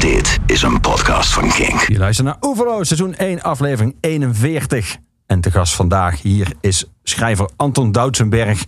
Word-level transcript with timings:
Dit 0.00 0.38
is 0.46 0.62
een 0.62 0.80
podcast 0.80 1.32
van 1.32 1.48
Kink. 1.48 1.80
Je 1.80 1.98
luistert 1.98 2.26
naar 2.26 2.36
Oeverloos, 2.40 2.86
seizoen 2.86 3.14
1, 3.14 3.42
aflevering 3.42 3.94
41. 4.00 4.96
En 5.26 5.40
te 5.40 5.50
gast 5.50 5.74
vandaag 5.74 6.22
hier 6.22 6.52
is 6.60 6.84
schrijver 7.02 7.48
Anton 7.56 7.92
Doutsenberg. 7.92 8.64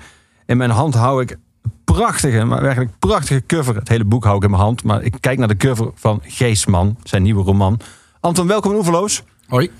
In 0.47 0.57
mijn 0.57 0.71
hand 0.71 0.95
hou 0.95 1.23
ik 1.23 1.31
een 1.31 1.73
prachtige, 1.85 2.45
maar 2.45 2.63
werkelijk 2.63 2.91
prachtige 2.99 3.43
cover. 3.47 3.75
Het 3.75 3.89
hele 3.89 4.05
boek 4.05 4.25
hou 4.25 4.37
ik 4.37 4.43
in 4.43 4.51
mijn 4.51 4.63
hand, 4.63 4.85
maar 4.85 5.03
ik 5.03 5.15
kijk 5.21 5.39
naar 5.39 5.49
de 5.49 5.57
cover 5.57 5.91
van 5.95 6.21
Geestman, 6.27 6.97
zijn 7.03 7.23
nieuwe 7.23 7.43
roman. 7.45 7.81
Anton, 8.21 8.47
welkom 8.47 8.71
in 8.71 8.77
Oeverloos. 8.77 9.23
Hoi. 9.47 9.71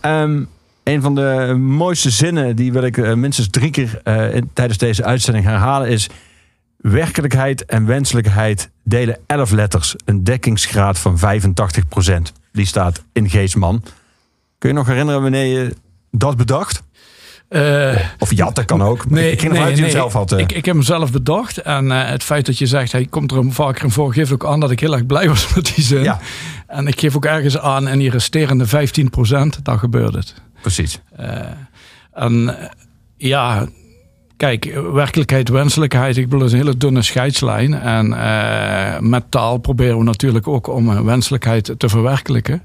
Ehm, 0.00 0.42
een 0.84 1.02
van 1.02 1.14
de 1.14 1.56
mooiste 1.58 2.10
zinnen, 2.10 2.56
die 2.56 2.72
wil 2.72 2.82
ik 2.82 2.96
eh, 2.96 3.14
minstens 3.14 3.48
drie 3.50 3.70
keer 3.70 4.00
eh, 4.04 4.34
in- 4.34 4.50
tijdens 4.52 4.78
deze 4.78 5.04
uitzending 5.04 5.44
herhalen, 5.46 5.88
is... 5.88 6.08
Werkelijkheid 6.78 7.64
en 7.64 7.86
wenselijkheid 7.86 8.70
delen 8.84 9.18
11 9.26 9.50
letters. 9.50 9.94
Een 10.04 10.24
dekkingsgraad 10.24 10.98
van 10.98 11.18
85%. 11.18 12.32
Die 12.52 12.66
staat 12.66 13.04
in 13.12 13.30
Geestman. 13.30 13.82
Kun 14.58 14.68
je 14.68 14.74
nog 14.74 14.86
herinneren 14.86 15.22
wanneer 15.22 15.44
je 15.62 15.74
dat 16.10 16.36
bedacht? 16.36 16.82
Eh, 17.48 17.96
Of 18.18 18.34
ja, 18.34 18.50
dat 18.50 18.64
kan 18.64 18.82
ook. 18.82 19.10
nee, 19.10 19.30
ik 19.32 19.40
ging 19.40 19.58
uit 19.58 19.90
zelf 19.90 20.12
had. 20.12 20.32
eh. 20.32 20.38
Ik, 20.38 20.52
ik 20.52 20.64
heb 20.64 20.74
hem 20.74 20.84
zelf 20.84 21.12
bedacht. 21.12 21.58
En 21.58 21.92
eh, 21.92 22.08
het 22.08 22.22
feit 22.22 22.46
dat 22.46 22.58
je 22.58 22.66
zegt, 22.66 22.92
hij 22.92 23.06
komt 23.06 23.32
er 23.32 23.52
vaker 23.52 23.84
in 23.84 23.90
voor, 23.90 24.12
geeft 24.12 24.32
ook 24.32 24.46
aan 24.46 24.60
dat 24.60 24.70
ik 24.70 24.80
heel 24.80 24.92
erg 24.92 25.06
blij 25.06 25.28
was 25.28 25.48
met 25.54 25.74
die 25.74 25.84
zin. 25.84 26.02
Ja. 26.02 26.18
En 26.66 26.86
ik 26.86 27.00
geef 27.00 27.16
ook 27.16 27.24
ergens 27.24 27.58
aan, 27.58 27.86
en 27.88 27.98
die 27.98 28.10
resterende 28.10 28.66
15%, 28.66 28.70
daar 29.62 29.78
gebeurt 29.78 30.14
het. 30.14 30.34
Precies. 30.60 31.00
En 32.12 32.56
ja, 33.16 33.66
kijk, 34.38 34.80
werkelijkheid, 34.92 35.48
wenselijkheid, 35.48 36.16
ik 36.16 36.24
bedoel, 36.24 36.38
dat 36.38 36.48
is 36.48 36.54
een 36.54 36.60
hele 36.64 36.76
dunne 36.76 37.02
scheidslijn. 37.02 37.74
En 37.74 38.12
eh, 38.12 39.00
met 39.00 39.30
taal 39.30 39.58
proberen 39.58 39.98
we 39.98 40.04
natuurlijk 40.04 40.48
ook 40.48 40.66
om 40.66 41.04
wenselijkheid 41.04 41.74
te 41.76 41.88
verwerkelijken. 41.88 42.62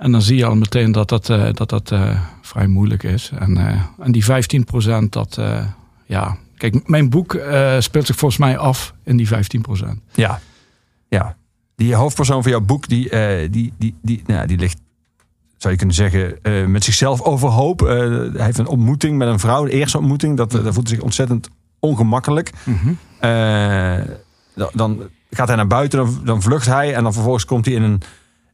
En 0.00 0.12
dan 0.12 0.22
zie 0.22 0.36
je 0.36 0.44
al 0.44 0.54
meteen 0.54 0.92
dat 0.92 1.08
dat, 1.08 1.28
eh, 1.28 1.48
dat, 1.52 1.68
dat 1.68 1.90
eh, 1.90 2.20
vrij 2.42 2.66
moeilijk 2.66 3.02
is. 3.02 3.30
En, 3.38 3.56
en 3.98 4.12
die 4.12 4.24
15%, 4.24 5.08
dat, 5.08 5.38
eh, 5.38 5.64
ja. 6.06 6.36
Kijk, 6.56 6.88
mijn 6.88 7.10
boek 7.10 7.38
speelt 7.78 8.06
zich 8.06 8.16
volgens 8.16 8.40
mij 8.40 8.58
af 8.58 8.94
in 9.04 9.16
die 9.16 9.28
15%. 9.28 9.30
Ja. 10.12 10.40
ja. 11.08 11.36
Die 11.76 11.94
hoofdpersoon 11.94 12.42
van 12.42 12.50
jouw 12.50 12.60
boek, 12.60 12.88
die, 12.88 13.08
die, 13.50 13.72
die, 13.78 13.94
die, 14.02 14.22
nou, 14.26 14.46
die 14.46 14.58
ligt, 14.58 14.78
zou 15.60 15.72
je 15.72 15.78
kunnen 15.78 15.96
zeggen, 15.96 16.42
eh, 16.42 16.66
met 16.66 16.84
zichzelf 16.84 17.22
overhoop. 17.22 17.82
Eh, 17.82 17.88
hij 18.32 18.44
heeft 18.44 18.58
een 18.58 18.66
ontmoeting 18.66 19.18
met 19.18 19.28
een 19.28 19.38
vrouw, 19.38 19.64
de 19.64 19.70
eerste 19.70 19.98
ontmoeting. 19.98 20.36
Dat, 20.36 20.50
dat 20.50 20.74
voelt 20.74 20.88
zich 20.88 21.00
ontzettend 21.00 21.48
ongemakkelijk. 21.78 22.52
Eh, 23.18 23.98
dan, 24.54 24.70
dan 24.72 25.02
gaat 25.30 25.46
hij 25.48 25.56
naar 25.56 25.66
buiten, 25.66 25.98
dan, 25.98 26.20
dan 26.24 26.42
vlucht 26.42 26.66
hij. 26.66 26.94
En 26.94 27.02
dan 27.02 27.12
vervolgens 27.12 27.44
komt 27.44 27.64
hij 27.64 27.74
in 27.74 27.82
een, 27.82 28.02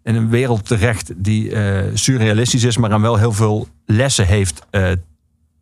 in 0.03 0.15
een 0.15 0.29
wereld 0.29 0.67
terecht 0.67 1.13
die 1.17 1.53
surrealistisch 1.95 2.65
is, 2.65 2.77
maar 2.77 2.93
aan 2.93 3.01
wel 3.01 3.17
heel 3.17 3.33
veel 3.33 3.69
lessen 3.85 4.27
heeft 4.27 4.67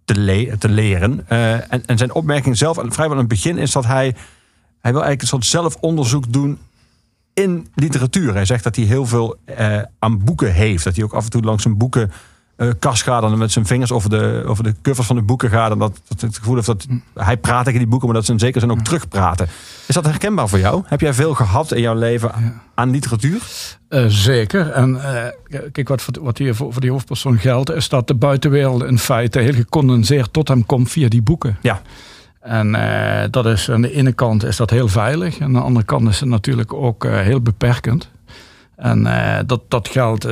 te, 0.05 0.19
le- 0.19 0.59
te 0.59 0.69
leren. 0.69 1.28
En, 1.28 1.87
en 1.87 1.98
zijn 1.98 2.15
opmerking 2.15 2.56
zelf, 2.56 2.78
vrijwel 2.83 3.17
aan 3.17 3.19
het 3.19 3.28
begin, 3.28 3.59
is 3.59 3.72
dat 3.72 3.87
hij, 3.87 4.15
hij 4.81 4.92
wil 4.92 5.03
eigenlijk 5.03 5.22
een 5.22 5.27
soort 5.27 5.47
zelfonderzoek 5.47 6.33
doen 6.33 6.59
in 7.34 7.68
literatuur. 7.74 8.34
Hij 8.34 8.44
zegt 8.44 8.64
dat 8.64 8.77
hij 8.77 8.84
heel 8.84 9.06
veel 9.06 9.36
eh, 9.44 9.78
aan 9.98 10.24
boeken 10.24 10.52
heeft. 10.52 10.84
Dat 10.84 10.94
hij 10.94 11.04
ook 11.04 11.12
af 11.12 11.24
en 11.24 11.30
toe 11.30 11.42
langs 11.42 11.64
een 11.64 11.76
boekenkast 11.76 13.02
gaat 13.02 13.22
en 13.22 13.38
met 13.38 13.52
zijn 13.52 13.66
vingers 13.66 13.92
over 13.92 14.10
de, 14.10 14.42
over 14.46 14.64
de 14.64 14.74
covers 14.82 15.06
van 15.06 15.16
de 15.16 15.22
boeken 15.22 15.50
gaat. 15.50 15.70
En 15.70 15.78
dat, 15.78 16.00
dat 16.08 16.20
het 16.20 16.38
gevoel 16.38 16.54
heeft 16.54 16.66
dat 16.66 16.86
hij 17.14 17.36
praat 17.36 17.64
tegen 17.64 17.78
die 17.78 17.88
boeken, 17.88 18.08
maar 18.08 18.16
dat 18.16 18.26
ze 18.26 18.32
in 18.32 18.38
zekere 18.38 18.60
zin 18.60 18.70
ook 18.70 18.84
terugpraten. 18.84 19.48
Is 19.86 19.94
dat 19.94 20.04
herkenbaar 20.04 20.48
voor 20.48 20.58
jou? 20.58 20.82
Heb 20.86 21.00
jij 21.00 21.14
veel 21.14 21.34
gehad 21.34 21.72
in 21.72 21.80
jouw 21.80 21.94
leven 21.94 22.32
aan 22.74 22.91
literatuur? 22.91 23.41
Eh, 23.88 24.04
zeker. 24.06 24.70
En 24.70 25.14
eh, 25.14 25.60
kijk, 25.72 25.88
wat, 25.88 26.08
wat 26.20 26.38
hier 26.38 26.54
voor, 26.54 26.72
voor 26.72 26.80
die 26.80 26.91
hoofdpersoon 26.91 27.38
geldt, 27.38 27.70
is 27.70 27.88
dat 27.88 28.06
de 28.06 28.14
buitenwereld 28.14 28.82
in 28.82 28.98
feite 28.98 29.38
heel 29.38 29.54
gecondenseerd 29.54 30.32
tot 30.32 30.48
hem 30.48 30.66
komt 30.66 30.91
via 30.91 31.09
die 31.09 31.22
boeken. 31.22 31.56
Ja. 31.62 31.82
En 32.44 32.75
eh, 32.75 33.25
dat 33.31 33.47
is 33.47 33.71
aan 33.71 33.82
de 33.82 33.93
ene 33.93 34.12
kant 34.12 34.44
is 34.44 34.56
dat 34.56 34.71
heel 34.71 34.88
veilig. 34.88 35.38
En 35.38 35.44
aan 35.44 35.53
de 35.53 35.60
andere 35.60 35.84
kant 35.84 36.09
is 36.09 36.21
het 36.21 36.28
natuurlijk 36.28 36.72
ook 36.72 37.05
eh, 37.05 37.21
heel 37.21 37.41
beperkend. 37.41 38.10
En 38.77 39.06
eh, 39.06 39.43
dat, 39.47 39.60
dat 39.69 39.88
geldt 39.88 40.27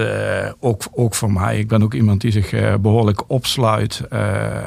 ook, 0.60 0.82
ook 0.92 1.14
voor 1.14 1.32
mij. 1.32 1.58
Ik 1.58 1.68
ben 1.68 1.82
ook 1.82 1.94
iemand 1.94 2.20
die 2.20 2.30
zich 2.30 2.52
eh, 2.52 2.74
behoorlijk 2.74 3.30
opsluit. 3.30 4.00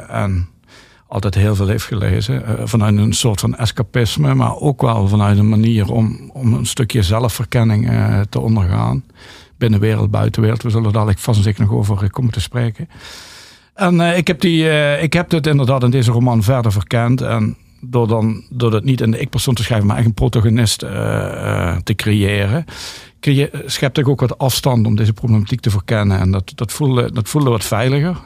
en 0.09 0.47
altijd 1.07 1.35
heel 1.35 1.55
veel 1.55 1.67
heeft 1.67 1.85
gelezen. 1.85 2.43
vanuit 2.67 2.97
een 2.97 3.13
soort 3.13 3.39
van 3.39 3.55
escapisme. 3.55 4.33
Maar 4.33 4.55
ook 4.55 4.81
wel 4.81 5.07
vanuit 5.07 5.37
een 5.37 5.49
manier 5.49 5.91
om, 5.91 6.29
om 6.33 6.53
een 6.53 6.65
stukje 6.65 7.01
zelfverkenning 7.01 7.89
te 8.29 8.39
ondergaan. 8.39 9.03
Binnenwereld, 9.57 10.11
buitenwereld. 10.11 10.63
We 10.63 10.69
zullen 10.69 10.93
dadelijk 10.93 11.19
vast 11.19 11.37
en 11.37 11.43
zeker 11.43 11.61
nog 11.61 11.71
over 11.71 12.09
komen 12.09 12.31
te 12.31 12.41
spreken. 12.41 12.89
En 13.75 14.01
eh, 14.01 14.17
ik, 14.17 14.27
heb 14.27 14.41
die, 14.41 14.69
eh, 14.69 15.03
ik 15.03 15.13
heb 15.13 15.29
dit 15.29 15.47
inderdaad 15.47 15.83
in 15.83 15.89
deze 15.89 16.11
roman 16.11 16.43
verder 16.43 16.71
verkend. 16.71 17.21
En 17.21 17.55
door, 17.81 18.07
dan, 18.07 18.43
door 18.49 18.73
het 18.73 18.83
niet 18.83 19.01
in 19.01 19.11
de 19.11 19.19
ik-persoon 19.19 19.53
te 19.53 19.63
schrijven, 19.63 19.87
maar 19.87 19.97
echt 19.97 20.05
een 20.05 20.13
protagonist 20.13 20.81
eh, 20.83 21.75
te 21.83 21.95
creëren, 21.95 22.65
creë- 23.19 23.49
schepte 23.65 24.01
ik 24.01 24.07
ook 24.07 24.19
wat 24.19 24.37
afstand 24.37 24.85
om 24.85 24.95
deze 24.95 25.13
problematiek 25.13 25.59
te 25.59 25.69
verkennen. 25.69 26.19
En 26.19 26.31
dat, 26.31 26.51
dat, 26.55 26.71
voelde, 26.71 27.11
dat 27.11 27.29
voelde 27.29 27.49
wat 27.49 27.63
veiliger 27.63 28.17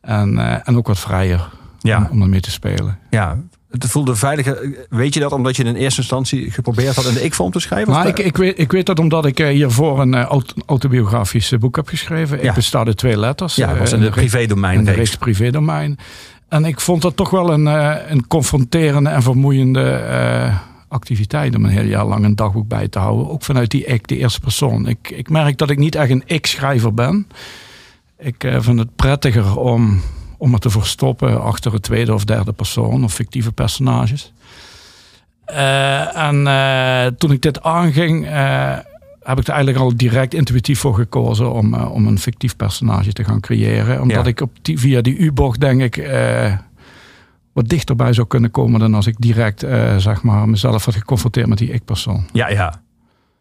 en, 0.00 0.38
en 0.64 0.76
ook 0.76 0.86
wat 0.86 0.98
vrijer 0.98 1.48
Ja. 1.80 1.96
om, 1.98 2.06
om 2.10 2.22
ermee 2.22 2.40
te 2.40 2.50
spelen. 2.50 2.98
Ja, 3.10 3.38
het 3.70 3.86
voelde 3.86 4.14
veiliger. 4.14 4.86
Weet 4.88 5.14
je 5.14 5.20
dat 5.20 5.32
omdat 5.32 5.56
je 5.56 5.64
in 5.64 5.74
eerste 5.74 6.00
instantie 6.00 6.50
geprobeerd 6.50 6.96
had 6.96 7.04
in 7.06 7.14
de 7.14 7.24
ik-vorm 7.24 7.50
te 7.52 7.60
schrijven? 7.60 7.92
Maar 7.92 8.06
ik, 8.06 8.18
ik, 8.18 8.36
weet, 8.36 8.58
ik 8.58 8.72
weet 8.72 8.86
dat 8.86 8.98
omdat 8.98 9.26
ik 9.26 9.40
eh, 9.40 9.48
hiervoor 9.48 10.00
een 10.00 10.14
eh, 10.14 10.24
aut- 10.24 10.54
autobiografisch 10.66 11.52
eh, 11.52 11.58
boek 11.58 11.76
heb 11.76 11.88
geschreven. 11.88 12.42
Ja. 12.42 12.48
Ik 12.48 12.54
besta 12.54 12.84
uit 12.84 12.96
twee 12.96 13.18
letters. 13.18 13.54
ja, 13.54 13.66
dat 13.68 13.78
was 13.78 13.92
in 13.92 13.98
de 14.00 14.04
de 14.04 14.10
reeks- 14.14 14.30
privédomein. 14.30 14.78
in 14.78 14.84
de 14.84 14.90
reeks. 14.90 14.98
reeks 15.10 15.16
privédomein. 15.16 15.98
En 16.48 16.64
ik 16.64 16.80
vond 16.80 17.02
dat 17.02 17.16
toch 17.16 17.30
wel 17.30 17.52
een, 17.52 17.66
een 18.12 18.26
confronterende 18.26 19.10
en 19.10 19.22
vermoeiende 19.22 20.02
activiteit 20.88 21.56
om 21.56 21.64
een 21.64 21.70
heel 21.70 21.84
jaar 21.84 22.04
lang 22.06 22.24
een 22.24 22.36
dagboek 22.36 22.68
bij 22.68 22.88
te 22.88 22.98
houden. 22.98 23.30
Ook 23.30 23.42
vanuit 23.42 23.70
die 23.70 23.84
ik, 23.84 24.08
de 24.08 24.16
eerste 24.16 24.40
persoon. 24.40 24.88
Ik, 24.88 25.10
ik 25.10 25.30
merk 25.30 25.58
dat 25.58 25.70
ik 25.70 25.78
niet 25.78 25.94
echt 25.94 26.10
een 26.10 26.22
ik-schrijver 26.26 26.94
ben. 26.94 27.26
Ik 28.18 28.52
vind 28.58 28.78
het 28.78 28.96
prettiger 28.96 29.56
om, 29.56 30.00
om 30.40 30.52
het 30.52 30.62
te 30.62 30.70
verstoppen 30.70 31.42
achter 31.42 31.74
een 31.74 31.80
tweede 31.80 32.14
of 32.14 32.24
derde 32.24 32.52
persoon 32.52 33.04
of 33.04 33.12
fictieve 33.14 33.52
personages. 33.52 34.32
Eh, 35.44 36.16
en 36.16 36.46
eh, 36.46 37.06
toen 37.06 37.32
ik 37.32 37.42
dit 37.42 37.62
aanging, 37.62 38.26
eh, 38.26 38.78
heb 39.22 39.38
ik 39.38 39.46
er 39.46 39.52
eigenlijk 39.54 39.84
al 39.84 39.96
direct 39.96 40.34
intuïtief 40.34 40.78
voor 40.80 40.94
gekozen 40.94 41.52
om, 41.52 41.74
om 41.74 42.06
een 42.06 42.18
fictief 42.18 42.56
personage 42.56 43.12
te 43.12 43.24
gaan 43.24 43.40
creëren. 43.40 44.00
Omdat 44.00 44.24
Ja. 44.24 44.30
ik 44.30 44.40
op 44.40 44.50
die, 44.62 44.78
via 44.78 45.00
die 45.00 45.16
U-bocht 45.16 45.60
denk 45.60 45.80
ik 45.82 46.10
wat 47.52 47.68
dichterbij 47.68 48.12
zou 48.12 48.26
kunnen 48.26 48.50
komen 48.50 48.80
dan 48.80 48.94
als 48.94 49.06
ik 49.06 49.14
direct 49.18 49.60
zeg 49.96 50.22
maar, 50.22 50.48
mezelf 50.48 50.84
had 50.84 50.94
geconfronteerd 50.94 51.46
met 51.46 51.58
die 51.58 51.72
ik-persoon. 51.72 52.26
Ja, 52.32 52.48
ja. 52.48 52.82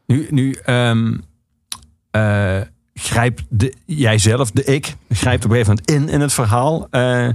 Nu, 0.06 0.28
nu 0.30 0.52
ehm, 0.66 1.14
eh, 2.12 2.58
grijpt 3.00 3.44
de, 3.50 3.74
jijzelf, 3.86 4.52
de 4.52 4.64
ik, 4.64 4.96
grijpt 5.10 5.46
op 5.46 5.52
een 5.52 5.58
gegeven 5.58 5.80
moment 5.88 6.10
in 6.10 6.14
in 6.14 6.22
het 6.22 6.34
verhaal. 6.34 6.88
Eh, 6.92 7.28
eh, 7.28 7.34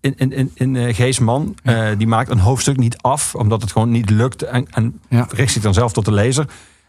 in 0.00 0.14
in, 0.16 0.32
in, 0.32 0.50
in 0.54 0.76
eh, 0.76 0.94
Geesman, 0.94 1.54
die 1.98 2.06
maakt 2.06 2.30
een 2.30 2.38
hoofdstuk 2.38 2.76
niet 2.76 2.96
af, 3.00 3.34
omdat 3.34 3.60
het 3.62 3.72
gewoon 3.72 3.90
niet 3.90 4.10
lukt. 4.10 4.42
En, 4.42 4.66
en 4.70 5.00
Ja. 5.08 5.26
richt 5.30 5.52
zich 5.52 5.62
dan 5.62 5.74
zelf 5.74 5.92
tot 5.92 6.04
de 6.04 6.12
lezer. 6.12 6.46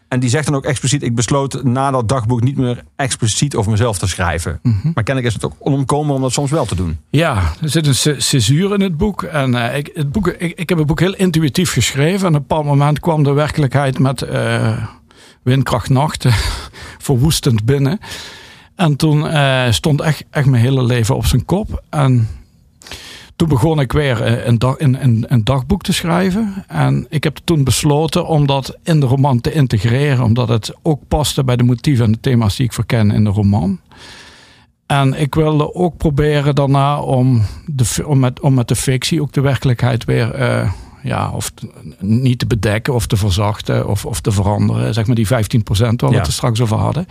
En 0.08 0.20
die 0.20 0.28
zegt 0.30 0.46
dan 0.46 0.54
ook 0.54 0.64
expliciet: 0.64 1.02
Ik 1.02 1.14
besloot 1.14 1.62
na 1.64 1.90
dat 1.90 2.08
dagboek 2.08 2.42
niet 2.42 2.56
meer 2.56 2.82
expliciet 2.96 3.54
over 3.56 3.70
mezelf 3.70 3.98
te 3.98 4.08
schrijven. 4.08 4.58
Mhm. 4.62 4.76
Maar 4.94 5.04
kennelijk 5.04 5.26
is 5.26 5.34
het 5.34 5.44
ook 5.44 5.56
onomkomen 5.58 6.14
om 6.14 6.20
dat 6.20 6.32
soms 6.32 6.50
wel 6.50 6.64
te 6.64 6.74
doen. 6.74 6.98
Ja, 7.10 7.52
er 7.62 7.68
zit 7.68 7.86
een 7.86 8.14
c- 8.16 8.20
césuur 8.22 8.74
in 8.74 8.80
het 8.80 8.96
boek. 8.96 9.22
En 9.22 9.54
ik, 9.54 9.90
het 9.94 10.12
boek, 10.12 10.28
ik, 10.28 10.58
ik 10.58 10.68
heb 10.68 10.78
het 10.78 10.86
boek 10.86 11.00
heel 11.00 11.14
intuïtief 11.14 11.72
geschreven. 11.72 12.20
En 12.26 12.34
op 12.34 12.40
een 12.40 12.46
bepaald 12.46 12.64
moment 12.64 13.00
kwam 13.00 13.22
de 13.22 13.32
werkelijkheid 13.32 13.98
met 13.98 14.22
windkracht 15.48 15.88
nacht 15.88 16.24
eh, 16.24 16.36
verwoestend 17.06 17.64
binnen. 17.64 18.00
En 18.74 18.96
toen 18.96 19.28
eh, 19.28 19.70
stond 19.70 20.00
echt, 20.00 20.24
echt 20.30 20.46
mijn 20.46 20.62
hele 20.62 20.82
leven 20.82 21.16
op 21.16 21.26
zijn 21.26 21.44
kop. 21.44 21.82
En 21.90 22.28
toen 23.36 23.48
begon 23.48 23.80
ik 23.80 23.92
weer 23.92 24.22
eh, 24.22 24.46
een, 24.46 24.58
dag, 24.58 24.74
een, 24.78 25.24
een, 25.32 25.44
dagboek 25.44 25.82
te 25.82 25.92
schrijven. 25.92 26.64
En 26.68 27.06
ik 27.08 27.24
heb 27.24 27.38
toen 27.44 27.64
besloten 27.64 28.26
om 28.26 28.46
dat 28.46 28.76
in 28.82 29.00
de 29.00 29.06
roman 29.06 29.40
te 29.40 29.52
integreren. 29.52 30.24
Omdat 30.24 30.48
het 30.48 30.74
ook 30.82 31.00
paste 31.08 31.44
bij 31.44 31.56
de 31.56 31.62
motieven 31.62 32.04
en 32.04 32.12
de 32.12 32.20
thema's 32.20 32.56
die 32.56 32.66
ik 32.66 32.72
verken 32.72 33.10
in 33.10 33.24
de 33.24 33.30
roman. 33.30 33.80
En 34.86 35.20
ik 35.20 35.34
wilde 35.34 35.74
ook 35.74 35.96
proberen 35.96 36.54
daarna 36.54 37.00
om, 37.00 37.42
de, 37.66 38.02
om, 38.06 38.18
met, 38.18 38.40
om 38.40 38.54
met 38.54 38.68
de 38.68 38.76
fictie 38.76 39.22
ook 39.22 39.32
de 39.32 39.40
werkelijkheid 39.40 40.04
weer 40.04 40.30
ja, 41.02 41.30
of 41.30 41.52
niet 42.00 42.38
te 42.38 42.46
bedekken 42.46 42.94
of 42.94 43.06
te 43.06 43.16
verzachten 43.16 43.88
of, 43.88 44.04
of 44.06 44.20
te 44.20 44.30
veranderen. 44.32 44.94
Zeg 44.94 45.06
maar 45.06 45.16
die 45.16 45.26
15% 45.26 45.30
waar 45.30 45.94
we 45.96 46.06
Ja. 46.10 46.16
het 46.18 46.26
er 46.26 46.32
straks 46.32 46.60
over 46.60 46.76
hadden. 46.76 47.06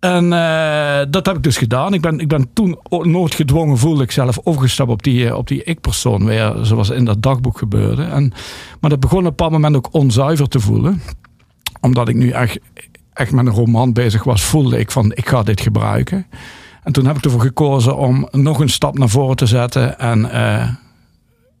En 0.00 0.32
eh, 0.32 1.00
dat 1.10 1.26
heb 1.26 1.36
ik 1.36 1.42
dus 1.42 1.56
gedaan. 1.56 1.94
Ik 1.94 2.00
ben, 2.00 2.18
ik 2.18 2.28
ben 2.28 2.50
toen 2.52 2.78
noodgedwongen, 3.02 3.78
voelde 3.78 4.02
ik 4.02 4.10
zelf, 4.10 4.38
overgestapt 4.44 4.90
op 4.90 5.02
die, 5.02 5.26
eh, 5.28 5.36
op 5.36 5.48
die 5.48 5.62
ik-persoon 5.64 6.24
weer, 6.24 6.54
zoals 6.62 6.90
in 6.90 7.04
dat 7.04 7.22
dagboek 7.22 7.58
gebeurde. 7.58 8.02
En, 8.02 8.32
maar 8.80 8.90
dat 8.90 9.00
begon 9.00 9.18
op 9.18 9.24
een 9.24 9.30
bepaald 9.30 9.50
moment 9.52 9.76
ook 9.76 9.88
onzuiver 9.90 10.48
te 10.48 10.60
voelen. 10.60 11.02
omdat 11.80 12.08
ik 12.08 12.14
nu 12.16 12.30
echt, 12.30 12.58
echt 13.12 13.32
met 13.32 13.46
een 13.46 13.52
roman 13.52 13.92
bezig 13.92 14.24
was, 14.24 14.42
voelde 14.42 14.78
ik 14.78 14.90
van 14.90 15.12
ik 15.14 15.28
ga 15.28 15.42
dit 15.42 15.60
gebruiken. 15.60 16.26
En 16.82 16.92
toen 16.92 17.06
heb 17.06 17.16
ik 17.16 17.24
ervoor 17.24 17.40
gekozen 17.40 17.96
om 17.96 18.28
nog 18.30 18.60
een 18.60 18.68
stap 18.68 18.98
naar 18.98 19.08
voren 19.08 19.36
te 19.36 19.46
zetten 19.46 19.98
en 19.98 20.18
uh, 20.18 20.68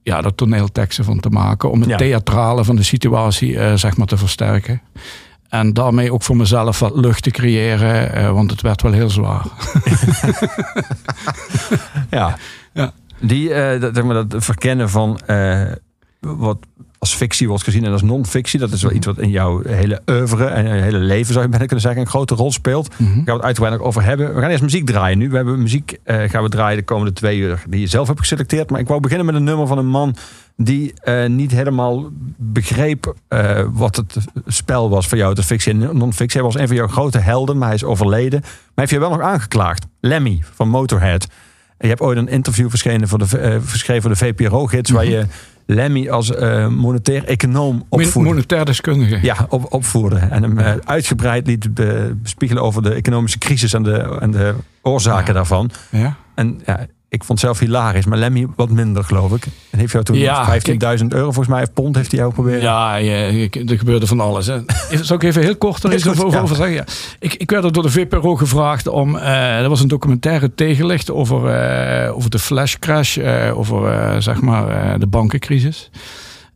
ja, 0.02 0.22
er 0.22 0.34
toneelteksten 0.34 1.04
van 1.04 1.20
te 1.20 1.28
maken. 1.28 1.70
Om 1.70 1.80
het 1.80 1.88
Ja. 1.90 1.96
theatrale 1.96 2.64
van 2.64 2.76
de 2.76 2.82
situatie 2.82 3.58
eh, 3.58 3.74
zeg 3.74 3.96
maar 3.96 4.06
te 4.06 4.16
versterken. 4.16 4.82
En 5.48 5.72
daarmee 5.72 6.12
ook 6.12 6.22
voor 6.22 6.36
mezelf 6.36 6.78
wat 6.78 6.96
lucht 6.96 7.22
te 7.22 7.30
creëren, 7.30 8.12
eh, 8.14 8.30
want 8.32 8.50
het 8.50 8.60
werd 8.60 8.82
wel 8.82 8.92
heel 8.92 9.10
zwaar. 9.10 9.46
Ja. 12.10 12.36
Ja. 12.72 12.92
Die, 13.20 13.52
eh, 13.54 13.80
dat, 13.80 13.94
zeg 13.94 14.04
maar, 14.04 14.26
dat 14.26 14.44
verkennen 14.44 14.90
van 14.90 15.20
wat 16.20 16.58
als 17.02 17.14
fictie 17.14 17.48
wordt 17.48 17.64
gezien 17.64 17.84
en 17.84 17.92
als 17.92 18.02
non-fictie. 18.02 18.58
Dat 18.58 18.72
is 18.72 18.82
wel 18.82 18.92
iets 18.92 19.06
wat 19.06 19.18
in 19.18 19.30
jouw 19.30 19.62
hele 19.62 20.02
oeuvre 20.06 20.44
en 20.44 20.76
je 20.76 20.82
hele 20.82 20.98
leven, 20.98 21.32
zou 21.32 21.44
je 21.44 21.50
bijna 21.50 21.66
kunnen 21.66 21.84
zeggen, 21.84 22.00
een 22.00 22.08
grote 22.08 22.34
rol 22.34 22.52
speelt. 22.52 22.88
Daar 22.98 23.08
gaan 23.08 23.24
we 23.24 23.32
het 23.32 23.42
uitgebreid 23.42 23.80
over 23.80 24.04
hebben. 24.04 24.34
We 24.34 24.40
gaan 24.40 24.50
eerst 24.50 24.62
muziek 24.62 24.86
draaien 24.86 25.18
nu. 25.18 25.30
We 25.30 25.36
hebben 25.36 25.62
muziek 25.62 25.98
eh, 26.04 26.30
gaan 26.30 26.42
we 26.42 26.48
draaien 26.48 26.76
de 26.76 26.84
komende 26.84 27.12
twee 27.12 27.38
uur 27.38 27.62
die 27.68 27.80
je 27.80 27.86
zelf 27.86 28.06
hebt 28.06 28.18
geselecteerd. 28.18 28.70
Maar 28.70 28.80
ik 28.80 28.88
wou 28.88 29.00
beginnen 29.00 29.26
met 29.26 29.34
een 29.34 29.44
nummer 29.44 29.66
van 29.66 29.78
een 29.78 29.86
man 29.86 30.16
die 30.56 30.92
eh, 30.94 31.28
niet 31.28 31.50
helemaal 31.50 32.08
begreep 32.36 33.14
eh, 33.28 33.66
wat 33.72 33.96
het 33.96 34.16
spel 34.46 34.90
was 34.90 35.08
voor 35.08 35.18
jou, 35.18 35.34
de 35.34 35.42
fictie 35.42 35.72
en 35.72 35.96
non-fictie. 35.96 36.40
Hij 36.40 36.50
was 36.50 36.60
een 36.60 36.66
van 36.66 36.76
jouw 36.76 36.88
grote 36.88 37.18
helden, 37.18 37.58
maar 37.58 37.66
hij 37.66 37.76
is 37.76 37.84
overleden. 37.84 38.40
Maar 38.40 38.50
hij 38.50 38.70
heeft 38.74 38.90
je 38.90 38.98
wel 38.98 39.10
nog 39.10 39.20
aangeklaagd. 39.20 39.86
Lemmy 40.00 40.42
van 40.54 40.68
Motorhead. 40.68 41.22
En 41.78 41.88
je 41.88 41.94
hebt 41.94 42.00
ooit 42.00 42.18
een 42.18 42.28
interview 42.28 42.68
verschenen 42.68 43.08
voor 43.08 43.18
de, 43.18 43.60
verschreven 43.64 44.02
voor 44.02 44.10
de 44.10 44.16
VPRO-gids... 44.16 44.90
waar 44.90 45.06
je 45.06 45.26
Lemmy 45.66 46.08
als 46.10 46.34
eh, 46.34 46.68
monetair 46.68 47.24
econoom 47.24 47.84
opvoerde. 47.88 48.28
Monetair 48.28 48.64
deskundige. 48.64 49.18
Ja, 49.22 49.46
op, 49.48 49.72
opvoerde. 49.72 50.16
En 50.16 50.42
hem 50.42 50.58
eh, 50.58 50.72
uitgebreid 50.84 51.46
liet 51.46 51.74
be- 51.74 52.14
bespiegelen 52.22 52.62
over 52.62 52.82
de 52.82 52.92
economische 52.94 53.38
crisis 53.38 53.72
en 53.72 53.82
de, 53.82 54.16
en 54.20 54.30
de 54.30 54.54
oorzaken 54.82 55.26
Ja. 55.26 55.32
daarvan. 55.32 55.70
Ja. 55.90 56.16
En 56.34 56.60
ja, 56.66 56.86
ik 57.12 57.24
vond 57.24 57.40
het 57.40 57.48
zelf 57.48 57.58
hilarisch, 57.58 58.04
maar 58.04 58.18
Lemmy 58.18 58.46
wat 58.56 58.70
minder, 58.70 59.04
geloof 59.04 59.32
ik. 59.32 59.44
En 59.70 59.78
heeft 59.78 59.92
jou 59.92 60.04
toen 60.04 60.16
Ja, 60.16 60.58
15.000 60.98 61.06
euro, 61.08 61.24
volgens 61.24 61.48
mij, 61.48 61.62
of 61.62 61.72
pond 61.72 61.96
heeft 61.96 62.10
hij 62.10 62.20
jou 62.20 62.32
proberen. 62.32 62.60
Ja, 62.60 62.94
ja, 62.96 63.14
er 63.66 63.78
gebeurde 63.78 64.06
van 64.06 64.20
alles. 64.20 64.46
Hè. 64.46 64.58
Zal 65.02 65.16
ik 65.16 65.22
even 65.22 65.42
heel 65.42 65.56
kort 65.56 65.84
er 65.84 65.94
iets 65.94 66.08
over, 66.08 66.30
ja. 66.30 66.40
over 66.40 66.56
zeggen? 66.56 66.74
Ja. 66.74 66.84
Ik, 67.18 67.34
ik 67.34 67.50
werd 67.50 67.64
er 67.64 67.72
door 67.72 67.82
de 67.82 67.90
VPRO 67.90 68.36
gevraagd 68.36 68.86
om... 68.86 69.16
eh, 69.16 69.58
er 69.58 69.68
was 69.68 69.80
een 69.80 69.88
documentaire 69.88 70.54
tegenlicht 70.54 71.10
over, 71.10 71.48
eh, 71.48 72.16
over 72.16 72.30
de 72.30 72.38
flash 72.38 72.74
crash. 72.78 73.16
eh, 73.16 73.58
over 73.58 74.22
zeg 74.22 74.40
maar 74.40 74.98
de 74.98 75.06
bankencrisis. 75.06 75.90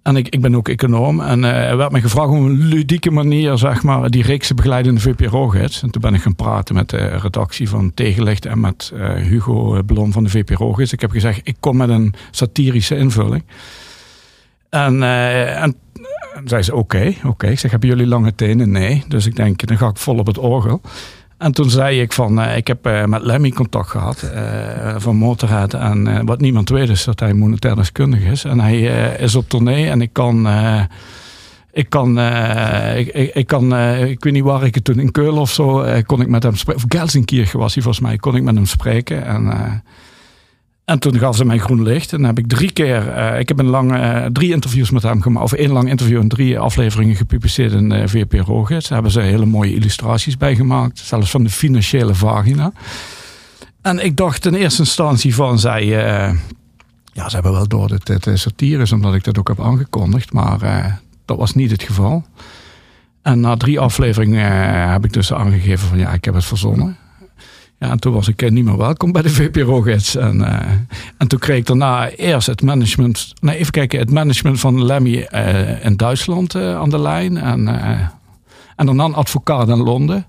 En 0.06 0.16
ik, 0.16 0.28
ik 0.28 0.40
ben 0.40 0.56
ook 0.56 0.68
econoom. 0.68 1.20
En 1.20 1.44
eh, 1.44 1.70
er 1.70 1.76
werd 1.76 1.92
me 1.92 2.00
gevraagd 2.00 2.30
om 2.30 2.44
een 2.44 2.58
ludieke 2.58 3.10
manier... 3.10 3.58
zeg 3.58 3.82
maar, 3.82 4.10
die 4.10 4.22
reeks 4.22 4.46
te 4.46 4.54
begeleiden 4.54 4.98
in. 5.04 5.14
En 5.82 5.90
toen 5.90 6.00
ben 6.00 6.14
ik 6.14 6.22
gaan 6.22 6.34
praten 6.34 6.74
met 6.74 6.90
de 6.90 7.06
redactie 7.06 7.68
van 7.68 7.94
Tegenlicht... 7.94 8.46
en 8.46 8.60
met 8.60 8.92
eh, 8.94 9.14
Hugo 9.14 9.82
Blom 9.82 10.12
van 10.12 10.24
de 10.24 10.30
VPRO-gids. 10.30 10.92
Ik 10.92 11.00
heb 11.00 11.10
gezegd, 11.10 11.40
ik 11.42 11.56
kom 11.60 11.76
met 11.76 11.88
een 11.88 12.14
satirische 12.30 12.96
invulling. 12.96 13.44
En, 14.70 15.02
eh, 15.02 15.62
en 15.62 15.76
en 16.36 16.48
zei 16.48 16.62
ze, 16.62 16.74
oké, 16.74 17.14
oké. 17.24 17.46
Ik 17.46 17.58
zeg, 17.58 17.70
hebben 17.70 17.88
jullie 17.88 18.06
lange 18.06 18.34
tenen? 18.34 18.70
Nee. 18.70 19.04
Dus 19.08 19.26
ik 19.26 19.36
denk, 19.36 19.66
dan 19.66 19.78
ga 19.78 19.88
ik 19.88 19.96
vol 19.96 20.18
op 20.18 20.26
het 20.26 20.38
orgel. 20.38 20.80
En 21.38 21.52
toen 21.52 21.70
zei 21.70 22.00
ik 22.00 22.12
van, 22.12 22.40
eh, 22.40 22.56
ik 22.56 22.66
heb 22.66 22.86
eh, 22.86 23.04
met 23.04 23.22
Lemmy 23.22 23.50
contact 23.50 23.90
gehad 23.90 24.22
eh, 24.22 24.94
van 24.98 25.16
Motorhead. 25.16 25.74
En 25.74 26.26
wat 26.26 26.40
niemand 26.40 26.68
weet 26.68 26.88
is 26.88 27.04
dat 27.04 27.20
hij 27.20 27.32
monetair 27.32 27.76
deskundige 27.76 28.30
is. 28.30 28.44
En 28.44 28.60
hij 28.60 28.80
is 29.18 29.34
op 29.34 29.48
tournee 29.48 29.88
en 29.88 30.00
ik 30.00 30.12
kan... 30.12 30.48
ik 31.72 31.88
kan, 31.88 32.18
ik, 32.96 33.08
ik, 33.08 33.34
ik 33.34 33.46
kan, 33.46 33.76
ik 34.08 34.24
weet 34.24 34.32
niet 34.32 34.42
waar 34.42 34.64
ik 34.64 34.74
het 34.74 34.84
toen 34.84 34.98
in 34.98 35.10
Keulen 35.10 35.40
of 35.40 35.50
zo, 35.50 35.84
kon 36.06 36.20
ik 36.20 36.28
met 36.28 36.42
hem 36.42 36.56
spreken. 36.56 36.82
Of 36.84 36.98
Gelsenkirchen 36.98 37.58
was 37.58 37.74
hij 37.74 37.82
volgens 37.82 38.04
mij, 38.04 38.16
kon 38.16 38.36
ik 38.36 38.42
met 38.42 38.54
hem 38.54 38.66
spreken. 38.66 39.26
En, 39.26 39.82
en 40.86 40.98
toen 40.98 41.18
gaf 41.18 41.36
ze 41.36 41.44
mij 41.44 41.58
groen 41.58 41.82
licht. 41.82 42.12
En 42.12 42.18
dan 42.18 42.26
heb 42.26 42.38
ik 42.38 42.48
drie 42.48 42.72
keer, 42.72 43.08
eh, 43.08 43.38
ik 43.38 43.48
heb 43.48 43.58
een 43.58 43.66
lange, 43.66 43.98
eh, 43.98 44.26
drie 44.32 44.52
interviews 44.52 44.90
met 44.90 45.02
hem 45.02 45.22
gemaakt. 45.22 45.44
Of 45.44 45.52
één 45.52 45.72
lang 45.72 45.88
interview 45.88 46.20
en 46.20 46.28
drie 46.28 46.58
afleveringen 46.58 47.16
gepubliceerd 47.16 47.72
in 47.72 47.92
uh, 47.92 48.02
VPRO-gids. 48.06 48.84
Daar 48.88 48.94
hebben 48.94 49.12
ze 49.12 49.20
hele 49.20 49.46
mooie 49.46 49.74
illustraties 49.74 50.36
bij 50.36 50.54
gemaakt. 50.56 50.98
Zelfs 50.98 51.30
van 51.30 51.42
de 51.42 51.50
financiële 51.50 52.14
vagina. 52.14 52.72
En 53.82 54.04
ik 54.04 54.16
dacht 54.16 54.46
in 54.46 54.54
eerste 54.54 54.80
instantie 54.80 55.34
van, 55.34 55.58
zij... 55.58 55.82
eh, 55.82 56.34
ja, 57.16 57.28
ze 57.28 57.34
hebben 57.34 57.52
wel 57.52 57.68
door 57.68 57.88
dat 57.88 58.26
eh, 58.26 58.34
satire 58.34 58.82
is, 58.82 58.92
omdat 58.92 59.14
ik 59.14 59.24
dat 59.24 59.38
ook 59.38 59.48
heb 59.48 59.60
aangekondigd. 59.60 60.32
Maar 60.32 60.62
eh, 60.62 60.92
dat 61.24 61.36
was 61.36 61.54
niet 61.54 61.70
het 61.70 61.82
geval. 61.82 62.24
En 63.22 63.40
na 63.40 63.56
drie 63.56 63.80
afleveringen 63.80 64.50
eh, 64.50 64.92
heb 64.92 65.04
ik 65.04 65.12
dus 65.12 65.32
aangegeven 65.32 65.88
van 65.88 65.98
ja, 65.98 66.12
ik 66.12 66.24
heb 66.24 66.34
het 66.34 66.44
verzonnen. 66.44 66.96
En 67.90 67.98
toen 68.00 68.12
was 68.12 68.28
ik 68.28 68.42
eh, 68.42 68.50
niet 68.50 68.64
meer 68.64 68.76
welkom 68.76 69.12
bij 69.12 69.22
de 69.22 69.30
VPRO-gids. 69.30 70.16
En, 70.16 70.42
eh, 70.42 70.70
en 71.16 71.28
toen 71.28 71.38
kreeg 71.38 71.58
ik 71.58 71.66
daarna 71.66 72.10
eerst 72.10 72.46
het 72.46 72.62
management... 72.62 73.32
Nee, 73.40 73.56
even 73.56 73.72
kijken. 73.72 73.98
Het 73.98 74.10
management 74.10 74.60
van 74.60 74.84
Lemmy 74.84 75.20
eh, 75.20 75.84
in 75.84 75.96
Duitsland 75.96 76.54
aan 76.54 76.90
de 76.90 77.00
lijn. 77.00 77.36
En, 77.36 77.68
en 78.76 78.86
daarna 78.86 79.04
een 79.04 79.14
advocaat 79.14 79.68
in 79.68 79.82
Londen. 79.82 80.26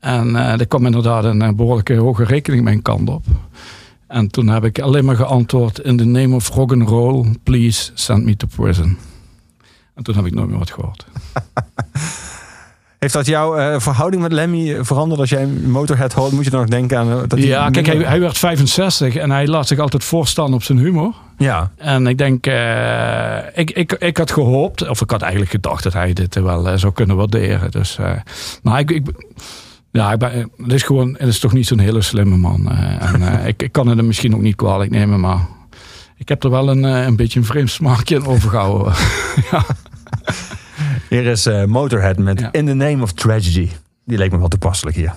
En 0.00 0.36
er 0.36 0.66
kwam 0.66 0.86
inderdaad 0.86 1.24
een 1.24 1.42
eh, 1.42 1.52
behoorlijke 1.52 1.94
hoge 1.94 2.24
rekening 2.24 2.64
mijn 2.64 2.82
kant 2.82 3.08
op. 3.08 3.24
En 4.06 4.30
toen 4.30 4.48
heb 4.48 4.64
ik 4.64 4.78
alleen 4.78 5.04
maar 5.04 5.16
geantwoord... 5.16 5.78
In 5.78 5.96
the 5.96 6.04
name 6.04 6.34
of 6.34 6.48
rock 6.48 6.72
and 6.72 6.88
roll, 6.88 7.26
please 7.42 7.90
send 7.94 8.24
me 8.24 8.36
to 8.36 8.46
prison. 8.56 8.98
En 9.94 10.02
toen 10.02 10.14
heb 10.14 10.26
ik 10.26 10.34
nooit 10.34 10.48
meer 10.48 10.58
wat 10.58 10.70
gehoord. 10.70 11.06
Heeft 13.00 13.12
dat 13.14 13.26
jouw 13.26 13.56
eh, 13.56 13.80
verhouding 13.80 14.22
met 14.22 14.32
Lemmy 14.32 14.84
veranderd? 14.84 15.20
Als 15.20 15.30
jij 15.30 15.46
Motorhead 15.46 16.12
hoort, 16.12 16.32
moet 16.32 16.44
je 16.44 16.50
dan 16.50 16.60
nog 16.60 16.68
denken 16.68 16.98
aan... 16.98 17.10
eh, 17.10 17.18
dat 17.18 17.38
hij 17.38 17.40
Ja, 17.40 17.70
kijk, 17.70 17.86
hij, 17.86 18.20
werd 18.20 18.38
65 18.38 19.16
en 19.16 19.30
hij 19.30 19.46
laat 19.46 19.66
zich 19.66 19.78
altijd 19.78 20.04
voorstaan 20.04 20.54
op 20.54 20.62
zijn 20.62 20.78
humor. 20.78 21.14
Ja, 21.38 21.70
En 21.76 22.06
ik 22.06 22.18
denk, 22.18 22.46
eh, 22.46 23.38
ik, 23.54 23.70
ik, 23.70 23.92
ik 23.92 24.16
had 24.16 24.30
gehoopt, 24.32 24.88
of 24.88 25.00
ik 25.00 25.10
had 25.10 25.20
eigenlijk 25.22 25.50
gedacht 25.50 25.82
dat 25.82 25.92
hij 25.92 26.12
dit 26.12 26.34
wel 26.34 26.68
eh, 26.68 26.76
zou 26.76 26.92
kunnen 26.92 27.16
waarderen. 27.16 27.70
Dus, 27.70 27.98
eh, 27.98 28.12
maar 28.62 28.78
ik, 28.78 28.90
ik, 28.90 29.06
ja, 29.90 30.12
ik 30.12 30.18
ben, 30.18 30.50
het 30.56 30.72
is 30.72 30.82
gewoon, 30.82 31.16
het 31.18 31.28
is 31.28 31.38
toch 31.38 31.52
niet 31.52 31.66
zo'n 31.66 31.78
hele 31.78 32.02
slimme 32.02 32.36
man. 32.36 32.70
en 32.70 33.22
ik, 33.46 33.62
ik 33.62 33.72
kan 33.72 33.86
het 33.86 33.96
hem 33.96 34.06
misschien 34.06 34.34
ook 34.34 34.42
niet 34.42 34.56
kwalijk 34.56 34.90
nemen, 34.90 35.20
maar 35.20 35.46
ik 36.16 36.28
heb 36.28 36.44
er 36.44 36.50
wel 36.50 36.68
een, 36.68 36.82
een 36.82 37.16
beetje 37.16 37.38
een 37.38 37.46
vreemd 37.46 37.70
smaakje 37.70 38.14
in 38.14 38.26
overgehouden. 38.26 38.92
ja. 39.50 39.64
Hier 41.10 41.26
is 41.26 41.46
eh, 41.46 41.64
Motorhead 41.64 42.18
met 42.18 42.40
Ja. 42.40 42.52
In 42.52 42.66
the 42.66 42.74
Name 42.74 43.02
of 43.02 43.12
Tragedy. 43.12 43.68
Die 44.04 44.18
leek 44.18 44.30
me 44.32 44.38
wel 44.38 44.48
toepasselijk 44.48 44.96
hier. 44.96 45.14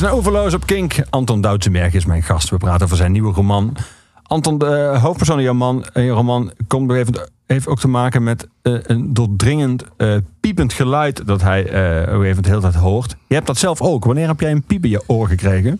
Naar 0.00 0.12
Overloos 0.12 0.54
op 0.54 0.66
Kink. 0.66 0.94
Anton 1.10 1.40
Doutsenberg 1.40 1.94
is 1.94 2.04
mijn 2.04 2.22
gast. 2.22 2.50
We 2.50 2.56
praten 2.56 2.84
over 2.84 2.96
zijn 2.96 3.12
nieuwe 3.12 3.32
roman. 3.32 3.76
Anton, 4.22 4.58
de 4.58 4.98
hoofdpersoon 5.00 5.38
in 5.38 5.44
jouw 5.44 6.14
roman 6.14 6.52
komt 6.66 6.90
een 6.90 6.96
moment- 6.96 7.30
heeft 7.46 7.66
ook 7.66 7.80
te 7.80 7.88
maken 7.88 8.22
met 8.22 8.48
eh, 8.62 8.74
een 8.82 9.14
doordringend 9.14 9.84
eh, 9.96 10.16
piepend 10.40 10.72
geluid 10.72 11.26
dat 11.26 11.42
hij 11.42 11.68
eh, 11.68 12.00
een 12.06 12.12
moment 12.18 12.44
de 12.44 12.48
hele 12.48 12.60
tijd 12.60 12.74
hoort. 12.74 13.16
Je 13.26 13.34
hebt 13.34 13.46
dat 13.46 13.58
zelf 13.58 13.80
ook. 13.80 14.04
Wanneer 14.04 14.26
heb 14.26 14.40
jij 14.40 14.50
een 14.50 14.62
piep 14.62 14.84
in 14.84 14.90
je 14.90 15.02
oor 15.06 15.28
gekregen? 15.28 15.78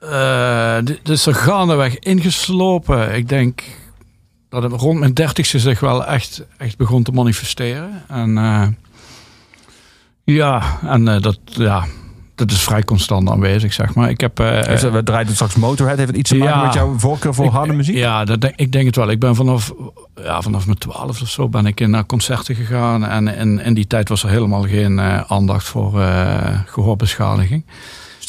Eh, 0.00 0.76
dit 0.84 1.08
is 1.08 1.26
er 1.26 1.34
gaandeweg 1.34 1.98
ingeslopen. 1.98 3.14
Ik 3.14 3.28
denk 3.28 3.62
dat 4.48 4.62
het 4.62 4.72
rond 4.72 4.98
mijn 4.98 5.14
dertigste 5.14 5.58
zich 5.58 5.80
wel 5.80 6.04
echt, 6.06 6.46
echt 6.56 6.76
begon 6.76 7.02
te 7.02 7.12
manifesteren. 7.12 8.02
En 8.08 8.38
eh, 8.38 8.66
ja, 10.24 10.78
en 10.82 11.08
eh, 11.08 11.20
dat, 11.20 11.38
ja, 11.44 11.84
dat 12.38 12.50
is 12.50 12.60
vrij 12.62 12.82
constant 12.84 13.30
aanwezig, 13.30 13.72
zeg 13.72 13.94
maar. 13.94 14.10
Ik 14.10 14.20
heb... 14.20 14.40
eh, 14.40 14.50
Heeft 14.50 14.82
het- 14.82 14.92
we 14.92 15.02
draaien 15.02 15.34
straks 15.34 15.54
Motorhead. 15.54 15.96
Heeft 15.96 16.08
het 16.10 16.18
iets 16.18 16.30
te 16.30 16.36
maken 16.36 16.58
ja. 16.58 16.64
met 16.64 16.74
jouw 16.74 16.94
voorkeur 16.98 17.34
voor 17.34 17.44
Ik- 17.44 17.50
harde 17.50 17.72
muziek? 17.72 17.96
Ja, 17.96 18.24
dat 18.24 18.40
denk, 18.40 18.52
ik 18.56 18.72
denk 18.72 18.86
het 18.86 18.96
wel. 18.96 19.10
Ik 19.10 19.18
ben 19.20 19.34
vanaf, 19.34 19.72
ja, 20.22 20.42
vanaf 20.42 20.66
mijn 20.66 20.78
twaalf 20.78 21.20
of 21.22 21.28
zo 21.28 21.48
ben 21.48 21.66
ik 21.66 21.86
naar 21.86 22.06
concerten 22.06 22.54
gegaan. 22.54 23.04
En 23.06 23.28
in, 23.28 23.60
in 23.60 23.74
die 23.74 23.86
tijd 23.86 24.08
was 24.08 24.22
er 24.22 24.30
helemaal 24.30 24.62
geen 24.62 24.98
eh, 24.98 25.20
aandacht 25.28 25.66
voor 25.66 26.00
eh, 26.00 26.58
gehoorbeschadiging. 26.66 27.64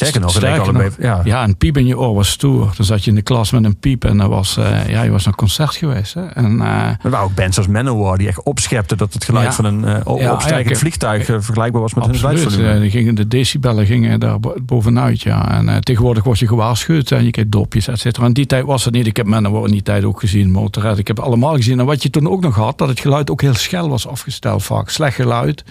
Sterker 0.06 0.20
nog, 0.20 0.30
Sterker 0.30 0.72
nog, 0.72 0.96
ja. 0.98 1.20
Ja, 1.24 1.44
een 1.44 1.56
piep 1.56 1.76
in 1.76 1.86
je 1.86 1.98
oor 1.98 2.14
was 2.14 2.28
stoer. 2.28 2.72
Dan 2.76 2.86
zat 2.86 3.04
je 3.04 3.10
in 3.10 3.16
de 3.16 3.22
klas 3.22 3.50
met 3.50 3.64
een 3.64 3.76
piep 3.76 4.04
en 4.04 4.16
dan 4.16 4.28
was, 4.28 4.56
eh, 4.56 4.88
ja, 4.88 5.02
je 5.02 5.10
was 5.10 5.24
naar 5.24 5.32
een 5.32 5.38
concert 5.38 5.74
geweest. 5.76 6.14
Hè? 6.14 6.26
En, 6.26 6.60
Er 6.60 7.10
waren 7.10 7.26
ook 7.26 7.34
bands 7.34 7.58
als 7.58 7.66
Manowar 7.66 8.18
die 8.18 8.28
echt 8.28 8.42
opschepten 8.42 8.96
dat 8.98 9.12
het 9.14 9.24
geluid 9.24 9.46
Ja. 9.46 9.52
van 9.52 9.64
een 9.64 10.06
op- 10.06 10.20
Ja, 10.20 10.32
opstijgend 10.32 10.78
vliegtuig 10.78 11.24
vergelijkbaar 11.24 11.80
was 11.82 11.94
met 11.94 12.04
een 12.04 12.10
Absoluut. 12.10 12.38
geluidsvolume. 12.38 12.80
Die 12.80 12.90
gingen, 12.90 13.14
de 13.14 13.28
decibellen 13.28 13.86
gingen 13.86 14.20
daar 14.20 14.40
bo- 14.40 14.54
bovenuit. 14.62 15.20
Ja. 15.20 15.50
En 15.50 15.80
tegenwoordig 15.84 16.24
word 16.24 16.38
je 16.38 16.46
gewaarschuwd 16.48 17.10
en 17.10 17.24
je 17.24 17.30
krijgt 17.30 17.52
dopjes, 17.52 17.88
et 17.88 17.98
cetera. 18.00 18.26
In 18.26 18.32
die 18.32 18.46
tijd 18.46 18.64
was 18.64 18.84
het 18.84 18.94
niet. 18.94 19.06
Ik 19.06 19.16
heb 19.16 19.26
Manowar 19.26 19.64
in 19.66 19.72
die 19.72 19.82
tijd 19.82 20.04
ook 20.04 20.20
gezien, 20.20 20.50
Motorhead. 20.50 20.98
Ik 20.98 21.06
heb 21.06 21.16
het 21.16 21.26
allemaal 21.26 21.54
gezien. 21.54 21.78
En 21.80 21.86
wat 21.86 22.02
je 22.02 22.10
toen 22.10 22.28
ook 22.28 22.40
nog 22.40 22.54
had, 22.54 22.78
dat 22.78 22.88
het 22.88 23.00
geluid 23.00 23.30
ook 23.30 23.40
heel 23.40 23.54
schel 23.54 23.88
was 23.88 24.06
afgesteld 24.08 24.62
vaak. 24.62 24.88
Slecht 24.90 25.14
geluid 25.14 25.64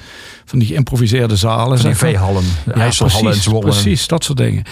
van 0.45 0.59
die 0.59 0.67
geïmproviseerde 0.67 1.35
zalen. 1.35 1.77
Van 1.79 1.87
die 1.89 1.97
veehallen, 1.97 2.43
de 2.65 2.71
Ja, 2.75 2.81
IJsselhallen 2.81 3.33
en 3.33 3.39
precies. 3.39 3.59
Precies, 3.59 4.07
dat 4.07 4.18
soort 4.23 4.37
dingen. 4.37 4.63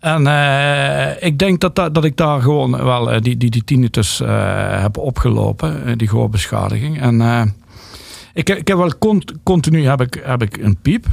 En 0.00 0.26
eh, 0.26 1.26
ik 1.26 1.38
denk 1.38 1.60
dat, 1.60 1.76
dat, 1.76 1.94
dat 1.94 2.04
ik 2.04 2.16
daar 2.16 2.40
gewoon 2.40 2.84
wel 2.84 3.10
eh, 3.12 3.20
die, 3.20 3.36
die, 3.36 3.50
die 3.50 3.64
tinnitus 3.64 4.20
eh, 4.20 4.80
heb 4.82 4.96
opgelopen, 4.98 5.98
die 5.98 6.08
gehoorbeschadiging. 6.08 7.00
En 7.00 7.20
ik, 8.34 8.48
ik 8.50 8.68
heb 8.68 8.76
wel 8.76 8.98
cont- 8.98 9.32
continu 9.42 9.86
heb 9.86 10.00
ik, 10.00 10.20
heb 10.24 10.42
ik 10.42 10.56
een 10.56 10.76
piep. 10.82 11.06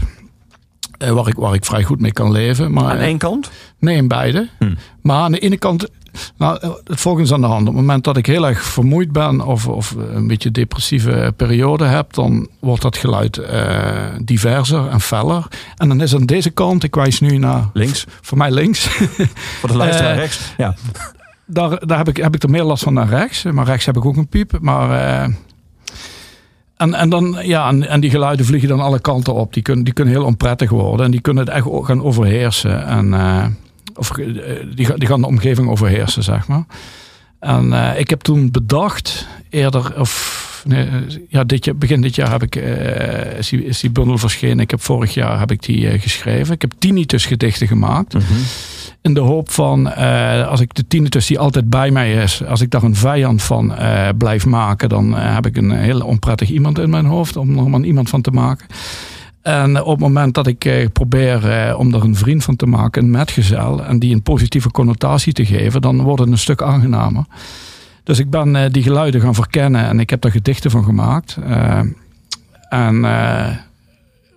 waar, 0.98 1.28
ik, 1.28 1.36
waar 1.36 1.54
ik 1.54 1.66
vrij 1.66 1.84
goed 1.84 2.00
mee 2.02 2.14
kan 2.14 2.32
leven. 2.32 2.72
Maar, 2.74 2.84
Aan 2.92 2.98
één 2.98 3.18
kant? 3.18 3.52
Nee, 3.80 3.96
in 3.96 4.08
beide. 4.08 4.50
Hm. 4.60 4.74
Maar 5.02 5.18
aan 5.18 5.32
de 5.32 5.40
ene 5.40 5.58
kant, 5.58 5.90
nou, 6.38 6.60
het 6.84 7.02
volgende 7.02 7.28
is 7.28 7.34
aan 7.34 7.42
de 7.42 7.48
hand. 7.48 7.62
Op 7.62 7.68
het 7.68 7.76
moment 7.76 8.04
dat 8.04 8.18
ik 8.18 8.26
heel 8.26 8.48
erg 8.48 8.64
vermoeid 8.64 9.12
ben 9.12 9.42
of, 9.42 9.68
of 9.68 9.96
een 10.14 10.28
beetje 10.28 10.52
depressieve 10.52 11.34
periode 11.36 11.86
heb, 11.86 12.14
dan 12.14 12.48
wordt 12.60 12.82
dat 12.82 12.98
geluid 12.98 13.38
eh, 13.38 14.06
diverser 14.24 14.88
en 14.88 15.02
feller. 15.02 15.48
En 15.78 15.88
dan 15.88 16.02
is 16.02 16.16
aan 16.16 16.26
deze 16.26 16.50
kant, 16.50 16.84
ik 16.84 16.96
wijs 16.96 17.20
nu 17.20 17.38
naar 17.38 17.70
Links. 17.74 18.06
voor 18.22 18.38
mij 18.38 18.52
links, 18.52 18.80
Voor 19.60 19.70
de 19.70 19.78
luisteraar 19.78 20.12
Eh, 20.12 20.18
rechts. 20.18 20.54
Ja. 20.58 20.76
daar, 21.46 21.88
daar 21.88 21.98
heb, 21.98 22.08
ik, 22.08 22.18
heb 22.18 22.36
ik 22.36 22.44
er 22.44 22.50
meer 22.50 22.64
last 22.64 22.84
van 22.84 22.94
naar 22.94 23.10
rechts. 23.10 23.44
Maar 23.44 23.66
rechts 23.66 23.86
heb 23.86 23.98
ik 23.98 24.06
ook 24.06 24.18
een 24.18 24.28
piep. 24.28 24.58
Maar, 24.62 24.92
eh, 24.92 25.34
en, 26.78 26.94
en, 26.94 27.10
dan, 27.10 27.38
ja, 27.42 27.68
en, 27.68 27.88
en 27.88 28.00
die 28.00 28.10
geluiden 28.10 28.46
vliegen 28.46 28.70
dan 28.70 28.80
alle 28.80 29.00
kanten 29.00 29.34
op. 29.34 29.54
Die 29.54 29.64
kunnen, 29.64 29.84
die 29.84 29.94
kunnen 29.94 30.14
heel 30.14 30.24
onprettig 30.26 30.70
worden. 30.70 31.06
En 31.06 31.12
die 31.12 31.22
kunnen 31.22 31.46
het 31.46 31.54
echt 31.54 31.68
gaan 31.72 32.04
overheersen. 32.04 32.86
En, 32.86 33.14
eh, 33.14 33.46
of, 33.96 34.18
eh, 34.18 34.26
die, 34.76 34.86
gaan- 34.86 35.00
die 35.00 35.08
gaan 35.08 35.22
de 35.22 35.28
omgeving 35.28 35.70
overheersen, 35.70 36.24
zeg 36.24 36.48
maar. 36.48 36.64
En 37.40 37.74
eh, 37.74 38.00
ik 38.00 38.10
heb 38.10 38.22
toen 38.22 38.52
bedacht, 38.52 39.28
eerder, 39.50 40.00
of 40.00 40.64
nee, 40.68 40.86
eh, 40.86 40.94
ja, 41.30 41.44
dit 41.44 41.66
jaar, 41.66 41.76
begin 41.76 42.02
dit 42.02 42.16
jaar 42.16 42.32
heb 42.32 42.44
ik, 42.44 42.56
is, 43.38 43.50
die, 43.50 43.66
is 43.66 43.80
die 43.80 43.90
bundel 43.90 44.18
verschenen. 44.18 44.60
Ik 44.60 44.72
heb 44.72 44.82
vorig 44.82 45.14
jaar 45.14 45.40
heb 45.40 45.52
ik 45.52 45.64
die 45.64 46.00
geschreven. 46.00 46.54
Ik 46.54 46.62
heb 46.62 46.72
tinnitus 46.80 47.26
gedichten 47.26 47.68
gemaakt. 47.68 48.14
Mhm. 48.14 48.24
In 49.02 49.14
de 49.14 49.20
hoop 49.20 49.52
van, 49.52 49.96
als 50.48 50.60
ik 50.60 50.74
de 50.74 50.88
tinnitus 50.88 51.26
die 51.28 51.40
altijd 51.40 51.70
bij 51.70 51.92
mij 51.92 52.14
is, 52.14 52.44
als 52.46 52.62
ik 52.62 52.70
daar 52.72 52.84
een 52.84 52.96
vijand 52.96 53.42
van 53.42 53.74
blijf 54.18 54.46
maken, 54.46 54.90
dan 54.90 55.14
heb 55.14 55.46
ik 55.46 55.58
een 55.58 55.72
heel 55.72 56.00
onprettig 56.02 56.50
iemand 56.50 56.80
in 56.80 56.90
mijn 56.90 57.06
hoofd 57.06 57.36
om 57.36 57.58
er 57.58 57.70
maar 57.70 57.82
iemand 57.82 58.10
van 58.10 58.22
te 58.22 58.32
maken. 58.32 58.66
En 59.42 59.82
op 59.82 59.92
het 59.92 60.00
moment 60.00 60.34
dat 60.34 60.48
ik 60.48 60.66
eh, 60.66 60.88
probeer 60.94 61.50
eh, 61.50 61.80
om 61.80 61.94
er 61.94 62.04
een 62.04 62.16
vriend 62.16 62.44
van 62.44 62.56
te 62.56 62.66
maken, 62.66 63.04
een 63.04 63.12
metgezel, 63.12 63.86
en 63.86 64.00
die 64.00 64.14
een 64.14 64.22
positieve 64.22 64.72
connotatie 64.72 65.34
te 65.34 65.46
geven, 65.46 65.82
dan 65.82 66.02
wordt 66.02 66.20
het 66.20 66.30
een 66.30 66.38
stuk 66.38 66.62
aangenamer. 66.62 67.26
Dus 68.04 68.20
ik 68.20 68.30
ben 68.30 68.56
eh, 68.56 68.72
die 68.72 68.84
geluiden 68.84 69.22
gaan 69.22 69.36
verkennen 69.36 69.86
en 69.86 70.00
ik 70.00 70.10
heb 70.10 70.22
daar 70.22 70.32
gedichten 70.32 70.72
van 70.72 70.84
gemaakt. 70.84 71.38
En 72.70 73.06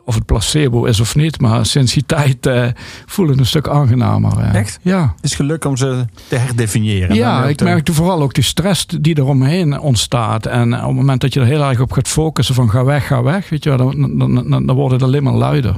of 0.05 0.15
het 0.15 0.25
placebo 0.27 0.85
is 0.85 1.01
of 1.01 1.15
niet, 1.17 1.41
maar 1.41 1.67
sinds 1.67 1.93
die 1.93 2.07
tijd 2.07 2.47
eh 2.47 2.67
voel 3.07 3.29
het 3.29 3.39
een 3.39 3.47
stuk 3.47 3.69
aangenamer. 3.69 4.39
eh. 4.39 4.55
Echt? 4.55 4.79
Ja. 4.83 5.01
Het 5.17 5.25
is 5.25 5.35
gelukt 5.35 5.65
om 5.67 5.77
ze 5.77 6.05
te 6.29 6.37
herdefiniëren. 6.37 7.09
En 7.09 7.15
Ja, 7.17 7.45
ik 7.45 7.57
te- 7.57 7.65
merkte 7.65 7.93
vooral 7.93 8.23
ook 8.23 8.35
de 8.35 8.43
stress 8.43 8.87
die 8.87 9.19
eromheen 9.19 9.79
ontstaat. 9.81 10.47
En 10.47 10.75
op 10.75 10.87
het 10.87 10.95
moment 10.95 11.21
dat 11.21 11.35
je 11.35 11.41
er 11.41 11.47
heel 11.47 11.63
erg 11.65 11.81
op 11.81 11.93
gaat 11.93 12.09
focussen 12.09 12.55
van 12.55 12.71
ga 12.71 12.85
weg, 12.85 13.07
ga 13.07 13.23
weg, 13.23 13.49
weet 13.49 13.65
je 13.65 13.77
wel, 13.77 13.79
dan, 13.91 14.19
dan, 14.19 14.35
dan, 14.51 14.67
dan 14.67 14.77
wordt 14.77 14.93
het 14.93 15.03
alleen 15.03 15.23
maar 15.23 15.33
luider. 15.33 15.75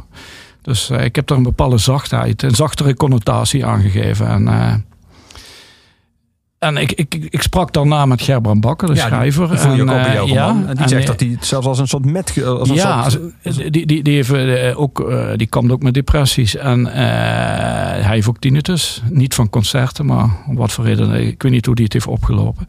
Dus 0.62 0.90
eh, 0.90 1.04
ik 1.04 1.16
heb 1.16 1.30
er 1.30 1.37
een 1.37 1.42
bepaalde 1.42 1.78
zachtheid, 1.78 2.42
een 2.42 2.54
zachtere 2.54 2.95
connotatie 2.95 3.66
aangegeven. 3.66 4.28
En, 4.28 4.49
eh, 4.49 4.75
en 6.58 6.76
ik, 6.76 6.92
ik, 6.92 7.14
ik 7.30 7.42
sprak 7.42 7.72
daarna 7.72 8.06
met 8.06 8.22
Gerbrand 8.22 8.60
Bakker, 8.60 8.88
de 8.88 8.94
Ja, 8.94 9.00
die- 9.00 9.08
schrijver. 9.32 9.48
die 9.48 9.76
je 9.76 9.82
ook 9.82 9.88
en, 9.88 10.04
eh, 10.06 10.26
ja. 10.26 10.48
En 10.48 10.56
die 10.75 10.82
en, 10.82 10.88
zegt 10.88 11.02
eh, 11.02 11.06
dat 11.08 11.20
hij 11.20 11.36
zelfs 11.40 11.66
als 11.66 11.78
een 11.78 11.88
soort 11.88 12.04
met... 12.04 12.42
Als 12.44 12.68
een 12.68 12.75
ja, 12.75 13.08
soort, 13.10 13.22
als- 13.44 13.56
die, 13.56 13.86
die, 13.86 14.02
die, 14.02 14.14
heeft 14.14 14.32
eh, 14.32 14.80
ook, 14.80 15.00
eh, 15.10 15.28
die 15.36 15.46
kampt 15.46 15.72
ook 15.72 15.82
met 15.82 15.94
depressies. 15.94 16.56
En 16.56 16.86
eh, 16.86 16.94
hij 18.04 18.14
heeft 18.14 18.28
ook 18.28 18.38
tinnitus. 18.38 19.02
Niet 19.10 19.34
van 19.34 19.50
concerten, 19.50 20.06
maar 20.06 20.28
om 20.46 20.56
wat 20.56 20.72
voor 20.72 20.84
reden. 20.84 21.12
Ik 21.26 21.42
weet 21.42 21.52
niet 21.52 21.66
hoe 21.66 21.75
die 21.75 21.84
het 21.84 21.92
heeft 21.92 22.06
opgelopen. 22.06 22.66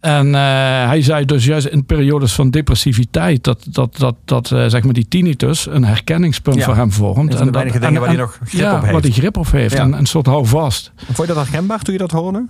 En 0.00 0.26
eh, 0.34 0.40
hij 0.86 1.02
zei 1.02 1.24
dus 1.24 1.44
juist 1.44 1.66
in 1.66 1.84
periodes 1.86 2.32
van 2.32 2.50
depressiviteit... 2.50 3.44
dat, 3.44 3.66
dat, 3.70 3.96
dat, 3.98 4.14
dat 4.24 4.50
eh, 4.50 4.64
zeg 4.66 4.82
maar 4.84 4.92
die 4.92 5.08
tinnitus 5.08 5.66
een 5.66 5.84
herkenningspunt 5.84 6.56
Ja. 6.56 6.64
voor 6.64 6.76
hem 6.76 6.92
vormt. 6.92 7.30
Een 7.32 7.36
van 7.38 7.46
de 7.46 7.52
weinige 7.52 7.78
dingen 7.78 8.00
waar 8.00 8.08
hij 8.08 8.18
nog 8.18 8.38
grip 8.44 8.60
ja, 8.60 8.74
op 8.74 8.80
heeft. 8.80 8.92
waar 8.92 9.02
hij 9.02 9.10
grip 9.10 9.36
op 9.36 9.50
heeft. 9.50 9.74
Ja. 9.74 9.80
En 9.82 9.92
een 9.92 10.06
soort 10.06 10.26
houvast. 10.26 10.92
Vond 10.96 11.28
je 11.28 11.34
dat 11.34 11.36
herkenbaar 11.36 11.82
toen 11.82 11.92
je 11.94 12.00
dat 12.00 12.10
hoorde? 12.10 12.46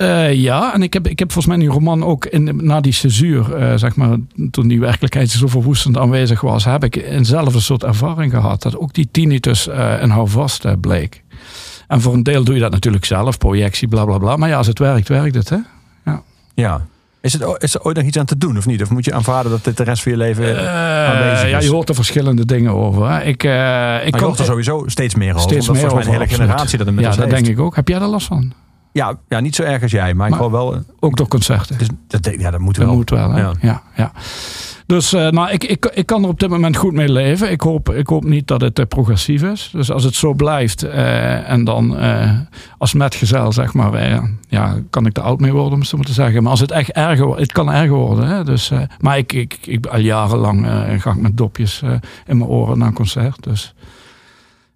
Eh, 0.00 0.34
ja, 0.34 0.74
en 0.74 0.82
ik 0.82 0.92
heb, 0.92 1.08
ik 1.08 1.18
heb 1.18 1.32
volgens 1.32 1.54
mij 1.54 1.64
in 1.64 1.70
die 1.70 1.78
roman 1.78 2.04
ook 2.04 2.26
in, 2.26 2.58
na 2.62 2.80
die 2.80 2.92
censuur, 2.92 3.54
eh, 3.54 3.76
zeg 3.76 3.96
maar, 3.96 4.16
toen 4.50 4.68
die 4.68 4.80
werkelijkheid 4.80 5.30
zo 5.30 5.46
verwoestend 5.46 5.98
aanwezig 5.98 6.40
was, 6.40 6.64
heb 6.64 6.84
ik 6.84 6.96
eenzelfde 6.96 7.60
soort 7.60 7.84
ervaring 7.84 8.32
gehad. 8.32 8.62
Dat 8.62 8.76
ook 8.78 8.94
die 8.94 9.08
tinnitus 9.10 9.68
eh 9.68 9.94
een 10.00 10.10
houvast 10.10 10.80
bleek. 10.80 11.22
En 11.88 12.00
voor 12.00 12.14
een 12.14 12.22
deel 12.22 12.44
doe 12.44 12.54
je 12.54 12.60
dat 12.60 12.70
natuurlijk 12.70 13.04
zelf, 13.04 13.38
projectie, 13.38 13.88
bla 13.88 14.04
bla 14.04 14.18
bla. 14.18 14.36
Maar 14.36 14.48
ja, 14.48 14.56
als 14.56 14.66
het 14.66 14.78
werkt, 14.78 15.08
werkt 15.08 15.34
het. 15.34 15.48
Hè? 15.48 15.56
Ja. 16.54 16.86
Is, 17.20 17.32
het, 17.32 17.42
is 17.58 17.74
er 17.74 17.82
ooit 17.82 17.96
nog 17.96 18.04
iets 18.06 18.18
aan 18.18 18.24
te 18.24 18.38
doen 18.38 18.56
of 18.56 18.66
niet? 18.66 18.82
Of 18.82 18.90
moet 18.90 19.04
je 19.04 19.12
aanvaarden 19.12 19.52
dat 19.52 19.64
dit 19.64 19.76
de 19.76 19.82
rest 19.82 20.02
van 20.02 20.12
je 20.12 20.18
leven 20.18 20.70
aanwezig 21.06 21.44
is? 21.44 21.50
ja, 21.50 21.60
je 21.60 21.70
hoort 21.70 21.88
er 21.88 21.94
verschillende 21.94 22.46
dingen 22.46 22.72
over. 22.74 23.10
Hè? 23.10 23.22
Ik, 23.22 23.44
eh, 23.44 23.50
ik 23.50 23.54
Maar 23.54 24.04
je 24.04 24.10
kan 24.10 24.20
hoort 24.22 24.38
er 24.38 24.44
sowieso 24.44 24.82
steeds 24.86 25.14
meer 25.14 25.34
over. 25.34 25.40
steeds 25.50 25.68
meer 25.68 25.84
over. 25.84 25.96
een 25.98 26.04
hele 26.04 26.18
absoluut. 26.18 26.40
generatie 26.40 26.78
dat 26.78 26.86
met 26.86 27.04
Ja, 27.04 27.10
dat 27.10 27.18
heeft. 27.18 27.30
denk 27.30 27.46
ik 27.46 27.60
ook. 27.60 27.76
Heb 27.76 27.88
jij 27.88 27.98
daar 27.98 28.08
last 28.08 28.26
van? 28.26 28.52
Ja, 28.92 29.18
ja, 29.28 29.40
niet 29.40 29.54
zo 29.54 29.62
erg 29.62 29.82
als 29.82 29.90
jij, 29.90 30.14
maar, 30.14 30.28
ik 30.28 30.34
wil 30.34 30.50
wel... 30.50 30.74
eh, 30.74 30.80
Ook 31.00 31.16
door 31.16 31.28
concerten. 31.28 31.78
Dus 31.78 31.88
dat, 32.06 32.34
ja, 32.38 32.50
dat 32.50 32.60
moet 32.60 32.74
Dat 32.76 32.84
wel. 32.84 32.94
moet 32.94 33.10
wel, 33.10 33.30
hè? 33.30 33.40
Ja. 33.40 33.52
Ja. 33.60 33.82
Ja, 33.96 34.12
Dus 34.86 35.12
eh, 35.12 35.28
nou, 35.28 35.50
ik, 35.50 35.64
ik, 35.64 35.86
ik 35.94 36.06
kan 36.06 36.22
er 36.22 36.28
op 36.28 36.40
dit 36.40 36.48
moment 36.48 36.76
goed 36.76 36.92
mee 36.92 37.08
leven. 37.12 37.50
Ik 37.50 37.60
hoop, 37.60 37.90
ik 37.90 38.06
hoop 38.06 38.24
niet 38.24 38.46
dat 38.46 38.60
het 38.60 38.78
eh, 38.78 38.86
progressief 38.86 39.42
is. 39.42 39.70
Dus 39.72 39.90
als 39.90 40.04
het 40.04 40.14
zo 40.14 40.34
blijft 40.34 40.82
en 40.82 41.64
dan 41.64 41.96
als 42.78 42.94
metgezel, 42.94 43.52
zeg 43.52 43.72
maar, 43.74 43.94
eh, 43.94 44.22
ja, 44.48 44.78
kan 44.90 45.06
ik 45.06 45.16
er 45.16 45.22
oud 45.22 45.40
mee 45.40 45.52
worden, 45.52 45.72
om 45.72 45.78
het 45.78 45.88
zo 45.88 45.96
maar 45.96 46.06
te 46.06 46.12
zeggen. 46.12 46.42
Maar 46.42 46.50
als 46.50 46.60
het 46.60 46.70
echt 46.70 46.90
erger 46.90 47.26
wordt, 47.26 47.40
het 47.40 47.52
kan 47.52 47.70
erger 47.72 47.96
worden. 47.96 48.26
Hè? 48.26 48.44
Dus, 48.44 48.72
maar 49.00 49.18
ik, 49.18 49.32
ik, 49.32 49.58
ik, 49.62 49.86
al 49.86 49.98
jarenlang 50.00 50.66
ga 50.98 51.10
ik 51.10 51.16
met 51.20 51.36
dopjes 51.36 51.82
in 52.26 52.38
mijn 52.38 52.50
oren 52.50 52.78
naar 52.78 52.88
een 52.88 52.94
concert. 52.94 53.42
Dus 53.42 53.74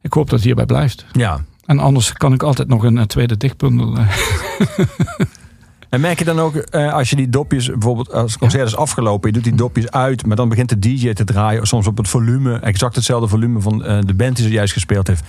ik 0.03 0.13
hoop 0.13 0.25
dat 0.25 0.35
het 0.39 0.45
hierbij 0.45 0.67
blijft. 0.67 1.05
Ja. 1.13 1.41
En 1.67 1.79
anders 1.79 2.13
kan 2.13 2.33
ik 2.33 2.43
altijd 2.43 2.69
nog 2.69 2.83
een 2.83 3.07
tweede 3.07 3.37
dichtbundel. 3.37 3.97
eh, 3.97 4.09
En 5.95 6.01
merk 6.01 6.19
je 6.19 6.25
dan 6.25 6.41
ook, 6.41 6.55
eh, 6.55 6.93
als 6.93 7.11
je 7.11 7.17
die 7.17 7.29
dopjes, 7.29 7.67
bijvoorbeeld 7.67 8.13
als 8.13 8.31
het 8.31 8.41
concert 8.41 8.67
is 8.67 8.77
afgelopen, 8.77 9.29
je 9.29 9.35
doet 9.35 9.45
die 9.45 9.55
dopjes 9.55 9.91
uit, 9.91 10.27
maar 10.27 10.37
dan 10.37 10.49
begint 10.49 10.69
de 10.69 10.79
DJ 10.79 11.13
te 11.13 11.25
draaien, 11.25 11.67
soms 11.67 11.87
op 11.87 11.97
het 11.97 12.09
volume, 12.09 12.59
exact 12.59 12.95
hetzelfde 12.95 13.29
volume 13.29 13.61
van 13.61 13.85
eh, 13.85 13.99
de 14.07 14.15
band 14.15 14.37
die 14.37 14.45
zojuist 14.47 14.73
gespeeld 14.73 15.07
heeft. 15.07 15.25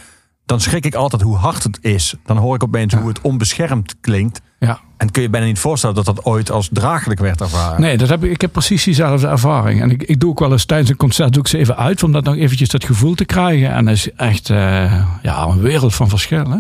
Dan 0.46 0.60
schrik 0.62 0.86
ik 0.86 0.96
altijd 0.96 1.22
hoe 1.22 1.36
hard 1.38 1.64
het 1.64 1.78
is. 1.82 2.16
Dan 2.26 2.38
hoor 2.38 2.56
ik 2.56 2.64
opeens 2.64 2.94
Ja. 2.94 3.00
hoe 3.00 3.08
het 3.10 3.22
onbeschermd 3.22 3.96
klinkt. 4.02 4.42
ja. 4.60 4.80
En 4.98 5.12
kun 5.12 5.22
je 5.22 5.30
bijna 5.30 5.46
niet 5.46 5.60
voorstellen 5.60 5.96
dat 5.96 6.06
dat 6.06 6.26
ooit 6.26 6.52
als 6.52 6.70
draaglijk 6.72 7.20
werd 7.20 7.42
ervaren. 7.42 7.82
Nee, 7.82 7.98
dat 7.98 8.10
heb 8.10 8.24
ik, 8.24 8.32
ik 8.32 8.42
heb 8.42 8.52
precies 8.52 8.84
diezelfde 8.84 9.28
ervaring. 9.28 9.82
En 9.82 9.92
ik, 9.92 10.04
ik 10.04 10.20
doe 10.20 10.30
ook 10.30 10.40
wel 10.40 10.52
eens 10.52 10.66
tijdens 10.66 10.90
een 10.90 10.96
concert 10.96 11.34
doe 11.34 11.42
ik 11.42 11.48
ze 11.48 11.58
even 11.58 11.78
uit 11.78 12.04
om 12.04 12.12
dat 12.12 12.24
nog 12.24 12.36
eventjes 12.36 12.70
dat 12.70 12.84
gevoel 12.86 13.14
te 13.16 13.26
krijgen. 13.26 13.70
En 13.72 13.86
dat 13.86 13.94
is 13.94 14.12
echt 14.14 14.50
eh, 14.50 15.06
ja, 15.22 15.44
een 15.44 15.62
wereld 15.62 15.96
van 15.96 16.10
verschil. 16.10 16.50
Hè? 16.50 16.58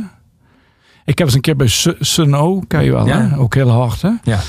Ik 1.06 1.18
heb 1.18 1.28
eens 1.28 1.34
een 1.36 1.42
keer 1.42 1.56
bij 1.56 1.68
Su- 1.68 1.96
Suno, 2.00 2.60
ken 2.68 2.84
je 2.84 2.92
wel, 2.92 3.08
Ja. 3.08 3.22
hè? 3.28 3.38
ook 3.38 3.54
heel 3.54 3.70
hard. 3.70 4.02
Hè? 4.02 4.12
Ja. 4.24 4.40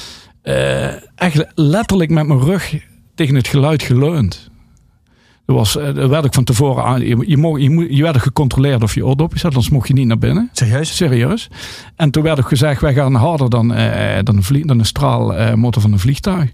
Eh, 0.43 0.95
echt 1.15 1.45
letterlijk 1.55 2.11
met 2.11 2.27
mijn 2.27 2.41
rug 2.41 2.75
tegen 3.15 3.35
het 3.35 3.49
geluid 3.49 3.83
geleund. 3.83 4.51
Er, 5.47 5.55
was, 5.55 5.77
eh, 5.77 5.97
er 5.97 6.09
werd 6.09 6.25
ik 6.25 6.35
van 6.35 6.45
tevoren 6.45 6.85
aan. 6.85 7.01
Je, 7.01 7.25
je, 7.27 7.37
mocht, 7.37 7.63
je, 7.63 7.95
je 7.95 8.03
werd 8.03 8.19
gecontroleerd 8.19 8.83
of 8.83 8.95
je 8.95 9.07
oordopjes 9.07 9.43
had, 9.43 9.53
anders 9.53 9.71
mocht 9.71 9.89
je 9.89 9.95
niet 9.95 10.07
naar 10.07 10.19
binnen. 10.19 10.49
Serieus? 10.53 10.97
Serieus. 10.97 11.49
En 11.97 12.11
toen 12.11 12.23
werd 12.23 12.39
ook 12.39 12.49
gezegd, 12.49 12.81
wij 12.81 12.95
gaan 12.95 13.15
harder 13.15 13.51
dan, 13.51 13.75
eh, 13.75 14.23
dan, 14.23 14.43
een, 14.49 14.67
dan 14.67 14.79
een 14.79 14.87
straalmotor 14.87 15.83
van 15.83 15.93
een 15.93 15.99
vliegtuig. 15.99 16.53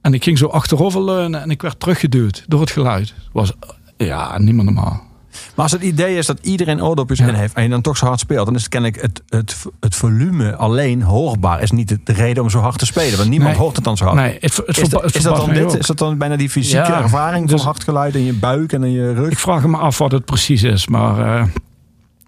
En 0.00 0.14
ik 0.14 0.24
ging 0.24 0.38
zo 0.38 0.46
achterover 0.46 1.04
leunen 1.04 1.42
en 1.42 1.50
ik 1.50 1.62
werd 1.62 1.80
teruggeduwd 1.80 2.44
door 2.48 2.60
het 2.60 2.70
geluid. 2.70 3.08
Het 3.08 3.32
was 3.32 3.52
eh, 3.96 4.06
ja, 4.06 4.38
niet 4.38 4.54
meer 4.54 4.64
normaal. 4.64 5.10
Maar 5.54 5.64
als 5.64 5.72
het 5.72 5.82
idee 5.82 6.16
is 6.16 6.26
dat 6.26 6.38
iedereen 6.42 6.82
oordopjes 6.82 7.20
in 7.20 7.34
heeft 7.34 7.54
en 7.54 7.62
je 7.62 7.68
dan 7.68 7.80
toch 7.80 7.96
zo 7.96 8.06
hard 8.06 8.20
speelt, 8.20 8.46
dan 8.46 8.54
is 8.54 8.60
het 8.60 8.70
kennelijk 8.70 9.02
het, 9.02 9.22
het, 9.28 9.56
het 9.80 9.94
volume 9.94 10.56
alleen 10.56 11.02
hoorbaar 11.02 11.62
is 11.62 11.70
niet 11.70 11.98
de 12.04 12.12
reden 12.12 12.42
om 12.42 12.50
zo 12.50 12.58
hard 12.58 12.78
te 12.78 12.86
spelen. 12.86 13.16
Want 13.16 13.28
niemand 13.28 13.50
Nee. 13.50 13.60
hoort 13.60 13.76
het 13.76 13.84
dan 13.84 13.96
zo 13.96 14.04
hard. 14.04 14.16
Nee, 14.16 14.36
het, 14.40 14.56
het, 14.66 14.78
Is, 14.78 14.88
dat, 14.88 15.14
is 15.14 15.22
dat 15.22 15.36
dan 15.36 15.52
dit? 15.52 15.64
ook. 15.64 15.74
Is 15.74 15.86
dat 15.86 15.98
dan 15.98 16.18
bijna 16.18 16.36
die 16.36 16.50
fysieke 16.50 16.90
Ja, 16.90 17.02
ervaring 17.02 17.48
dus- 17.48 17.60
van 17.60 17.70
hard 17.70 17.84
geluid 17.84 18.14
in 18.14 18.24
je 18.24 18.32
buik 18.34 18.72
en 18.72 18.84
in 18.84 18.92
je 18.92 19.12
rug? 19.12 19.30
Ik 19.30 19.38
vraag 19.38 19.66
me 19.66 19.76
af 19.76 19.98
wat 19.98 20.12
het 20.12 20.24
precies 20.24 20.62
is, 20.62 20.86
maar 20.86 21.36
eh, 21.40 21.46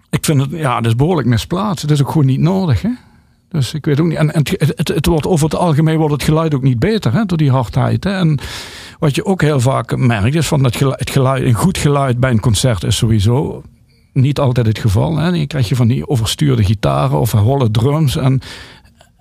ik 0.09 0.25
vind 0.25 0.41
het, 0.41 0.49
ja, 0.51 0.75
het 0.77 0.85
is 0.85 0.95
behoorlijk 0.95 1.27
misplaatst. 1.27 1.81
Het 1.81 1.91
is 1.91 2.01
ook 2.01 2.11
gewoon 2.11 2.25
niet 2.25 2.39
nodig. 2.39 2.81
Hè? 2.81 2.89
Dus 3.49 3.73
ik 3.73 3.85
weet 3.85 3.99
ook 3.99 4.07
niet. 4.07 4.17
En, 4.17 4.33
en 4.33 4.39
het, 4.39 4.73
het, 4.75 4.87
het 4.87 5.05
wordt 5.05 5.27
over 5.27 5.45
het 5.45 5.55
algemeen 5.55 5.97
wordt 5.97 6.13
het 6.13 6.23
geluid 6.23 6.53
ook 6.55 6.61
niet 6.61 6.79
beter 6.79 7.13
hè, 7.13 7.25
door 7.25 7.37
die 7.37 7.51
hardheid. 7.51 8.03
Hè? 8.03 8.11
En 8.11 8.39
wat 8.99 9.15
je 9.15 9.25
ook 9.25 9.41
heel 9.41 9.59
vaak 9.59 9.97
merkt 9.97 10.35
is 10.35 10.47
van 10.47 10.63
dat 10.63 10.75
geluid, 10.75 10.99
het 10.99 11.09
geluid, 11.09 11.43
een 11.43 11.53
goed 11.53 11.77
geluid 11.77 12.19
bij 12.19 12.31
een 12.31 12.39
concert 12.39 12.83
is 12.83 12.97
sowieso 12.97 13.63
niet 14.13 14.39
altijd 14.39 14.65
het 14.65 14.79
geval. 14.79 15.17
Hè? 15.17 15.31
Dan 15.31 15.47
krijg 15.47 15.69
je 15.69 15.75
van 15.75 15.87
die 15.87 16.07
overstuurde 16.07 16.63
gitaren 16.63 17.19
of 17.19 17.31
holle 17.31 17.71
drums. 17.71 18.15
En, 18.15 18.41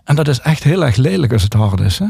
en 0.04 0.16
dat 0.16 0.28
is 0.28 0.40
echt 0.40 0.62
heel 0.62 0.84
erg 0.84 0.96
lelijk 0.96 1.32
als 1.32 1.42
het 1.42 1.52
hard 1.52 1.80
is. 1.80 1.98
Hè? 1.98 2.06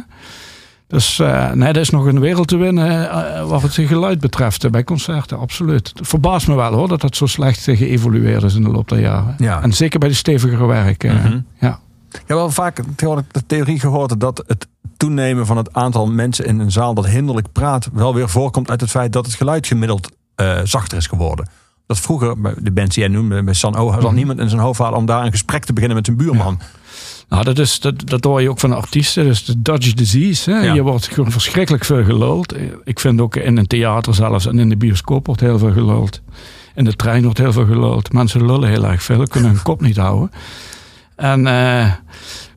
Dus 0.87 1.19
eh, 1.19 1.53
nee, 1.53 1.69
er 1.69 1.77
is 1.77 1.91
nog 1.91 2.07
een 2.07 2.21
wereld 2.21 2.49
te 2.49 2.57
winnen 2.57 3.11
eh, 3.11 3.49
wat 3.49 3.63
het 3.63 3.73
geluid 3.73 4.21
betreft 4.21 4.65
eh, 4.65 4.71
bij 4.71 4.85
concerten, 4.85 5.39
absoluut. 5.39 5.93
Het 5.95 6.07
verbaast 6.09 6.49
me 6.49 6.55
wel 6.55 6.73
hoor, 6.73 6.89
dat 6.89 7.01
dat 7.01 7.17
zo 7.17 7.27
slecht 7.27 7.69
eh, 7.69 7.77
geëvolueerd 7.77 8.43
is 8.43 8.55
in 8.55 8.63
de 8.63 8.71
loop 8.71 8.89
der 8.89 9.01
jaren. 9.01 9.35
Ja. 9.39 9.63
En 9.63 9.73
zeker 9.73 9.99
bij 9.99 10.09
de 10.09 10.15
stevigere 10.15 10.67
werken. 10.67 11.15
Mhm. 11.15 11.41
Ja. 11.61 11.81
Ik 12.11 12.23
heb 12.27 12.37
wel 12.37 12.51
vaak 12.51 12.83
de 13.33 13.47
theorie 13.47 13.81
gehoord 13.81 14.21
dat 14.21 14.45
het 14.47 14.67
toenemen 15.05 15.47
van 15.47 15.57
het 15.57 15.73
aantal 15.73 16.07
mensen 16.07 16.45
in 16.45 16.59
een 16.59 16.73
zaal 16.73 16.95
dat 16.95 17.07
hinderlijk 17.07 17.53
praat 17.53 17.89
wel 17.93 18.15
weer 18.15 18.29
voorkomt 18.29 18.71
uit 18.71 18.81
het 18.81 18.91
feit 18.91 19.13
dat 19.13 19.27
het 19.27 19.35
geluid 19.35 19.67
gemiddeld 19.67 20.11
eh, 20.35 20.59
zachter 20.65 20.99
is 20.99 21.07
geworden. 21.07 21.49
Dat 21.87 22.01
vroeger, 22.01 22.35
de 22.63 22.73
bands 22.73 22.95
die 22.95 23.05
jij 23.05 23.13
noemde, 23.13 23.43
bij 23.43 23.55
San 23.55 23.77
O, 23.77 23.91
had 23.91 24.03
Mhm. 24.03 24.15
niemand 24.15 24.39
in 24.39 24.49
zijn 24.49 24.61
hoofd 24.61 24.79
halen 24.79 24.99
om 24.99 25.07
daar 25.07 25.25
een 25.25 25.31
gesprek 25.31 25.65
te 25.65 25.73
beginnen 25.73 25.97
met 25.97 26.07
zijn 26.07 26.19
buurman. 26.19 26.61
Nou, 27.29 27.45
dat, 27.45 27.59
is, 27.59 27.81
dat, 27.81 28.09
dat 28.09 28.25
hoor 28.25 28.43
je 28.43 28.51
ook 28.51 28.61
van 28.61 28.71
de 28.71 28.77
artiesten. 28.77 29.25
Dus 29.25 29.45
de 29.45 29.63
Dutch 29.63 29.93
disease. 29.93 30.51
Hè? 30.51 30.59
Ja. 30.59 30.75
Je 30.75 30.83
wordt 30.83 31.09
gewoon 31.09 31.31
verschrikkelijk 31.31 31.85
veel 31.85 32.05
geluld. 32.05 32.55
Ik 32.85 33.01
vind 33.01 33.21
ook 33.21 33.37
in 33.37 33.57
een 33.57 33.67
theater 33.67 34.15
zelfs 34.15 34.47
en 34.47 34.59
in 34.59 34.69
de 34.69 34.77
bioscoop 34.77 35.27
wordt 35.27 35.41
heel 35.41 35.59
veel 35.59 35.73
geluld. 35.73 36.21
In 36.75 36.85
de 36.85 36.97
trein 36.97 37.23
wordt 37.25 37.39
heel 37.39 37.53
veel 37.53 37.67
geluld. 37.67 38.13
Mensen 38.13 38.47
lullen 38.47 38.69
heel 38.69 38.85
erg 38.87 39.03
veel, 39.03 39.27
kunnen 39.27 39.51
hun 39.51 39.63
kop 39.63 39.81
niet 39.81 39.97
houden. 39.97 40.31
En 41.17 41.47
eh, 41.47 41.93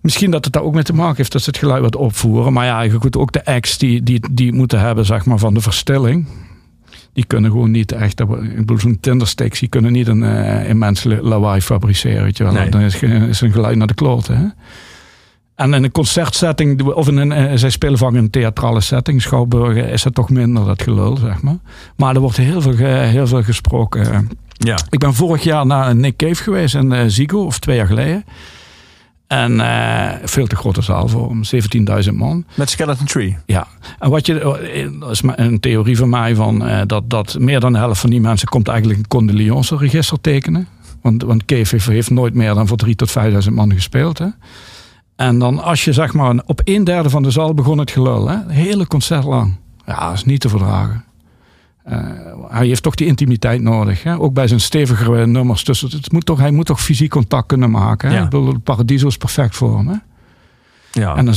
misschien 0.01 0.31
dat 0.31 0.43
het 0.43 0.53
daar 0.53 0.63
ook 0.63 0.73
mee 0.73 0.83
te 0.83 0.93
maken 0.93 1.15
heeft 1.15 1.31
dat 1.31 1.41
ze 1.41 1.49
het 1.49 1.59
geluid 1.59 1.81
wat 1.81 1.95
opvoeren. 1.95 2.53
Maar 2.53 2.65
ja, 2.65 2.89
goed, 2.89 3.17
ook 3.17 3.31
de 3.31 3.45
acts 3.45 3.77
die, 3.77 4.03
die, 4.03 4.21
die 4.31 4.53
moeten 4.53 4.79
hebben 4.79 5.05
zeg 5.05 5.25
maar, 5.25 5.37
van 5.37 5.53
de 5.53 5.61
verstilling. 5.61 6.27
Die 7.13 7.25
kunnen 7.25 7.51
gewoon 7.51 7.71
niet 7.71 7.91
echt, 7.91 8.19
ik 8.19 8.55
bedoel, 8.55 8.79
zo'n 8.79 8.99
Tindersticks, 8.99 9.59
die 9.59 9.69
kunnen 9.69 9.91
niet 9.91 10.07
een 10.07 10.23
eh 10.23 10.69
immens 10.69 11.03
lawaai 11.03 11.61
fabriceren. 11.61 12.23
Weet 12.23 12.37
je 12.37 12.43
wel. 12.43 12.53
Nee. 12.53 12.69
Dan 12.69 12.81
is, 12.81 13.01
is 13.01 13.41
een 13.41 13.51
geluid 13.51 13.77
naar 13.77 13.87
de 13.87 13.93
kloten. 13.93 14.37
Hè? 14.37 14.45
En 15.57 15.73
in 15.73 15.83
een 15.83 15.91
concertsetting, 15.91 16.81
of 16.83 17.07
in 17.07 17.17
een, 17.17 17.31
eh, 17.31 17.51
zij 17.55 17.69
spelen 17.69 17.97
vaak 17.97 18.11
in 18.11 18.17
een 18.17 18.29
theatrale 18.29 18.81
setting, 18.81 19.21
Schouwburgen, 19.21 19.89
is 19.89 20.03
het 20.03 20.13
toch 20.13 20.29
minder 20.29 20.65
dat 20.65 20.81
gelul, 20.81 21.17
zeg 21.17 21.41
maar. 21.41 21.57
Maar 21.95 22.15
er 22.15 22.21
wordt 22.21 22.37
heel 22.37 22.61
veel, 22.61 22.75
heel 22.75 23.27
veel 23.27 23.43
gesproken. 23.43 24.29
Ja. 24.57 24.77
Ik 24.89 24.99
ben 24.99 25.13
vorig 25.13 25.43
jaar 25.43 25.65
naar 25.65 25.95
Nick 25.95 26.15
Cave 26.15 26.43
geweest 26.43 26.75
in 26.75 26.91
eh, 26.91 27.03
Zigo, 27.07 27.45
of 27.45 27.59
twee 27.59 27.75
jaar 27.75 27.87
geleden. 27.87 28.23
En 29.27 29.59
eh, 29.59 30.09
veel 30.23 30.47
te 30.47 30.55
grote 30.55 30.81
zaal 30.81 31.07
voor 31.07 31.29
hem, 31.29 31.41
17.000 32.05 32.13
man. 32.13 32.45
Met 32.55 32.69
Skeleton 32.69 33.05
Tree. 33.05 33.37
Ja, 33.45 33.67
en 33.99 34.09
wat 34.09 34.25
je, 34.25 34.39
eh, 34.39 34.89
dat 34.99 35.11
is 35.11 35.21
een 35.35 35.59
theorie 35.59 35.97
van 35.97 36.09
mij, 36.09 36.35
van, 36.35 36.67
eh, 36.67 36.81
dat, 36.85 37.09
dat 37.09 37.39
meer 37.39 37.59
dan 37.59 37.71
de 37.71 37.77
helft 37.77 37.99
van 37.99 38.09
die 38.09 38.21
mensen 38.21 38.47
komt 38.47 38.67
eigenlijk 38.67 38.99
een 38.99 39.07
condoleance 39.07 39.77
register 39.77 40.21
tekenen. 40.21 40.67
Want, 41.01 41.23
want 41.23 41.45
Cave 41.45 41.91
heeft, 41.91 42.09
nooit 42.09 42.33
meer 42.33 42.53
dan 42.53 42.67
voor 42.67 42.77
3.000 42.77 42.95
tot 42.95 43.11
5.000 43.11 43.53
man 43.53 43.73
gespeeld. 43.73 44.17
Hè? 44.17 44.27
En 45.15 45.39
dan 45.39 45.63
als 45.63 45.85
je 45.85 45.93
zeg 45.93 46.13
maar 46.13 46.35
op 46.45 46.61
een 46.63 46.83
derde 46.83 47.09
van 47.09 47.23
de 47.23 47.31
zaal 47.31 47.53
begon 47.53 47.77
het 47.77 47.91
gelul, 47.91 48.27
hè? 48.27 48.37
hele 48.47 48.87
concert 48.87 49.23
lang. 49.23 49.55
Ja, 49.85 50.07
dat 50.07 50.13
is 50.13 50.23
niet 50.23 50.41
te 50.41 50.49
verdragen. 50.49 51.03
Eh, 51.87 51.99
hij 52.47 52.67
heeft 52.67 52.83
toch 52.83 52.95
die 52.95 53.07
intimiteit 53.07 53.61
nodig. 53.61 54.03
Hè? 54.03 54.19
Ook 54.19 54.33
bij 54.33 54.47
zijn 54.47 54.59
stevigere 54.59 55.27
nummers. 55.27 55.63
Dus 55.63 55.81
het 55.81 56.11
moet 56.11 56.25
toch, 56.25 56.39
hij 56.39 56.51
moet 56.51 56.65
toch 56.65 56.81
fysiek 56.81 57.09
contact 57.09 57.47
kunnen 57.47 57.71
maken. 57.71 58.09
Hè? 58.09 58.15
Ja. 58.15 58.23
Ik 58.23 58.29
bedoel, 58.29 58.59
Paradiso 58.59 59.07
is 59.07 59.17
perfect 59.17 59.55
voor 59.55 59.77
hem. 59.77 59.87
Hè? 59.87 59.95
Ja. 60.91 61.15
En 61.15 61.25
dan 61.25 61.33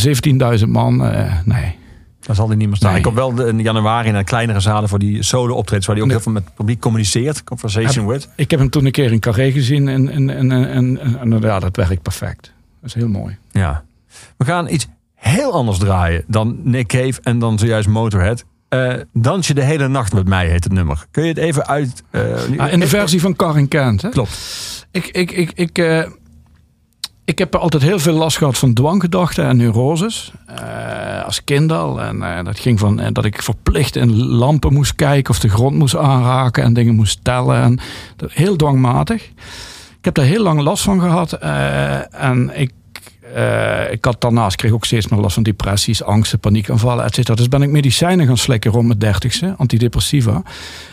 17.000 0.58 0.68
man, 0.68 1.04
eh, 1.04 1.34
nee. 1.44 1.78
Daar 2.20 2.36
zal 2.36 2.48
hij 2.48 2.56
niet 2.56 2.66
meer 2.68 2.76
staan. 2.76 2.88
Nee. 2.90 2.98
Ik 2.98 3.04
kom 3.04 3.14
wel 3.14 3.46
in 3.46 3.60
januari 3.62 4.10
naar 4.10 4.24
kleinere 4.24 4.60
zalen 4.60 4.88
voor 4.88 4.98
die 4.98 5.22
solo 5.22 5.54
optredens 5.54 5.86
waar 5.86 5.96
hij 5.96 6.04
ook 6.04 6.10
Nee. 6.10 6.20
heel 6.20 6.26
veel 6.32 6.40
met 6.40 6.44
het 6.44 6.54
publiek 6.54 6.80
communiceert. 6.80 7.44
Conversation 7.44 8.06
with. 8.06 8.28
Ik 8.36 8.50
heb 8.50 8.60
hem 8.60 8.70
toen 8.70 8.84
een 8.84 8.92
keer 8.92 9.12
in 9.12 9.18
Carré 9.20 9.50
gezien 9.52 9.88
en, 9.88 10.08
en, 10.08 10.30
en, 10.30 10.52
en, 10.52 10.98
en, 11.00 11.18
en 11.20 11.40
ja, 11.40 11.58
dat 11.58 11.76
werkt 11.76 12.02
perfect. 12.02 12.52
Dat 12.80 12.88
is 12.88 12.94
heel 12.94 13.08
mooi. 13.08 13.36
Ja. 13.50 13.84
We 14.36 14.44
gaan 14.44 14.68
iets 14.68 14.86
heel 15.14 15.52
anders 15.52 15.78
draaien 15.78 16.24
dan 16.26 16.58
Nick 16.62 16.86
Cave 16.86 17.20
en 17.22 17.38
dan 17.38 17.58
zojuist 17.58 17.88
Motorhead. 17.88 18.44
Eh, 18.70 18.92
dans 19.12 19.46
je 19.46 19.54
de 19.54 19.62
hele 19.62 19.88
nacht 19.88 20.12
met 20.12 20.28
mij 20.28 20.48
heet 20.48 20.64
het 20.64 20.72
nummer. 20.72 21.06
Kun 21.10 21.22
je 21.22 21.28
het 21.28 21.38
even 21.38 21.66
uit... 21.66 22.02
eh, 22.10 22.22
Ah, 22.56 22.72
in 22.72 22.80
de 22.80 22.86
versie 22.88 23.20
van 23.20 23.36
Karin 23.36 23.68
Kent. 23.68 24.02
Hè? 24.02 24.08
Klopt. 24.08 24.86
Ik, 24.90 25.06
ik, 25.06 25.30
ik, 25.30 25.50
ik, 25.54 25.78
eh, 25.78 26.06
ik 27.24 27.38
heb 27.38 27.54
altijd 27.54 27.82
heel 27.82 27.98
veel 27.98 28.14
last 28.14 28.36
gehad 28.36 28.58
van 28.58 28.72
dwanggedachten 28.74 29.44
en 29.44 29.56
neuroses. 29.56 30.32
als 31.24 31.44
kind 31.44 31.72
al. 31.72 32.00
En 32.02 32.44
dat 32.44 32.58
ging 32.58 32.78
van 32.78 33.12
dat 33.12 33.24
ik 33.24 33.42
verplicht 33.42 33.96
in 33.96 34.16
lampen 34.26 34.72
moest 34.72 34.94
kijken 34.94 35.34
of 35.34 35.40
de 35.40 35.48
grond 35.48 35.76
moest 35.76 35.96
aanraken 35.96 36.62
en 36.62 36.72
dingen 36.72 36.94
moest 36.94 37.24
tellen. 37.24 37.62
En 37.62 37.78
heel 38.26 38.56
dwangmatig. 38.56 39.22
Ik 39.98 40.04
heb 40.04 40.14
daar 40.14 40.24
heel 40.24 40.42
lang 40.42 40.60
last 40.60 40.82
van 40.82 41.00
gehad. 41.00 41.32
eh, 41.32 42.22
en 42.24 42.50
ik, 42.60 42.70
eh, 43.34 43.92
ik 43.92 44.04
had 44.04 44.20
daarnaast 44.20 44.56
kreeg 44.56 44.72
ook 44.72 44.84
steeds 44.84 45.08
meer 45.08 45.20
last 45.20 45.34
van 45.34 45.42
depressies, 45.42 46.02
angsten, 46.02 46.38
paniekaanvallen, 46.38 47.04
et 47.04 47.14
cetera. 47.14 47.36
Dus 47.36 47.48
ben 47.48 47.62
ik 47.62 47.70
medicijnen 47.70 48.26
gaan 48.26 48.36
slikken 48.36 48.70
rond 48.70 48.86
mijn 48.86 48.98
dertigste, 48.98 49.54
antidepressiva. 49.56 50.42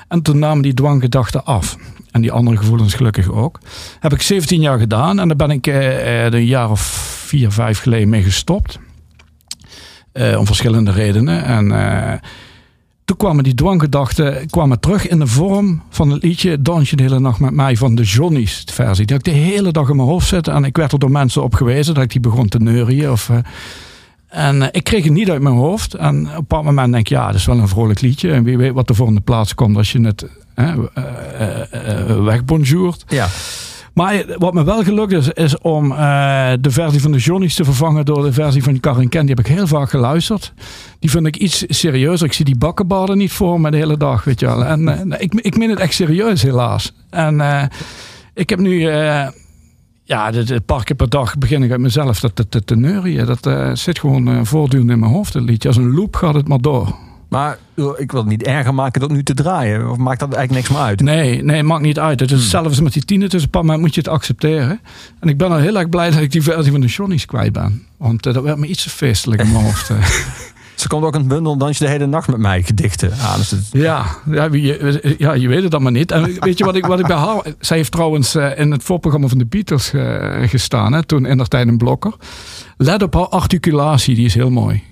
En 0.08 0.22
toen 0.22 0.40
namen 0.40 0.62
die 0.62 0.74
dwanggedachten 0.74 1.46
af. 1.46 1.78
En 2.12 2.22
die 2.22 2.32
andere 2.32 2.58
gevoelens 2.58 2.94
gelukkig 2.94 3.32
ook. 3.32 3.60
Heb 4.00 4.14
ik 4.14 4.22
17 4.22 4.62
jaar 4.62 4.80
gedaan. 4.80 5.20
En 5.20 5.28
daar 5.28 5.38
ben 5.38 5.52
ik 5.52 5.68
eh, 5.68 6.26
eh, 6.26 6.34
een 6.34 6.46
jaar 6.46 6.72
of 6.72 6.82
vier, 7.26 7.52
vijf 7.52 7.80
geleden 7.80 8.10
mee 8.10 8.24
gestopt. 8.24 8.80
Om 10.38 10.46
verschillende 10.46 10.92
redenen. 10.92 11.44
En, 11.44 11.72
toen 13.08 13.18
kwamen 13.18 13.44
die 13.44 13.54
dwanggedachten 13.54 14.50
kwamen 14.50 14.80
terug 14.80 15.08
in 15.08 15.20
de 15.20 15.28
vorm 15.28 15.82
van 15.90 16.10
het 16.10 16.24
liedje 16.24 16.62
Dans 16.62 16.90
je 16.90 16.96
de 16.96 17.04
hele 17.04 17.20
nacht 17.20 17.40
met 17.40 17.54
mij 17.54 17.76
van 17.76 17.96
de 17.96 18.04
Johnny's 18.04 18.64
versie. 18.74 19.06
Die 19.06 19.16
had 19.16 19.28
ik 19.28 19.34
de 19.34 19.40
hele 19.40 19.72
dag 19.72 19.90
in 19.90 19.96
mijn 19.96 20.08
hoofd 20.08 20.28
zitten 20.28 20.54
en 20.54 20.64
ik 20.64 20.78
werd 20.78 20.92
er 20.92 21.00
door 21.00 21.12
mensen 21.12 21.44
op 21.44 21.56
gewezen 21.56 21.94
dat 21.94 22.04
ik 22.04 22.12
die 22.12 22.20
begon 22.20 22.48
te 22.48 22.60
neurien. 22.60 23.12
Of, 23.12 23.30
eh, 23.30 23.38
en 24.28 24.62
eh, 24.62 24.68
ik 24.72 24.84
kreeg 24.84 25.04
het 25.04 25.14
niet 25.14 25.30
uit 25.30 25.42
mijn 25.42 25.56
hoofd. 25.56 25.94
En 25.94 26.22
op 26.22 26.28
een 26.28 26.36
bepaald 26.36 26.64
moment 26.64 26.92
denk 26.92 27.06
ik, 27.06 27.12
ja, 27.12 27.26
dat 27.26 27.36
is 27.36 27.46
wel 27.46 27.58
een 27.58 27.68
vrolijk 27.68 28.02
liedje. 28.02 28.32
En 28.32 28.44
wie 28.44 28.58
weet 28.58 28.74
wat 28.74 28.90
er 28.90 28.96
voor 28.96 29.22
plaats 29.22 29.56
komt 29.56 29.78
als 29.78 29.92
je 29.92 30.02
het 30.02 30.26
wegbonjourd. 32.24 33.04
Ja. 33.08 33.28
Maar 33.98 34.26
wat 34.38 34.54
me 34.54 34.64
wel 34.64 34.84
gelukt 34.84 35.12
is, 35.12 35.30
is 35.30 35.58
om 35.58 35.92
eh, 35.92 36.52
de 36.62 36.72
versie 36.72 37.02
van 37.02 37.12
de 37.12 37.18
Johnny's 37.18 37.56
te 37.56 37.64
vervangen 37.64 38.06
door 38.06 38.24
de 38.24 38.34
versie 38.34 38.64
van 38.64 38.80
Karin 38.80 39.10
Ken. 39.10 39.26
Die 39.26 39.36
heb 39.36 39.46
ik 39.46 39.56
heel 39.56 39.68
vaak 39.68 39.90
geluisterd. 39.90 40.54
Die 41.00 41.10
vind 41.10 41.26
ik 41.26 41.36
iets 41.36 41.64
serieuzer. 41.68 42.28
Ik 42.28 42.34
zie 42.34 42.46
die 42.46 42.58
bakkenbaden 42.58 43.18
niet 43.18 43.32
voor 43.32 43.62
me 43.62 43.72
de 43.72 43.78
hele 43.78 43.98
dag, 43.98 44.24
weet 44.24 44.40
je 44.40 44.46
wel. 44.46 44.66
En 44.66 45.12
eh, 45.12 45.22
ik, 45.22 45.34
ik 45.34 45.58
meen 45.58 45.70
het 45.70 45.80
echt 45.80 45.94
serieus, 45.94 46.42
helaas. 46.42 46.94
En 47.10 47.42
eh, 47.42 47.64
ik 48.34 48.50
heb 48.50 48.60
nu, 48.60 48.80
ja, 50.04 50.32
de 50.32 50.62
paar 50.66 50.84
keer 50.84 50.96
per 50.96 51.10
dag 51.10 51.38
begin 51.38 51.64
ik 51.64 51.72
uit 51.72 51.80
mezelf 51.80 52.20
te, 52.20 52.48
te, 52.50 52.64
te. 52.64 53.26
Dat 53.26 53.78
zit 53.80 54.00
gewoon 54.00 54.28
eh, 54.28 54.40
voortdurend 54.44 54.90
in 54.90 55.00
mijn 55.00 55.12
hoofd, 55.12 55.34
het 55.34 55.44
liedje. 55.44 55.68
Als 55.68 55.78
een 55.78 55.94
loop 55.94 56.16
gaat 56.16 56.34
het 56.34 56.48
maar 56.48 56.62
door. 56.62 56.96
Maar 57.30 57.58
ik 57.98 58.12
wil 58.12 58.20
het 58.22 58.30
niet 58.30 58.44
erger 58.44 58.74
maken 58.74 59.02
dat 59.02 59.12
nu 59.12 59.24
te 59.24 59.34
draaien. 59.34 59.90
Of 59.90 59.98
maakt 59.98 60.20
dat 60.20 60.34
eigenlijk 60.34 60.68
niks 60.68 60.78
meer 60.80 60.88
uit? 60.88 61.02
Nee, 61.02 61.44
nee, 61.44 61.64
maakt 61.64 61.82
niet 61.84 62.00
uit. 62.00 62.20
Het 62.20 62.32
is 62.32 62.40
hetzelfde 62.42 62.84
met 62.84 62.94
die 62.94 63.06
tienen. 63.06 63.30
Paar 63.50 63.62
moment 63.64 63.82
moet 63.82 63.94
je 63.96 64.00
het 64.02 64.10
accepteren. 64.10 64.80
En 65.20 65.30
ik 65.30 65.38
ben 65.38 65.52
al 65.52 65.58
heel 65.58 65.78
erg 65.78 65.90
blij 65.90 66.10
dat 66.12 66.22
ik 66.22 66.32
die 66.32 66.42
versie 66.44 66.72
van 66.72 66.82
de 66.82 66.88
Johnny's 66.88 67.26
kwijt 67.26 67.54
ben. 67.54 67.84
Want 67.98 68.26
eh, 68.26 68.34
dat 68.34 68.44
werd 68.44 68.58
me 68.58 68.68
iets 68.68 68.84
te 68.84 68.90
feestelijk 68.90 69.42
in 69.42 69.52
mijn 69.52 69.64
hoofd. 69.64 69.90
eh. 69.90 69.98
Ze 70.76 70.88
komt 70.88 71.04
ook 71.04 71.16
een 71.16 71.28
bundel 71.28 71.58
Dans 71.58 71.78
je 71.78 71.84
de 71.86 71.90
hele 71.92 72.06
nacht 72.06 72.28
met 72.28 72.38
mij 72.40 72.64
gedichten 72.64 73.14
aan. 73.18 73.38
Dus 73.38 73.52
het- 73.52 73.68
Ja, 73.72 74.06
ja, 74.32 74.48
je, 74.52 75.16
ja, 75.18 75.34
je 75.34 75.48
weet 75.48 75.62
het 75.62 75.72
dan 75.72 75.82
maar 75.82 75.92
niet. 75.92 76.12
En 76.12 76.24
weet 76.40 76.58
je 76.58 76.66
wat 76.66 76.76
ik, 76.76 76.86
wat 76.86 77.00
ik 77.00 77.08
bij 77.08 77.18
haar... 77.18 77.42
Zij 77.60 77.78
heeft 77.78 77.92
trouwens 77.92 78.36
eh, 78.36 78.60
in 78.60 78.72
het 78.72 78.84
voorprogramma 78.84 79.28
van 79.28 79.38
de 79.38 79.46
Beatles 79.46 79.94
eh, 79.94 80.36
gestaan. 80.50 80.94
Hè, 80.94 81.04
toen 81.06 81.26
in 81.26 81.38
der 81.38 81.48
tijd 81.48 81.68
een 81.68 81.78
blokker. 81.78 82.14
Let 82.78 83.02
op 83.04 83.14
haar 83.14 83.28
articulatie, 83.28 84.16
die 84.16 84.26
is 84.26 84.34
heel 84.34 84.50
mooi. 84.52 84.84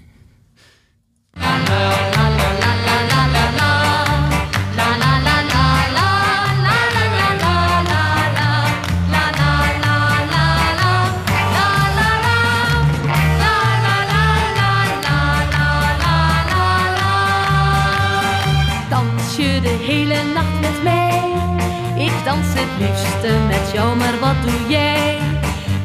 Dans 22.25 22.53
het 22.53 22.71
liefste 22.79 23.31
met 23.47 23.71
jou, 23.73 23.95
maar 23.95 24.19
wat 24.19 24.35
doe 24.41 24.69
jij? 24.69 25.17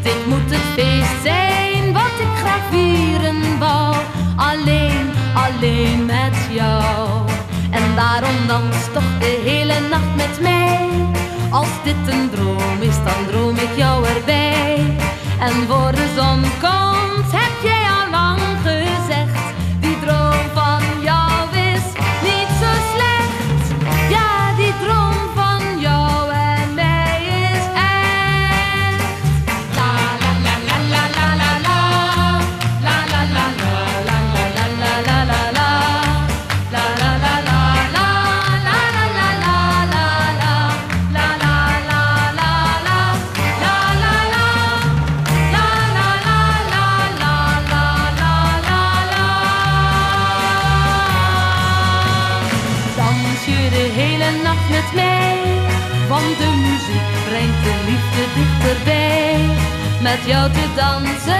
Dit 0.02 0.26
moet 0.26 0.50
het 0.50 0.66
feest 0.74 1.22
zijn 1.22 1.92
wat 1.92 2.16
ik 2.18 2.32
graag 2.42 2.64
vieren 2.70 3.58
wou. 3.58 3.94
Alleen, 4.36 4.99
alleen 5.34 6.06
met 6.06 6.36
jou. 6.50 7.08
En 7.70 7.82
daarom 7.96 8.46
dans 8.46 8.76
toch 8.92 9.18
de 9.18 9.40
hele 9.44 9.74
nacht 9.90 10.16
met 10.16 10.40
mij. 10.40 10.88
Als 11.50 11.68
dit 11.84 12.14
een 12.14 12.30
droom 12.30 12.80
is, 12.80 12.96
dan 13.04 13.26
droom 13.30 13.56
ik 13.56 13.76
jou 13.76 14.06
erbij. 14.06 14.96
En 15.38 15.52
voor 15.68 15.92
de 15.92 16.12
zon 16.16 16.40
komt, 16.60 17.32
heb 17.32 17.62
jij 17.62 17.79
Met 60.10 60.26
jou 60.26 60.50
te 60.50 60.66
dansen 60.74 61.39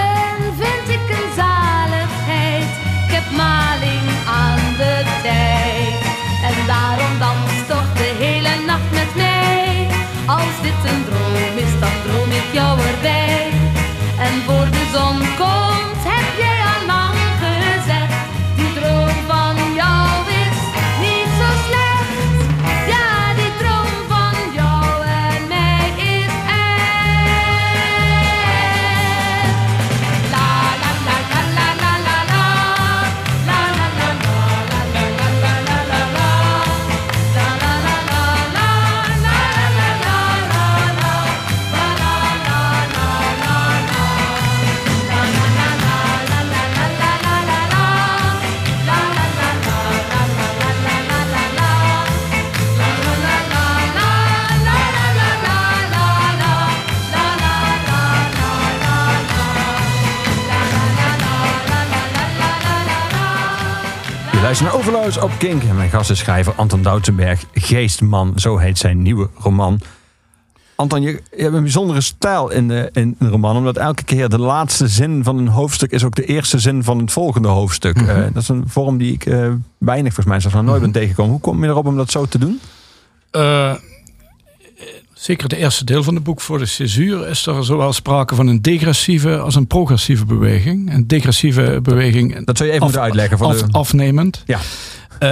Overloos 64.91 65.17
op 65.17 65.31
Kink. 65.37 65.63
En 65.63 65.75
mijn 65.75 65.89
gast 65.89 66.09
is 66.09 66.19
schrijver 66.19 66.53
Anton 66.53 66.81
Doutsenberg. 66.81 67.43
Geestman, 67.53 68.33
zo 68.35 68.57
heet 68.57 68.77
zijn 68.77 69.01
nieuwe 69.01 69.29
roman. 69.37 69.79
Anton, 70.75 71.01
je, 71.01 71.21
je 71.35 71.41
hebt 71.41 71.53
een 71.53 71.61
bijzondere 71.61 72.01
stijl 72.01 72.51
in 72.51 72.67
de, 72.67 72.89
in 72.93 73.15
de 73.19 73.27
roman. 73.27 73.57
Omdat 73.57 73.77
elke 73.77 74.03
keer 74.03 74.29
de 74.29 74.39
laatste 74.39 74.87
zin 74.87 75.23
van 75.23 75.37
een 75.37 75.47
hoofdstuk... 75.47 75.91
is 75.91 76.03
ook 76.03 76.15
de 76.15 76.25
eerste 76.25 76.59
zin 76.59 76.83
van 76.83 76.99
het 76.99 77.11
volgende 77.11 77.47
hoofdstuk. 77.47 77.97
Eh, 77.97 78.15
dat 78.33 78.41
is 78.41 78.49
een 78.49 78.63
vorm 78.67 78.97
die 78.97 79.13
ik 79.13 79.25
eh, 79.25 79.51
weinig, 79.77 80.13
volgens 80.13 80.25
mij, 80.25 80.39
zelfs 80.39 80.55
nog 80.55 80.65
nooit 80.65 80.81
ben 80.81 80.91
tegengekomen. 80.91 81.31
Hoe 81.31 81.41
kom 81.41 81.63
je 81.63 81.69
erop 81.69 81.85
om 81.85 81.95
dat 81.95 82.11
zo 82.11 82.25
te 82.25 82.37
doen? 82.37 82.59
Eh, 83.31 83.73
zeker 85.21 85.43
het 85.49 85.53
eerste 85.57 85.85
deel 85.85 86.03
van 86.03 86.15
het 86.15 86.23
boek 86.23 86.41
voor 86.41 86.57
de 86.57 86.65
césuur 86.65 87.27
is 87.27 87.45
er 87.45 87.63
zowel 87.65 87.93
sprake 87.93 88.35
van 88.35 88.47
een 88.47 88.61
degressieve 88.61 89.37
als 89.39 89.55
een 89.55 89.67
progressieve 89.67 90.25
beweging. 90.25 90.93
Een 90.93 91.07
degressieve 91.07 91.79
beweging. 91.83 92.45
Dat 92.45 92.57
zou 92.57 92.69
je 92.69 92.75
even 92.75 92.85
moeten 92.85 93.03
uitleggen. 93.03 93.37
Voor 93.37 93.47
af- 93.47 93.61
de, 93.61 93.71
Afnemend. 93.71 94.43
Ja. 94.45 94.57
Eh, 95.19 95.29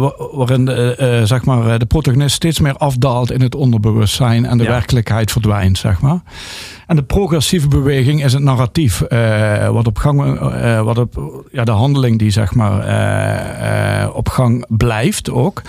wa- 0.00 0.14
waarin 0.32 0.64
de, 0.64 0.96
eh, 0.96 1.22
zeg 1.22 1.44
maar, 1.44 1.66
eh, 1.72 1.78
de 1.78 1.86
protagonist 1.86 2.34
steeds 2.34 2.60
meer 2.60 2.76
afdaalt 2.76 3.30
in 3.32 3.40
het 3.40 3.54
onderbewustzijn 3.54 4.46
en 4.46 4.58
de 4.58 4.64
Ja. 4.64 4.70
werkelijkheid 4.70 5.32
verdwijnt. 5.32 5.78
Zeg 5.78 6.00
maar. 6.00 6.20
En 6.86 6.96
de 6.96 7.02
progressieve 7.02 7.68
beweging 7.68 8.24
is 8.24 8.32
het 8.32 8.42
narratief, 8.42 9.00
eh, 9.00 9.68
wat 9.68 9.86
op 9.86 9.98
gang, 9.98 10.40
eh, 10.40 10.80
wat 10.82 10.98
op, 10.98 11.44
ja, 11.52 11.64
de 11.64 11.70
handeling 11.70 12.18
die 12.18 12.30
zeg 12.30 12.54
maar, 12.54 12.80
eh, 12.80 14.02
eh, 14.02 14.16
op 14.16 14.28
gang 14.28 14.64
blijft 14.68 15.30
ook. 15.30 15.62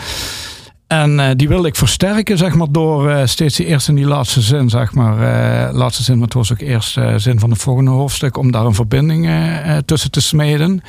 En 0.87 1.19
eh, 1.19 1.29
die 1.35 1.47
wilde 1.47 1.67
ik 1.67 1.75
versterken, 1.75 2.37
zeg 2.37 2.55
maar, 2.55 2.67
door 2.71 3.09
eh, 3.09 3.25
steeds 3.25 3.55
die 3.55 3.65
eerste 3.65 3.89
en 3.89 3.95
die 3.95 4.05
laatste 4.05 4.41
zin, 4.41 4.69
zeg 4.69 4.93
maar. 4.93 5.19
eh, 5.67 5.73
laatste 5.73 6.03
zin, 6.03 6.15
maar 6.15 6.25
het 6.25 6.33
was 6.33 6.51
ook 6.51 6.59
eerste 6.59 7.13
zin 7.17 7.39
van 7.39 7.49
het 7.49 7.61
volgende 7.61 7.91
hoofdstuk, 7.91 8.37
om 8.37 8.51
daar 8.51 8.65
een 8.65 8.73
verbinding 8.73 9.29
tussen 9.85 10.11
te 10.11 10.21
smeden. 10.21 10.81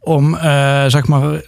Om, 0.00 0.34
zeg 0.86 1.06
maar, 1.06 1.42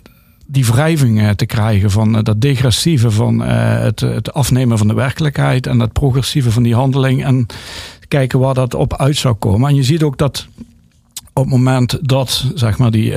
die 0.46 0.66
wrijving 0.66 1.36
te 1.36 1.46
krijgen 1.46 1.90
van 1.90 2.22
dat 2.22 2.40
degressieve 2.40 3.10
van 3.10 3.40
het, 3.40 4.00
het 4.00 4.32
afnemen 4.32 4.78
van 4.78 4.88
de 4.88 4.94
werkelijkheid 4.94 5.66
en 5.66 5.78
dat 5.78 5.92
progressieve 5.92 6.50
van 6.50 6.62
die 6.62 6.74
handeling. 6.74 7.24
En 7.24 7.46
kijken 8.08 8.38
waar 8.38 8.54
dat 8.54 8.74
op 8.74 8.96
uit 8.96 9.16
zou 9.16 9.34
komen. 9.34 9.68
En 9.68 9.74
je 9.74 9.82
ziet 9.82 10.02
ook 10.02 10.18
dat 10.18 10.46
op 11.32 11.44
het 11.44 11.52
moment 11.52 11.98
dat, 12.00 12.44
zeg 12.54 12.78
maar, 12.78 12.90
die. 12.90 13.12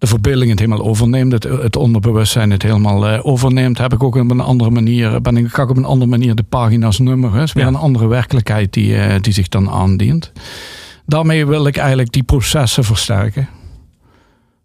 De 0.00 0.06
verbeelding 0.06 0.50
het 0.50 0.58
helemaal 0.58 0.84
overneemt, 0.86 1.32
het, 1.32 1.42
het 1.44 1.76
onderbewustzijn 1.76 2.50
het 2.50 2.62
helemaal 2.62 3.08
eh, 3.08 3.26
overneemt, 3.26 3.78
heb 3.78 3.92
ik 3.92 4.02
ook 4.02 4.16
op 4.16 4.30
een 4.30 4.40
andere 4.40 4.70
manier, 4.70 5.20
ben 5.20 5.36
ik, 5.36 5.48
ga 5.52 5.62
ik 5.62 5.70
op 5.70 5.76
een 5.76 5.84
andere 5.84 6.10
manier 6.10 6.34
de 6.34 6.42
pagina's 6.42 6.98
nummeren. 6.98 7.42
Is 7.42 7.52
weer 7.52 7.62
Ja. 7.64 7.68
een 7.70 7.76
andere 7.76 8.06
werkelijkheid 8.06 8.72
die, 8.72 8.96
eh, 8.96 9.20
die 9.20 9.32
zich 9.32 9.48
dan 9.48 9.70
aandient. 9.70 10.32
Daarmee 11.06 11.46
wil 11.46 11.66
ik 11.66 11.76
eigenlijk 11.76 12.12
die 12.12 12.22
processen 12.22 12.84
versterken. 12.84 13.48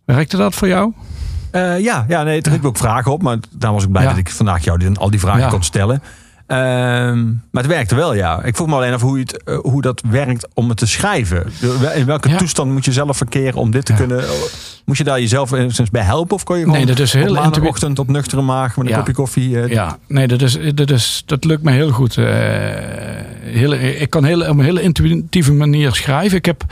Werkte 0.05 0.37
dat 0.37 0.55
voor 0.55 0.67
jou? 0.67 0.93
Eh, 1.51 1.79
ja, 1.79 2.05
ja, 2.07 2.23
nee, 2.23 2.41
er 2.41 2.51
riepen 2.51 2.69
ook 2.69 2.77
vragen 2.77 3.11
op. 3.11 3.21
Maar 3.21 3.37
daar 3.57 3.71
was 3.73 3.83
ik 3.83 3.91
blij 3.91 4.03
Ja. 4.03 4.09
dat 4.09 4.17
ik 4.17 4.29
vandaag 4.29 4.63
jou 4.63 4.77
die, 4.79 4.97
al 4.97 5.09
die 5.09 5.19
vragen 5.19 5.41
Ja. 5.41 5.47
kon 5.49 5.63
stellen. 5.63 6.01
Ehm, 6.47 7.25
maar 7.51 7.63
het 7.63 7.67
werkte 7.67 7.95
wel, 7.95 8.13
ja. 8.13 8.43
Ik 8.43 8.55
vroeg 8.55 8.67
me 8.67 8.75
alleen 8.75 8.93
af 8.93 9.01
hoe, 9.01 9.19
het, 9.19 9.43
eh, 9.43 9.57
hoe 9.57 9.81
dat 9.81 10.01
werkt 10.09 10.47
om 10.53 10.69
het 10.69 10.77
te 10.77 10.87
schrijven. 10.87 11.45
In 11.95 12.05
welke 12.05 12.29
Ja. 12.29 12.37
toestand 12.37 12.71
moet 12.71 12.85
je 12.85 12.91
zelf 12.91 13.17
verkeren 13.17 13.53
om 13.59 13.71
dit 13.71 13.85
te 13.85 13.91
Ja. 13.91 13.97
kunnen... 13.97 14.23
Moet 14.85 14.97
je 14.97 15.03
daar 15.03 15.19
jezelf 15.19 15.51
enigszins 15.51 15.89
bij 15.89 16.01
helpen? 16.03 16.35
Of 16.35 16.43
kon 16.43 16.55
je 16.57 16.63
gewoon 16.63 16.77
Nee, 16.77 16.85
dat 16.85 16.99
is 16.99 17.13
heel 17.13 17.29
op 17.29 17.35
maandagochtend 17.35 17.99
op 17.99 18.07
nuchtere 18.07 18.41
maag 18.41 18.75
met 18.77 18.85
een 18.85 18.91
Ja. 18.91 18.97
kopje 18.97 19.13
koffie... 19.13 19.61
eh, 19.61 19.69
Ja, 19.71 19.97
nee, 20.07 20.27
dat, 20.27 20.41
is, 20.41 20.57
dat, 20.75 20.89
is, 20.91 21.23
dat 21.25 21.43
lukt 21.43 21.63
me 21.63 21.71
heel 21.71 21.89
goed. 21.91 22.17
Eh, 22.17 22.25
hele, 23.41 23.95
ik 23.99 24.09
kan 24.09 24.23
heel, 24.23 24.41
op 24.41 24.57
een 24.57 24.63
hele 24.63 24.81
intuïtieve 24.81 25.53
manier 25.53 25.95
schrijven. 25.95 26.37
Ik 26.37 26.45
heb, 26.45 26.63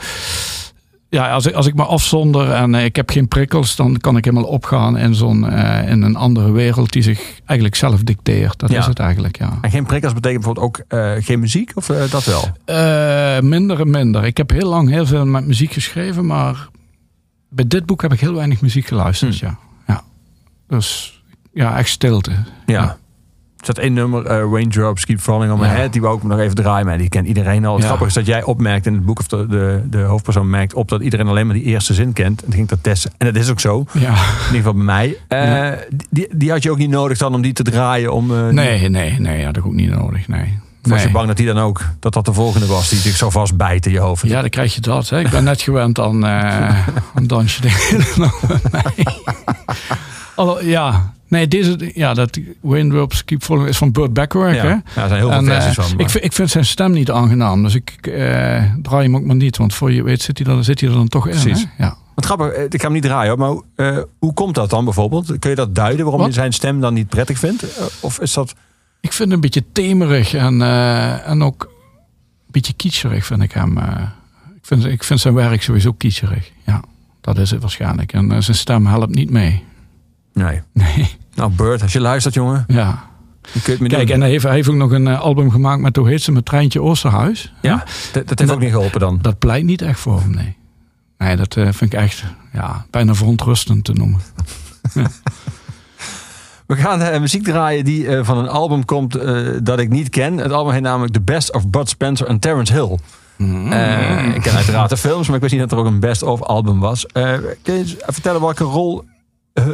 ja, 1.14 1.30
als, 1.32 1.46
ik, 1.46 1.54
als 1.54 1.66
ik 1.66 1.74
me 1.74 1.84
afzonder 1.84 2.50
en 2.50 2.74
eh, 2.74 2.84
ik 2.84 2.96
heb 2.96 3.10
geen 3.10 3.28
prikkels, 3.28 3.76
dan 3.76 3.96
kan 3.96 4.16
ik 4.16 4.24
helemaal 4.24 4.48
opgaan 4.48 4.96
in, 4.98 5.14
zo'n, 5.14 5.48
eh, 5.50 5.88
in 5.90 6.02
een 6.02 6.16
andere 6.16 6.50
wereld 6.52 6.92
die 6.92 7.02
zich 7.02 7.38
eigenlijk 7.44 7.74
zelf 7.74 8.02
dicteert. 8.02 8.58
Dat 8.58 8.70
Ja. 8.70 8.78
is 8.78 8.86
het 8.86 8.98
eigenlijk, 8.98 9.38
ja. 9.38 9.58
En 9.60 9.70
geen 9.70 9.86
prikkels 9.86 10.12
betekent 10.12 10.44
bijvoorbeeld 10.44 10.66
ook 10.66 10.84
eh, 10.98 11.12
geen 11.24 11.40
muziek? 11.40 11.70
Of 11.74 11.86
dat 11.86 12.24
wel? 12.24 12.42
Minder 13.42 13.80
en 13.80 13.90
minder. 13.90 14.24
Ik 14.24 14.36
heb 14.36 14.50
heel 14.50 14.68
lang 14.68 14.88
heel 14.90 15.06
veel 15.06 15.26
met 15.26 15.46
muziek 15.46 15.72
geschreven, 15.72 16.26
maar 16.26 16.68
bij 17.48 17.66
dit 17.66 17.86
boek 17.86 18.02
heb 18.02 18.12
ik 18.12 18.20
heel 18.20 18.34
weinig 18.34 18.60
muziek 18.60 18.86
geluisterd, 18.86 19.38
Hm. 19.40 19.44
ja. 19.44 19.58
ja. 19.86 20.02
Dus 20.68 21.20
ja, 21.52 21.78
echt 21.78 21.88
stilte. 21.88 22.30
Ja. 22.30 22.42
Ja. 22.66 22.96
Zat 23.64 23.78
één 23.78 23.92
nummer, 23.92 24.26
eh, 24.26 24.36
Raindrops 24.52 25.04
Keep 25.04 25.20
Falling 25.20 25.52
on 25.52 25.58
My 25.58 25.64
Ja. 25.66 25.70
Head. 25.72 25.92
Die 25.92 26.00
wou 26.00 26.16
ik 26.16 26.22
nog 26.22 26.38
even 26.38 26.54
draaien. 26.54 26.86
Maar 26.86 26.98
die 26.98 27.08
kent 27.08 27.26
iedereen 27.26 27.64
al. 27.64 27.72
Het 27.72 27.80
Ja. 27.82 27.86
grappige 27.86 28.08
is 28.08 28.14
dat 28.14 28.26
jij 28.26 28.42
opmerkt 28.42 28.86
in 28.86 28.92
het 28.94 29.04
boek... 29.04 29.18
of 29.18 29.26
de, 29.28 29.46
de, 29.46 29.82
de 29.90 29.98
hoofdpersoon 30.00 30.50
merkt 30.50 30.74
op 30.74 30.88
dat 30.88 31.00
iedereen 31.02 31.26
alleen 31.28 31.46
maar 31.46 31.54
die 31.54 31.64
eerste 31.64 31.94
zin 31.94 32.12
kent. 32.12 32.42
En 32.44 32.52
ging 32.52 32.68
dat 32.68 32.78
testen. 32.82 33.12
En 33.18 33.26
dat 33.32 33.42
is 33.42 33.50
ook 33.50 33.60
zo. 33.60 33.84
In 33.92 34.00
Ja. 34.00 34.08
ieder 34.46 34.56
geval 34.56 34.74
bij 34.74 34.84
mij. 34.84 35.16
Eh, 35.28 35.68
die, 36.10 36.28
die 36.34 36.50
had 36.50 36.62
je 36.62 36.70
ook 36.70 36.78
niet 36.78 36.90
nodig 36.90 37.18
dan 37.18 37.34
om 37.34 37.42
die 37.42 37.52
te 37.52 37.62
draaien? 37.62 38.12
Om, 38.12 38.30
eh, 38.36 38.48
Nee, 38.48 38.88
nee, 38.88 39.20
nee, 39.20 39.44
had 39.44 39.56
ik 39.56 39.66
ook 39.66 39.72
niet 39.72 39.90
nodig, 39.90 40.28
nee. 40.28 40.58
Was 40.82 40.98
je 40.98 41.04
Nee. 41.04 41.14
bang 41.14 41.26
dat 41.26 41.36
die 41.36 41.46
dan 41.46 41.58
ook... 41.58 41.80
dat 42.00 42.12
dat 42.12 42.24
de 42.24 42.32
volgende 42.32 42.66
was 42.66 42.88
die 42.88 42.98
zich 42.98 43.16
zo 43.16 43.30
vastbijt 43.30 43.86
in 43.86 43.92
je 43.92 43.98
hoofd? 43.98 44.26
Ja, 44.26 44.40
dan 44.40 44.50
krijg 44.50 44.74
je 44.74 44.80
dat. 44.80 45.08
Hè. 45.08 45.20
Ik 45.20 45.30
ben 45.30 45.44
net 45.44 45.62
gewend 45.62 46.00
aan 46.00 46.26
eh 46.26 46.78
een 47.14 47.26
dansje. 47.26 47.62
Allo- 50.36 50.60
ja, 50.62 51.12
nee, 51.34 51.48
deze, 51.48 51.90
ja, 51.94 52.14
dat 52.14 52.38
Raindrops 52.62 53.24
Keep 53.24 53.42
Falling 53.42 53.68
is 53.68 53.76
van 53.76 53.92
Burt 53.92 54.12
Bacharach. 54.12 54.54
Ja. 54.54 54.62
Hè? 54.62 54.68
Ja, 54.68 54.82
er 55.02 55.08
zijn 55.08 55.10
heel 55.10 55.28
veel 55.28 55.30
En, 55.38 55.48
eh, 55.48 55.54
versies 55.54 55.74
van. 55.74 55.84
maar- 55.90 56.00
ik, 56.00 56.10
vind, 56.10 56.24
ik 56.24 56.32
vind 56.32 56.50
zijn 56.50 56.64
stem 56.64 56.92
niet 56.92 57.10
aangenaam, 57.10 57.62
dus 57.62 57.74
ik 57.74 57.98
eh, 58.06 58.12
draai 58.82 59.04
hem 59.04 59.16
ook 59.16 59.22
maar 59.24 59.36
niet. 59.36 59.56
Want 59.56 59.74
voor 59.74 59.92
je 59.92 60.02
weet 60.02 60.22
zit 60.22 60.38
hij, 60.38 60.46
dan, 60.46 60.64
zit 60.64 60.80
hij 60.80 60.88
er 60.88 60.94
dan 60.94 61.08
toch 61.08 61.26
in. 61.28 61.40
Precies. 61.40 61.66
Hè? 61.76 61.84
Ja. 61.84 61.96
Wat 62.14 62.24
grappig, 62.24 62.48
eh, 62.48 62.64
ik 62.64 62.74
ga 62.80 62.84
hem 62.84 62.92
niet 62.92 63.02
draaien, 63.02 63.38
maar 63.38 63.54
hoe 64.18 64.34
komt 64.34 64.54
dat 64.54 64.70
dan 64.70 64.84
bijvoorbeeld? 64.84 65.38
Kun 65.38 65.50
je 65.50 65.56
dat 65.56 65.74
duiden 65.74 66.02
waarom 66.04 66.20
Wat? 66.20 66.28
je 66.30 66.34
zijn 66.40 66.52
stem 66.52 66.80
dan 66.80 66.94
niet 66.94 67.08
prettig 67.08 67.38
vindt? 67.38 67.64
Of 68.00 68.20
is 68.20 68.32
dat... 68.32 68.54
Ik 69.00 69.12
vind 69.12 69.28
hem 69.28 69.32
een 69.32 69.40
beetje 69.40 69.64
temerig 69.72 70.34
en, 70.34 70.62
en 71.24 71.42
ook 71.42 71.62
een 72.46 72.50
beetje 72.52 72.72
kitscherig 72.72 73.26
vind 73.26 73.42
ik 73.42 73.52
hem. 73.52 73.78
ik, 74.56 74.62
vind, 74.62 74.84
ik 74.84 75.04
vind 75.04 75.20
zijn 75.20 75.34
werk 75.34 75.62
sowieso 75.62 75.92
kitscherig. 75.92 76.50
Ja, 76.66 76.82
dat 77.20 77.38
is 77.38 77.50
het 77.50 77.60
waarschijnlijk. 77.60 78.12
En 78.12 78.42
zijn 78.42 78.56
stem 78.56 78.86
helpt 78.86 79.14
niet 79.14 79.30
mee. 79.30 79.64
Nee. 80.32 80.60
Nee, 80.72 81.08
Nou, 81.34 81.50
Bert, 81.50 81.82
als 81.82 81.92
je 81.92 82.00
luistert, 82.00 82.34
jongen, 82.34 82.64
ja. 82.66 83.04
Kijk, 83.88 84.10
en 84.10 84.20
hij 84.20 84.30
heeft, 84.30 84.44
hij 84.44 84.54
heeft 84.54 84.68
ook 84.68 84.74
nog 84.74 84.90
een 84.90 85.08
eh, 85.08 85.20
album 85.20 85.50
gemaakt 85.50 85.80
met, 85.80 85.96
hoe 85.96 86.08
heet 86.08 86.22
ze, 86.22 86.32
met 86.32 86.44
Treintje 86.44 86.82
Oosterhuis. 86.82 87.52
Ja, 87.60 87.84
dat, 88.12 88.28
dat 88.28 88.38
heeft 88.38 88.50
ook 88.50 88.60
niet 88.60 88.70
geholpen 88.70 89.00
dan. 89.00 89.18
Dat 89.22 89.38
pleit 89.38 89.64
niet 89.64 89.82
echt 89.82 90.00
voor 90.00 90.20
hem, 90.20 90.30
nee. 90.30 90.56
Nee, 91.18 91.36
dat 91.36 91.56
eh, 91.56 91.62
vind 91.64 91.92
ik 91.92 91.94
echt 91.94 92.24
ja, 92.52 92.86
bijna 92.90 93.14
verontrustend 93.14 93.84
te 93.84 93.92
noemen. 93.92 94.20
We 96.66 96.76
gaan 96.76 97.00
eh, 97.00 97.20
muziek 97.20 97.44
draaien 97.44 97.84
die 97.84 98.22
van 98.22 98.38
een 98.38 98.48
album 98.48 98.84
komt 98.84 99.18
dat 99.62 99.78
ik 99.78 99.88
niet 99.88 100.08
ken. 100.08 100.38
Het 100.38 100.52
album 100.52 100.72
heet 100.72 100.82
namelijk 100.82 101.12
The 101.12 101.20
Best 101.20 101.54
of 101.54 101.68
Bud 101.68 101.88
Spencer 101.88 102.26
en 102.26 102.38
Terence 102.38 102.72
Hill. 102.72 102.98
Eh, 103.38 104.34
ik 104.34 104.42
ken 104.42 104.54
uiteraard 104.54 104.90
de 104.90 104.96
films, 104.96 105.26
maar 105.26 105.36
ik 105.36 105.42
wist 105.42 105.52
niet 105.52 105.62
dat 105.62 105.72
er 105.72 105.78
ook 105.78 105.86
een 105.86 106.00
best-of 106.00 106.42
album 106.42 106.80
was. 106.80 107.06
Kun 107.62 107.74
je 107.74 107.96
vertellen 108.06 108.40
welke 108.40 108.64
rol 108.64 109.04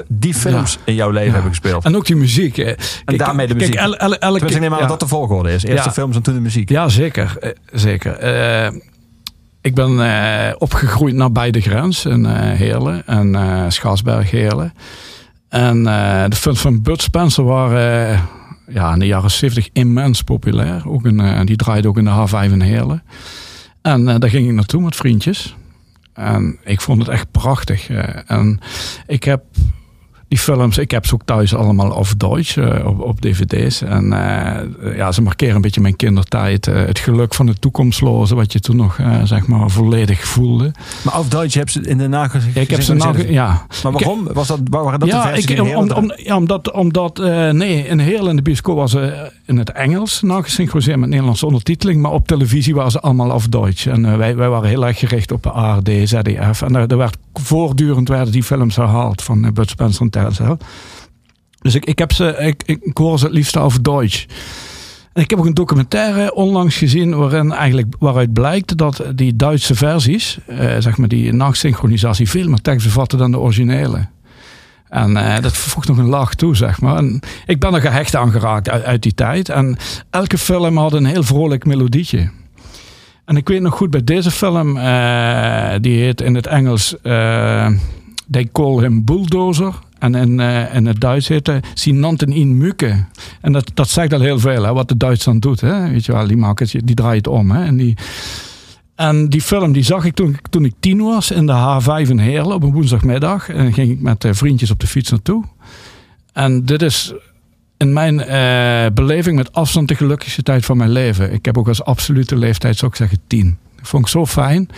die 0.08 0.34
films 0.34 0.78
in 0.84 0.94
jouw 0.94 1.10
leven 1.10 1.26
Ja. 1.26 1.32
hebben 1.32 1.50
gespeeld? 1.50 1.84
En 1.84 1.96
ook 1.96 2.06
die 2.06 2.16
muziek. 2.16 2.58
eh. 2.58 2.76
Kijk, 3.04 3.18
daarmee 3.18 3.46
de 3.46 3.54
muziek. 3.54 3.74
Kijk, 3.74 3.84
el- 3.94 3.96
el- 4.16 4.18
Tenminste, 4.18 4.54
ik 4.54 4.60
neem 4.60 4.72
aan 4.72 4.78
dat 4.78 4.88
dat 4.88 5.00
de 5.00 5.06
volgorde 5.06 5.52
is. 5.52 5.64
Eerst 5.64 5.84
de 5.84 5.90
films 5.90 6.16
en 6.16 6.22
toen 6.22 6.34
de 6.34 6.40
muziek. 6.40 6.68
Ja, 6.68 6.88
zeker. 6.88 7.36
eh, 7.40 7.50
zeker. 7.72 8.12
Eh, 8.16 8.70
ik 9.60 9.74
ben 9.74 10.00
eh, 10.12 10.52
opgegroeid 10.58 11.14
nabij 11.14 11.50
de 11.50 11.60
grens 11.60 12.04
in 12.04 12.26
eh 12.26 12.34
Heerlen 12.58 13.06
en 13.06 13.34
eh 13.34 13.64
Schaarsberg 13.68 14.30
Heerlen. 14.30 14.72
En 15.48 15.86
eh, 15.86 16.24
de 16.28 16.36
films 16.36 16.60
van 16.60 16.82
Bud 16.82 17.02
Spencer 17.02 17.44
waren 17.44 18.08
eh, 18.12 18.20
ja, 18.74 18.92
in 18.92 18.98
de 18.98 19.06
jaren 19.06 19.30
70 19.30 19.68
immens 19.72 20.22
populair. 20.22 20.82
Ook 20.88 21.04
in, 21.06 21.20
eh, 21.20 21.40
die 21.44 21.56
draaide 21.56 21.88
ook 21.88 21.98
in 21.98 22.04
de 22.04 22.10
H5 22.28 22.52
in 22.52 22.60
Heerlen. 22.60 23.02
En 23.82 24.08
eh, 24.08 24.14
daar 24.18 24.30
ging 24.30 24.48
ik 24.48 24.54
naartoe 24.54 24.82
met 24.82 24.96
vriendjes. 24.96 25.56
En 26.12 26.58
ik 26.64 26.80
vond 26.80 26.98
het 26.98 27.08
echt 27.08 27.30
prachtig. 27.30 27.88
eh. 27.88 28.30
en 28.30 28.60
ik 29.06 29.24
heb 29.24 29.44
die 30.30 30.38
films, 30.38 30.78
ik 30.78 30.90
heb 30.90 31.06
ze 31.06 31.14
ook 31.14 31.22
thuis 31.24 31.54
allemaal 31.54 31.90
op 31.90 32.06
Duits, 32.16 32.56
eh, 32.56 32.86
op, 32.86 33.00
op 33.00 33.20
dvd's. 33.20 33.82
En 33.82 34.12
eh, 34.12 34.96
ja, 34.96 35.12
ze 35.12 35.22
markeren 35.22 35.54
een 35.54 35.60
beetje 35.60 35.80
mijn 35.80 35.96
kindertijd. 35.96 36.66
eh, 36.66 36.84
het 36.84 36.98
geluk 36.98 37.34
van 37.34 37.46
het 37.46 37.60
toekomstloze, 37.60 38.34
wat 38.34 38.52
je 38.52 38.60
toen 38.60 38.76
nog, 38.76 38.98
zeg 39.24 39.46
maar, 39.46 39.70
volledig 39.70 40.24
voelde. 40.24 40.72
Maar 41.02 41.14
auf 41.14 41.28
Deutsch 41.28 41.56
heb 41.56 41.68
je 41.68 41.80
in 41.80 41.98
de 41.98 42.08
nagezien. 42.08 42.50
ik 42.54 42.70
heb 42.70 42.82
ze 42.82 43.24
ja. 43.28 43.66
Maar 43.82 43.92
waarom? 43.92 44.28
Was 44.32 44.46
dat, 44.46 44.60
waren 44.70 45.00
dat 45.00 45.08
de 45.08 45.14
ja, 45.16 45.32
ik, 45.32 45.60
om, 45.60 45.66
Heerlen 45.66 45.96
om, 45.96 46.12
ja, 46.16 46.36
omdat, 46.36 46.72
omdat 46.72 47.18
nee, 47.52 47.86
in 47.86 47.98
heel 47.98 48.28
in 48.28 48.36
de 48.36 48.42
bioscoop 48.42 48.76
was 48.76 48.90
ze 48.90 49.30
in 49.46 49.58
het 49.58 49.72
Engels 49.72 50.22
nagesynchroniseerd 50.22 50.98
met 50.98 51.08
Nederlandse 51.08 51.46
ondertiteling. 51.46 52.02
Maar 52.02 52.12
op 52.12 52.26
televisie 52.26 52.74
waren 52.74 52.90
ze 52.90 53.00
allemaal 53.00 53.32
af 53.32 53.48
Duits. 53.48 53.86
En 53.86 54.18
wij, 54.18 54.36
wij 54.36 54.48
waren 54.48 54.68
heel 54.68 54.86
erg 54.86 54.98
gericht 54.98 55.32
op 55.32 55.42
de 55.42 55.50
ARD, 55.50 55.90
ZDF. 56.04 56.62
En 56.62 56.76
er, 56.76 56.90
er 56.90 56.96
werd 56.96 57.16
voortdurend 57.32 58.08
werden 58.08 58.32
die 58.32 58.42
films 58.42 58.76
herhaald 58.76 59.22
van 59.22 59.44
uh, 59.44 59.50
Bud 59.50 59.70
Spencer 59.70 60.02
en 60.02 60.10
Terence 60.10 60.42
Hill. 60.42 60.56
Dus 61.60 61.74
ik, 61.74 61.84
ik, 61.84 61.98
heb 61.98 62.12
ze, 62.12 62.36
ik, 62.38 62.62
ik, 62.66 62.96
hoor 62.96 63.18
ze 63.18 63.24
het 63.24 63.34
liefst 63.34 63.56
over 63.56 63.82
Duits. 63.82 64.26
En 65.12 65.22
ik 65.22 65.30
heb 65.30 65.38
ook 65.38 65.46
een 65.46 65.54
documentaire 65.54 66.34
onlangs 66.34 66.76
gezien 66.76 67.16
waarin 67.16 67.52
eigenlijk, 67.52 67.94
waaruit 67.98 68.32
blijkt 68.32 68.76
dat 68.76 69.04
die 69.14 69.36
Duitse 69.36 69.74
versies, 69.74 70.38
eh, 70.46 70.76
zeg 70.78 70.96
maar 70.96 71.08
die 71.08 71.32
nachtsynchronisatie, 71.32 72.28
veel 72.28 72.48
meer 72.48 72.60
tekst 72.60 72.86
bevatten 72.86 73.18
dan 73.18 73.30
de 73.30 73.38
originele. 73.38 74.06
En 74.88 75.16
eh, 75.16 75.42
dat 75.42 75.56
voegt 75.56 75.88
nog 75.88 75.98
een 75.98 76.08
laag 76.08 76.34
toe, 76.34 76.56
zeg 76.56 76.80
maar. 76.80 77.04
Ik 77.46 77.60
ben 77.60 77.74
er 77.74 77.80
gehecht 77.80 78.16
aan 78.16 78.30
geraakt 78.30 78.70
uit 78.70 79.02
die 79.02 79.14
tijd. 79.14 79.48
En 79.48 79.76
elke 80.10 80.38
film 80.38 80.76
had 80.76 80.92
een 80.92 81.04
heel 81.04 81.22
vrolijk 81.22 81.64
melodietje. 81.64 82.30
En 83.30 83.36
ik 83.36 83.48
weet 83.48 83.60
nog 83.60 83.74
goed 83.74 83.90
bij 83.90 84.04
deze 84.04 84.30
film, 84.30 84.76
eh, 84.76 85.72
die 85.80 86.02
heet 86.02 86.20
in 86.20 86.34
het 86.34 86.46
Engels 86.46 87.00
eh, 87.02 87.70
They 88.30 88.48
Call 88.52 88.80
Him 88.80 89.04
Bulldozer. 89.04 89.74
En 89.98 90.14
in, 90.14 90.40
eh, 90.40 90.74
in 90.74 90.86
het 90.86 91.00
Duits 91.00 91.28
heet 91.28 91.46
hij 91.46 91.62
Sinanten 91.74 92.32
in 92.32 92.56
Muke. 92.56 93.04
En 93.40 93.52
dat, 93.52 93.70
dat 93.74 93.88
zegt 93.88 94.12
al 94.12 94.20
heel 94.20 94.38
veel, 94.38 94.62
hè, 94.62 94.72
wat 94.72 94.88
de 94.88 94.96
Duitsland 94.96 95.42
doet. 95.42 95.60
Hè. 95.60 95.90
Weet 95.90 96.04
je 96.04 96.12
wel, 96.12 96.26
die, 96.26 96.36
maken 96.36 96.84
die 96.84 96.94
draait 96.94 97.26
om. 97.26 97.50
Hè. 97.50 97.64
En, 97.64 97.76
die, 97.76 97.96
en 98.94 99.28
die 99.28 99.42
film 99.42 99.72
die 99.72 99.82
zag 99.82 100.04
ik 100.04 100.14
toen, 100.14 100.36
toen 100.50 100.64
ik 100.64 100.74
tien 100.80 101.02
was 101.02 101.30
in 101.30 101.46
de 101.46 101.80
H5 101.80 102.08
in 102.08 102.18
Heerlen 102.18 102.54
op 102.54 102.62
een 102.62 102.72
woensdagmiddag. 102.72 103.48
En 103.48 103.72
ging 103.72 103.90
ik 103.90 104.00
met 104.00 104.26
vriendjes 104.30 104.70
op 104.70 104.80
de 104.80 104.86
fiets 104.86 105.10
naartoe. 105.10 105.44
En 106.32 106.64
dit 106.64 106.82
is 106.82 107.14
in 107.80 107.92
mijn 107.92 108.20
eh, 108.20 108.92
beleving 108.94 109.36
met 109.36 109.52
afstand 109.52 109.88
de 109.88 109.94
gelukkigste 109.94 110.42
tijd 110.42 110.64
van 110.64 110.76
mijn 110.76 110.90
leven. 110.90 111.32
Ik 111.32 111.44
heb 111.44 111.58
ook 111.58 111.68
als 111.68 111.84
absolute 111.84 112.36
leeftijd, 112.36 112.76
zou 112.76 112.90
ik 112.90 112.96
zeggen, 112.96 113.18
tien. 113.26 113.58
Dat 113.76 113.88
vond 113.88 114.04
ik 114.04 114.10
zo 114.10 114.26
fijn. 114.26 114.68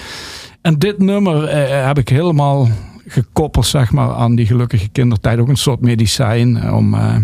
En 0.61 0.79
dit 0.79 0.99
nummer 0.99 1.45
eh, 1.45 1.87
heb 1.87 1.99
ik 1.99 2.09
helemaal 2.09 2.69
gekoppeld 3.07 3.67
zeg 3.67 3.93
maar, 3.93 4.11
aan 4.11 4.35
die 4.35 4.47
gelukkige 4.47 4.89
kindertijd. 4.89 5.39
Ook 5.39 5.49
een 5.49 5.57
soort 5.57 5.81
medicijn 5.81 6.57
eh, 6.57 6.77
om, 6.77 6.95
eh, 6.95 7.17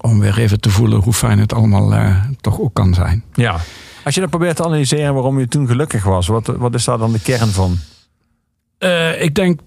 om 0.00 0.20
weer 0.20 0.38
even 0.38 0.60
te 0.60 0.70
voelen 0.70 1.00
hoe 1.00 1.12
fijn 1.12 1.38
het 1.38 1.52
allemaal 1.52 1.94
eh, 1.94 2.16
toch 2.40 2.60
ook 2.60 2.74
kan 2.74 2.94
zijn. 2.94 3.24
Ja. 3.32 3.56
Als 4.04 4.14
je 4.14 4.20
dan 4.20 4.30
probeert 4.30 4.56
te 4.56 4.64
analyseren 4.64 5.14
waarom 5.14 5.38
je 5.38 5.48
toen 5.48 5.66
gelukkig 5.66 6.04
was, 6.04 6.26
wat, 6.26 6.46
wat 6.46 6.74
is 6.74 6.84
daar 6.84 6.98
dan 6.98 7.12
de 7.12 7.20
kern 7.20 7.48
van? 7.48 7.76
Eh, 8.78 9.22
ik 9.22 9.34
denk, 9.34 9.60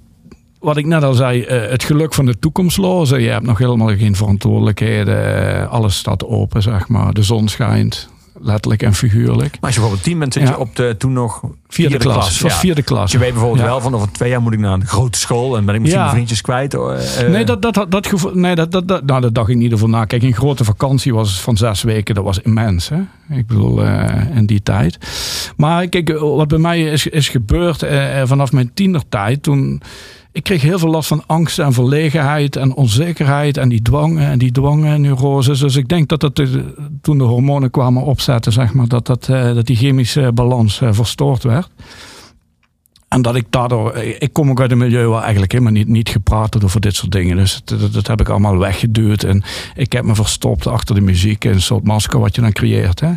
wat 0.59 0.77
ik 0.77 0.85
net 0.85 1.03
al 1.03 1.13
zei, 1.13 1.41
eh, 1.41 1.69
het 1.69 1.83
geluk 1.83 2.13
van 2.13 2.25
de 2.25 2.39
toekomstloze. 2.39 3.19
Je 3.21 3.29
hebt 3.29 3.45
nog 3.45 3.57
helemaal 3.57 3.95
geen 3.97 4.15
verantwoordelijkheden. 4.15 5.69
Alles 5.69 5.97
staat 5.97 6.25
open, 6.25 6.61
zeg 6.61 6.87
maar. 6.87 7.13
De 7.13 7.23
zon 7.23 7.47
schijnt. 7.47 8.09
letterlijk 8.41 8.83
en 8.83 8.93
figuurlijk. 8.93 9.51
Maar 9.51 9.59
als 9.61 9.73
je 9.73 9.79
bijvoorbeeld 9.79 10.03
tien 10.03 10.19
bent, 10.19 10.33
zit 10.33 10.43
Ja. 10.43 10.49
je 10.49 10.57
op 10.59 10.75
de 10.75 10.95
toen 10.97 11.13
nog 11.13 11.41
Vierde, 11.67 11.97
klas. 11.97 12.39
Ja. 12.39 12.49
vierde 12.49 12.75
Dus 12.81 12.85
klas. 12.85 13.11
je 13.11 13.17
weet 13.17 13.31
bijvoorbeeld 13.31 13.61
Ja. 13.61 13.65
wel 13.67 13.81
van 13.81 13.95
over 13.95 14.11
twee 14.11 14.29
jaar 14.29 14.41
moet 14.41 14.53
ik 14.53 14.59
naar 14.59 14.73
een 14.73 14.85
grote 14.85 15.19
school 15.19 15.57
en 15.57 15.65
ben 15.65 15.75
ik 15.75 15.81
misschien 15.81 16.01
mijn 16.01 16.13
vriendjes 16.13 16.41
kwijt. 16.41 16.73
eh, 16.73 17.27
Nee, 17.29 17.43
dat, 17.45 17.61
dat, 17.61 17.85
dat, 17.89 18.07
gevoel, 18.07 18.31
nee 18.33 18.55
dat, 18.55 18.71
dat, 18.71 18.87
dat, 18.87 19.05
nou, 19.05 19.21
dat 19.21 19.35
dacht 19.35 19.49
ik 19.49 19.55
niet 19.55 19.73
over 19.73 19.89
na. 19.89 20.05
Kijk, 20.05 20.23
een 20.23 20.33
grote 20.33 20.63
vakantie 20.63 21.13
was 21.13 21.41
van 21.41 21.57
zes 21.57 21.81
weken, 21.83 22.15
dat 22.15 22.23
was 22.23 22.39
immens. 22.39 22.89
Hè? 22.89 22.99
Ik 23.35 23.47
bedoel, 23.47 23.83
eh, 23.83 24.35
in 24.37 24.45
die 24.45 24.63
tijd. 24.63 24.97
Maar 25.57 25.87
kijk, 25.87 26.19
wat 26.19 26.47
bij 26.47 26.57
mij 26.59 26.81
is, 26.83 27.07
is 27.07 27.29
gebeurd 27.29 27.85
vanaf 28.25 28.51
mijn 28.51 28.71
tienertijd, 28.73 29.43
toen... 29.43 29.81
Ik 30.37 30.43
kreeg 30.43 30.61
heel 30.61 30.79
veel 30.79 30.89
last 30.89 31.07
van 31.07 31.23
angst 31.25 31.59
en 31.59 31.73
verlegenheid 31.73 32.55
en 32.55 32.73
onzekerheid 32.73 33.57
en 33.57 33.69
die 33.69 33.81
dwangen 33.81 34.27
en 34.27 34.39
die 34.39 34.51
dwangen 34.51 35.01
neuroses. 35.01 35.59
Dus 35.59 35.75
ik 35.75 35.87
denk 35.87 36.09
dat 36.09 36.19
dat 36.19 36.39
eh, 36.39 36.47
toen 37.01 37.17
de 37.17 37.23
hormonen 37.23 37.71
kwamen 37.71 38.03
opzetten, 38.03 38.51
zeg 38.51 38.73
maar, 38.73 38.87
dat, 38.87 39.05
dat, 39.05 39.29
eh, 39.29 39.53
dat 39.53 39.65
die 39.65 39.75
chemische 39.75 40.31
balans 40.33 40.81
eh, 40.81 40.89
verstoord 40.91 41.43
werd. 41.43 41.69
En 43.07 43.21
dat 43.21 43.35
ik 43.35 43.45
daardoor, 43.49 43.95
ik 43.97 44.33
kom 44.33 44.49
ook 44.49 44.61
uit 44.61 44.71
een 44.71 44.77
milieu 44.77 45.07
waar 45.07 45.21
eigenlijk 45.21 45.51
helemaal 45.51 45.73
niet, 45.73 45.87
niet 45.87 46.09
gepraat 46.09 46.49
wordt 46.49 46.63
over 46.63 46.81
dit 46.81 46.95
soort 46.95 47.11
dingen. 47.11 47.37
Dus 47.37 47.61
dat, 47.63 47.93
dat, 47.93 48.07
heb 48.07 48.21
ik 48.21 48.29
allemaal 48.29 48.57
weggeduwd. 48.57 49.23
En 49.23 49.43
ik 49.75 49.91
heb 49.91 50.05
me 50.05 50.15
verstopt 50.15 50.67
achter 50.67 50.95
de 50.95 51.01
muziek, 51.01 51.43
een 51.43 51.61
soort 51.61 51.83
masker 51.83 52.19
wat 52.19 52.35
je 52.35 52.41
dan 52.41 52.51
creëert. 52.51 52.99
Hè. 52.99 53.11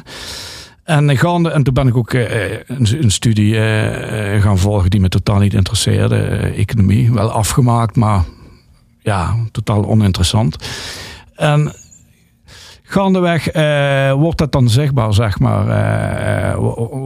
En, 0.90 1.16
gaande, 1.18 1.50
en 1.50 1.62
toen 1.62 1.74
ben 1.74 1.86
ik 1.88 1.96
ook 1.96 2.12
eh, 2.12 2.50
een, 2.50 3.02
een 3.02 3.10
studie 3.10 3.56
eh, 3.56 4.34
eh, 4.36 4.42
gaan 4.42 4.58
volgen 4.58 4.90
die 4.90 5.00
me 5.00 5.08
totaal 5.08 5.38
niet 5.38 5.54
interesseerde. 5.54 6.16
eh, 6.16 6.58
economie, 6.58 7.12
wel 7.12 7.30
afgemaakt, 7.30 7.96
maar 7.96 8.24
ja, 9.02 9.34
totaal 9.52 9.86
oninteressant. 9.86 10.56
En 11.34 11.72
gaandeweg 12.82 13.48
eh, 13.48 14.12
wordt 14.12 14.38
dat 14.38 14.52
dan 14.52 14.68
zichtbaar, 14.68 15.14
zeg 15.14 15.38
maar. 15.38 15.68
Eh, 15.68 16.58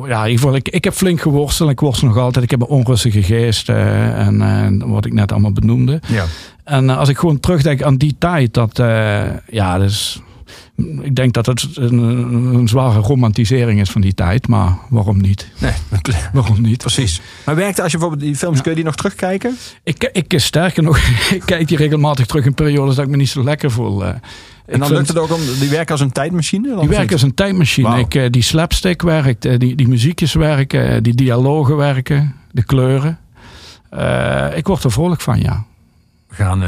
ja, 0.09 0.25
ik, 0.27 0.69
ik 0.69 0.85
heb 0.85 0.93
flink 0.93 1.21
geworsteld. 1.21 1.71
Ik 1.71 1.81
worstel 1.81 2.09
nog 2.09 2.17
altijd. 2.19 2.45
Ik 2.45 2.51
heb 2.51 2.61
een 2.61 2.67
onrustige 2.67 3.23
geest. 3.23 3.69
eh, 3.69 4.27
en 4.27 4.43
eh, 4.43 4.89
wat 4.91 5.05
ik 5.07 5.13
net 5.13 5.33
allemaal 5.33 5.53
benoemde. 5.53 6.01
ja. 6.09 6.25
En 6.65 6.91
eh, 6.91 6.99
als 6.99 7.09
ik 7.09 7.19
gewoon 7.19 7.41
terugdenk 7.41 7.83
aan 7.83 7.97
die 7.97 8.17
tijd, 8.19 8.55
dat, 8.55 8.79
eh, 8.79 9.23
ja, 9.51 9.79
dus, 9.79 10.21
ik 11.01 11.15
denk 11.15 11.33
dat 11.33 11.47
het 11.47 11.69
een, 11.75 11.99
een 12.55 12.69
zware 12.69 12.99
romantisering 13.01 13.81
is 13.81 13.91
van 13.91 14.01
die 14.01 14.15
tijd, 14.15 14.49
maar 14.49 14.79
waarom 14.89 15.21
niet? 15.21 15.49
Nee, 15.59 15.73
Waarom 16.33 16.61
niet? 16.61 16.79
precies. 16.79 17.21
Maar 17.45 17.55
werkte 17.57 17.83
als 17.83 17.93
je 17.93 17.99
bijvoorbeeld 17.99 18.29
die 18.29 18.39
films, 18.39 18.61
kun 18.61 18.71
je 18.71 18.77
die 18.77 18.85
nog 18.85 18.95
terugkijken? 18.95 19.57
Ik, 19.83 20.11
ik 20.13 20.35
sterker 20.37 20.83
nog, 20.83 20.99
ik 21.39 21.43
kijk 21.45 21.69
die 21.69 21.77
regelmatig 21.77 22.27
terug 22.27 22.45
in 22.45 22.55
periodes 22.55 22.95
dat 22.95 23.05
ik 23.05 23.11
me 23.11 23.17
niet 23.17 23.29
zo 23.29 23.43
lekker 23.45 23.71
voel. 23.71 24.05
eh. 24.05 24.15
En 24.67 24.79
dan 24.79 24.93
lukt 24.93 25.09
het 25.09 25.19
ook 25.19 25.33
om, 25.33 25.41
die 25.61 25.69
werken 25.69 25.93
als 25.93 26.01
een 26.01 26.13
tijdmachine? 26.13 26.69
Dan 26.69 26.79
Die 26.81 26.89
werken 26.89 27.13
als 27.13 27.23
een 27.23 27.35
tijdmachine. 27.35 27.99
Ik, 27.99 28.15
eh, 28.15 28.31
die 28.31 28.43
slapstick 28.43 29.03
werkt, 29.03 29.45
eh, 29.45 29.59
die, 29.59 29.75
die 29.77 29.89
muziekjes 29.89 30.33
werken, 30.33 31.03
die 31.03 31.15
dialogen 31.15 31.77
werken, 31.77 32.35
de 32.51 32.65
kleuren. 32.65 33.19
Ik 34.55 34.67
word 34.67 34.85
er 34.85 34.93
vrolijk 34.93 35.21
van, 35.21 35.41
ja. 35.41 35.65
We 36.29 36.35
gaan 36.35 36.61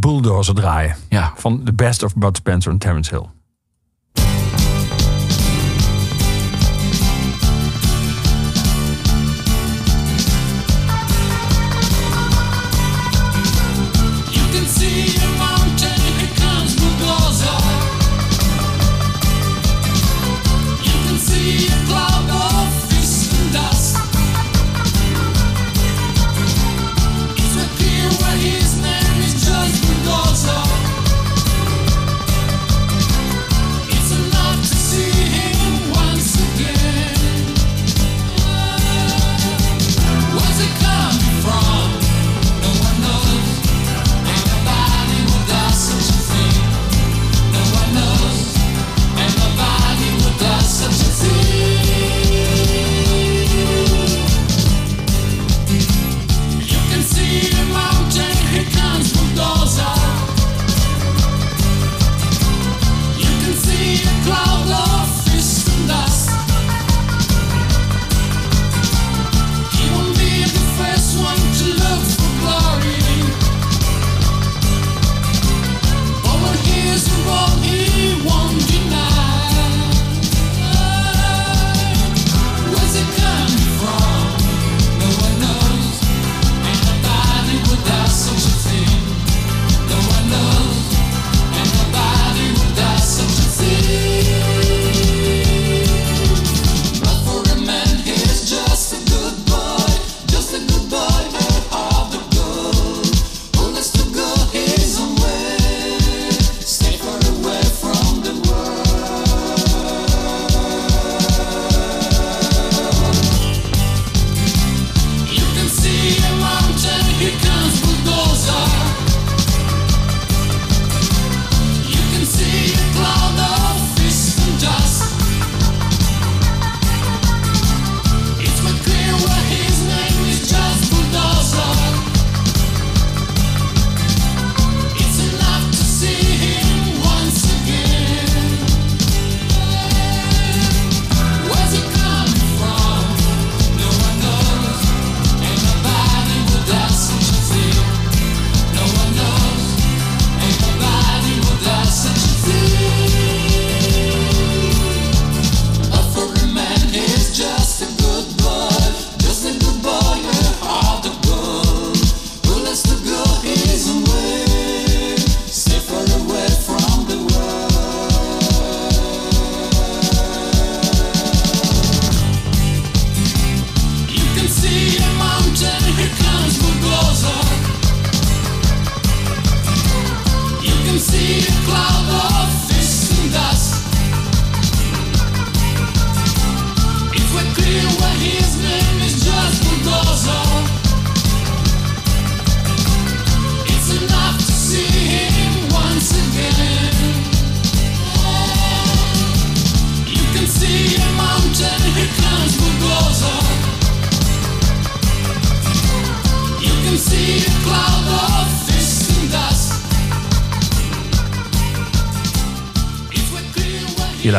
Bulldozer 0.00 0.54
draaien. 0.54 0.96
ja. 1.08 1.32
Van 1.36 1.60
The 1.64 1.72
Best 1.72 2.02
of 2.02 2.14
Bud 2.14 2.36
Spencer 2.36 2.72
en 2.72 2.78
Terence 2.78 3.14
Hill. 3.14 3.26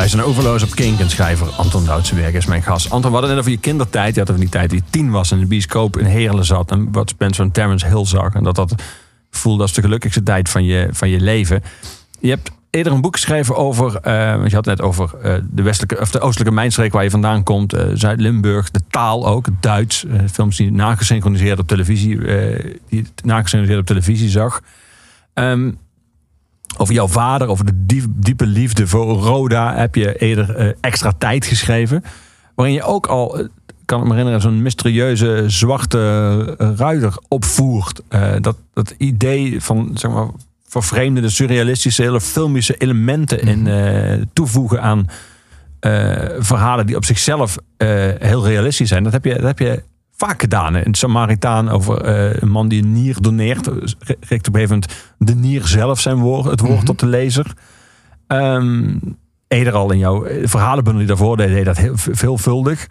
Luistert 0.00 0.22
naar 0.22 0.32
Overloos 0.34 0.62
op 0.62 0.74
Kink 0.74 1.00
schrijver 1.06 1.48
Anton 1.48 1.84
Doutsenberg 1.84 2.32
is 2.32 2.46
mijn 2.46 2.62
gast. 2.62 2.90
Anton, 2.90 3.10
we 3.10 3.16
hadden 3.16 3.30
net 3.30 3.38
over 3.38 3.50
je 3.50 3.58
kindertijd. 3.58 4.14
Je 4.14 4.20
had 4.20 4.28
over 4.28 4.42
die 4.42 4.50
tijd 4.50 4.72
je 4.72 4.82
tien 4.90 5.10
was 5.10 5.30
en 5.30 5.38
de 5.38 5.46
bioscoop 5.46 5.98
in 5.98 6.04
Heerlen 6.04 6.44
zat. 6.44 6.70
En 6.70 6.92
wat 6.92 7.08
Spencer 7.10 7.44
en 7.44 7.50
Terrence 7.50 7.86
Hill 7.86 8.04
zag. 8.04 8.34
En 8.34 8.42
dat 8.42 8.54
dat 8.54 8.74
voelde 9.30 9.62
als 9.62 9.72
de 9.72 9.80
gelukkigste 9.80 10.22
tijd 10.22 10.48
van 10.48 10.64
je, 10.64 10.88
van 10.90 11.08
je 11.08 11.20
leven. 11.20 11.62
Je 12.20 12.28
hebt 12.28 12.50
eerder 12.70 12.92
een 12.92 13.00
boek 13.00 13.14
geschreven 13.14 13.56
over, 13.56 13.96
eh, 13.96 14.46
je 14.46 14.54
had 14.54 14.64
net 14.64 14.82
over 14.82 15.10
eh, 15.22 15.34
de 15.50 15.62
westelijke 15.62 16.00
of 16.00 16.10
de 16.10 16.20
oostelijke 16.20 16.54
mijnstreek 16.54 16.92
waar 16.92 17.04
je 17.04 17.10
vandaan 17.10 17.42
komt, 17.42 17.72
eh, 17.72 17.86
Zuid-Limburg, 17.94 18.70
de 18.70 18.80
taal 18.90 19.26
ook, 19.26 19.46
het 19.46 19.62
Duits, 19.62 20.04
films 20.32 20.56
die 20.56 20.72
nagesynchroniseerd 20.72 21.58
op 21.58 21.68
televisie, 21.68 22.18
die 22.88 23.06
nagesynchroniseerd 23.24 23.80
op 23.80 23.86
televisie 23.86 24.28
zag. 24.28 24.62
Ehm, 25.34 25.70
over 26.76 26.94
jouw 26.94 27.08
vader, 27.08 27.48
over 27.48 27.64
de 27.64 27.86
diep- 27.86 28.12
diepe 28.14 28.46
liefde 28.46 28.86
voor 28.86 29.16
Roda, 29.18 29.74
heb 29.74 29.94
je 29.94 30.16
eerder 30.16 30.56
eh, 30.56 30.72
extra 30.80 31.12
tijd 31.18 31.44
geschreven. 31.46 32.04
Waarin 32.54 32.74
je 32.74 32.82
ook 32.82 33.06
al, 33.06 33.38
eh, 33.38 33.44
kan 33.84 33.98
ik 33.98 34.04
me 34.04 34.10
herinneren, 34.10 34.40
zo'n 34.40 34.62
mysterieuze 34.62 35.44
zwarte 35.46 35.98
eh, 36.58 36.70
ruiter 36.76 37.14
opvoert. 37.28 38.00
Dat, 38.40 38.56
dat 38.72 38.94
idee 38.98 39.62
van, 39.62 39.90
zeg 39.94 40.10
maar, 40.10 40.28
vervreemdende, 40.68 41.28
surrealistische, 41.28 42.02
hele 42.02 42.20
filmische 42.20 42.76
elementen 42.76 43.40
in 43.40 43.66
eh, 43.66 44.22
toevoegen 44.32 44.82
aan 44.82 45.06
verhalen 46.38 46.86
die 46.86 46.96
op 46.96 47.04
zichzelf 47.04 47.56
heel 48.18 48.46
realistisch 48.46 48.88
zijn. 48.88 49.04
Dat 49.04 49.12
heb 49.12 49.24
je, 49.24 49.34
dat 49.34 49.42
heb 49.42 49.58
je 49.58 49.82
vaak 50.26 50.40
gedaan. 50.40 50.76
In 50.76 50.94
Samaritaan 50.94 51.68
over 51.68 52.00
eh, 52.02 52.40
een 52.42 52.50
man 52.50 52.68
die 52.68 52.82
een 52.82 52.92
nier 52.92 53.16
doneert. 53.20 53.66
Richt 53.66 54.48
op 54.48 54.54
een 54.54 54.60
gegeven 54.60 54.68
moment 54.68 54.86
de 55.18 55.34
nier 55.34 55.66
zelf 55.66 56.00
zijn 56.00 56.16
woord, 56.18 56.44
het 56.44 56.60
woord 56.60 56.74
Mhm. 56.76 56.84
tot 56.84 56.98
de 56.98 57.06
lezer. 57.06 57.52
Ehm 58.26 58.94
eerder 59.48 59.72
al 59.72 59.90
in 59.92 59.98
jouw 59.98 60.24
eh, 60.24 60.48
verhalenbundel 60.48 60.98
die 61.06 61.08
daarvoor 61.16 61.36
deed, 61.36 61.48
deed 61.48 61.64
dat 61.64 61.76
heel 61.76 61.96
ve- 61.96 62.14
veelvuldig. 62.16 62.86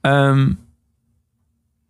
Ehm, 0.00 0.52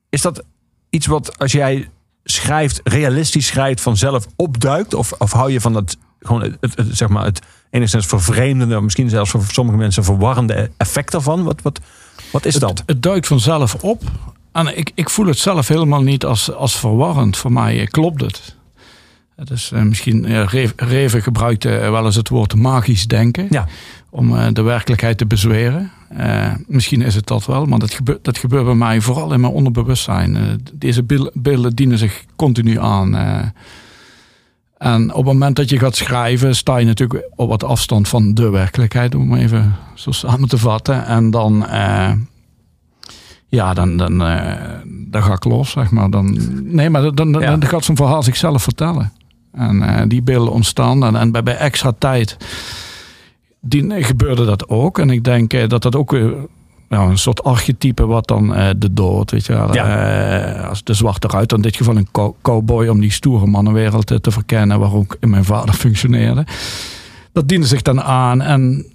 is 0.09 0.21
dat 0.23 0.43
iets 0.91 1.07
wat 1.07 1.39
als 1.39 1.53
jij 1.53 1.89
schrijft, 2.25 2.81
realistisch 2.85 3.47
schrijft, 3.47 3.81
vanzelf 3.81 4.27
opduikt? 4.37 4.95
Of, 4.95 5.13
of 5.13 5.33
hou 5.33 5.51
je 5.53 5.61
van 5.61 5.73
dat 5.73 5.97
gewoon 6.21 6.43
het, 6.43 6.57
het, 6.61 6.77
het, 6.77 6.97
zeg 6.97 7.09
maar 7.09 7.25
het 7.25 7.41
enigszins 7.71 8.07
vervreemdende, 8.07 8.81
misschien 8.81 9.09
zelfs 9.09 9.31
voor 9.31 9.43
sommige 9.45 9.79
mensen 9.79 10.05
verwarrende 10.05 10.71
effect 10.77 11.13
daarvan? 11.13 11.43
Wat, 11.45 11.63
wat, 11.63 11.81
wat 12.33 12.45
is 12.45 12.55
dat? 12.55 12.79
Het, 12.79 12.83
het 12.87 13.03
duikt 13.03 13.27
vanzelf 13.27 13.75
op. 13.75 14.03
En 14.53 14.79
ik, 14.79 14.91
ik 14.95 15.11
voel 15.11 15.27
het 15.27 15.39
zelf 15.39 15.69
helemaal 15.69 16.03
niet 16.03 16.25
als, 16.25 16.53
als 16.53 16.79
verwarrend. 16.79 17.37
Voor 17.37 17.53
mij 17.53 17.81
eh, 17.81 17.87
klopt 17.87 18.21
het. 18.21 18.57
Het 19.37 19.51
is 19.51 19.71
eh, 19.73 19.83
misschien, 19.83 20.47
Reven, 20.77 21.23
gebruikte 21.23 21.79
eh, 21.79 21.91
wel 21.91 22.05
eens 22.05 22.17
het 22.17 22.29
woord 22.29 22.55
magisch 22.55 23.07
denken. 23.07 23.47
Ja. 23.51 23.67
Om 24.11 24.55
de 24.55 24.63
werkelijkheid 24.63 25.19
te 25.19 25.27
bezweren. 25.27 25.91
Misschien 26.67 27.03
is 27.03 27.15
het 27.15 27.27
dat 27.27 27.47
wel, 27.47 27.67
maar 27.67 27.79
dat 27.79 27.95
gebeurt, 27.95 28.25
dat 28.25 28.39
gebeurt 28.39 28.65
bij 28.65 28.75
mij 28.75 29.01
vooral 29.01 29.33
in 29.33 29.41
mijn 29.41 29.53
onderbewustzijn. 29.53 30.61
Deze 30.75 31.05
beelden 31.33 31.75
dienen 31.75 31.99
zich 31.99 32.25
continu 32.37 32.79
aan. 32.79 33.15
en 34.79 35.11
op 35.11 35.17
het 35.17 35.33
moment 35.33 35.57
dat 35.57 35.71
je 35.71 35.79
gaat 35.79 35.97
schrijven, 35.97 36.57
sta 36.57 36.77
je 36.77 36.87
natuurlijk 36.87 37.29
op 37.37 37.49
wat 37.49 37.65
afstand 37.65 38.09
van 38.09 38.35
de 38.35 38.51
werkelijkheid, 38.51 39.15
om 39.15 39.35
even 39.35 39.77
zo 39.95 40.11
samen 40.11 40.49
te 40.49 40.59
vatten. 40.59 41.07
En 41.07 41.31
dan, 41.31 41.67
ja, 43.53 43.75
dan, 43.75 43.97
dan, 43.97 44.23
eh, 44.23 44.55
dan 44.87 45.23
ga 45.23 45.33
ik 45.33 45.45
los, 45.45 45.71
zeg 45.71 45.91
maar. 45.91 46.11
Dan, 46.11 46.39
nee, 46.63 46.91
maar 46.91 47.03
dan, 47.03 47.33
dan, 47.33 47.43
Ja. 47.43 47.57
dan 47.57 47.69
gaat 47.69 47.85
zo'n 47.85 47.97
verhaal 47.97 48.23
zichzelf 48.23 48.63
vertellen. 48.63 49.13
En 49.53 49.83
eh, 49.83 50.03
die 50.09 50.23
beelden 50.23 50.53
ontstaan. 50.53 51.05
En, 51.05 51.17
en 51.17 51.33
bij, 51.33 51.43
bij 51.43 51.57
extra 51.57 51.93
tijd 51.99 52.37
die, 53.61 54.05
gebeurde 54.05 54.45
dat 54.45 54.69
ook. 54.69 54.99
En 54.99 55.11
ik 55.11 55.25
denk 55.25 55.53
eh, 55.53 55.69
dat 55.69 55.83
dat 55.83 55.97
ook 55.97 56.11
weer 56.11 56.35
nou, 56.89 57.11
een 57.11 57.19
soort 57.19 57.45
archetype 57.45 58.07
wat 58.07 58.27
dan 58.27 58.49
de 58.79 58.93
dood, 58.93 59.31
weet 59.31 59.47
je 59.47 59.53
wel. 59.53 59.79
Als 60.69 60.85
de 60.85 60.95
zwarte 60.95 61.29
ruiter, 61.29 61.57
in 61.57 61.63
dit 61.63 61.77
geval 61.77 61.97
een 61.97 62.09
cow- 62.13 62.35
cowboy 62.43 62.87
om 62.87 63.01
die 63.01 63.13
stoere 63.13 63.47
mannenwereld 63.47 64.23
te 64.23 64.31
verkennen, 64.31 64.79
waar 64.79 64.95
ook 64.95 65.17
in 65.21 65.31
mijn 65.31 65.45
vader 65.45 65.75
functioneerde. 65.85 66.47
Dat 67.33 67.49
diende 67.49 67.67
zich 67.67 67.83
dan 67.83 68.03
aan. 68.03 68.41
En 68.41 68.87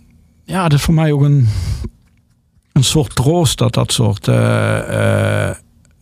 ja, 0.44 0.64
dat 0.64 0.78
is 0.78 0.82
voor 0.86 0.94
mij 0.94 1.12
ook 1.12 1.22
een, 1.22 1.48
een 2.78 2.84
soort 2.84 3.16
troost 3.16 3.58
dat 3.58 3.74
dat 3.74 3.92
soort 3.92 4.28
eh, 4.28 5.48
eh, 5.50 5.56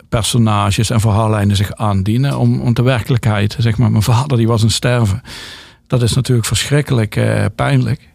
personages 0.10 0.90
en 0.90 1.00
verhaallijnen 1.00 1.56
zich 1.56 1.74
aandienen 1.76 2.38
om, 2.38 2.60
om 2.62 2.74
de 2.74 2.82
werkelijkheid. 2.82 3.56
Zeg 3.60 3.78
maar, 3.78 3.92
mijn 3.92 4.04
vader 4.04 4.38
die 4.38 4.48
was 4.48 4.64
een 4.64 4.72
sterven. 4.72 5.22
Dat 5.88 6.02
is 6.02 6.14
natuurlijk 6.14 6.48
verschrikkelijk 6.48 7.16
eh, 7.16 7.46
pijnlijk. 7.56 8.10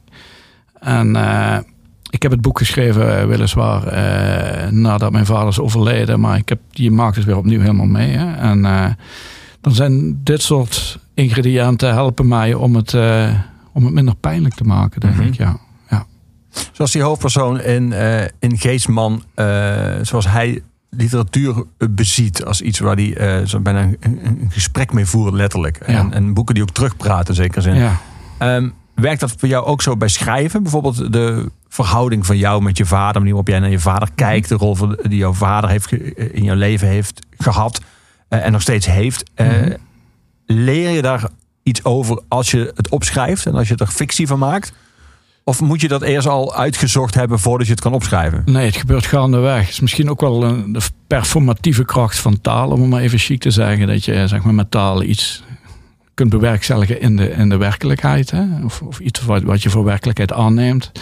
En 0.80 1.16
ik 2.10 2.22
heb 2.22 2.30
het 2.30 2.40
boek 2.40 2.58
geschreven, 2.58 3.28
weliswaar, 3.28 3.82
nadat 4.72 5.12
mijn 5.12 5.26
vader 5.26 5.48
is 5.48 5.60
overleden. 5.60 6.20
Maar 6.20 6.36
ik 6.36 6.48
heb, 6.48 6.58
je 6.70 6.90
maakt 6.90 7.16
het 7.16 7.24
weer 7.24 7.36
opnieuw 7.36 7.60
helemaal 7.60 7.86
mee. 7.86 8.10
Hè? 8.16 8.32
En 8.34 8.62
dan 9.60 9.72
zijn 9.72 10.20
dit 10.24 10.42
soort 10.42 10.98
ingrediënten 11.14 11.92
helpen 11.92 12.28
mij 12.28 12.54
om 12.54 12.76
het, 12.76 12.94
om 13.72 13.84
het 13.84 13.94
minder 13.94 14.14
pijnlijk 14.16 14.54
te 14.54 14.64
maken, 14.64 15.00
denk 15.00 15.14
Mhm. 15.14 15.26
ik. 15.26 15.34
Ja. 15.34 15.56
Zoals 16.72 16.92
die 16.92 17.02
hoofdpersoon 17.02 17.60
in, 17.60 17.92
eh, 17.92 18.22
in 18.38 18.58
Geestman, 18.58 19.24
eh, 19.34 19.94
zoals 20.02 20.28
hij 20.28 20.62
literatuur 20.90 21.64
beziet 21.90 22.44
als 22.44 22.60
iets 22.60 22.78
waar 22.78 22.96
hij 22.96 23.16
eh, 23.16 23.46
zo 23.46 23.60
bijna 23.60 23.88
een, 24.00 24.48
gesprek 24.48 24.92
mee 24.92 25.06
voert, 25.06 25.34
letterlijk. 25.34 25.76
En, 25.76 26.12
en 26.12 26.34
boeken 26.34 26.54
die 26.54 26.62
ook 26.62 26.70
terugpraten, 26.70 27.28
in 27.28 27.42
zekere 27.42 27.60
zin. 27.60 27.74
Ja. 27.74 28.00
Ehm, 28.38 28.68
werkt 28.94 29.20
dat 29.20 29.34
voor 29.36 29.48
jou 29.48 29.64
ook 29.64 29.82
zo 29.82 29.96
bij 29.96 30.08
schrijven? 30.08 30.62
Bijvoorbeeld 30.62 31.12
de 31.12 31.50
verhouding 31.68 32.26
van 32.26 32.36
jou 32.36 32.62
met 32.62 32.76
je 32.76 32.86
vader, 32.86 33.12
de 33.12 33.18
manier 33.18 33.34
waarop 33.34 33.48
jij 33.48 33.58
naar 33.58 33.70
je 33.70 33.78
vader 33.78 34.08
kijkt, 34.14 34.48
de 34.48 34.54
rol 34.54 34.76
die 35.02 35.18
jouw 35.18 35.32
vader 35.32 35.70
heeft 35.70 35.92
in 36.32 36.44
jouw 36.44 36.56
leven 36.56 36.88
heeft 36.88 37.20
gehad 37.38 37.80
eh, 38.28 38.44
en 38.44 38.52
nog 38.52 38.62
steeds 38.62 38.86
heeft. 38.86 39.30
Mhm. 39.36 39.72
Leer 40.46 40.90
je 40.90 41.02
daar 41.02 41.28
iets 41.62 41.84
over 41.84 42.22
als 42.28 42.50
je 42.50 42.72
het 42.74 42.88
opschrijft 42.88 43.46
en 43.46 43.54
als 43.54 43.68
je 43.68 43.76
er 43.76 43.86
fictie 43.86 44.26
van 44.26 44.38
maakt? 44.38 44.72
Of 45.50 45.60
moet 45.60 45.80
je 45.80 45.88
dat 45.88 46.02
eerst 46.02 46.26
al 46.26 46.54
uitgezocht 46.54 47.14
hebben 47.14 47.38
voordat 47.38 47.66
je 47.66 47.72
het 47.72 47.82
kan 47.82 47.92
opschrijven? 47.92 48.42
Nee, 48.44 48.66
het 48.66 48.76
gebeurt 48.76 49.06
gaandeweg. 49.06 49.60
Het 49.60 49.68
is 49.70 49.80
misschien 49.80 50.10
ook 50.10 50.20
wel 50.20 50.44
een, 50.44 50.72
de 50.72 50.80
performatieve 51.06 51.84
kracht 51.84 52.18
van 52.18 52.40
taal, 52.40 52.70
om 52.70 52.80
het 52.80 52.90
maar 52.90 53.00
even 53.00 53.18
chic 53.18 53.40
te 53.40 53.50
zeggen. 53.50 53.86
Dat 53.86 54.04
je 54.04 54.28
zeg 54.28 54.42
maar, 54.42 54.54
met 54.54 54.70
taal 54.70 55.02
iets 55.02 55.42
kunt 56.14 56.30
bewerkstelligen 56.30 57.00
in 57.00 57.16
de, 57.16 57.30
in 57.30 57.48
de 57.48 57.56
werkelijkheid. 57.56 58.30
Hè? 58.30 58.44
Of, 58.64 58.82
of 58.82 58.98
iets 59.00 59.24
wat, 59.24 59.42
wat 59.42 59.62
je 59.62 59.70
voor 59.70 59.84
werkelijkheid 59.84 60.32
aanneemt. 60.32 60.92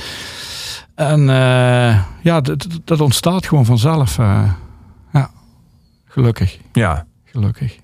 En 0.95 1.21
eh, 1.21 2.03
ja, 2.23 2.41
dat, 2.41 2.67
dat 2.85 3.01
ontstaat 3.01 3.47
gewoon 3.47 3.65
vanzelf. 3.65 4.19
eh. 4.19 4.53
ja, 5.13 5.31
gelukkig. 6.07 6.59
Ja. 6.73 7.07
Gelukkig. 7.25 7.79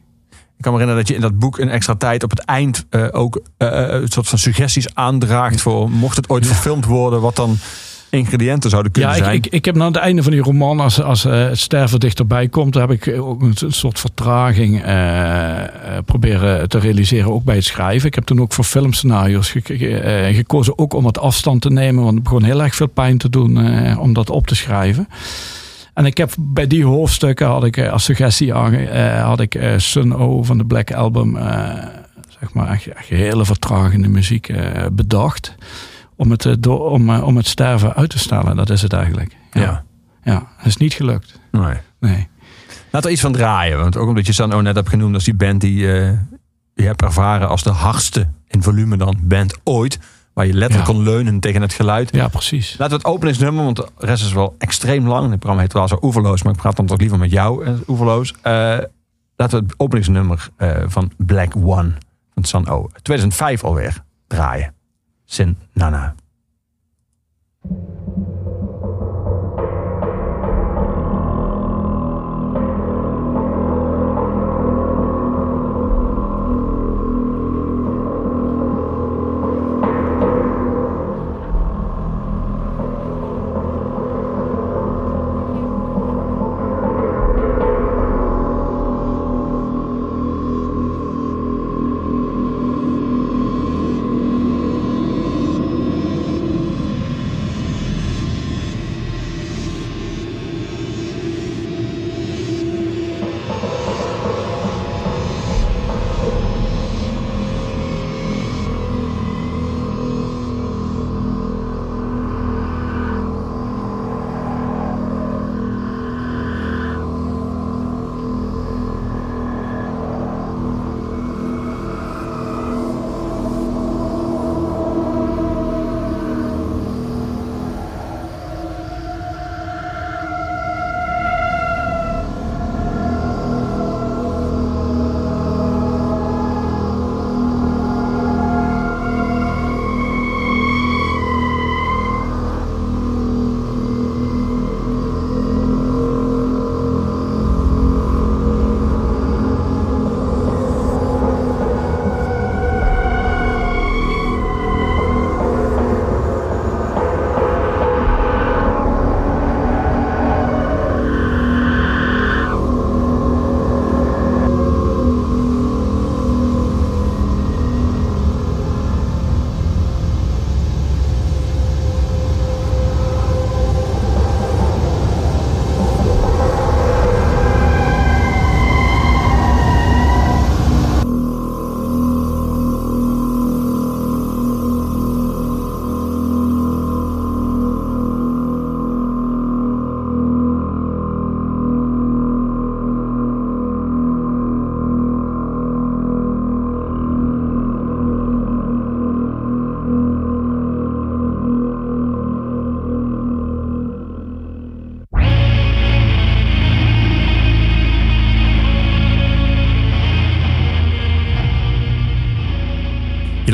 Ik 0.64 0.70
kan 0.70 0.78
me 0.78 0.86
herinneren 0.86 1.06
dat 1.06 1.08
je 1.08 1.14
in 1.24 1.32
dat 1.32 1.50
boek 1.50 1.58
een 1.58 1.70
extra 1.74 1.94
tijd 1.94 2.22
op 2.22 2.30
het 2.30 2.38
eind 2.44 2.84
eh, 2.90 3.06
ook 3.10 3.40
eh, 3.56 3.82
eh, 3.94 4.00
een 4.02 4.08
soort 4.08 4.28
van 4.28 4.38
suggesties 4.38 4.94
aandraagt 4.94 5.60
voor 5.60 5.90
mocht 5.90 6.16
het 6.16 6.28
ooit 6.28 6.46
verfilmd 6.46 6.84
worden, 6.84 7.20
wat 7.20 7.36
dan 7.36 7.56
ingrediënten 8.10 8.70
zouden 8.70 8.92
kunnen 8.92 9.10
Ja, 9.10 9.16
ik, 9.16 9.24
zijn. 9.24 9.36
ik, 9.36 9.46
ik 9.46 9.64
heb 9.64 9.74
na 9.74 9.86
het 9.86 9.96
einde 9.96 10.22
van 10.22 10.32
die 10.32 10.40
roman, 10.40 10.80
als, 10.80 11.02
als 11.02 11.22
het 11.22 11.58
sterven 11.58 12.00
dichterbij 12.00 12.48
komt, 12.48 12.74
heb 12.74 12.90
ik 12.90 13.14
ook 13.18 13.42
een, 13.42 13.54
soort 13.72 14.00
vertraging 14.00 14.82
proberen 16.04 16.68
te 16.68 16.78
realiseren, 16.78 17.32
ook 17.32 17.44
bij 17.44 17.54
het 17.56 17.64
schrijven. 17.64 18.08
Ik 18.08 18.14
heb 18.14 18.24
toen 18.24 18.40
ook 18.40 18.52
voor 18.52 18.64
filmscenario's 18.64 19.50
ge- 19.50 19.60
ge- 19.64 20.30
gekozen, 20.34 20.78
ook 20.78 20.94
om 20.94 21.02
wat 21.04 21.18
afstand 21.18 21.62
te 21.62 21.70
nemen, 21.70 22.02
want 22.02 22.14
het 22.14 22.22
begon 22.22 22.42
heel 22.42 22.62
erg 22.62 22.74
veel 22.74 22.86
pijn 22.88 23.18
te 23.18 23.30
doen 23.30 23.58
om 23.98 24.12
dat 24.12 24.30
op 24.30 24.46
te 24.46 24.54
schrijven. 24.54 25.08
En 25.94 26.06
ik 26.06 26.16
heb 26.16 26.34
bij 26.38 26.66
die 26.66 26.84
hoofdstukken 26.84 27.46
had 27.46 27.64
ik 27.64 27.76
eh, 27.76 27.92
als 27.92 28.04
suggestie 28.04 28.54
aange, 28.54 28.88
eh, 28.88 29.24
had 29.24 29.40
ik 29.40 29.54
eh, 29.54 29.78
Sun 29.78 30.14
O 30.14 30.42
van 30.42 30.58
de 30.58 30.64
Black 30.64 30.92
Album, 30.92 31.36
zeg 32.40 32.52
maar, 32.52 32.68
echt, 32.68 32.86
echt 32.86 33.08
hele 33.08 33.44
vertragende 33.44 34.08
muziek 34.08 34.52
bedacht. 34.92 35.54
Om 36.16 36.30
het, 36.30 36.66
om, 36.66 37.10
om 37.10 37.36
het 37.36 37.46
sterven 37.46 37.94
uit 37.94 38.10
te 38.10 38.18
stellen, 38.18 38.56
dat 38.56 38.70
is 38.70 38.82
het 38.82 38.92
eigenlijk. 38.92 39.36
ja. 39.52 39.84
Ja, 40.26 40.48
dat 40.56 40.66
is 40.66 40.76
niet 40.76 40.92
gelukt. 40.92 41.40
Nee. 41.50 41.76
Nee. 42.00 42.28
Laat 42.90 43.04
er 43.04 43.10
iets 43.10 43.20
van 43.20 43.32
draaien. 43.32 43.78
Want 43.78 43.96
ook 43.96 44.08
omdat 44.08 44.26
je 44.26 44.32
San 44.32 44.52
O 44.52 44.60
net 44.60 44.74
hebt 44.74 44.88
genoemd 44.88 45.14
als 45.14 45.24
die 45.24 45.34
band 45.34 45.60
die 45.60 45.76
je 46.74 46.82
hebt 46.82 47.02
ervaren 47.02 47.48
als 47.48 47.62
de 47.62 47.70
hardste 47.70 48.28
in 48.48 48.62
volume 48.62 48.96
dan 48.96 49.16
band 49.22 49.58
ooit. 49.64 49.98
Waar 50.34 50.46
je 50.46 50.52
letterlijk 50.54 50.88
Ja. 50.90 50.94
kon 50.94 51.02
leunen 51.04 51.40
tegen 51.40 51.62
het 51.62 51.72
geluid. 51.72 52.14
Ja, 52.14 52.28
precies. 52.28 52.70
Laten 52.78 52.96
we 52.96 53.02
het 53.02 53.12
openingsnummer, 53.14 53.64
want 53.64 53.76
de 53.76 53.88
rest 53.98 54.24
is 54.24 54.32
wel 54.32 54.54
extreem 54.58 55.08
lang. 55.08 55.22
Het 55.30 55.38
programma 55.38 55.62
heet 55.62 55.72
wel 55.72 55.88
zo 55.88 55.98
Oeverloos, 56.02 56.42
maar 56.42 56.52
ik 56.52 56.58
praat 56.60 56.76
dan 56.76 56.86
toch 56.86 56.98
liever 56.98 57.18
met 57.18 57.30
jou, 57.30 57.64
eh, 57.64 57.72
Oeverloos. 57.88 58.34
Eh, 58.42 58.52
laten 59.36 59.58
we 59.58 59.64
het 59.66 59.74
openingsnummer 59.76 60.48
eh, 60.56 60.82
van 60.86 61.12
Black 61.16 61.56
One 61.56 61.92
van 62.34 62.44
San 62.44 62.68
O. 62.68 62.88
2005 63.02 63.64
alweer 63.64 64.02
draaien. 64.26 64.74
Sin 65.24 65.56
Nana. 65.72 66.14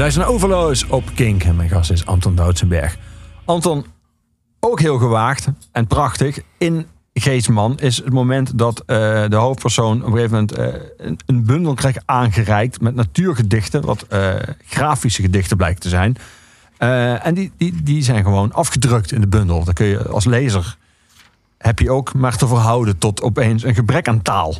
Luistert 0.01 0.26
naar 0.26 0.34
Overloos 0.34 0.86
op 0.86 1.05
Kink. 1.14 1.44
En 1.44 1.57
mijn 1.57 1.68
gast 1.68 1.90
is 1.90 2.07
Anton 2.07 2.34
Doutsenberg. 2.34 2.96
Anton, 3.44 3.84
ook 4.61 4.80
heel 4.80 4.98
gewaagd 4.98 5.48
en 5.72 5.86
prachtig. 5.86 6.38
In 6.59 6.86
Geestman 7.14 7.78
is 7.78 7.96
het 7.96 8.12
moment 8.12 8.59
dat 8.59 8.82
eh, 8.86 8.86
de 9.28 9.36
hoofdpersoon 9.36 9.96
op 9.96 10.07
een 10.07 10.12
gegeven 10.12 10.30
moment 10.30 10.53
eh, 10.53 11.16
een, 11.26 11.44
bundel 11.44 11.74
krijgt 11.74 12.03
aangereikt 12.05 12.80
met 12.80 12.94
natuurgedichten. 12.94 13.84
Wat 13.84 14.03
eh, 14.03 14.34
grafische 14.66 15.22
gedichten 15.22 15.57
blijkt 15.57 15.80
te 15.80 15.88
zijn. 15.88 16.16
En 17.22 17.34
die, 17.34 17.53
die, 17.57 17.82
die 17.82 18.03
zijn 18.03 18.24
gewoon 18.24 18.53
afgedrukt 18.53 19.12
in 19.12 19.20
de 19.20 19.28
bundel. 19.28 19.64
Dan 19.64 19.74
kun 19.74 19.86
je 19.86 20.09
als 20.09 20.24
lezer 20.24 20.76
heb 21.59 21.78
je 21.78 21.90
ook 21.90 22.14
maar 22.14 22.36
te 22.36 22.46
verhouden 22.46 22.98
tot 22.98 23.22
opeens 23.22 23.62
een 23.62 23.74
gebrek 23.74 24.09
aan 24.09 24.22
taal. 24.22 24.55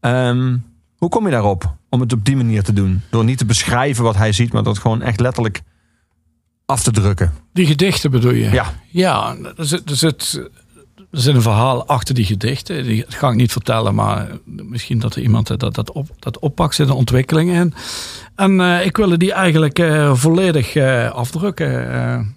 Ehm, 0.00 0.56
hoe 1.04 1.12
kom 1.12 1.24
je 1.24 1.30
daarop 1.30 1.74
om 1.88 2.00
het 2.00 2.12
op 2.12 2.24
die 2.24 2.36
manier 2.36 2.62
te 2.62 2.72
doen? 2.72 3.02
Door 3.10 3.24
niet 3.24 3.38
te 3.38 3.44
beschrijven 3.44 4.04
wat 4.04 4.16
hij 4.16 4.32
ziet, 4.32 4.52
maar 4.52 4.62
dat 4.62 4.78
gewoon 4.78 5.02
echt 5.02 5.20
letterlijk 5.20 5.62
af 6.66 6.82
te 6.82 6.90
drukken. 6.90 7.32
Die 7.52 7.66
gedichten 7.66 8.10
bedoel 8.10 8.32
je? 8.32 8.50
Ja. 8.50 8.74
Ja, 8.90 9.36
er 9.56 9.66
zit, 9.66 9.90
er 9.90 9.96
zit, 9.96 10.40
er 11.10 11.20
zit 11.20 11.34
een 11.34 11.42
verhaal 11.42 11.86
achter 11.86 12.14
die 12.14 12.24
gedichten. 12.24 12.84
Die 12.84 13.04
dat 13.04 13.14
ga 13.14 13.28
ik 13.28 13.34
niet 13.34 13.52
vertellen, 13.52 13.94
maar 13.94 14.28
misschien 14.44 14.98
dat 14.98 15.14
er 15.14 15.22
iemand 15.22 15.60
dat, 15.60 15.74
dat, 15.74 15.92
op, 15.92 16.08
dat 16.18 16.38
oppakt. 16.38 16.74
zit 16.74 16.88
een 16.88 16.94
ontwikkeling 16.94 17.50
in. 17.50 17.74
En 18.34 18.60
eh, 18.60 18.86
ik 18.86 18.96
wilde 18.96 19.16
die 19.16 19.32
eigenlijk 19.32 19.78
eh, 19.78 20.14
volledig 20.14 20.74
eh, 20.74 21.10
afdrukken. 21.10 22.36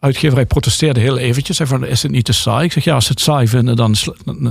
Uitgeverij 0.00 0.46
protesteerde 0.46 1.00
heel 1.00 1.18
eventjes. 1.18 1.56
Zei 1.56 1.68
van, 1.68 1.86
is 1.86 2.02
het 2.02 2.12
niet 2.12 2.24
te 2.24 2.32
saai? 2.32 2.64
Ik 2.64 2.72
zeg, 2.72 2.84
ja, 2.84 2.94
als 2.94 3.04
ze 3.04 3.10
het 3.10 3.20
saai 3.20 3.48
vinden, 3.48 3.76
dan, 3.76 3.94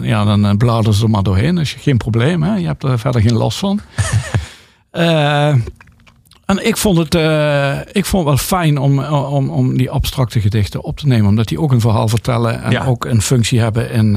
ja, 0.01 0.23
dan 0.23 0.45
eh, 0.45 0.55
bladeren 0.57 0.93
ze 0.93 1.03
er 1.03 1.09
maar 1.09 1.23
doorheen. 1.23 1.55
Dat 1.55 1.63
is 1.63 1.73
geen 1.79 1.97
probleem, 1.97 2.43
hè? 2.43 2.55
je 2.55 2.65
hebt 2.65 2.83
er 2.83 2.99
verder 2.99 3.21
geen 3.21 3.33
last 3.37 3.57
van. 3.57 3.79
Eh, 4.91 5.47
en 6.45 6.65
ik 6.67 6.77
vond 6.77 6.97
het 6.97 7.15
eh, 7.15 7.79
ik 7.91 8.05
vond 8.05 8.27
het 8.27 8.35
wel 8.35 8.37
fijn 8.59 8.77
om, 8.77 8.99
om, 9.03 9.49
om 9.49 9.77
die 9.77 9.89
abstracte 9.89 10.39
gedichten 10.41 10.83
op 10.83 10.97
te 10.97 11.07
nemen. 11.07 11.27
Omdat 11.27 11.47
die 11.47 11.59
ook 11.59 11.71
een 11.71 11.79
verhaal 11.81 12.07
vertellen 12.07 12.63
en 12.63 12.71
Ja. 12.71 12.85
ook 12.85 13.05
een 13.05 13.21
functie 13.21 13.59
hebben 13.59 13.91
in, 13.91 14.15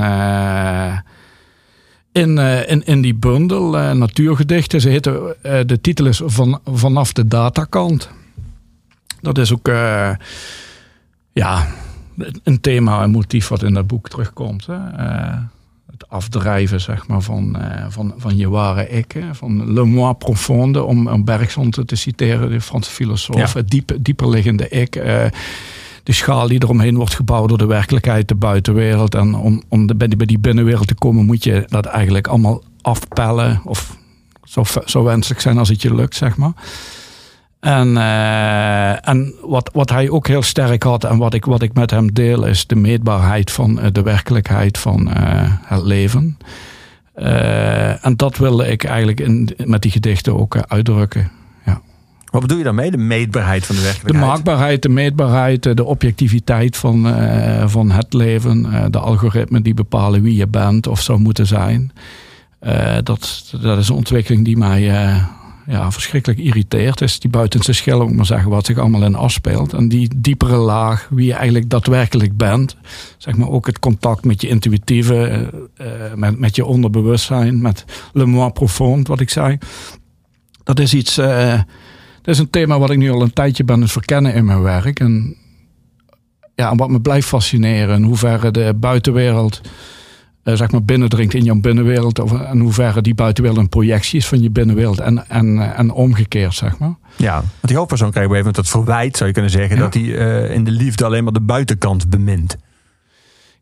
in, 2.12 2.38
in, 2.68 2.86
in 2.86 3.00
die 3.00 3.14
bundel. 3.14 3.70
natuurgedichten. 3.94 4.80
Ze 4.80 4.88
heten, 4.88 5.36
de 5.66 5.78
titel 5.80 6.06
is 6.06 6.20
van, 6.24 6.60
Vanaf 6.64 7.12
de 7.12 7.28
datakant. 7.28 8.08
Dat 9.20 9.38
is 9.38 9.52
ook 9.52 9.68
ja, 11.38 11.66
een 12.42 12.60
thema, 12.60 13.02
een 13.02 13.10
motief 13.10 13.48
wat 13.48 13.62
in 13.62 13.74
dat 13.74 13.86
boek 13.86 14.08
terugkomt. 14.08 14.66
Hè. 14.66 14.74
Eh, 14.74 15.38
het 15.90 16.08
afdrijven 16.08 16.80
zeg 16.80 17.06
maar, 17.06 17.20
van, 17.20 17.60
eh, 17.60 17.86
van, 17.88 18.14
van 18.16 18.36
je 18.36 18.48
ware 18.48 18.88
ik. 18.88 19.12
Hè. 19.12 19.34
Van 19.34 19.72
le 19.72 19.84
moi 19.84 20.14
profonde, 20.14 20.82
om, 20.82 21.08
om 21.08 21.24
Bergson 21.24 21.70
te, 21.70 21.84
te 21.84 21.96
citeren, 21.96 22.50
de 22.50 22.60
Franse 22.60 22.90
filosoof. 22.90 23.52
Ja. 23.52 23.58
Het 23.58 23.68
diep, 23.70 23.96
dieperliggende 24.00 24.68
ik. 24.68 24.96
eh, 24.96 25.24
de 26.02 26.12
schaal 26.12 26.48
die 26.48 26.62
eromheen 26.62 26.96
wordt 26.96 27.14
gebouwd 27.14 27.48
door 27.48 27.58
de 27.58 27.66
werkelijkheid, 27.66 28.28
de 28.28 28.34
buitenwereld. 28.34 29.14
En 29.14 29.34
om, 29.34 29.62
om 29.68 29.86
de, 29.86 29.94
bij, 29.94 30.08
die, 30.08 30.16
bij 30.16 30.26
die 30.26 30.38
binnenwereld 30.38 30.86
te 30.86 30.94
komen 30.94 31.26
moet 31.26 31.44
je 31.44 31.64
dat 31.66 31.86
eigenlijk 31.86 32.26
allemaal 32.26 32.62
afpellen. 32.82 33.60
Of 33.64 33.96
zo, 34.44 34.62
zo 34.84 35.02
wenselijk 35.04 35.40
zijn 35.40 35.58
als 35.58 35.68
het 35.68 35.82
je 35.82 35.94
lukt, 35.94 36.14
zeg 36.14 36.36
maar. 36.36 36.52
En, 37.60 37.96
eh, 37.96 39.08
en 39.08 39.34
wat, 39.42 39.70
wat 39.72 39.90
hij 39.90 40.10
ook 40.10 40.26
heel 40.26 40.42
sterk 40.42 40.82
had 40.82 41.04
en 41.04 41.18
wat 41.18 41.34
ik, 41.34 41.44
wat 41.44 41.62
ik 41.62 41.74
met 41.74 41.90
hem 41.90 42.12
deel, 42.12 42.44
is 42.44 42.66
de 42.66 42.76
meetbaarheid 42.76 43.50
van 43.50 43.80
eh, 43.80 43.86
de 43.92 44.02
werkelijkheid 44.02 44.78
van 44.78 45.12
eh, 45.12 45.52
het 45.64 45.82
leven. 45.82 46.38
En 48.00 48.16
dat 48.16 48.36
wilde 48.36 48.66
ik 48.68 48.84
eigenlijk 48.84 49.20
in, 49.20 49.56
met 49.64 49.82
die 49.82 49.90
gedichten 49.90 50.38
ook 50.38 50.56
uitdrukken. 50.56 51.30
Wat 52.30 52.40
bedoel 52.40 52.58
je 52.58 52.64
daarmee? 52.64 52.90
De 52.90 52.96
meetbaarheid 52.96 53.66
van 53.66 53.74
de 53.74 53.80
De 53.80 53.86
werkelijkheid? 53.86 54.30
maakbaarheid, 54.30 54.82
de 54.82 54.88
meetbaarheid, 54.88 55.62
de 55.76 55.84
objectiviteit 55.84 56.76
van, 56.76 57.14
van 57.66 57.90
het 57.90 58.12
leven. 58.12 58.90
de 58.90 58.98
algoritmen 58.98 59.62
die 59.62 59.74
bepalen 59.74 60.22
wie 60.22 60.36
je 60.36 60.46
bent 60.46 60.86
of 60.86 61.00
zou 61.00 61.18
moeten 61.18 61.46
zijn. 61.46 61.92
Dat, 63.02 63.52
dat 63.60 63.78
is 63.78 63.88
een 63.88 63.94
ontwikkeling 63.94 64.44
die 64.44 64.56
mij 64.56 64.90
ja, 65.68 65.92
verschrikkelijk 65.92 66.40
irriteert. 66.40 67.00
Is 67.00 67.20
die 67.20 67.30
buitenste 67.30 67.72
schil, 67.72 68.02
ik 68.02 68.14
maar 68.14 68.26
zeggen, 68.26 68.50
wat 68.50 68.66
zich 68.66 68.78
allemaal 68.78 69.04
in 69.04 69.14
afspeelt. 69.14 69.72
En 69.72 69.88
die 69.88 70.10
diepere 70.16 70.56
laag, 70.56 71.08
wie 71.10 71.26
je 71.26 71.32
eigenlijk 71.32 71.70
daadwerkelijk 71.70 72.36
bent. 72.36 72.76
Zeg 73.16 73.36
maar 73.36 73.48
ook 73.48 73.66
het 73.66 73.78
contact 73.78 74.24
met 74.24 74.40
je 74.40 74.48
intuïtieve, 74.48 75.26
eh, 75.26 76.06
eh, 76.06 76.14
met, 76.14 76.38
met 76.38 76.56
je 76.56 76.64
onderbewustzijn, 76.64 77.60
met 77.60 77.84
le 78.12 78.26
moi 78.26 78.50
profond, 78.50 79.08
wat 79.08 79.20
ik 79.20 79.30
zei. 79.30 79.58
Dat 80.64 80.78
is 80.78 80.94
iets. 80.94 81.18
eh, 81.18 81.60
dat 82.22 82.36
is 82.36 82.38
een 82.38 82.50
thema 82.50 82.78
wat 82.78 82.90
ik 82.90 82.98
nu 82.98 83.10
al 83.10 83.22
een 83.22 83.32
tijdje 83.32 83.64
ben 83.64 83.80
het 83.80 83.92
verkennen 83.92 84.34
in 84.34 84.44
mijn 84.44 84.62
werk. 84.62 85.00
En 85.00 85.36
ja, 86.54 86.74
wat 86.74 86.88
me 86.88 87.00
blijft 87.00 87.28
fascineren. 87.28 87.96
In 87.96 88.02
hoeverre 88.02 88.50
de 88.50 88.74
buitenwereld 88.76 89.60
zeg 90.56 90.70
maar 90.70 90.82
binnendringt 90.84 91.34
in 91.34 91.44
jouw 91.44 91.60
binnenwereld. 91.60 92.18
Of 92.18 92.32
in 92.52 92.58
hoeverre 92.60 93.00
die 93.02 93.14
buitenwereld 93.14 93.60
een 93.60 93.68
projectie 93.68 94.18
is 94.18 94.26
van 94.26 94.42
je 94.42 94.50
binnenwereld. 94.50 95.00
En, 95.00 95.28
en, 95.28 95.58
eh, 95.58 95.78
en 95.78 95.90
omgekeerd, 95.90 96.54
zeg 96.54 96.78
maar. 96.78 96.94
Ja, 97.16 97.34
want 97.34 97.46
die 97.60 97.76
hoofdpersoon 97.76 98.10
krijgt 98.10 98.30
op 98.30 98.36
een 98.36 98.42
gegeven 98.42 98.54
moment 98.54 98.56
dat 98.56 98.68
verwijt, 98.68 99.16
zou 99.16 99.28
je 99.28 99.34
kunnen 99.34 99.50
zeggen, 99.52 99.76
Ja. 99.76 99.82
dat 99.82 99.94
hij 99.94 100.18
eh, 100.48 100.54
in 100.54 100.64
de 100.64 100.70
liefde 100.70 101.04
alleen 101.04 101.24
maar 101.24 101.32
de 101.32 101.40
buitenkant 101.40 102.08
bemint. 102.10 102.56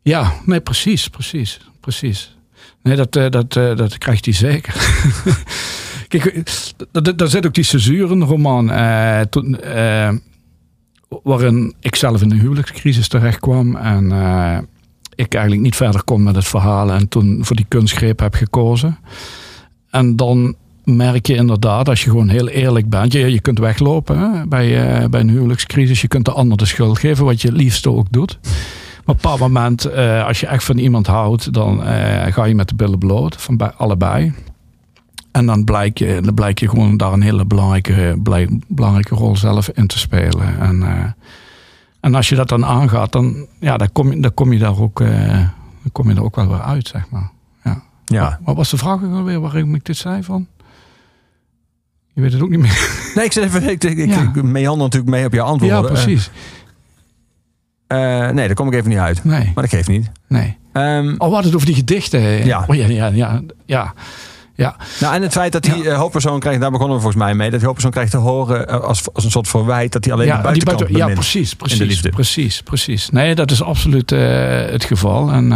Ja, 0.01 0.33
nee, 0.45 0.59
precies, 0.61 1.07
precies, 1.07 1.59
precies. 1.79 2.35
Nee, 2.83 2.95
dat, 2.95 3.15
eh, 3.15 3.29
dat, 3.29 3.55
eh, 3.55 3.75
dat 3.75 3.97
krijgt 3.97 4.25
hij 4.25 4.33
zeker. 4.33 4.75
Kijk, 6.07 6.25
eh, 6.25 6.43
daar 7.15 7.27
zit 7.27 7.45
ook 7.45 7.53
die 7.53 7.63
censuur 7.63 8.11
in 8.11 8.19
de 8.19 8.25
roman. 8.25 8.71
eh, 8.71 9.19
toen, 9.21 9.59
eh, 9.61 10.09
waarin 11.23 11.73
ik 11.79 11.95
zelf 11.95 12.21
in 12.21 12.31
een 12.31 12.39
huwelijkscrisis 12.39 13.07
terecht 13.07 13.39
kwam. 13.39 13.75
En 13.75 14.11
eh, 14.11 14.57
ik 15.17 15.33
eigenlijk 15.33 15.63
niet 15.63 15.75
verder 15.75 16.03
kon 16.03 16.23
met 16.23 16.35
het 16.35 16.47
verhaal. 16.47 16.91
En 16.91 17.07
toen 17.07 17.39
voor 17.41 17.55
die 17.55 17.65
kunstgreep 17.67 18.19
heb 18.19 18.33
gekozen. 18.33 18.97
En 19.89 20.15
dan 20.15 20.55
merk 20.83 21.27
je 21.27 21.35
inderdaad, 21.35 21.89
als 21.89 22.03
je 22.03 22.09
gewoon 22.09 22.29
heel 22.29 22.47
eerlijk 22.47 22.89
bent. 22.89 23.13
Je, 23.13 23.31
je 23.31 23.41
kunt 23.41 23.59
weglopen 23.59 24.19
hè, 24.19 24.47
bij, 24.47 24.99
eh, 24.99 25.09
bij 25.09 25.19
een 25.19 25.29
huwelijkscrisis. 25.29 26.01
Je 26.01 26.07
kunt 26.07 26.25
de 26.25 26.31
ander 26.31 26.57
de 26.57 26.65
schuld 26.65 26.99
geven, 26.99 27.25
wat 27.25 27.41
je 27.41 27.47
het 27.47 27.57
liefste 27.57 27.91
ook 27.91 28.07
doet. 28.09 28.39
Maar 28.41 28.51
op 28.51 29.07
een 29.07 29.15
bepaald 29.15 29.39
moment, 29.39 29.85
eh, 29.85 30.25
als 30.25 30.39
je 30.39 30.47
echt 30.47 30.63
van 30.63 30.77
iemand 30.77 31.07
houdt, 31.07 31.53
dan 31.53 31.83
eh, 31.83 32.33
ga 32.33 32.45
je 32.45 32.55
met 32.55 32.69
de 32.69 32.75
billen 32.75 32.99
bloot, 32.99 33.35
van 33.41 33.57
bij, 33.57 33.71
allebei. 33.71 34.33
En 35.31 35.45
dan 35.45 35.63
blijkt, 35.63 35.99
je, 35.99 36.21
dan 36.21 36.33
blijkt 36.33 36.59
je 36.59 36.69
gewoon 36.69 36.97
daar 36.97 37.13
een 37.13 37.21
hele 37.21 37.45
belangrijke, 37.45 38.19
blijk- 38.23 38.51
belangrijke 38.67 39.15
rol 39.15 39.35
zelf 39.35 39.69
in 39.69 39.87
te 39.87 39.99
spelen. 39.99 40.59
En, 40.59 41.15
en 42.07 42.15
als 42.15 42.29
je 42.29 42.35
dat 42.35 42.49
dan 42.49 42.65
aangaat, 42.65 43.11
dan, 43.11 43.45
ja, 43.59 43.77
dan, 43.77 43.91
kom, 43.91 44.11
je, 44.11 44.19
dan, 44.19 44.33
kom, 44.33 44.53
je 44.53 44.59
daar 44.59 44.79
ook, 44.79 45.01
eh, 45.01 45.27
dan 45.81 45.91
kom 45.91 46.09
je 46.09 46.15
er 46.15 46.23
ook 46.23 46.35
wel 46.35 46.47
weer 46.47 46.61
uit, 46.61 46.87
zeg 46.87 47.09
maar. 47.09 47.31
Ja. 47.63 47.81
Ja. 48.05 48.39
Wat 48.43 48.55
was 48.55 48.69
de 48.69 48.77
vraag 48.77 49.03
ook 49.03 49.13
alweer 49.13 49.39
waarom 49.39 49.75
ik 49.75 49.85
dit 49.85 49.97
zei 49.97 50.23
van? 50.23 50.47
Je 52.13 52.21
weet 52.21 52.33
het 52.33 52.41
ook 52.41 52.49
niet 52.49 52.59
meer. 52.59 52.95
Nee, 53.15 53.25
ik 53.25 53.31
zit 53.31 53.43
even, 53.43 53.69
ik, 53.69 53.83
ik, 53.83 54.07
Ja. 54.09 54.21
ik 54.21 54.43
meander 54.43 54.83
natuurlijk 54.83 55.11
mee 55.11 55.25
op 55.25 55.33
je 55.33 55.41
antwoord. 55.41 55.71
Ja, 55.71 55.81
precies. 55.81 56.29
Eh, 57.87 57.97
nee, 58.29 58.45
daar 58.47 58.53
kom 58.53 58.67
ik 58.67 58.73
even 58.73 58.89
niet 58.89 58.99
uit. 58.99 59.23
Nee, 59.23 59.43
Maar 59.43 59.63
dat 59.63 59.69
geeft 59.69 59.87
niet. 59.87 60.11
nee. 60.27 60.57
Ehm, 60.73 61.13
Oh, 61.17 61.17
hadden 61.19 61.43
het 61.43 61.53
over 61.55 61.65
die 61.67 61.75
gedichten. 61.75 62.21
Ja. 62.45 62.65
Oh, 62.67 62.75
ja, 62.75 62.87
ja, 62.87 63.07
ja, 63.07 63.41
ja. 63.65 63.93
Ja, 64.57 64.75
nou, 64.99 65.15
en 65.15 65.21
het 65.21 65.31
feit 65.31 65.51
dat 65.51 65.63
die 65.63 65.83
Ja. 65.83 65.89
eh, 65.91 65.97
hoofdpersoon 65.97 66.39
krijgt, 66.39 66.61
daar 66.61 66.71
begonnen 66.71 66.95
we 66.95 67.01
volgens 67.01 67.23
mij 67.23 67.33
mee, 67.35 67.49
dat 67.49 67.59
die 67.59 67.67
hoofdpersoon 67.67 67.91
krijgt 67.91 68.11
te 68.11 68.17
horen 68.17 68.67
eh, 68.67 68.79
als, 68.79 69.13
als 69.13 69.23
een 69.23 69.31
soort 69.31 69.47
verwijt 69.47 69.91
dat 69.91 70.03
hij 70.03 70.13
alleen 70.13 70.25
de 70.25 70.31
ja, 70.31 70.37
die 70.37 70.45
buitenkant 70.47 70.79
buiten- 70.79 71.07
ja 71.07 71.13
precies, 71.13 71.49
de 71.49 71.55
precies, 71.55 72.01
precies, 72.09 72.61
precies. 72.61 73.09
Nee, 73.09 73.35
dat 73.35 73.51
is 73.51 73.61
absoluut 73.63 74.11
eh, 74.11 74.19
het 74.65 74.83
geval. 74.83 75.31
En, 75.31 75.51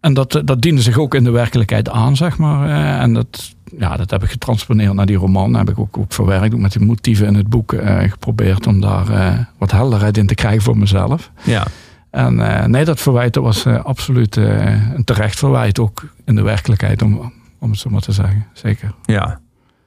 en 0.00 0.14
dat, 0.14 0.40
dat 0.44 0.62
diende 0.62 0.82
zich 0.82 0.98
ook 0.98 1.14
in 1.14 1.24
de 1.24 1.30
werkelijkheid 1.30 1.88
aan, 1.88 2.16
zeg 2.16 2.38
maar. 2.38 2.68
En 3.00 3.12
dat, 3.14 3.54
ja, 3.78 3.96
dat 3.96 4.10
heb 4.10 4.22
ik 4.22 4.30
getransponeerd 4.30 4.92
naar 4.94 5.06
die 5.06 5.16
roman. 5.16 5.54
heb 5.54 5.70
ik 5.70 5.78
ook, 5.78 5.98
ook 5.98 6.12
verwerkt, 6.12 6.54
ook 6.54 6.60
met 6.60 6.72
de 6.72 6.80
motieven 6.80 7.26
in 7.26 7.34
het 7.34 7.48
boek 7.48 7.74
geprobeerd 8.08 8.66
om 8.66 8.80
daar 8.80 9.48
wat 9.58 9.70
helderheid 9.70 10.16
in 10.16 10.26
te 10.26 10.34
krijgen 10.34 10.62
voor 10.62 10.78
mezelf. 10.78 11.30
Ja. 11.42 11.66
En 12.10 12.34
nee, 12.70 12.84
dat 12.84 13.00
verwijt 13.00 13.34
dat 13.34 13.42
was 13.42 13.66
absoluut 13.66 14.36
een 14.36 15.04
terecht 15.04 15.38
verwijt, 15.38 15.78
ook 15.78 16.02
in 16.24 16.34
de 16.34 16.42
werkelijkheid, 16.42 17.02
om, 17.02 17.32
om 17.60 17.70
het 17.70 17.78
zo 17.78 17.90
maar 17.90 18.00
te 18.00 18.12
zeggen. 18.12 18.46
Zeker. 18.52 18.94
Ja. 19.04 19.40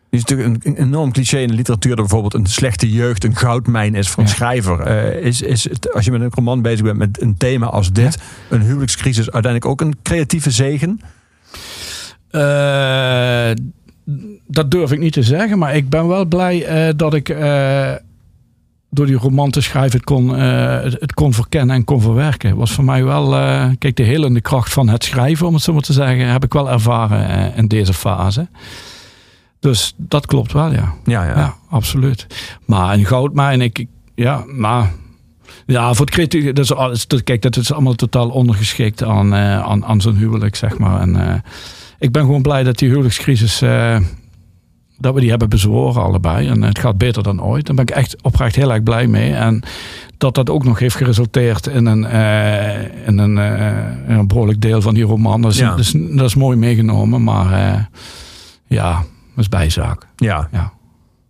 Het 0.10 0.22
is 0.22 0.30
natuurlijk 0.30 0.66
een, 0.66 0.76
enorm 0.76 1.12
cliché 1.12 1.38
in 1.38 1.48
de 1.48 1.54
literatuur 1.54 1.96
dat 1.96 2.06
bijvoorbeeld 2.06 2.34
een 2.34 2.46
slechte 2.46 2.92
jeugd 2.92 3.24
een 3.24 3.36
goudmijn 3.36 3.96
is 3.96 4.10
voor 4.10 4.24
een 4.24 4.30
Ja. 4.30 4.36
schrijver. 4.36 4.80
Eh, 4.80 5.26
is, 5.26 5.42
is 5.42 5.64
het, 5.64 5.94
als 5.94 6.06
je 6.06 6.12
met 6.12 6.22
een 6.22 6.32
roman 6.34 6.62
bezig 6.62 6.82
bent 6.84 6.98
met 6.98 7.22
een 7.22 7.38
thema 7.38 7.66
als 7.66 7.92
dit, 7.92 8.18
een 8.50 8.62
huwelijkscrisis 8.62 9.32
uiteindelijk 9.32 9.66
ook 9.66 9.82
een 9.82 9.96
creatieve 10.04 10.52
zegen? 10.52 11.00
Eh, 12.30 13.52
dat 14.48 14.72
durf 14.72 14.92
ik 14.92 15.00
niet 15.00 15.14
te 15.14 15.24
zeggen, 15.24 15.58
maar 15.58 15.76
ik 15.76 15.90
ben 15.90 16.08
wel 16.08 16.26
blij 16.26 16.66
eh, 16.66 16.94
dat 16.96 17.14
ik 17.14 17.30
door 18.94 19.06
die 19.06 19.16
roman 19.18 19.50
te 19.50 19.62
schrijven 19.62 19.98
het 19.98 20.06
kon, 20.06 20.36
eh, 20.36 20.82
het, 20.82 21.14
kon 21.14 21.34
verkennen 21.34 21.76
en 21.76 21.84
kon 21.84 22.02
verwerken. 22.02 22.56
Was 22.56 22.72
voor 22.72 22.84
mij 22.84 23.04
wel, 23.04 23.36
eh, 23.36 23.66
kijk, 23.80 23.96
de 23.96 24.04
helende 24.04 24.42
kracht 24.42 24.74
van 24.74 24.90
het 24.90 25.04
schrijven, 25.04 25.48
om 25.48 25.54
het 25.54 25.64
zo 25.64 25.74
maar 25.74 25.82
te 25.82 25.94
zeggen, 25.94 26.28
heb 26.32 26.44
ik 26.44 26.54
wel 26.54 26.70
ervaren 26.72 27.28
eh, 27.30 27.58
in 27.58 27.68
deze 27.68 27.94
fase. 27.94 28.48
Dus 29.60 29.94
dat 29.98 30.26
klopt 30.26 30.54
wel, 30.54 30.72
ja. 30.72 30.94
Ja, 31.06 31.24
ja. 31.26 31.38
Ja, 31.38 31.56
absoluut. 31.70 32.28
Maar 32.66 32.94
een 32.94 33.06
goudmijn, 33.06 33.62
ik, 33.62 33.80
ik- 33.80 33.88
ja, 34.16 34.44
maar... 34.48 34.92
Ja, 35.66 35.94
voor 35.94 36.06
het 36.06 36.16
alles- 36.76 37.08
dat- 37.08 37.24
kijk, 37.24 37.42
dat 37.42 37.56
is 37.58 37.72
allemaal 37.74 37.94
totaal 37.96 38.30
ondergeschikt 38.30 39.04
aan, 39.04 39.34
eh, 39.34 39.60
aan, 39.62 39.86
aan 39.86 40.02
zo'n 40.02 40.16
huwelijk, 40.16 40.56
zeg 40.56 40.78
maar. 40.78 41.00
En 41.02 41.44
ik 42.00 42.12
ben 42.12 42.22
gewoon 42.26 42.42
blij 42.42 42.64
dat 42.64 42.78
die 42.78 42.90
huwelijkscrisis, 42.90 43.62
dat 44.98 45.14
we 45.14 45.20
die 45.20 45.30
hebben 45.30 45.50
bezworen 45.50 46.04
allebei. 46.04 46.48
En 46.48 46.62
het 46.62 46.80
gaat 46.80 46.98
beter 46.98 47.24
dan 47.24 47.42
ooit. 47.44 47.66
Daar 47.66 47.76
ben 47.76 47.86
ik 47.86 47.92
echt 47.96 48.24
oprecht 48.24 48.56
heel 48.56 48.74
erg 48.74 48.84
blij 48.84 49.08
mee. 49.08 49.34
En 49.34 49.64
dat 50.18 50.36
dat 50.36 50.50
ook 50.50 50.64
nog 50.64 50.80
heeft 50.80 50.96
geresulteerd 50.96 51.68
in 51.68 51.86
een, 51.86 52.06
eh, 52.06 53.08
in 53.08 53.18
een, 53.18 53.38
eh, 53.38 54.16
een 54.18 54.28
behoorlijk 54.28 54.62
deel 54.62 54.82
van 54.82 54.94
die 54.94 55.04
roman. 55.04 55.42
Dat 55.42 55.52
is, 55.52 55.58
Ja. 55.58 55.70
dat 55.70 55.80
is, 55.80 55.92
dat 55.92 56.26
is 56.26 56.36
mooi 56.36 56.58
meegenomen, 56.58 57.24
maar 57.24 57.52
eh, 57.74 57.80
ja, 58.68 58.92
dat 59.36 59.44
is 59.44 59.50
bijzaak. 59.50 60.08
ja. 60.16 60.48
Ja. 60.52 60.72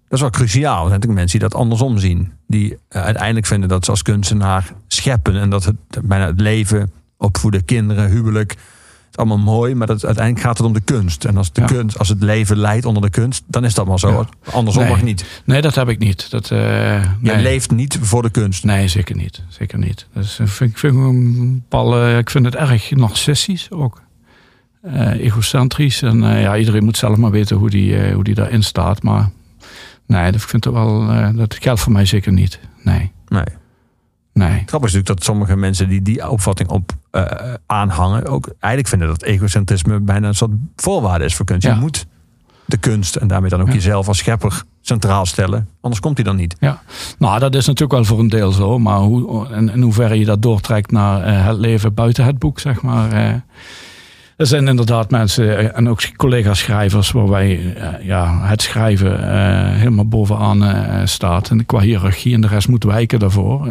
Dat 0.08 0.22
is 0.22 0.30
wel 0.30 0.40
cruciaal. 0.42 0.72
Er 0.72 0.80
zijn 0.80 0.90
natuurlijk 1.00 1.20
mensen 1.20 1.40
die 1.40 1.50
dat 1.50 1.60
andersom 1.60 1.98
zien. 1.98 2.32
Die 2.48 2.78
uiteindelijk 2.90 3.46
vinden 3.46 3.70
dat 3.70 3.86
ze 3.86 3.92
als 3.92 4.02
kunstenaar 4.02 4.74
scheppen. 4.88 5.36
En 5.40 5.50
dat 5.50 5.64
het 5.66 5.76
bijna 6.04 6.26
het 6.26 6.40
leven, 6.40 6.92
opvoeden, 7.18 7.66
kinderen, 7.66 8.10
huwelijk. 8.10 8.56
Is 9.14 9.20
allemaal 9.20 9.38
mooi, 9.54 9.76
maar 9.76 9.88
dat, 9.88 10.06
uiteindelijk 10.06 10.46
gaat 10.46 10.58
het 10.58 10.68
om 10.68 10.74
de 10.74 10.82
kunst. 10.82 11.26
En 11.26 11.38
als, 11.38 11.52
de 11.52 11.62
Ja. 11.62 11.68
kunst, 11.68 12.00
als 12.00 12.10
het 12.10 12.22
leven 12.24 12.58
leidt 12.58 12.86
onder 12.86 13.02
de 13.02 13.10
kunst, 13.10 13.44
dan 13.48 13.66
is 13.66 13.74
dat 13.74 13.86
maar 13.86 14.00
zo. 14.00 14.10
Ja. 14.12 14.52
Andersom 14.52 14.84
Nee. 14.84 14.92
mag 14.92 15.02
niet. 15.02 15.42
Nee, 15.46 15.62
dat 15.62 15.76
heb 15.76 15.90
ik 15.90 16.00
niet. 16.00 16.30
Dat, 16.32 16.52
eh, 16.52 16.60
Je 17.04 17.08
nee. 17.20 17.42
leeft 17.42 17.72
niet 17.72 17.98
voor 18.02 18.22
de 18.22 18.30
kunst. 18.30 18.64
Nee, 18.64 18.88
zeker 18.88 19.16
niet. 19.16 19.42
Zeker 19.48 19.78
niet. 19.78 20.08
Dus 20.14 20.40
ik 20.40 20.48
vind, 20.48 20.72
ik 20.72 20.78
vind, 20.78 20.96
bepaalde- 21.54 22.18
ik 22.18 22.30
vind 22.30 22.46
het 22.46 22.56
erg 22.56 22.92
narcistisch 22.92 23.72
ook. 23.72 24.02
Eh, 24.82 25.12
egocentrisch. 25.12 26.02
En 26.02 26.24
eh, 26.24 26.42
ja, 26.42 26.58
iedereen 26.58 26.84
moet 26.84 26.98
zelf 26.98 27.18
maar 27.18 27.32
weten 27.32 27.58
hoe 27.58 27.70
die, 27.70 28.12
hoe 28.14 28.24
die 28.24 28.36
daarin 28.36 28.64
staat. 28.64 29.04
Maar 29.04 29.30
nee, 30.08 30.32
dat, 30.32 30.42
ik 30.42 30.48
vind 30.48 30.64
het 30.64 30.74
wel, 30.74 31.08
dat 31.36 31.58
geldt 31.60 31.80
voor 31.80 31.92
mij 31.92 32.06
zeker 32.06 32.32
niet. 32.32 32.60
Nee, 32.84 33.12
Nee. 33.28 33.44
Nee. 34.34 34.50
Grappig 34.66 34.90
is 34.90 34.96
natuurlijk 34.96 35.08
dat 35.08 35.24
sommige 35.24 35.56
mensen 35.56 35.90
die 35.90 36.02
die 36.02 36.30
opvatting 36.30 36.70
op 36.70 36.92
eh, 37.12 37.24
aanhangen, 37.66 38.26
ook 38.28 38.48
eigenlijk 38.60 38.88
vinden 38.88 39.08
dat 39.08 39.24
egocentrisme 39.24 40.00
bijna 40.00 40.28
een 40.28 40.36
soort 40.36 40.52
voorwaarde 40.76 41.26
is 41.26 41.36
voor 41.36 41.46
kunst. 41.46 41.64
Ja. 41.68 41.74
Je 41.74 41.80
moet 41.80 42.06
de 42.66 42.78
kunst 42.78 43.16
en 43.16 43.28
daarmee 43.28 43.50
dan 43.50 43.62
ook 43.62 43.68
Ja. 43.68 43.74
jezelf 43.74 44.08
als 44.08 44.18
schepper 44.18 44.64
centraal 44.82 45.26
stellen. 45.26 45.68
Anders 45.82 46.02
komt 46.02 46.16
hij 46.18 46.26
dan 46.26 46.36
niet. 46.36 46.56
Nou, 47.18 47.40
dat 47.40 47.56
is 47.56 47.66
natuurlijk 47.66 47.92
wel 47.94 48.06
voor 48.06 48.20
een 48.20 48.30
deel 48.30 48.52
zo. 48.52 48.80
Maar 48.80 48.98
hoe, 49.00 49.48
in, 49.50 49.70
in 49.70 49.82
hoeverre 49.82 50.20
je 50.20 50.26
dat 50.26 50.42
doortrekt 50.42 50.92
naar 50.92 51.24
eh, 51.24 51.46
het 51.46 51.58
leven 51.58 51.94
buiten 51.94 52.26
het 52.26 52.40
boek, 52.40 52.60
zeg 52.60 52.82
maar. 52.82 53.12
eh. 53.12 53.34
Er 54.44 54.50
zijn 54.50 54.68
inderdaad 54.68 55.12
mensen 55.12 55.58
eh, 55.58 55.78
en 55.78 55.90
ook 55.90 56.16
collega 56.16 56.54
schrijvers 56.54 57.12
waar 57.12 57.30
wij 57.30 57.76
eh, 57.76 58.06
ja, 58.06 58.40
het 58.42 58.62
schrijven 58.62 59.20
eh, 59.20 59.78
helemaal 59.78 60.08
bovenaan 60.08 61.08
staat. 61.08 61.50
En 61.50 61.66
qua 61.66 61.80
hiërarchie 61.80 62.34
en 62.34 62.42
de 62.42 62.48
rest 62.48 62.68
moet 62.68 62.84
wijken 62.84 63.20
daarvoor. 63.20 63.68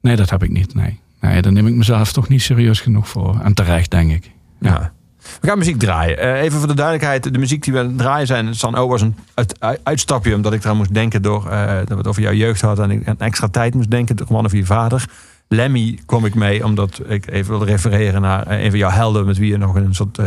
Nee, 0.00 0.16
dat 0.16 0.30
heb 0.30 0.42
ik 0.42 0.50
niet. 0.50 0.74
Nee. 0.74 0.98
nee, 1.20 1.42
daar 1.42 1.52
neem 1.52 1.66
ik 1.66 1.74
mezelf 1.74 2.12
toch 2.12 2.28
niet 2.28 2.42
serieus 2.42 2.80
genoeg 2.80 3.08
voor. 3.08 3.40
En 3.42 3.54
terecht, 3.54 3.90
denk 3.90 4.10
ik. 4.10 4.30
Ja. 4.60 4.92
We 5.40 5.48
gaan 5.48 5.58
muziek 5.58 5.78
draaien. 5.78 6.18
Even 6.18 6.58
voor 6.58 6.68
de 6.68 6.74
duidelijkheid. 6.74 7.32
De 7.32 7.38
muziek 7.38 7.64
die 7.64 7.72
we 7.72 7.94
draaien 7.96 8.26
zijn... 8.26 8.54
San 8.54 8.74
O 8.76 8.88
was 8.88 9.02
een 9.02 9.14
uit, 9.34 9.60
uit- 9.60 9.80
uitstapje 9.82 10.34
omdat 10.34 10.52
ik 10.52 10.64
eraan 10.64 10.76
moest 10.76 10.94
denken... 10.94 11.22
door 11.22 11.42
dat 11.44 11.88
we 11.88 11.94
het 11.94 12.06
over 12.06 12.22
jouw 12.22 12.32
jeugd 12.32 12.60
hadden... 12.60 12.90
en 12.90 13.00
ik 13.00 13.08
aan 13.08 13.18
extra 13.18 13.48
tijd 13.48 13.74
moest 13.74 13.90
denken. 13.90 14.16
De 14.16 14.24
roman 14.26 14.44
over 14.44 14.56
je 14.56 14.64
vader. 14.64 15.04
Lemmy 15.52 15.98
kwam 16.06 16.24
ik 16.24 16.34
mee 16.34 16.64
omdat 16.64 17.00
ik 17.08 17.30
even 17.30 17.50
wilde 17.50 17.64
refereren... 17.64 18.20
naar 18.20 18.46
eh, 18.46 18.64
een 18.64 18.70
van 18.70 18.78
jouw 18.78 18.90
helden... 18.90 19.26
met 19.26 19.38
wie 19.38 19.50
je 19.50 19.56
nog 19.58 19.76
in 19.76 19.84
een 19.84 19.94
soort... 19.94 20.18
eh, 20.18 20.26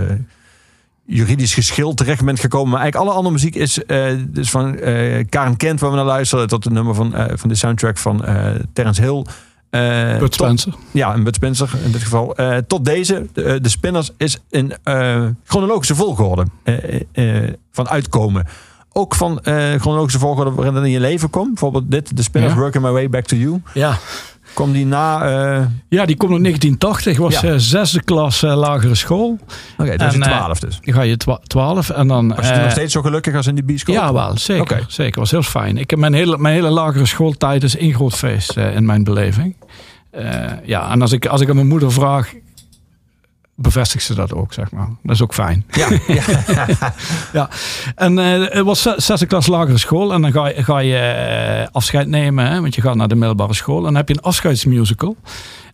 juridisch 1.05 1.53
geschil 1.53 1.93
terecht 1.93 2.26
bent 2.26 2.39
gekomen. 2.39 2.69
Maar 2.71 2.80
eigenlijk 2.82 3.09
alle 3.09 3.17
andere 3.17 3.36
muziek 3.36 3.55
is 3.55 3.86
eh, 3.86 4.05
dus 4.28 4.49
van 4.49 4.78
eh, 4.80 5.26
Karen 5.30 5.57
Kent... 5.57 5.80
waar 5.80 5.89
we 5.89 5.95
naar 5.95 6.05
luisteren... 6.05 6.47
tot 6.47 6.63
het 6.63 6.74
nummer 6.74 6.95
van, 6.95 7.15
eh, 7.15 7.26
van 7.38 7.49
de 7.49 7.55
soundtrack 7.55 7.97
van 7.97 8.26
eh 8.26 8.45
Terence 8.74 9.01
Hill... 9.01 9.26
Eh, 9.69 10.09
Bud 10.11 10.19
tot- 10.19 10.34
Spencer. 10.34 10.74
ja, 10.91 11.13
en 11.13 11.24
Bud 11.24 11.36
Spencer 11.36 11.69
in 11.86 11.91
dit 11.91 12.01
geval. 12.03 12.36
Eh, 12.36 12.57
tot 12.67 12.86
deze, 12.86 13.28
de, 13.34 13.61
de 13.61 13.69
Spinners, 13.69 14.11
is 14.17 14.38
in 14.49 14.74
eh, 14.84 15.26
chronologische 15.45 15.95
volgorde 15.95 16.45
eh, 16.63 17.01
eh, 17.13 17.43
eh, 17.43 17.53
van 17.71 17.89
uitkomen. 17.89 18.45
Ook 18.91 19.15
van 19.15 19.39
eh, 19.41 19.74
chronologische 19.80 20.19
volgorde 20.19 20.51
waarin 20.51 20.76
het 20.76 20.84
in 20.86 20.91
je 20.91 20.99
leven 20.99 21.30
komt. 21.30 21.47
Bijvoorbeeld 21.49 21.91
dit, 21.91 22.15
The 22.15 22.24
Spinners 22.24 22.53
Ja. 22.53 22.59
Working 22.59 22.84
My 22.84 22.91
Way 22.91 23.09
Back 23.09 23.26
to 23.26 23.36
You. 23.36 23.61
Ja. 23.74 23.97
Kwam 24.54 24.72
die 24.72 24.86
na... 24.86 25.22
eh, 25.58 25.66
ja, 25.89 26.06
die 26.06 26.16
komt 26.18 26.32
in 26.36 26.43
1980. 26.43 27.18
was 27.18 27.39
Ja. 27.41 27.49
eh, 27.49 27.54
zesde 27.58 28.01
klas 28.04 28.43
eh, 28.43 28.56
lagere 28.58 28.95
school. 28.95 29.39
Oké, 29.78 29.89
is 29.91 29.97
En, 29.97 30.22
eh, 30.22 30.28
twaalf 30.38 30.60
dus. 30.60 30.80
Dan 30.82 30.93
ga 30.93 31.01
je 31.01 31.18
twa- 31.18 31.39
twaalf 31.47 31.89
en 31.89 32.08
dan... 32.08 32.36
Was 32.36 32.47
je 32.49 32.56
nog 32.56 32.72
steeds 32.72 32.93
zo 32.93 33.01
gelukkig 33.01 33.36
als 33.36 33.47
in 33.47 33.56
die 33.56 33.64
bioscoop? 33.64 33.95
Ja, 33.95 34.14
wel, 34.14 34.38
zeker. 34.38 34.62
Oké. 34.62 34.86
Zeker, 34.88 35.20
was 35.20 35.32
heel 35.32 35.43
fijn. 35.43 35.78
Ik 35.78 35.89
heb 35.89 35.99
mijn 35.99 36.14
hele, 36.14 36.38
mijn 36.38 36.54
hele 36.56 36.70
lagere 36.70 37.06
schooltijd 37.06 37.64
is 37.64 37.78
één 37.78 37.93
groot 37.93 38.14
feest 38.16 38.58
in 38.58 38.86
mijn 38.86 39.04
beleving. 39.04 39.56
Ja, 40.66 40.91
en 40.91 41.01
als 41.01 41.12
ik, 41.12 41.26
als 41.26 41.41
ik 41.41 41.49
aan 41.49 41.56
mijn 41.56 41.68
moeder 41.68 41.91
vraag, 41.91 42.34
bevestigt 43.56 44.04
ze 44.04 44.14
dat 44.16 44.34
ook, 44.34 44.54
zeg 44.54 44.72
maar. 44.72 44.88
Dat 45.04 45.16
is 45.16 45.22
ook 45.22 45.34
fijn. 45.34 45.66
Ja, 45.72 45.88
ja. 46.08 46.24
Ja, 47.34 47.49
en 47.95 48.20
eh, 48.20 48.54
het 48.54 48.66
was 48.66 48.82
ze- 48.82 48.93
zesde 48.97 49.26
klas 49.26 49.47
lagere 49.47 49.78
school 49.78 50.14
en 50.14 50.22
dan 50.22 50.32
ga 50.32 50.47
je, 50.47 50.64
ga 50.64 50.80
je 50.80 50.97
eh, 50.97 51.68
afscheid 51.72 52.08
nemen, 52.08 52.47
hè, 52.51 52.62
want 52.62 52.76
je 52.76 52.82
gaat 52.82 52.95
naar 52.95 53.08
de 53.08 53.16
middelbare 53.16 53.54
school. 53.54 53.78
En 53.78 53.84
dan 53.84 53.95
heb 53.95 54.08
je 54.08 54.14
een 54.16 54.22
afscheidsmusical. 54.22 55.16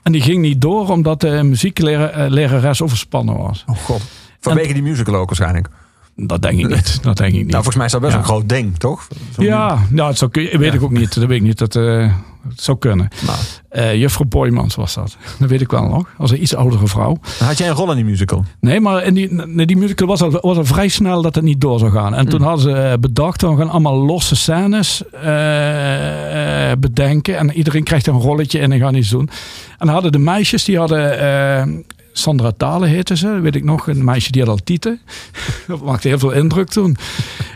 En 0.03 0.11
die 0.11 0.21
ging 0.21 0.41
niet 0.41 0.61
door 0.61 0.89
omdat 0.89 1.21
de 1.21 1.43
muzieklerares 1.43 2.81
overspannen 2.81 3.37
was. 3.37 3.63
Oh 3.67 3.77
god. 3.77 4.01
Vanwege 4.39 4.73
die 4.73 4.81
musical 4.83 5.15
ook 5.15 5.27
waarschijnlijk. 5.27 5.67
Dat 6.15 6.41
denk 6.41 6.59
ik 6.59 6.67
niet. 6.67 6.99
Dat 7.03 7.17
denk 7.17 7.29
ik 7.33 7.35
niet. 7.37 7.43
Nou, 7.51 7.63
volgens 7.63 7.75
mij 7.75 7.85
is 7.85 7.91
dat 7.91 8.01
best 8.01 8.13
Ja. 8.13 8.19
een 8.19 8.25
groot 8.25 8.49
ding, 8.49 8.77
toch? 8.77 9.07
Ja, 9.37 9.79
nou, 9.89 10.09
het 10.09 10.31
kun- 10.31 10.43
weet 10.43 10.59
Ja. 10.71 10.73
ik 10.73 10.83
ook 10.83 10.91
niet. 10.91 11.13
Dat 11.15 11.23
weet 11.23 11.37
ik 11.37 11.43
niet. 11.43 11.57
Dat, 11.57 11.75
eh, 11.75 12.13
het 12.47 12.61
zou 12.61 12.77
kunnen. 12.77 13.07
Nou, 13.25 13.37
Eh 13.69 13.95
Juffrouw 13.95 14.27
Boymans 14.27 14.75
was 14.75 14.93
dat. 14.93 15.17
Dat 15.39 15.49
weet 15.49 15.61
ik 15.61 15.71
wel 15.71 15.87
nog. 15.87 16.09
Als 16.17 16.31
een 16.31 16.41
iets 16.41 16.55
oudere 16.55 16.87
vrouw. 16.87 17.17
had 17.39 17.57
jij 17.57 17.67
een 17.69 17.75
rol 17.75 17.89
in 17.89 17.95
die 17.95 18.05
musical? 18.05 18.45
Nee, 18.59 18.79
maar 18.79 19.03
in 19.03 19.13
die, 19.13 19.65
die 19.65 19.77
musical 19.77 20.07
was 20.07 20.21
al, 20.21 20.31
was 20.31 20.57
al 20.57 20.65
vrij 20.65 20.87
snel 20.87 21.21
dat 21.21 21.35
het 21.35 21.43
niet 21.43 21.61
door 21.61 21.79
zou 21.79 21.91
gaan. 21.91 22.15
En 22.15 22.29
toen 22.29 22.41
hadden 22.41 22.61
ze 22.61 22.71
eh, 22.71 22.93
bedacht, 22.99 23.41
we 23.41 23.55
gaan 23.55 23.69
allemaal 23.69 24.05
losse 24.05 24.35
scènes 24.35 25.03
eh, 25.11 26.71
bedenken. 26.79 27.37
En 27.37 27.53
iedereen 27.53 27.83
krijgt 27.83 28.07
een 28.07 28.19
rolletje 28.19 28.59
en 28.59 28.69
dan 28.69 28.79
gaan 28.79 28.95
iets 28.95 29.09
doen. 29.09 29.29
En 29.77 29.85
dan 29.85 29.89
hadden 29.89 30.11
de 30.11 30.19
meisjes, 30.19 30.63
die 30.63 30.77
hadden... 30.77 31.85
eh, 32.19 32.23
Sandra 32.23 32.51
Talen 32.51 32.89
heette 32.89 33.17
ze, 33.17 33.39
weet 33.39 33.55
ik 33.55 33.63
nog. 33.63 33.87
Een 33.87 34.03
meisje 34.03 34.31
die 34.31 34.41
had 34.41 34.51
al 34.51 34.59
tieten. 34.63 34.99
Dat 35.67 35.81
maakte 35.81 36.07
heel 36.07 36.19
veel 36.19 36.31
indruk 36.31 36.67
toen. 36.67 36.97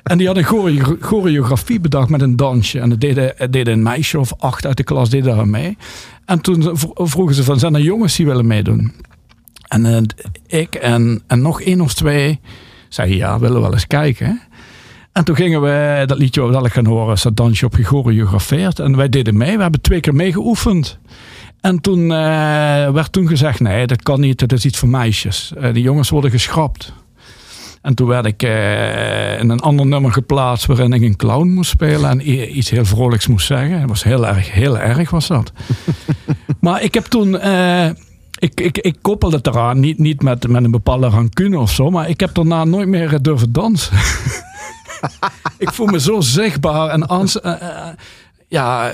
En 0.04 0.18
die 0.18 0.28
had 0.28 0.38
een 0.38 0.44
choreo- 0.44 0.98
choreografie 1.00 1.80
bedacht 1.80 2.10
met 2.10 2.22
een 2.22 2.36
dansje. 2.36 2.80
En 2.80 2.90
dat 2.90 3.02
deden, 3.02 3.34
het 3.36 3.54
deden 3.54 3.74
een 3.74 3.84
meisje 3.84 4.20
of 4.20 4.34
acht 4.38 4.66
uit 4.66 4.78
de 4.78 4.84
klas 4.84 5.10
deden 5.10 5.36
daar 5.36 5.48
mee. 5.48 5.78
En 6.26 6.42
toen 6.42 6.78
vroegen 6.94 7.36
ze 7.36 7.44
van, 7.44 7.60
zijn 7.60 7.76
er 7.76 7.82
jongens 7.82 8.16
die 8.16 8.26
willen 8.26 8.48
meedoen? 8.48 8.92
En 9.68 9.86
eh, 9.86 10.02
ik 10.62 10.76
en, 10.76 11.22
en 11.28 11.42
nog 11.42 11.62
één 11.62 11.82
of 11.82 11.94
twee 11.94 12.40
zeiden 12.90 13.18
ja, 13.18 13.40
willen 13.40 13.62
wel 13.62 13.74
eens 13.74 13.88
kijken. 13.88 14.42
En 15.12 15.24
toen 15.24 15.36
gingen 15.36 15.62
we 15.62 16.04
dat 16.06 16.18
liedje 16.18 16.42
wat 16.42 16.66
ik 16.66 16.72
gaan 16.72 16.86
horen, 16.86 17.18
dat 17.24 17.36
dansje 17.36 17.66
op 17.66 17.74
gechoreografeerd. 17.74 18.80
En 18.80 18.96
wij 18.96 19.10
deden 19.10 19.38
mee, 19.38 19.56
we 19.56 19.62
hebben 19.62 19.82
twee 19.82 20.00
keer 20.00 20.16
meegeoefend. 20.16 21.00
En 21.64 21.82
toen 21.82 22.12
eh, 22.12 22.92
werd 22.92 23.12
toen 23.12 23.28
gezegd, 23.28 23.60
nee, 23.60 23.88
dat 23.88 24.02
kan 24.02 24.20
niet, 24.20 24.40
dat 24.40 24.52
is 24.52 24.66
iets 24.66 24.78
voor 24.78 24.90
meisjes. 24.90 25.54
Eh, 25.58 25.74
die 25.74 25.84
jongens 25.84 26.10
worden 26.10 26.32
geschrapt. 26.32 26.94
En 27.82 27.96
toen 27.96 28.08
werd 28.08 28.26
ik 28.26 28.44
eh, 28.44 29.40
in 29.40 29.50
een 29.50 29.60
ander 29.60 29.86
nummer 29.86 30.12
geplaatst 30.12 30.66
waarin 30.66 30.94
ik 30.94 31.02
een 31.02 31.16
clown 31.16 31.48
moest 31.48 31.70
spelen 31.70 32.10
en 32.10 32.58
iets 32.58 32.70
heel 32.70 32.86
vrolijks 32.86 33.28
moest 33.28 33.46
zeggen. 33.46 33.80
Het 33.80 33.90
was 33.90 34.04
heel 34.04 34.28
erg, 34.28 34.52
heel 34.52 34.80
erg 34.80 35.10
was 35.10 35.28
dat. 35.28 35.52
maar 36.60 36.84
ik 36.84 36.94
heb 36.94 37.06
toen, 37.06 37.36
ik, 38.40 38.62
ik, 38.62 38.78
ik 38.78 38.98
koppelde 39.02 39.36
het 39.36 39.48
eraan, 39.48 39.80
niet, 39.80 39.98
niet 39.98 40.22
met, 40.22 40.48
met 40.48 40.64
een 40.64 40.72
bepaalde 40.72 41.08
rancune 41.08 41.60
of 41.60 41.72
zo, 41.72 41.90
maar 41.90 42.10
ik 42.10 42.20
heb 42.20 42.34
daarna 42.34 42.64
nooit 42.64 42.88
meer 42.88 43.22
durven 43.22 43.52
dansen. 43.52 43.98
ik 45.58 45.72
voel 45.72 45.88
me 45.88 46.00
zo 46.00 46.22
zichtbaar 46.22 46.90
en 46.90 47.08
ans, 47.08 47.40
ja, 48.48 48.94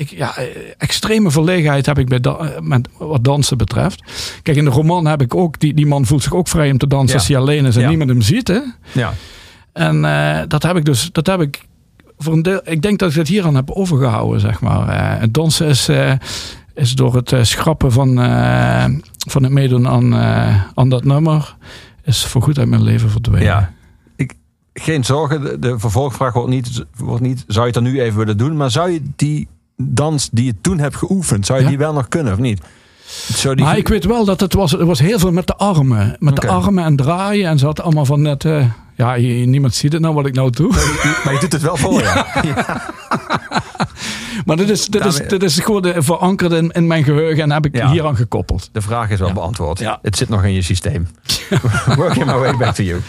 ik, 0.00 0.10
ja, 0.10 0.36
eh, 0.36 0.44
extreme 0.78 1.30
verlegenheid 1.30 1.86
heb 1.86 1.98
ik 1.98 2.08
bij 2.08 2.20
da- 2.20 2.36
eh, 2.38 2.60
met 2.60 2.88
wat 2.98 3.24
dansen 3.24 3.56
betreft. 3.58 4.02
Kijk, 4.42 4.56
in 4.56 4.64
de 4.64 4.70
roman 4.70 5.06
heb 5.06 5.22
ik 5.22 5.34
ook, 5.34 5.60
die, 5.60 5.74
die 5.74 5.86
man 5.86 6.06
voelt 6.06 6.22
zich 6.22 6.34
ook 6.34 6.48
vrij 6.48 6.70
om 6.70 6.78
te 6.78 6.86
dansen 6.86 7.08
Ja. 7.08 7.14
als 7.14 7.28
hij 7.28 7.36
alleen 7.36 7.64
is 7.64 7.74
en 7.76 7.82
Ja. 7.82 7.88
niemand 7.88 8.10
hem 8.10 8.20
ziet. 8.22 8.48
Hè? 8.48 8.60
Ja. 8.92 9.12
En 9.72 10.04
eh, 10.04 10.40
dat 10.48 10.62
heb 10.62 10.76
ik 10.76 10.84
dus, 10.84 11.08
dat 11.12 11.26
heb 11.26 11.40
ik 11.40 11.60
voor 12.18 12.32
een 12.32 12.42
deel, 12.42 12.60
ik 12.64 12.82
denk 12.82 12.98
dat 12.98 13.10
ik 13.10 13.16
het 13.16 13.28
hier 13.28 13.44
aan 13.44 13.54
heb 13.54 13.70
overgehouden, 13.70 14.40
zeg 14.40 14.60
maar. 14.60 14.88
Eh, 14.88 15.20
het 15.20 15.34
dansen 15.34 15.66
is, 15.66 15.88
is 16.74 16.92
door 16.94 17.14
het 17.14 17.34
schrappen 17.42 17.92
van, 17.92 18.14
van 19.28 19.42
het 19.42 19.52
meedoen 19.52 19.88
aan, 19.88 20.14
aan 20.74 20.88
dat 20.88 21.04
nummer, 21.04 21.56
is 22.04 22.24
voorgoed 22.26 22.58
uit 22.58 22.68
mijn 22.68 22.82
leven 22.82 23.10
verdwenen. 23.10 23.42
Ja. 23.44 23.72
Ik, 24.16 24.34
geen 24.74 25.04
zorgen, 25.04 25.40
de, 25.40 25.58
de 25.58 25.78
vervolgvraag 25.78 26.32
wordt 26.32 26.48
niet, 26.50 26.84
wordt 26.96 27.22
niet... 27.22 27.44
Zou 27.46 27.66
je 27.66 27.72
het 27.72 27.74
dan 27.84 27.92
nu 27.92 28.00
even 28.00 28.18
willen 28.18 28.36
doen? 28.36 28.56
Maar 28.56 28.70
zou 28.70 28.90
je 28.90 29.02
die 29.16 29.48
dans 29.80 30.28
die 30.32 30.44
je 30.44 30.54
toen 30.60 30.78
hebt 30.78 30.96
geoefend... 30.96 31.46
zou 31.46 31.58
je 31.58 31.64
Ja. 31.64 31.70
die 31.70 31.78
wel 31.78 31.92
nog 31.92 32.08
kunnen 32.08 32.32
of 32.32 32.38
niet? 32.38 32.60
Die, 33.42 33.54
Maar 33.64 33.76
ik 33.78 33.88
weet 33.88 34.04
wel 34.04 34.24
dat 34.24 34.40
het 34.40 34.54
was, 34.54 34.70
het 34.70 34.82
was 34.82 34.98
heel 35.00 35.18
veel 35.18 35.32
met 35.32 35.46
de 35.46 35.56
armen. 35.56 36.16
Met 36.18 36.36
de 36.36 36.48
armen 36.48 36.84
en 36.84 36.96
draaien. 36.96 37.48
En 37.48 37.58
ze 37.58 37.64
had 37.66 37.80
allemaal 37.80 38.04
van 38.04 38.22
net, 38.22 38.44
eh, 38.44 38.64
Ja, 38.96 39.14
je- 39.14 39.46
niemand 39.46 39.74
ziet 39.74 39.92
het 39.92 40.02
nou 40.02 40.14
wat 40.14 40.26
ik 40.26 40.34
nou 40.34 40.50
doe. 40.50 40.72
Maar 41.24 41.32
je 41.34 41.38
doet 41.40 41.52
het 41.52 41.62
wel 41.62 41.76
voor, 41.76 42.00
ja. 42.08 42.26
Maar 44.44 44.56
dit 44.56 44.68
is, 44.70 44.86
dit 44.86 45.04
is, 45.04 45.16
dit 45.28 45.42
is 45.42 45.58
gewoon 45.58 45.82
de- 45.82 46.02
verankerd 46.02 46.52
in, 46.52 46.70
in 46.70 46.86
mijn 46.86 47.04
geheugen 47.04 47.42
en 47.42 47.50
heb 47.52 47.66
ik 47.66 47.76
Ja. 47.76 47.90
hier 47.90 48.06
aan 48.06 48.16
gekoppeld. 48.16 48.68
De 48.72 48.80
vraag 48.80 49.10
is 49.10 49.18
wel 49.18 49.32
beantwoord. 49.32 49.78
Ja. 49.78 49.98
Het 50.02 50.16
zit 50.16 50.28
nog 50.28 50.44
in 50.44 50.52
je 50.52 50.62
systeem. 50.62 51.08
Working 51.96 52.24
my 52.26 52.34
way 52.38 52.56
back 52.56 52.74
to 52.74 52.82
you. 52.82 53.00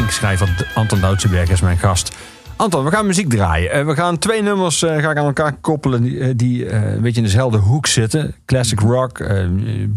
Kink. 0.00 0.12
Schrijver 0.12 0.66
Anton 0.74 1.00
Doutsenberg 1.00 1.50
is 1.50 1.60
mijn 1.60 1.78
gast. 1.78 2.16
Anton, 2.56 2.84
we 2.84 2.90
gaan 2.90 3.06
muziek 3.06 3.28
draaien. 3.28 3.70
Eh, 3.70 3.84
we 3.86 3.94
gaan 3.94 4.18
twee 4.18 4.42
nummers 4.42 4.78
ga 4.78 5.10
ik 5.10 5.16
aan 5.16 5.16
elkaar 5.16 5.52
koppelen 5.60 6.02
die, 6.02 6.20
eh, 6.20 6.30
die 6.36 6.72
een 6.72 7.00
beetje 7.00 7.20
in 7.20 7.26
dezelfde 7.26 7.58
hoek 7.58 7.86
zitten. 7.86 8.34
Classic 8.46 8.80
rock, 8.80 9.24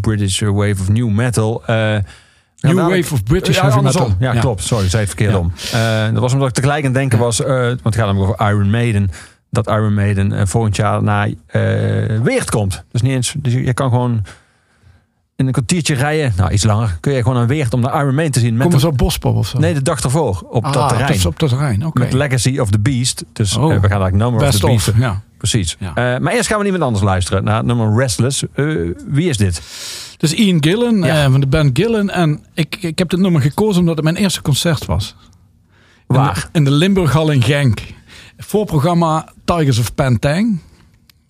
British 0.02 0.40
wave 0.42 0.76
of 0.82 0.90
new 0.90 1.10
metal. 1.10 1.64
New 1.68 2.78
wave 2.78 3.14
of 3.14 3.24
British 3.24 3.56
ja, 3.56 3.82
metal. 3.82 4.16
Ja, 4.20 4.34
Ja. 4.34 4.40
klopt. 4.40 4.64
Sorry, 4.64 4.90
zei 4.90 5.06
het 5.06 5.12
verkeerd 5.16 5.32
Ja. 5.32 5.38
om. 6.08 6.14
Dat 6.14 6.22
was 6.22 6.34
omdat 6.34 6.48
ik 6.48 6.54
tegelijk 6.54 6.80
aan 6.80 6.86
het 6.92 6.94
denken 7.00 7.20
was, 7.20 7.38
want 7.38 7.84
het 7.84 7.96
gaat 7.96 8.06
namelijk 8.06 8.32
over 8.32 8.50
Iron 8.52 8.70
Maiden. 8.70 9.10
Dat 9.50 9.68
Iron 9.68 9.94
Maiden 9.94 10.48
volgend 10.48 10.76
jaar 10.76 11.04
naar 11.04 11.30
Weert 12.24 12.50
komt. 12.50 12.84
Dus 12.92 13.02
niet 13.02 13.12
eens, 13.12 13.36
dus 13.38 13.54
je 13.54 13.66
je 13.66 13.74
kan 13.74 13.90
gewoon 13.90 14.22
in 15.36 15.46
een 15.46 15.52
kwartiertje 15.52 15.96
rijden, 15.96 16.34
nou 16.38 16.52
iets 16.52 16.64
langer, 16.64 16.98
kun 17.00 17.14
je 17.14 17.22
gewoon 17.22 17.38
naar 17.38 17.48
Weert 17.48 17.74
om 17.74 17.80
naar 17.80 18.02
Iron 18.02 18.14
Maiden 18.16 18.34
te 18.34 18.40
zien. 18.40 18.54
Met 18.54 18.64
Komen 18.64 18.80
ze 18.80 18.86
een- 18.86 18.92
op 18.92 18.98
Bospop 18.98 19.36
of 19.36 19.48
zo? 19.48 19.60
nee, 19.60 19.74
de 19.74 19.82
dag 19.82 20.02
ervoor, 20.04 20.46
op 20.50 20.64
dat 20.64 20.76
Ah, 20.76 20.88
terrein. 20.88 21.08
dat 21.08 21.16
is 21.16 21.26
op 21.26 21.40
dat 21.40 21.50
terrein, 21.50 21.86
oké. 21.86 22.00
Met 22.00 22.14
Legacy 22.14 22.58
of 22.60 22.70
the 22.70 22.80
Beast. 22.80 23.24
Dus 23.34 23.58
Oh. 23.58 23.64
eh, 23.64 23.68
we 23.70 23.74
gaan 23.74 24.02
eigenlijk 24.02 24.16
Number 24.16 24.40
of 24.42 24.46
Best 24.48 24.60
the 24.60 24.66
Beast. 24.68 24.88
of, 24.90 24.98
ja. 24.98 25.22
Precies. 25.38 25.76
Ja. 25.80 25.88
Eh, 25.96 26.20
maar 26.20 26.34
eerst 26.34 26.48
gaan 26.50 26.60
we 26.60 26.66
iemand 26.66 26.84
anders 26.84 27.04
luisteren 27.04 27.44
naar 27.44 27.58
het 27.58 27.66
nummer 27.66 27.98
Restless. 28.00 28.44
Eh, 28.54 28.66
wie 29.08 29.30
is 29.30 29.38
dit? 29.38 29.62
Dus 30.18 30.34
Ian 30.34 30.64
Gillen 30.64 31.02
Ja. 31.04 31.30
van 31.32 31.40
de 31.40 31.48
band 31.48 31.70
Gillen. 31.80 32.10
En 32.10 32.44
ik, 32.54 32.78
ik 32.82 32.98
heb 33.00 33.10
dit 33.10 33.20
nummer 33.20 33.42
gekozen 33.42 33.80
omdat 33.80 33.96
het 33.96 34.04
mijn 34.04 34.16
eerste 34.16 34.42
concert 34.42 34.86
was. 34.86 35.16
In 36.08 36.16
Waar? 36.16 36.34
de- 36.52 36.58
In 36.58 36.64
de 36.64 36.72
Limburghal 36.72 37.30
in 37.32 37.42
Genk. 37.44 37.82
Voorprogramma 38.38 39.30
Tigers 39.46 39.80
of 39.80 39.96
Pantang. 39.96 40.60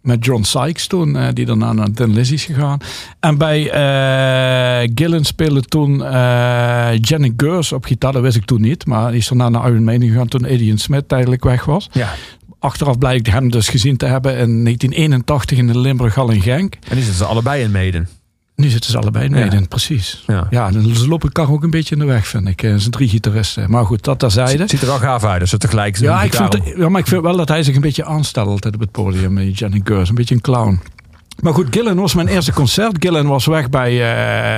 Met 0.03 0.25
John 0.25 0.43
Sykes 0.43 0.87
toen, 0.87 1.15
eh, 1.17 1.27
die 1.33 1.45
daarna 1.45 1.73
naar 1.73 1.91
Thin 1.91 2.13
Lizzy 2.13 2.33
is 2.33 2.45
gegaan. 2.45 2.77
En 3.19 3.37
bij 3.37 3.69
eh 3.69 4.89
Gillen 4.95 5.23
speelde 5.25 5.61
toen 5.61 6.03
eh 6.03 6.97
Janet 7.01 7.33
Gers 7.37 7.71
op 7.71 7.85
gitaar. 7.85 8.11
Dat 8.11 8.21
wist 8.21 8.35
ik 8.35 8.45
toen 8.45 8.61
niet. 8.61 8.85
Maar 8.85 9.11
die 9.11 9.19
is 9.19 9.27
daarna 9.27 9.49
naar 9.49 9.69
Iron 9.69 9.83
Maiden 9.83 10.07
gegaan 10.07 10.27
toen 10.27 10.45
Adrian 10.45 10.77
Smith 10.77 11.11
eigenlijk 11.11 11.43
weg 11.43 11.65
was. 11.65 11.89
Ja. 11.91 12.13
Achteraf 12.59 12.97
blijkt 12.97 13.31
hem 13.31 13.51
dus 13.51 13.69
gezien 13.69 13.97
te 13.97 14.05
hebben 14.05 14.31
in 14.31 14.63
1981 14.63 15.57
in 15.57 15.67
de 15.67 15.79
Limburghal 15.79 16.31
in 16.31 16.41
Genk. 16.41 16.73
En 16.73 16.79
die 16.95 17.03
zitten 17.03 17.13
ze 17.15 17.25
allebei 17.25 17.63
in 17.63 17.71
Meden. 17.71 18.07
Nu 18.55 18.69
zitten 18.69 18.91
ze 18.91 18.97
allebei 18.97 19.25
in 19.25 19.31
Ja. 19.31 19.37
Maiden, 19.37 19.67
precies. 19.67 20.23
Ja. 20.27 20.47
Ja, 20.49 20.71
dan 20.71 20.95
ze 20.95 21.07
lopen 21.07 21.31
elkaar 21.33 21.53
ook 21.53 21.63
een 21.63 21.69
beetje 21.69 21.95
in 21.95 22.01
de 22.01 22.07
weg, 22.07 22.27
vind 22.27 22.47
ik. 22.47 22.63
Eh, 22.63 22.71
Ze 22.71 22.77
zijn 22.79 22.91
drie 22.91 23.09
gitaristen. 23.09 23.69
Maar 23.71 23.85
goed, 23.85 24.03
dat 24.03 24.19
terzijde. 24.19 24.57
Het 24.61 24.69
ziet 24.69 24.81
er 24.81 24.87
wel 24.87 24.97
gaaf 24.97 25.23
uit. 25.23 25.39
Dus 25.39 25.49
ze 25.49 25.57
tegelijk 25.57 25.97
Ja, 25.97 26.23
ik 26.23 26.33
vind, 26.33 26.57
ja, 26.77 26.89
maar 26.89 26.99
ik 27.01 27.07
vind 27.07 27.21
wel 27.21 27.37
dat 27.37 27.47
hij 27.47 27.63
zich 27.63 27.75
een 27.75 27.81
beetje 27.81 28.05
aanstelt 28.05 28.47
altijd 28.47 28.73
op 28.73 28.79
het 28.79 28.91
podium. 28.91 29.37
eh, 29.37 29.53
Jenny 29.55 29.81
Gers, 29.83 30.09
een 30.09 30.15
beetje 30.15 30.35
een 30.35 30.41
clown. 30.41 30.79
Maar 31.41 31.53
goed, 31.53 31.67
Gillen 31.69 31.95
was 31.95 32.13
mijn 32.13 32.27
eerste 32.27 32.53
concert. 32.53 32.95
Gillen 32.99 33.27
was 33.27 33.45
weg 33.45 33.69
bij 33.69 33.91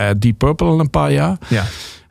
eh 0.10 0.16
Deep 0.18 0.38
Purple 0.38 0.68
een 0.80 0.90
paar 0.90 1.12
jaar. 1.12 1.38
Ja. 1.48 1.64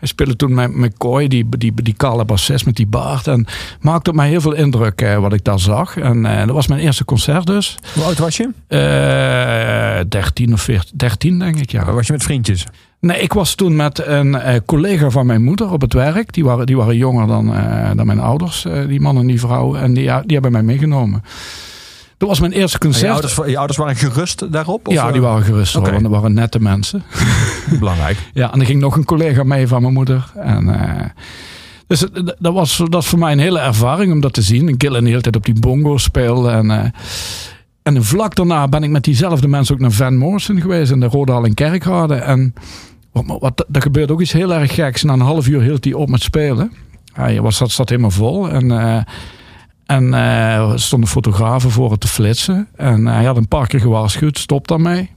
Hij 0.05 0.13
speelde 0.13 0.37
toen 0.37 0.55
met 0.55 0.77
McCoy, 0.77 1.29
die, 1.29 1.49
die, 1.49 1.73
die 1.83 1.95
kale 1.97 2.25
bassist 2.25 2.67
met 2.67 2.77
die 2.77 2.87
baard. 2.87 3.27
En 3.27 3.47
maakte 3.81 4.11
op 4.11 4.17
mij 4.17 4.29
heel 4.29 4.41
veel 4.41 4.53
indruk 4.53 5.01
eh, 5.01 5.19
wat 5.19 5.33
ik 5.33 5.45
daar 5.45 5.59
zag. 5.59 5.97
En 5.97 6.27
eh, 6.27 6.47
dat 6.47 6.55
was 6.55 6.67
mijn 6.67 6.81
eerste 6.81 7.05
concert 7.05 7.47
dus. 7.47 7.77
Hoe 7.95 8.05
oud 8.05 8.19
was 8.19 8.37
je? 8.37 8.49
Eh 8.67 10.05
13 10.09 10.53
of 10.53 10.61
14, 10.61 10.97
13 10.97 11.39
denk 11.39 11.57
ik, 11.57 11.71
ja. 11.71 11.93
Was 11.93 12.07
je 12.07 12.13
met 12.13 12.23
vriendjes? 12.23 12.67
Nee, 13.01 13.21
ik 13.21 13.33
was 13.33 13.55
toen 13.55 13.77
met 13.77 14.07
een 14.07 14.35
eh, 14.35 14.61
collega 14.67 15.11
van 15.11 15.27
mijn 15.27 15.43
moeder 15.43 15.73
op 15.73 15.81
het 15.81 15.93
werk. 15.93 16.33
Die 16.33 16.45
waren, 16.45 16.67
die 16.67 16.77
waren 16.77 16.97
jonger 16.97 17.27
dan, 17.27 17.55
dan 17.97 18.07
mijn 18.07 18.21
ouders, 18.21 18.67
die 18.89 19.01
man 19.01 19.17
en 19.17 19.27
die 19.27 19.41
vrouw. 19.41 19.75
En 19.75 19.95
die, 19.95 20.05
ja, 20.05 20.21
die 20.21 20.33
hebben 20.33 20.53
mij 20.53 20.63
meegenomen. 20.63 21.23
Dat 22.17 22.29
was 22.29 22.41
mijn 22.41 22.53
eerste 22.53 22.79
je, 22.81 22.85
concert. 22.85 23.12
ouders, 23.12 23.37
je 23.47 23.59
ouders 23.59 23.79
waren 23.79 23.97
gerust 23.97 24.53
daarop? 24.53 24.89
Of, 24.89 24.95
ja, 24.95 25.07
die 25.07 25.21
eh, 25.21 25.27
waren 25.27 25.45
gerust 25.45 25.75
want 25.75 26.03
dat 26.03 26.11
waren 26.11 26.33
nette 26.33 26.61
mensen. 26.61 27.03
belangrijk. 27.79 28.19
Ja, 28.33 28.53
en 28.53 28.61
er 28.61 28.67
ging 28.67 28.81
nog 28.81 28.97
een 28.97 29.05
collega 29.05 29.43
mee 29.43 29.69
van 29.69 29.83
mijn 29.83 29.95
moeder. 29.95 30.33
En, 30.35 30.69
eh, 30.69 31.07
dus 31.87 32.07
dat 32.39 32.53
was, 32.53 32.83
dat 32.89 33.05
voor 33.05 33.19
mij 33.19 33.33
een 33.33 33.39
hele 33.39 33.59
ervaring 33.59 34.12
om 34.12 34.21
dat 34.21 34.33
te 34.33 34.43
zien. 34.43 34.75
Gillen 34.79 35.03
de 35.05 35.09
hele 35.09 35.21
tijd 35.21 35.37
op 35.37 35.45
die 35.45 35.61
bongo 35.61 35.97
speelde. 35.97 36.51
En, 36.51 36.71
eh, 36.71 36.91
en 37.83 38.05
vlak 38.05 38.35
daarna 38.35 38.69
ben 38.69 38.83
ik 38.83 38.91
met 38.91 39.05
diezelfde 39.05 39.49
mensen 39.49 39.75
ook 39.75 39.81
naar 39.81 39.91
Van 39.91 40.17
Morrison 40.17 40.61
geweest. 40.61 40.91
In 40.91 41.01
de 41.01 41.07
Rodal 41.07 41.45
in 41.45 41.55
Kerkrade. 41.55 42.15
En 42.15 42.55
wat, 43.12 43.25
wat, 43.41 43.67
er 43.73 43.83
gebeurde 43.83 44.12
ook 44.12 44.21
iets 44.21 44.33
heel 44.33 44.55
erg 44.55 44.75
geks. 44.75 45.03
Na 45.03 45.12
een 45.12 45.21
half 45.21 45.47
uur 45.47 45.61
hield 45.61 45.85
hij 45.85 45.93
op 45.93 46.09
met 46.09 46.23
spelen. 46.23 46.73
Hij 47.12 47.41
was, 47.41 47.57
zat, 47.57 47.71
zat 47.71 47.89
helemaal 47.89 48.11
vol. 48.11 48.51
En... 48.51 49.05
en 49.87 50.14
eh, 50.14 50.70
er 50.70 50.80
stonden 50.80 51.09
fotografen 51.09 51.70
voor 51.70 51.91
het 51.91 52.01
te 52.01 52.09
flitsen. 52.09 52.68
En 52.76 53.07
hij 53.07 53.24
had 53.24 53.37
een 53.37 53.49
paar 53.49 53.66
keer 53.66 53.80
gewaarschuwd, 53.80 54.39
stop 54.39 54.68
daarmee. 54.68 55.11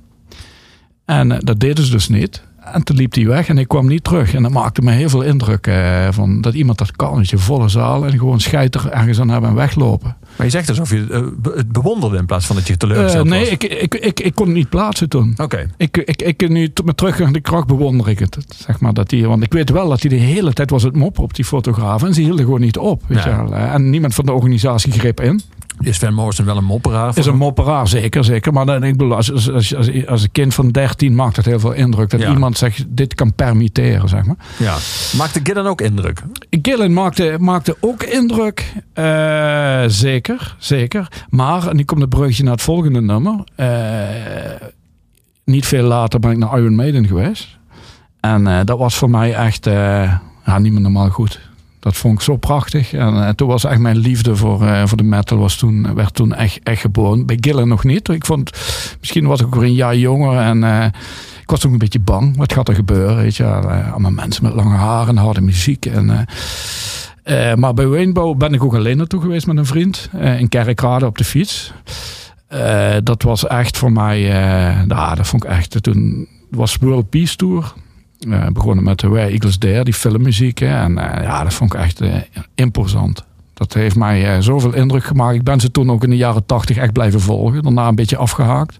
En 1.06 1.32
eh, 1.32 1.38
dat 1.42 1.60
deden 1.60 1.86
ze 1.86 1.92
dus 1.92 2.08
niet. 2.08 2.46
En 2.74 2.84
toen 2.84 2.96
liep 2.96 3.14
hij 3.14 3.28
weg 3.28 3.48
en 3.48 3.58
ik 3.58 3.68
kwam 3.68 3.88
niet 3.88 4.04
terug. 4.04 4.34
En 4.34 4.44
dat 4.44 4.52
maakte 4.52 4.82
me 4.82 4.92
heel 4.92 5.10
veel 5.10 5.22
indruk 5.22 5.68
eh, 5.68 6.08
van 6.12 6.42
dat 6.42 6.54
iemand 6.54 6.78
dat 6.78 6.92
kan. 6.92 7.16
Dat 7.16 7.30
je 7.30 7.38
volle 7.38 7.70
zaal 7.70 8.06
en 8.06 8.20
gewoon 8.20 8.40
scheiter 8.40 8.92
ergens 8.92 9.20
aan 9.20 9.30
hebben 9.30 9.50
en 9.50 9.56
weglopen. 9.56 10.16
Maar 10.38 10.46
je 10.46 10.52
zegt 10.52 10.70
alsof 10.70 10.90
je 10.90 11.08
eh, 11.12 11.54
het 11.56 11.72
bewonderde 11.72 12.18
in 12.18 12.26
plaats 12.26 12.46
van 12.46 12.56
dat 12.56 12.68
je 12.68 12.74
Eh, 12.74 12.80
teleurgesteld 12.80 13.28
nee, 13.28 13.40
was. 13.40 13.50
ik, 13.50 13.64
ik, 13.64 13.96
ik, 13.96 14.20
ik 14.20 14.36
kon 14.36 14.46
het 14.46 14.56
niet 14.56 14.70
plaatsen 14.70 15.10
toen. 15.10 15.34
Oké. 15.38 15.70
Ik, 15.78 15.98
ik, 15.98 16.22
ik, 16.22 16.50
nu 16.50 16.72
met 16.84 16.98
terug 16.98 17.22
aan 17.22 17.34
de 17.34 17.40
kracht 17.42 17.68
bewonder 17.68 18.10
ik 18.10 18.20
het. 18.20 18.38
Zeg 18.58 18.80
maar, 18.80 18.94
dat 18.94 19.10
die, 19.10 19.28
want 19.28 19.44
ik 19.44 19.54
weet 19.54 19.70
wel 19.70 19.90
dat 19.90 20.02
hij 20.02 20.10
de 20.10 20.16
hele 20.16 20.54
tijd 20.54 20.70
was 20.70 20.84
het 20.84 20.96
mop 20.96 21.20
op 21.20 21.34
die 21.34 21.46
fotograaf. 21.46 22.04
En 22.04 22.14
ze 22.14 22.22
hielden 22.22 22.46
gewoon 22.46 22.62
niet 22.62 22.78
op. 22.78 23.02
Weet 23.08 23.26
Nee. 23.26 23.34
je 23.34 23.42
wel. 23.42 23.54
Eh, 23.54 23.74
En 23.74 23.90
niemand 23.90 24.14
van 24.16 24.26
de 24.26 24.32
organisatie 24.32 24.92
greep 24.92 25.22
in. 25.22 25.42
Is 25.80 25.98
Van 25.98 26.14
Morrison 26.14 26.46
wel 26.46 26.58
een 26.58 26.64
mopperaar? 26.64 27.18
Is 27.18 27.26
een 27.26 27.38
mopperaar, 27.38 27.88
zeker, 27.88 28.24
zeker. 28.24 28.54
Maar 28.54 28.66
dan, 28.66 28.84
ik 28.84 28.98
bedoel, 28.98 29.16
als, 29.16 29.32
als, 29.32 29.52
als, 29.52 29.76
als, 29.76 30.08
als 30.08 30.24
een 30.24 30.32
kind 30.32 30.54
van 30.54 30.70
13 30.70 31.16
maakt 31.16 31.36
het 31.36 31.46
heel 31.46 31.60
veel 31.60 31.72
indruk 31.72 32.10
dat 32.10 32.20
Ja. 32.20 32.30
iemand 32.32 32.58
zegt, 32.58 32.86
dit 32.88 33.16
kan 33.16 33.34
permitteren, 33.34 34.10
zeg 34.10 34.26
maar. 34.26 34.36
Ja. 34.60 34.76
Maakte 35.18 35.40
Gillen 35.44 35.66
ook 35.66 35.82
indruk? 35.82 36.22
Gillen 36.50 36.94
maakte, 36.94 37.36
maakte 37.40 37.78
ook 37.80 38.04
indruk, 38.04 38.74
eh, 38.94 39.84
zeker, 39.88 40.56
zeker. 40.58 41.08
Maar, 41.30 41.68
en 41.68 41.76
nu 41.76 41.84
komt 41.84 42.02
het 42.02 42.10
bruggetje 42.10 42.44
naar 42.44 42.54
het 42.54 42.62
volgende 42.62 43.02
nummer. 43.02 43.44
eh, 43.56 43.68
niet 45.44 45.66
veel 45.66 45.84
later 45.84 46.20
ben 46.20 46.32
ik 46.32 46.38
naar 46.38 46.60
Iron 46.60 46.76
Maiden 46.76 47.08
geweest. 47.08 47.58
En 48.20 48.48
eh, 48.48 48.60
dat 48.66 48.78
was 48.78 48.96
voor 48.96 49.10
mij 49.10 49.34
echt 49.34 49.66
ja, 50.46 50.58
niet 50.60 50.72
meer 50.72 50.82
normaal 50.82 51.10
goed. 51.10 51.40
Dat 51.88 51.98
vond 51.98 52.14
ik 52.14 52.22
zo 52.22 52.38
prachtig. 52.38 52.94
En 52.94 53.28
eh, 53.28 53.30
toen 53.30 53.48
was 53.48 53.64
echt 53.64 53.80
mijn 53.80 53.98
liefde 53.98 54.36
voor, 54.36 54.66
eh, 54.66 54.86
voor 54.86 54.98
de 54.98 55.04
metal 55.04 55.38
was 55.38 55.56
toen, 55.56 55.96
werd 55.96 56.14
toen 56.14 56.34
echt, 56.34 56.60
echt 56.64 56.82
geboren. 56.82 57.26
Bij 57.26 57.38
Gillen 57.40 57.68
nog 57.68 57.84
niet. 57.84 58.10
Ik 58.10 58.26
vond, 58.26 58.52
misschien 59.00 59.28
was 59.28 59.40
ik 59.40 59.46
ook 59.46 59.56
weer 59.56 59.64
een 59.64 59.74
jaar 59.74 59.98
jonger. 59.98 60.40
En 60.40 60.64
eh, 60.64 60.86
ik 61.42 61.50
was 61.50 61.66
ook 61.66 61.72
een 61.72 61.78
beetje 61.78 62.00
bang. 62.00 62.38
Wat 62.38 62.54
gaat 62.54 62.68
er 62.68 62.76
gebeuren? 62.76 63.16
Weet 63.16 63.36
je, 63.36 63.46
allemaal 63.46 64.12
mensen 64.12 64.44
met 64.44 64.54
lange 64.54 64.76
haren 64.76 65.18
en 65.18 65.24
harde 65.24 65.42
muziek. 65.42 65.86
En, 65.86 66.26
maar 67.60 67.74
bij 67.74 67.86
Rainbow 67.86 68.38
ben 68.38 68.54
ik 68.54 68.64
ook 68.64 68.76
alleen 68.76 68.98
naartoe 68.98 69.22
geweest 69.22 69.48
met 69.48 69.58
een 69.58 69.66
vriend. 69.66 70.10
in 70.38 70.50
Kerkrade 70.50 71.06
op 71.06 71.18
de 71.18 71.24
fiets. 71.24 71.74
Dat 73.04 73.24
was 73.24 73.48
echt 73.48 73.78
voor 73.78 73.92
mij... 73.92 74.22
nou, 74.86 75.16
dat 75.16 75.28
vond 75.28 75.44
ik 75.44 75.50
echt... 75.50 75.84
Toen 75.84 76.28
was 76.50 76.76
World 76.76 77.10
Peace 77.10 77.36
Tour. 77.36 77.74
Eh, 78.30 78.48
begonnen 78.48 78.84
met 78.84 78.98
The 78.98 79.10
Where 79.10 79.30
Eagles 79.32 79.60
Dare, 79.60 79.84
die 79.84 79.94
filmmuziek. 79.94 80.58
Hè. 80.60 80.76
En 80.84 80.98
eh, 80.98 81.24
ja, 81.24 81.44
dat 81.44 81.54
vond 81.54 81.74
ik 81.74 81.80
echt 81.80 82.02
eh, 82.02 82.14
imposant. 82.56 83.26
Dat 83.54 83.74
heeft 83.74 83.96
mij 83.96 84.36
eh, 84.36 84.42
zoveel 84.42 84.74
indruk 84.74 85.04
gemaakt. 85.04 85.36
Ik 85.36 85.44
ben 85.44 85.60
ze 85.60 85.72
toen 85.72 85.92
ook 85.92 86.04
in 86.04 86.10
de 86.10 86.18
jaren 86.18 86.46
tachtig 86.46 86.78
echt 86.78 86.94
blijven 86.94 87.20
volgen. 87.22 87.64
Daarna 87.64 87.88
een 87.88 87.96
beetje 87.96 88.18
afgehaakt. 88.18 88.78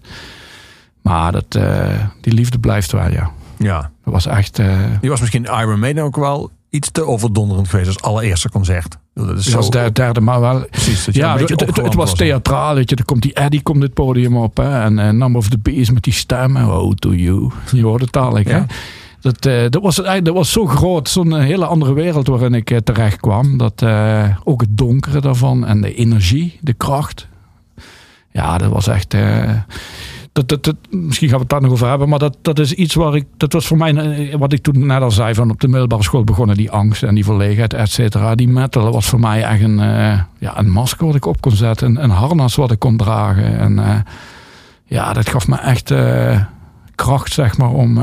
Maar 1.02 1.32
dat, 1.32 1.54
eh, 1.54 1.88
die 2.20 2.32
liefde 2.32 2.58
blijft 2.58 2.92
wel, 2.92 3.10
ja. 3.10 3.30
Ja. 3.56 3.90
Dat 4.04 4.12
was 4.14 4.26
echt... 4.26 4.58
eh, 4.58 4.76
Die 5.00 5.10
was 5.10 5.20
misschien 5.20 5.44
Iron 5.44 5.78
Maiden 5.78 6.04
ook 6.04 6.16
wel 6.16 6.50
iets 6.70 6.90
te 6.90 7.06
overdonderend 7.06 7.68
geweest 7.68 7.88
als 7.88 8.02
allereerste 8.02 8.50
concert. 8.50 8.96
Dat 9.14 9.38
is 9.38 9.52
was 9.54 9.64
zo- 9.64 9.70
de 9.70 9.92
derde, 9.92 10.20
maar 10.20 10.40
wel... 10.40 10.66
Precies, 10.70 11.04
dat 11.04 11.14
je 11.14 11.20
Ja, 11.20 11.32
het, 11.38 11.40
het, 11.48 11.50
het 11.60 11.68
opgewarmd 11.68 11.94
was 11.94 12.14
theatraal. 12.14 12.74
Weet 12.74 12.90
je. 12.90 12.96
Er 12.96 13.04
komt 13.04 13.22
die 13.22 13.34
Eddie 13.34 13.62
komt 13.62 13.80
dit 13.80 13.94
podium 13.94 14.36
op. 14.36 14.56
Hè, 14.56 14.80
en 14.82 14.98
eh, 14.98 15.04
Number 15.10 15.36
of 15.36 15.48
the 15.48 15.58
Beast 15.58 15.92
met 15.92 16.02
die 16.02 16.12
stemmen. 16.12 16.66
Oh, 16.80 16.92
to 16.94 17.14
you. 17.14 17.50
Je 17.72 17.82
hoort 17.84 18.00
het 18.00 18.16
al. 18.16 18.38
ik, 18.38 18.48
Hè? 18.48 18.62
Dat, 19.20 19.46
eh, 19.46 19.62
dat, 19.70 19.82
was, 19.82 19.96
dat 19.96 20.34
was 20.34 20.52
zo 20.52 20.66
groot. 20.66 21.08
Zo'n 21.08 21.36
eh, 21.36 21.42
hele 21.44 21.66
andere 21.66 21.92
wereld 21.92 22.26
waarin 22.26 22.54
ik 22.54 22.70
eh, 22.70 22.78
terecht 22.78 23.20
kwam. 23.20 23.56
Dat, 23.56 23.84
ook 24.44 24.60
het 24.60 24.78
donkere 24.78 25.20
daarvan. 25.20 25.66
En 25.66 25.80
de 25.80 25.94
energie, 25.94 26.58
de 26.60 26.72
kracht. 26.72 27.28
Ja, 28.32 28.58
dat 28.58 28.70
was 28.70 28.86
echt... 28.86 29.16
dat, 30.32 30.48
dat, 30.48 30.64
dat, 30.64 30.76
misschien 30.90 31.28
gaan 31.28 31.36
we 31.36 31.42
het 31.42 31.50
daar 31.50 31.60
nog 31.60 31.70
over 31.70 31.88
hebben. 31.88 32.08
Maar 32.08 32.18
dat, 32.18 32.36
dat 32.42 32.58
is 32.58 32.72
iets 32.72 32.94
waar 32.94 33.14
ik... 33.14 33.26
Dat 33.36 33.52
was 33.52 33.66
voor 33.66 33.76
mij... 33.76 34.34
Wat 34.38 34.52
ik 34.52 34.62
toen 34.62 34.86
net 34.86 35.02
al 35.02 35.10
zei. 35.10 35.34
Van 35.34 35.50
op 35.50 35.60
de 35.60 35.68
middelbare 35.68 36.02
school 36.02 36.24
begonnen. 36.24 36.56
Die 36.56 36.70
angst 36.70 37.02
en 37.02 37.14
die 37.14 37.24
verlegenheid, 37.24 37.74
et 37.74 37.90
cetera. 37.90 38.34
Die 38.34 38.48
metal 38.48 38.92
was 38.92 39.06
voor 39.06 39.20
mij 39.20 39.42
echt 39.42 39.62
een... 39.62 39.78
ja, 40.38 40.58
een 40.58 40.70
masker 40.70 41.06
wat 41.06 41.14
ik 41.14 41.26
op 41.26 41.40
kon 41.40 41.52
zetten. 41.52 41.88
Een, 41.88 42.02
een 42.02 42.10
harnas 42.10 42.54
wat 42.54 42.70
ik 42.70 42.78
kon 42.78 42.96
dragen. 42.96 43.58
En 43.58 44.04
ja, 44.84 45.12
dat 45.12 45.28
gaf 45.28 45.48
me 45.48 45.56
echt 45.56 45.94
kracht, 46.94 47.32
zeg 47.32 47.58
maar, 47.58 47.70
om... 47.70 47.98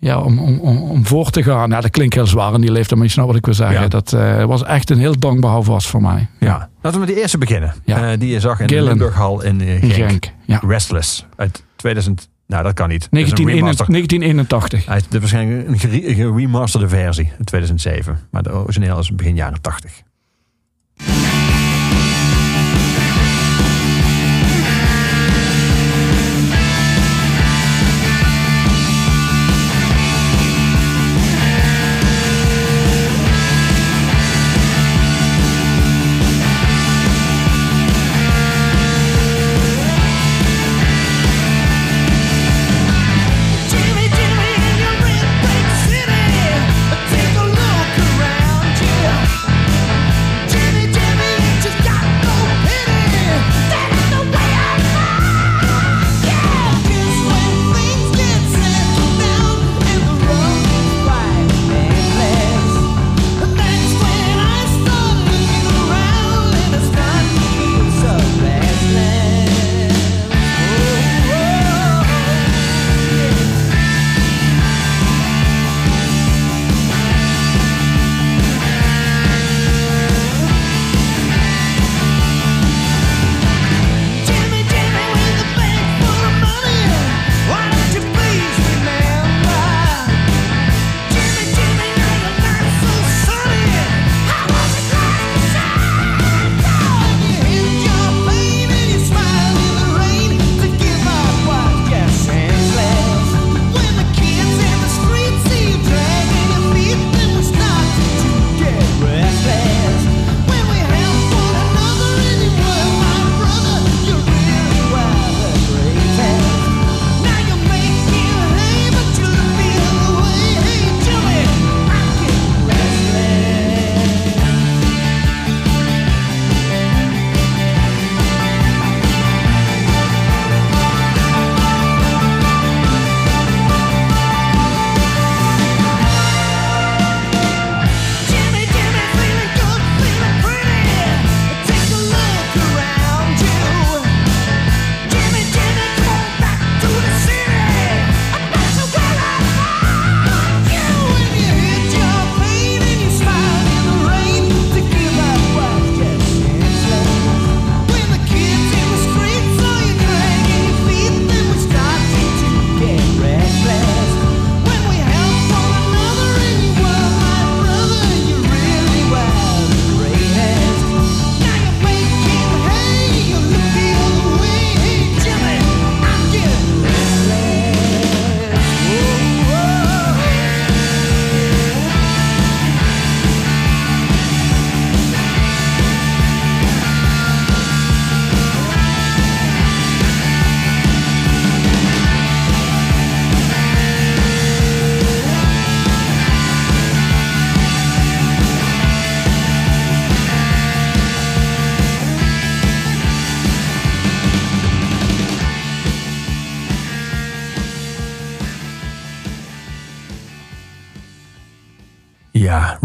ja, 0.00 0.20
om, 0.20 0.38
om, 0.38 0.58
om, 0.60 0.76
om 0.82 1.06
voor 1.06 1.30
te 1.30 1.42
gaan. 1.42 1.70
Ja, 1.70 1.80
dat 1.80 1.90
klinkt 1.90 2.14
heel 2.14 2.26
zwaar 2.26 2.54
in 2.54 2.60
die 2.60 2.72
leeftijd, 2.72 2.94
maar 2.98 3.06
je 3.06 3.12
snapt 3.12 3.28
wat 3.28 3.36
ik 3.36 3.44
wil 3.44 3.54
zeggen. 3.54 3.80
Ja. 3.80 3.88
Dat 3.88 4.12
eh, 4.12 4.44
was 4.44 4.64
echt 4.64 4.90
een 4.90 4.98
heel 4.98 5.18
dankbaar 5.18 5.50
houvast 5.50 5.86
voor 5.86 6.02
mij. 6.02 6.28
Ja. 6.38 6.68
Laten 6.82 7.00
we 7.00 7.06
met 7.06 7.14
die 7.14 7.22
eerste 7.22 7.38
beginnen. 7.38 7.74
Ja. 7.84 8.10
Eh, 8.12 8.18
die 8.18 8.30
je 8.30 8.40
zag 8.40 8.60
in 8.60 8.68
Gillen. 8.68 8.84
de 8.84 8.88
Limburghal 8.90 9.42
in 9.42 9.60
eh, 9.60 9.82
In 9.82 9.90
Genk. 9.90 10.08
Genk. 10.10 10.30
Ja. 10.44 10.60
Restless 10.66 11.26
uit 11.36 11.62
2000. 11.76 12.28
Nou, 12.46 12.62
dat 12.62 12.74
kan 12.74 12.88
niet. 12.88 13.00
Dat 13.10 13.20
is 13.20 13.30
een 13.30 13.36
1981. 13.36 13.86
remaster. 13.86 13.86
1981. 13.92 14.86
Hij 14.86 14.96
is 14.96 15.08
de 15.08 15.18
waarschijnlijk 15.20 15.68
een 15.68 15.78
gere- 15.78 16.14
geremasterde 16.14 16.88
versie 16.88 17.32
in 17.38 17.44
2007. 17.44 18.18
Maar 18.30 18.42
de 18.42 18.52
origineel 18.54 18.98
is 18.98 19.10
begin 19.14 19.34
jaren 19.34 19.60
80. 19.60 20.02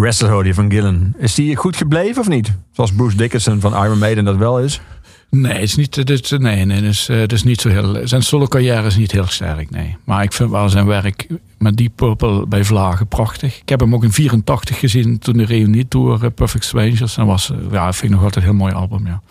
Ja, 0.06 0.12
Restless 0.12 0.34
Holy 0.34 0.54
van 0.54 0.72
Gillen. 0.72 1.16
Is 1.18 1.34
die 1.34 1.56
goed 1.56 1.78
gebleven 1.78 2.22
of 2.22 2.28
niet? 2.28 2.52
Zoals 2.72 2.92
Bruce 2.92 3.18
Dickinson 3.18 3.60
van 3.60 3.84
Iron 3.84 3.98
Maiden 3.98 4.26
dat 4.26 4.36
wel 4.36 4.60
is. 4.60 4.82
Nee, 5.30 5.54
het 5.54 5.62
is 5.62 5.76
niet, 5.76 5.96
het 5.96 6.10
is, 6.10 6.30
nee, 6.30 6.66
nee, 6.66 6.78
het 6.78 6.86
is, 6.86 7.10
eh, 7.10 7.18
het 7.18 7.32
is 7.32 7.44
niet 7.44 7.62
zo 7.62 7.70
heel. 7.70 8.08
Zijn 8.08 8.24
solo 8.24 8.46
carrière 8.46 8.86
is 8.86 8.96
niet 8.96 9.12
heel 9.12 9.28
sterk, 9.28 9.70
nee. 9.70 9.98
Maar 10.04 10.24
ik 10.24 10.34
vind 10.34 10.50
wel 10.50 10.70
zijn 10.70 10.86
werk 10.86 11.28
met 11.58 11.78
Deep 11.78 11.96
Purple 11.96 12.48
bij 12.48 12.64
Vlagen 12.64 13.08
prachtig. 13.08 13.60
Ik 13.62 13.70
heb 13.70 13.80
hem 13.80 13.94
ook 13.94 14.04
in 14.04 14.12
84 14.12 14.80
gezien 14.80 15.20
toen 15.20 15.38
de 15.38 15.46
reunie 15.46 15.88
tour 15.88 16.24
eh, 16.24 16.30
Perfect 16.36 16.66
Strangers. 16.66 17.18
En 17.18 17.26
was, 17.26 17.52
eh, 17.52 17.58
ja, 17.72 17.94
vind 17.94 18.04
ik 18.04 18.10
nog 18.10 18.24
altijd 18.24 18.46
een 18.46 18.52
heel 18.52 18.60
mooi 18.60 18.74
album, 18.74 19.08
ja. 19.08 19.22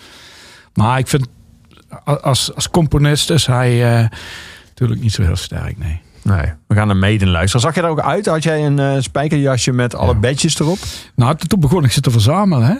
Maar 0.75 0.99
ik 0.99 1.09
vind, 1.09 1.27
als, 2.05 2.55
als 2.55 2.71
componist 2.71 3.31
is 3.31 3.47
hij 3.47 3.99
eh, 3.99 4.09
natuurlijk 4.69 5.01
niet 5.01 5.13
zo 5.13 5.23
heel 5.23 5.37
sterk, 5.37 5.79
nee. 5.79 6.01
Nee, 6.25 6.47
we 6.67 6.75
gaan 6.75 6.87
naar 6.87 6.97
Maiden 6.97 7.29
luisteren. 7.29 7.61
Zag 7.61 7.75
je 7.75 7.81
er 7.83 7.89
ook 7.89 8.01
uit? 8.01 8.27
Had 8.27 8.43
jij 8.43 8.67
een 8.67 8.79
eh, 8.79 8.97
spijkerjasje 8.99 9.73
met 9.73 9.95
alle 9.95 10.13
Ja. 10.13 10.19
badges 10.19 10.61
erop? 10.61 10.79
Nou, 11.15 11.37
toen 11.37 11.61
begon 11.61 11.85
ik 11.85 11.93
ze 11.93 12.01
te 12.01 12.11
verzamelen. 12.11 12.67
Hè? 12.67 12.75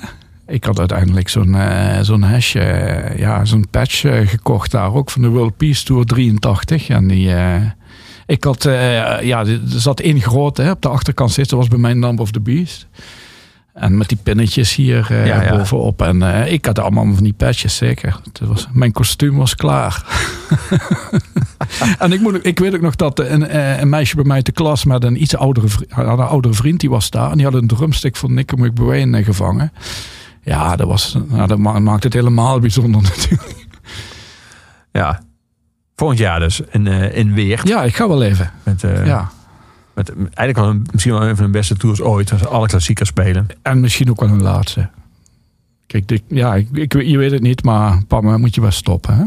Ik 0.47 0.65
had 0.65 0.79
uiteindelijk 0.79 1.29
zo'n 1.29 1.55
eh, 1.55 2.01
zo'n 2.01 2.23
hashje, 2.23 2.61
eh, 2.61 3.19
ja, 3.19 3.45
zo'n 3.45 3.67
patch 3.71 4.01
gekocht 4.25 4.71
daar 4.71 4.93
ook 4.95 5.11
van 5.11 5.23
de 5.23 5.29
World 5.29 5.57
Peace 5.57 5.85
Tour 5.85 6.05
83. 6.05 6.89
En 6.89 7.09
die, 7.09 7.35
ik 8.27 8.45
had, 8.45 8.63
ja, 9.23 9.47
er 9.47 9.61
zat 9.67 10.01
één 10.01 10.21
grote 10.21 10.63
hè, 10.63 10.71
op 10.71 10.83
de 10.83 10.89
achterkant 10.89 11.33
zitten, 11.33 11.57
dat 11.59 11.69
was 11.69 11.79
bij 11.81 11.91
mij 11.91 12.01
Number 12.01 12.25
of 12.25 12.31
the 12.31 12.41
Beast. 12.41 12.87
En 13.75 13.97
met 13.97 14.09
die 14.09 14.19
pinnetjes 14.23 14.75
hier 14.75 15.07
eh, 15.11 15.27
Ja, 15.27 15.43
ja. 15.43 15.57
bovenop. 15.57 16.03
En 16.03 16.23
eh, 16.23 16.53
ik 16.53 16.65
had 16.65 16.79
allemaal 16.79 17.15
van 17.15 17.23
die 17.25 17.33
patches, 17.33 17.77
zeker. 17.77 18.21
Het 18.25 18.41
was, 18.49 18.69
mijn 18.73 18.93
kostuum 18.93 19.37
was 19.37 19.55
klaar. 19.55 20.05
en 21.99 22.13
ik, 22.13 22.21
moet, 22.21 22.47
ik 22.47 22.59
weet 22.59 22.75
ook 22.75 22.81
nog 22.81 22.97
dat 22.97 23.19
een, 23.21 23.47
eh, 23.47 23.79
een 23.81 23.89
meisje 23.89 24.15
bij 24.17 24.25
mij 24.25 24.43
te 24.43 24.53
klas 24.53 24.85
met 24.85 25.05
een 25.05 25.23
iets 25.23 25.37
oudere, 25.37 25.67
een 25.89 26.07
oudere 26.19 26.55
vriend, 26.55 26.81
die 26.81 26.91
was 26.91 27.11
daar. 27.11 27.31
En 27.31 27.37
die 27.37 27.47
had 27.47 27.55
een 27.55 27.67
drumstick 27.67 28.17
van 28.17 28.35
Nicky 28.35 28.55
McBrain 28.55 29.25
gevangen. 29.25 29.73
Ja, 30.43 30.77
dat, 30.77 30.87
was, 30.89 31.17
nou, 31.29 31.47
dat 31.47 31.59
ma- 31.59 31.79
maakt 31.79 32.05
het 32.05 32.13
helemaal 32.13 32.59
bijzonder 32.59 33.03
natuurlijk. 33.17 33.67
Ja. 34.93 35.21
Volgend 35.97 36.19
jaar 36.21 36.41
dus 36.41 36.61
in, 36.71 36.87
eh, 36.87 37.17
in 37.17 37.35
Weert. 37.35 37.69
Ja, 37.69 37.83
ik 37.83 37.97
ga 37.97 38.09
wel 38.09 38.23
even. 38.23 38.51
Met, 38.63 38.81
Ja. 39.05 39.31
Met 39.95 40.15
eigenlijk 40.17 40.57
wel 40.57 40.69
een, 40.69 40.87
misschien 40.93 41.13
wel 41.13 41.23
een 41.23 41.37
van 41.37 41.45
de 41.45 41.51
beste 41.51 41.77
tours 41.77 42.01
ooit. 42.01 42.33
Als 42.33 42.47
alle 42.47 42.67
klassiekers 42.67 43.09
spelen. 43.09 43.47
En 43.63 43.81
misschien 43.81 44.11
ook 44.11 44.21
wel 44.21 44.29
een 44.29 44.43
laatste. 44.43 44.91
Kijk, 45.87 46.09
dit, 46.09 46.23
ja, 46.29 46.55
ik, 46.55 46.69
ik, 46.73 47.03
je 47.03 47.19
weet 47.19 47.31
het 47.31 47.43
niet, 47.43 47.65
maar 47.65 48.03
moment 48.09 48.41
moet 48.41 48.55
je 48.55 48.61
wel 48.61 48.71
stoppen. 48.71 49.17
Hè? 49.17 49.25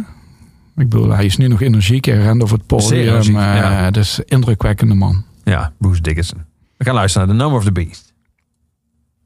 Ik 0.81 0.89
bedoel, 0.89 1.09
hij 1.11 1.25
is 1.25 1.37
nu 1.37 1.47
nog 1.47 1.61
energiek. 1.61 2.05
Hij 2.05 2.17
rent 2.17 2.43
over 2.43 2.57
het 2.57 2.81
Zeer 2.83 2.89
podium. 2.89 3.07
energiek, 3.13 3.35
eh, 3.35 3.55
ja. 3.55 3.91
Dus 3.91 4.19
indrukwekkende 4.19 4.93
man. 4.93 5.23
Ja, 5.43 5.73
Bruce 5.77 6.01
Dickinson. 6.01 6.45
We 6.77 6.85
gaan 6.85 6.93
luisteren 6.93 7.27
naar 7.27 7.35
The 7.37 7.41
Number 7.43 7.59
of 7.59 7.65
the 7.65 7.71
Beast. 7.71 8.13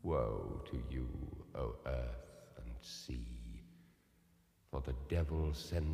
Woe 0.01 0.15
to 0.63 0.77
you, 0.89 1.03
O 1.53 1.75
earth 1.83 2.57
and 2.57 2.75
sea, 2.79 3.15
for 4.69 4.81
the 4.81 4.93
devil 5.07 5.49
sends 5.53 5.90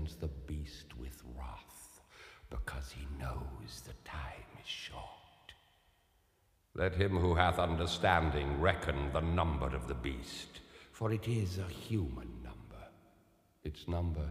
Let 6.78 6.94
him 6.94 7.18
who 7.18 7.34
hath 7.34 7.58
understanding 7.58 8.62
reckon 8.62 9.12
the 9.12 9.22
number 9.22 9.66
of 9.66 9.88
the 9.88 9.96
beast, 9.96 10.60
for 10.92 11.12
it 11.12 11.28
is 11.28 11.58
a 11.58 11.64
human 11.64 12.30
number. 12.44 12.86
Its 13.64 13.88
number 13.88 14.30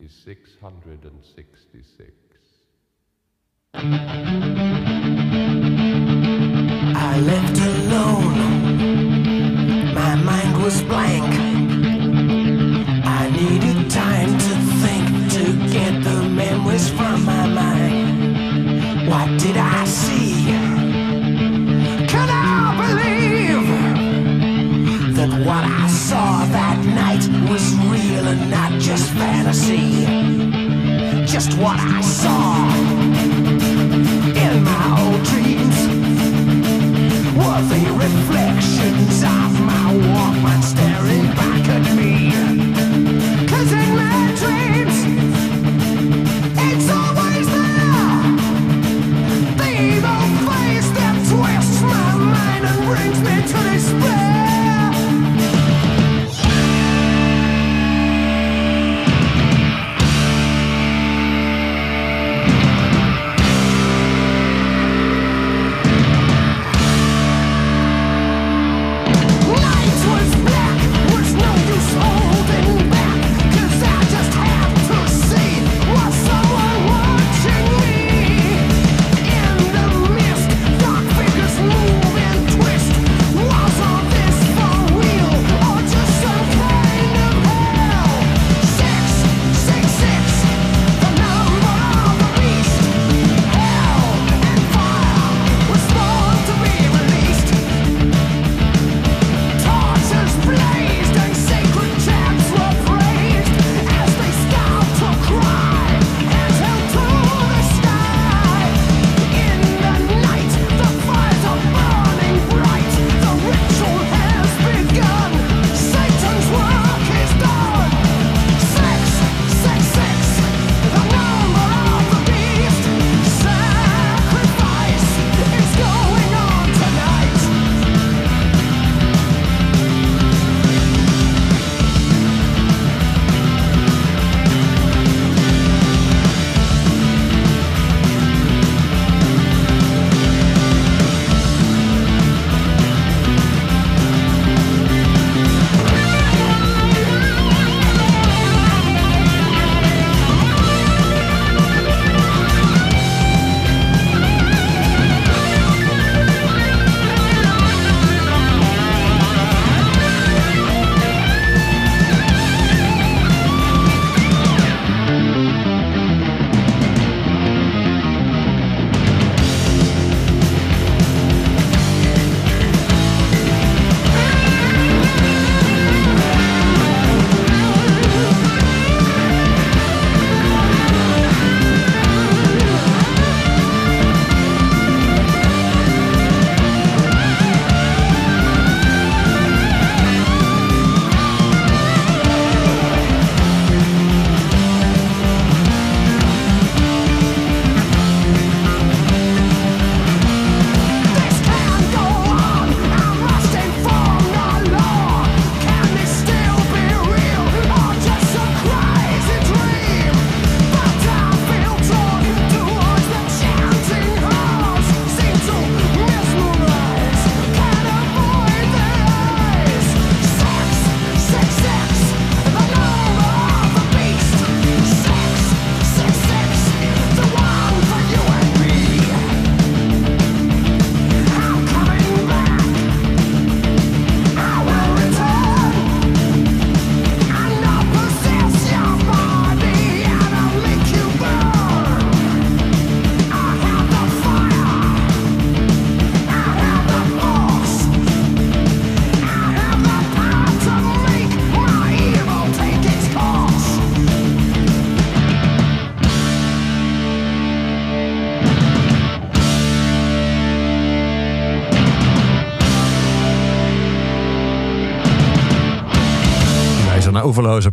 is 0.00 0.10
666. 0.24 2.10
I 3.72 3.84
left 7.20 7.56
alone. 7.56 8.34
My 9.94 10.16
mind 10.16 10.60
was 10.64 10.82
blank. 10.82 11.32
I 13.06 13.30
needed 13.30 13.88
time 13.92 14.35
just 29.46 29.62
fantasy? 29.62 31.26
Just 31.26 31.56
what 31.58 31.78
I 31.78 32.00
saw 32.00 32.55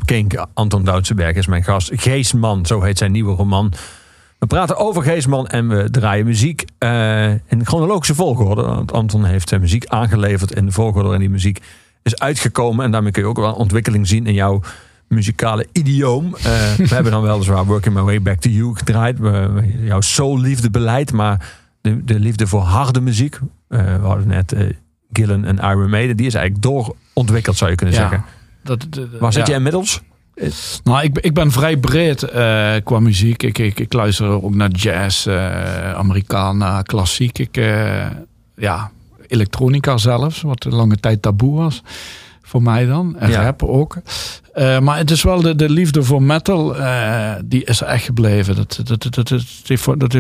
op 0.04 0.10
Kink. 0.10 0.46
Anton 0.54 0.84
Doutsenberg 0.84 1.36
is 1.36 1.48
mijn 1.48 1.64
gast. 1.64 1.92
Geestman, 1.94 2.66
zo 2.66 2.82
heet 2.82 2.98
zijn 2.98 3.12
nieuwe 3.12 3.36
roman. 3.36 3.74
We 4.40 4.46
praten 4.48 4.78
over 4.78 5.04
Geestman 5.04 5.48
en 5.48 5.68
we 5.68 5.90
draaien 5.92 6.26
muziek 6.26 6.66
eh, 6.78 7.30
in 7.32 7.66
chronologische 7.66 8.16
volgorde. 8.16 8.62
Want 8.62 8.92
Anton 8.92 9.26
heeft 9.26 9.50
zijn 9.50 9.62
muziek 9.62 9.86
aangeleverd 9.86 10.52
in 10.56 10.66
de 10.66 10.72
volgorde 10.72 11.02
waarin 11.04 11.20
die 11.20 11.30
muziek 11.30 11.60
is 12.02 12.20
uitgekomen. 12.20 12.86
En 12.86 12.92
daarmee 12.92 13.12
kun 13.12 13.22
je 13.22 13.28
ook 13.28 13.38
wel 13.38 13.54
ontwikkeling 13.54 14.08
zien 14.08 14.26
in 14.28 14.34
jouw 14.34 14.62
muzikale 15.08 15.68
idioom. 15.72 16.36
Eh, 16.36 16.44
we 16.78 16.88
hebben 16.96 17.12
dan 17.12 17.22
weliswaar 17.22 17.66
Working 17.66 17.96
My 17.96 18.02
Way 18.02 18.22
Back 18.22 18.40
to 18.40 18.50
You 18.50 18.76
gedraaid. 18.76 19.20
We- 19.20 19.74
jouw 19.84 20.02
soul-liefde 20.02 20.70
beleid, 20.70 21.12
maar 21.12 21.50
de, 21.82 22.04
de 22.04 22.20
liefde 22.20 22.48
voor 22.48 22.62
harde 22.62 23.02
muziek. 23.02 23.40
we 23.68 23.78
hadden 24.02 24.28
net 24.28 24.56
Gillen 25.14 25.46
en 25.46 25.58
Iron 25.58 25.90
Maiden. 25.90 26.18
Die 26.18 26.26
is 26.28 26.34
eigenlijk 26.34 26.64
doorontwikkeld, 26.64 27.58
zou 27.58 27.70
je 27.70 27.76
kunnen 27.78 27.96
zeggen. 27.96 28.24
Dat, 28.64 28.88
Waar 29.20 29.34
zit 29.34 29.48
jij 29.48 29.56
inmiddels? 29.56 30.02
Nou, 30.84 31.04
ik, 31.04 31.14
ben- 31.14 31.24
ik 31.24 31.34
ben 31.34 31.52
vrij 31.52 31.78
breed 31.78 32.24
eh, 32.24 32.74
qua 32.84 33.00
muziek. 33.00 33.44
Ik, 33.44 33.58
ik, 33.58 33.80
ik 33.80 33.94
luister 33.94 34.28
ook 34.28 34.56
naar 34.56 34.70
jazz, 34.72 35.28
eh 35.28 35.94
Americana, 35.94 36.82
klassiek. 36.82 37.40
Ik, 37.40 37.58
eh, 37.58 38.06
ja, 38.56 38.92
elektronica 39.28 39.98
zelfs, 39.98 40.42
wat 40.42 40.66
een 40.66 40.74
lange 40.76 40.98
tijd 40.98 41.22
taboe 41.22 41.56
was. 41.58 41.82
Voor 42.42 42.62
mij 42.62 42.86
dan. 42.86 43.16
En 43.18 43.30
Ja. 43.30 43.42
rap 43.44 43.64
ook. 43.64 43.98
Eh, 44.54 44.80
maar 44.80 44.98
het 44.98 45.12
is 45.12 45.24
wel 45.24 45.42
de, 45.42 45.56
de 45.56 45.70
liefde 45.70 46.04
voor 46.04 46.24
metal, 46.24 46.78
eh, 46.78 47.32
die 47.46 47.64
is 47.64 47.82
echt 47.82 48.06
gebleven. 48.06 48.56
Dat, 48.56 48.82
dat, 48.84 49.08
dat, 49.10 49.34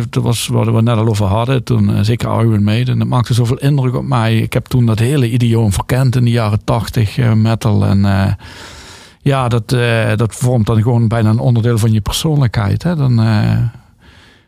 dat, 0.09 0.23
was 0.23 0.47
wat 0.47 0.65
we 0.65 0.81
net 0.81 0.97
al 0.97 1.07
over 1.07 1.25
hadden. 1.25 1.63
Toen, 1.63 1.95
eh, 1.95 2.01
zeker 2.01 2.29
Iron 2.29 2.63
Maiden. 2.63 2.99
Dat 2.99 3.07
maakte 3.07 3.33
zoveel 3.33 3.57
indruk 3.57 3.95
op 3.95 4.05
mij. 4.05 4.37
Ik 4.37 4.53
heb 4.53 4.65
toen 4.65 4.85
dat 4.85 4.99
hele 4.99 5.31
idioom 5.31 5.71
verkend 5.71 6.15
in 6.15 6.23
de 6.23 6.31
jaren 6.31 6.63
tachtig 6.63 7.17
metal. 7.35 7.85
En 7.85 8.37
ja, 9.21 9.47
dat, 9.47 9.69
dat 10.15 10.35
vormt 10.35 10.65
dan 10.65 10.81
gewoon 10.81 11.07
bijna 11.07 11.29
een 11.29 11.39
onderdeel 11.39 11.77
van 11.77 11.91
je 11.91 12.01
persoonlijkheid. 12.01 12.83
Hè? 12.83 12.95
Dan, 12.95 13.15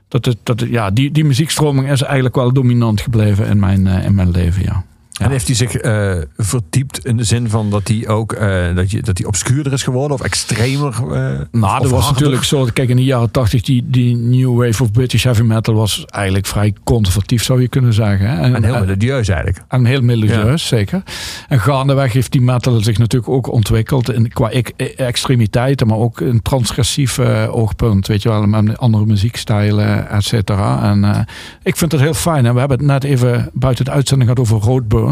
dat, 0.08 0.36
dat, 0.44 0.60
ja, 0.60 0.92
die, 0.92 1.12
die 1.12 1.26
muziekstroming 1.26 1.92
is 1.92 2.02
eigenlijk 2.02 2.36
wel 2.36 2.54
dominant 2.54 3.02
gebleven 3.02 3.48
in 3.48 3.60
mijn, 3.60 3.88
in 3.88 4.16
mijn 4.16 4.32
leven, 4.32 4.64
ja. 4.64 4.84
En 5.22 5.30
heeft 5.32 5.48
hij 5.48 5.56
zich 5.56 5.74
eh, 5.76 6.14
verdiept 6.38 7.06
in 7.06 7.18
de 7.18 7.24
zin 7.24 7.50
van 7.50 7.70
dat 7.70 7.88
hij 7.88 8.08
ook 8.08 8.34
eh, 8.34 8.76
dat, 8.76 8.92
je, 8.92 9.02
dat 9.02 9.18
hij 9.18 9.28
obscuurder 9.28 9.74
is 9.74 9.84
geworden 9.84 10.18
of 10.18 10.24
extremer? 10.24 10.94
eh, 10.94 11.40
Nou, 11.52 11.82
dat 11.82 11.90
was 11.92 12.12
natuurlijk 12.12 12.44
zo. 12.44 12.68
Kijk, 12.74 12.90
in 12.90 12.96
de 12.96 13.04
jaren 13.04 13.32
tachtig, 13.32 13.62
die, 13.62 13.84
die 13.88 14.16
new 14.16 14.58
wave 14.66 14.84
of 14.84 14.92
British 14.92 15.24
heavy 15.24 15.42
metal 15.42 15.74
was 15.74 16.06
eigenlijk 16.06 16.46
vrij 16.46 16.74
conservatief, 16.84 17.44
zou 17.44 17.62
je 17.62 17.68
kunnen 17.68 17.94
zeggen. 17.94 18.30
hè. 18.30 18.54
En 18.54 18.64
heel 18.64 18.80
melodieus 18.80 19.28
eigenlijk. 19.28 19.64
En 19.68 19.86
heel 19.86 20.02
melodieus, 20.02 20.68
zeker. 20.68 21.04
En 21.48 21.60
gaandeweg 21.60 22.14
heeft 22.14 22.32
die 22.32 22.42
metal 22.42 22.80
zich 22.84 22.98
natuurlijk 22.98 23.32
ook 23.32 23.52
ontwikkeld. 23.52 24.12
In, 24.14 24.28
qua 24.30 24.50
ek- 24.50 24.74
e- 24.78 24.86
extremiteiten, 24.86 25.88
maar 25.88 25.98
ook 25.98 26.20
een 26.20 26.42
transgressief 26.42 27.18
eh, 27.18 27.56
oogpunt. 27.56 28.08
Weet 28.08 28.22
je 28.22 28.30
wel, 28.30 28.46
met 28.48 28.78
andere 28.78 29.06
muziekstijlen, 29.06 30.10
et 30.10 30.24
cetera. 30.24 30.84
En 30.84 31.26
ik 31.64 31.76
vind 31.76 31.92
het 31.92 32.02
heel 32.02 32.14
fijn. 32.14 32.46
En 32.46 32.54
we 32.54 32.60
hebben 32.60 32.78
het 32.78 32.88
net 32.88 33.04
even 33.04 33.50
buiten 33.54 33.86
de 33.86 33.92
uitzending 33.92 34.30
gehad 34.30 34.46
over 34.52 34.68
Roadburn. 34.68 35.04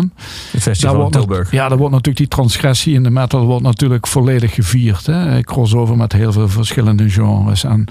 Het 0.52 0.61
festival 0.61 0.95
wordt 0.95 1.11
Tilburg. 1.11 1.52
ja, 1.52 1.68
daar 1.68 1.78
wordt 1.78 1.91
natuurlijk 1.91 2.18
die 2.18 2.28
transgressie 2.28 2.94
in 2.94 3.03
de 3.03 3.10
metal 3.10 3.45
wordt 3.45 3.64
natuurlijk 3.64 4.07
volledig 4.07 4.53
gevierd. 4.53 5.06
Hè? 5.06 5.41
Crossover 5.41 5.98
met 5.98 6.11
heel 6.14 6.32
veel 6.32 6.49
verschillende 6.49 7.10
genres. 7.10 7.64
En 7.64 7.86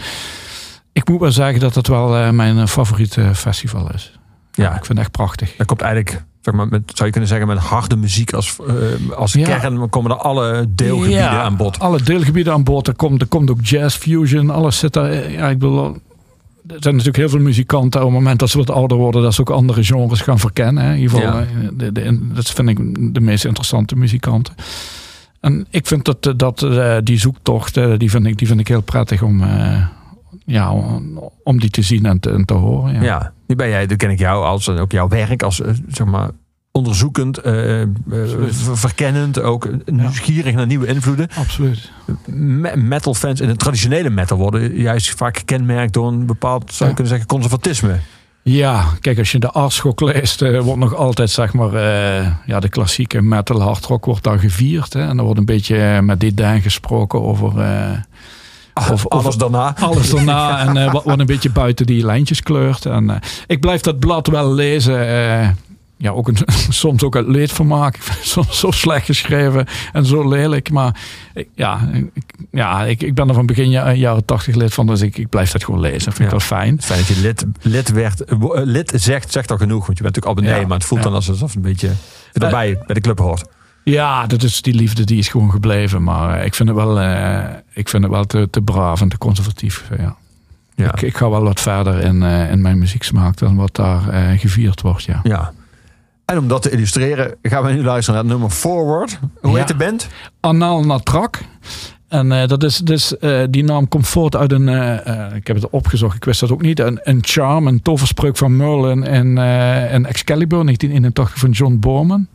ik 0.92 1.08
moet 1.08 1.20
wel 1.20 1.32
zeggen 1.32 1.60
dat 1.60 1.74
het 1.74 1.88
wel 1.88 2.16
eh, 2.16 2.30
mijn 2.30 2.58
eh, 2.58 2.66
favoriete 2.66 3.34
festival 3.34 3.90
is. 3.94 4.18
Ja. 4.52 4.68
Ik 4.68 4.74
vind 4.84 4.88
het 4.88 4.98
echt 4.98 5.10
prachtig. 5.10 5.54
Dat 5.56 5.66
komt 5.66 5.80
eigenlijk, 5.80 6.24
zeg 6.40 6.54
maar, 6.54 6.68
met, 6.68 6.82
zou 6.86 7.04
je 7.04 7.10
kunnen 7.10 7.28
zeggen, 7.30 7.46
met 7.46 7.58
harde 7.58 7.96
muziek 7.96 8.32
als, 8.32 8.56
eh, 8.66 9.16
als 9.16 9.32
Ja. 9.32 9.58
kern. 9.58 9.74
Dan 9.74 9.88
komen 9.88 10.10
er 10.10 10.16
alle 10.16 10.66
deelgebieden 10.68 11.18
Ja, 11.18 11.42
aan 11.42 11.56
bod. 11.56 11.78
Alle 11.78 12.02
deelgebieden 12.02 12.52
aan 12.52 12.64
bod. 12.64 12.86
Er 12.88 12.94
komt, 12.94 13.20
er 13.20 13.26
komt 13.28 13.50
ook 13.50 13.58
jazz 13.62 13.96
fusion. 13.96 14.50
Alles 14.50 14.78
zit 14.78 14.92
daar. 14.92 15.30
Ja, 15.30 15.48
ik 15.48 15.58
bedoel, 15.58 15.96
er 16.74 16.82
zijn 16.82 16.94
natuurlijk 16.96 17.16
heel 17.16 17.28
veel 17.28 17.40
muzikanten. 17.40 18.00
Op 18.00 18.06
het 18.06 18.16
moment 18.16 18.38
dat 18.38 18.50
ze 18.50 18.58
wat 18.58 18.70
ouder 18.70 18.96
worden, 18.96 19.22
dat 19.22 19.34
ze 19.34 19.40
ook 19.40 19.50
andere 19.50 19.84
genres 19.84 20.20
gaan 20.20 20.38
verkennen. 20.38 20.84
Hè. 20.84 20.92
In 20.92 21.00
ieder 21.00 21.18
geval, 21.18 21.38
Ja. 21.38 21.40
eh, 21.40 21.68
de, 21.72 21.92
de, 21.92 22.28
dat 22.34 22.50
vind 22.50 22.68
ik 22.68 22.78
de 23.14 23.20
meest 23.20 23.44
interessante 23.44 23.96
muzikanten. 23.96 24.54
En 25.40 25.66
ik 25.70 25.86
vind 25.86 26.04
dat, 26.04 26.26
eh, 26.26 26.32
dat 26.36 26.62
eh, 26.62 26.96
die 27.04 27.18
zoektocht, 27.18 27.74
die, 27.98 28.10
vind 28.10 28.26
ik, 28.26 28.38
die 28.38 28.46
vind 28.46 28.60
ik 28.60 28.68
heel 28.68 28.82
prettig 28.82 29.22
om, 29.22 29.42
ja, 30.44 30.72
om, 31.44 31.60
die 31.60 31.70
te 31.70 31.82
zien 31.82 32.06
en 32.06 32.20
te, 32.20 32.30
en 32.30 32.44
te 32.44 32.54
horen. 32.54 32.94
Ja. 32.94 33.02
Ja. 33.02 33.32
nu 33.46 33.56
ben 33.56 33.68
jij, 33.68 33.86
dat 33.86 33.96
ken 33.96 34.10
ik 34.10 34.18
jou 34.18 34.44
als 34.44 34.68
ook 34.68 34.92
jouw 34.92 35.08
werk 35.08 35.42
als, 35.42 35.60
zeg 35.88 36.06
maar, 36.06 36.30
onderzoekend, 36.72 37.38
ver- 37.42 38.78
verkennend, 38.78 39.40
ook 39.42 39.68
nieuwsgierig 39.84 40.54
naar 40.54 40.66
nieuwe 40.66 40.86
invloeden. 40.86 41.28
Absoluut. 41.38 41.90
Me- 42.26 42.76
metal 42.76 43.14
fans 43.14 43.40
in 43.40 43.48
de 43.48 43.56
traditionele 43.56 44.10
metal 44.10 44.36
worden 44.38 44.74
juist 44.76 45.10
vaak 45.16 45.36
gekenmerkt 45.38 45.92
door 45.92 46.08
een 46.08 46.26
bepaald, 46.26 46.62
zou 46.66 46.78
je 46.78 46.84
Ja. 46.84 46.92
kunnen 46.92 47.08
zeggen, 47.08 47.26
conservatisme. 47.26 47.98
Ja, 48.44 48.84
kijk, 49.00 49.18
als 49.18 49.32
je 49.32 49.38
de 49.38 49.52
Aardschok 49.52 50.00
leest, 50.00 50.42
eh, 50.42 50.60
wordt 50.60 50.80
nog 50.80 50.94
altijd, 50.94 51.30
zeg 51.30 51.52
maar, 51.52 51.72
ja, 52.46 52.60
de 52.60 52.68
klassieke 52.68 53.20
metal 53.22 53.60
hard 53.62 53.84
rock 53.86 54.04
wordt 54.04 54.22
daar 54.24 54.38
gevierd. 54.38 54.92
Hè? 54.92 55.00
En 55.08 55.18
er 55.18 55.24
wordt 55.24 55.38
een 55.38 55.44
beetje 55.44 56.02
met 56.02 56.20
dédain 56.20 56.62
gesproken 56.62 57.22
over... 57.22 57.60
eh, 57.60 57.90
Of- 58.74 58.90
of- 58.90 59.08
Alles 59.08 59.36
daarna. 59.36 59.74
alles 59.80 60.10
daarna 60.10 60.58
en 60.76 60.92
wat, 60.92 61.04
wat 61.04 61.18
een 61.18 61.26
beetje 61.26 61.50
buiten 61.50 61.86
die 61.86 62.04
lijntjes 62.04 62.42
kleurt. 62.42 62.86
En, 62.86 63.20
ik 63.46 63.60
blijf 63.60 63.80
dat 63.80 63.98
blad 63.98 64.26
wel 64.26 64.52
lezen. 64.54 64.96
Ja, 66.02 66.10
ook 66.10 66.28
een, 66.28 66.36
soms 66.82 67.02
ook 67.02 67.16
uit 67.16 67.26
leedvermaak. 67.26 67.96
Ik 67.96 68.02
soms 68.22 68.58
zo 68.58 68.70
slecht 68.70 69.06
geschreven 69.06 69.66
en 69.92 70.06
zo 70.06 70.28
lelijk. 70.28 70.70
Maar 70.70 71.00
ik- 71.34 71.48
ja, 71.54 71.88
ik, 71.92 72.22
ja 72.50 72.84
ik, 72.84 73.02
ik 73.02 73.14
ben 73.14 73.28
er 73.28 73.34
van 73.34 73.46
begin 73.46 73.70
ja- 73.70 73.92
jaren 73.92 74.24
tachtig 74.24 74.54
lid 74.54 74.74
van. 74.74 74.86
Dus 74.86 75.00
ik, 75.00 75.18
ik 75.18 75.28
blijf 75.28 75.50
dat 75.52 75.64
gewoon 75.64 75.80
lezen. 75.80 76.00
Vind 76.12 76.18
ik 76.18 76.24
Ja. 76.24 76.30
wel 76.30 76.40
fijn. 76.40 76.82
Feit 76.82 76.98
dat 77.08 77.16
je 77.16 77.22
lid, 77.22 77.44
lid 77.60 77.90
werd, 77.92 78.24
eh, 78.24 78.36
eh, 78.42 78.48
lid 78.64 78.92
zegt, 78.96 79.32
zegt 79.32 79.50
al 79.50 79.56
genoeg. 79.56 79.86
Want 79.86 79.98
je 79.98 80.02
bent 80.04 80.14
natuurlijk 80.14 80.38
abonnee, 80.40 80.60
Ja. 80.60 80.66
maar 80.66 80.78
het 80.78 80.86
voelt 80.86 81.00
Ja. 81.02 81.06
dan 81.08 81.16
alsof 81.16 81.40
het 81.40 81.54
een 81.54 81.62
beetje 81.62 81.90
erbij 82.32 82.78
bij 82.86 82.94
de 82.94 83.00
club 83.00 83.18
hoort. 83.18 83.44
Ja, 83.84 84.26
dat 84.26 84.42
is, 84.42 84.62
die 84.62 84.74
liefde 84.74 85.04
die 85.04 85.18
is 85.18 85.28
gewoon 85.28 85.50
gebleven. 85.50 86.02
Maar 86.02 86.38
eh, 86.38 86.44
ik 86.44 86.54
vind 86.54 86.68
het 86.68 86.78
wel, 86.78 87.00
eh, 87.00 87.44
ik 87.72 87.88
vind 87.88 88.02
het 88.02 88.12
wel 88.12 88.24
te, 88.24 88.48
te 88.50 88.60
braaf 88.62 89.00
en 89.00 89.08
te 89.08 89.18
conservatief. 89.18 89.84
eh, 89.90 89.98
ja. 89.98 90.16
Ja. 90.74 90.92
Ik, 90.92 91.02
ik 91.02 91.16
ga 91.16 91.30
wel 91.30 91.42
wat 91.42 91.60
verder 91.60 91.98
in, 92.00 92.22
eh, 92.22 92.50
in 92.50 92.60
mijn 92.60 92.78
muzieksmaak 92.78 93.36
dan 93.36 93.56
wat 93.56 93.74
daar 93.76 94.08
eh, 94.08 94.38
gevierd 94.40 94.80
wordt. 94.80 95.02
Ja. 95.02 95.20
ja. 95.22 95.52
En 96.32 96.38
om 96.38 96.48
dat 96.48 96.62
te 96.62 96.70
illustreren 96.70 97.34
gaan 97.42 97.64
we 97.64 97.72
nu 97.72 97.82
luisteren 97.84 98.14
naar 98.14 98.30
het 98.30 98.32
nummer 98.32 98.50
Forward. 98.56 99.18
Hoe 99.40 99.50
Ja. 99.52 99.58
heet 99.58 99.68
de 99.68 99.74
band? 99.74 100.08
Anal 100.40 100.84
Natrak. 100.84 101.40
En 102.08 102.32
eh, 102.32 102.48
dat 102.48 102.62
is 102.62 102.76
dus, 102.76 103.18
eh, 103.18 103.40
die 103.50 103.64
naam 103.64 103.88
komt 103.88 104.08
voort 104.08 104.36
uit 104.36 104.52
een, 104.52 104.68
eh, 104.68 105.34
ik 105.34 105.46
heb 105.46 105.56
het 105.56 105.70
opgezocht, 105.70 106.16
ik 106.16 106.24
wist 106.24 106.40
dat 106.40 106.50
ook 106.52 106.62
niet, 106.62 106.78
een, 106.80 107.00
een 107.02 107.18
charm, 107.22 107.66
een 107.66 107.82
toverspreuk 107.82 108.36
van 108.36 108.56
Merlin 108.56 109.02
in, 109.02 109.38
in 109.92 110.06
Excalibur 110.06 110.64
1981 110.64 111.38
van 111.38 111.50
John 111.50 111.76
Borman. 111.80 112.26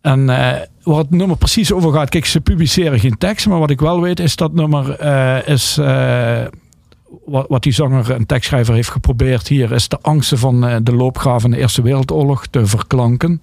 En 0.00 0.26
waar 0.26 0.98
het 0.98 1.10
nummer 1.10 1.36
precies 1.36 1.72
over 1.72 1.92
gaat, 1.92 2.08
kijk, 2.08 2.26
ze 2.26 2.40
publiceren 2.40 3.00
geen 3.00 3.18
tekst, 3.18 3.46
maar 3.46 3.58
wat 3.58 3.70
ik 3.70 3.80
wel 3.80 4.00
weet 4.00 4.20
is 4.20 4.36
dat 4.36 4.52
nummer 4.52 5.00
is, 5.48 5.78
wat, 7.24 7.46
wat 7.48 7.62
die 7.62 7.72
zanger 7.72 8.12
en 8.12 8.26
tekstschrijver 8.26 8.74
heeft 8.74 8.90
geprobeerd 8.90 9.48
hier, 9.48 9.72
is 9.72 9.88
de 9.88 9.98
angsten 10.00 10.38
van 10.38 10.66
eh, 10.66 10.76
de 10.82 10.94
loopgraven 10.94 11.40
van 11.40 11.50
de 11.50 11.56
Eerste 11.56 11.82
Wereldoorlog 11.82 12.46
te 12.46 12.66
verklanken. 12.66 13.40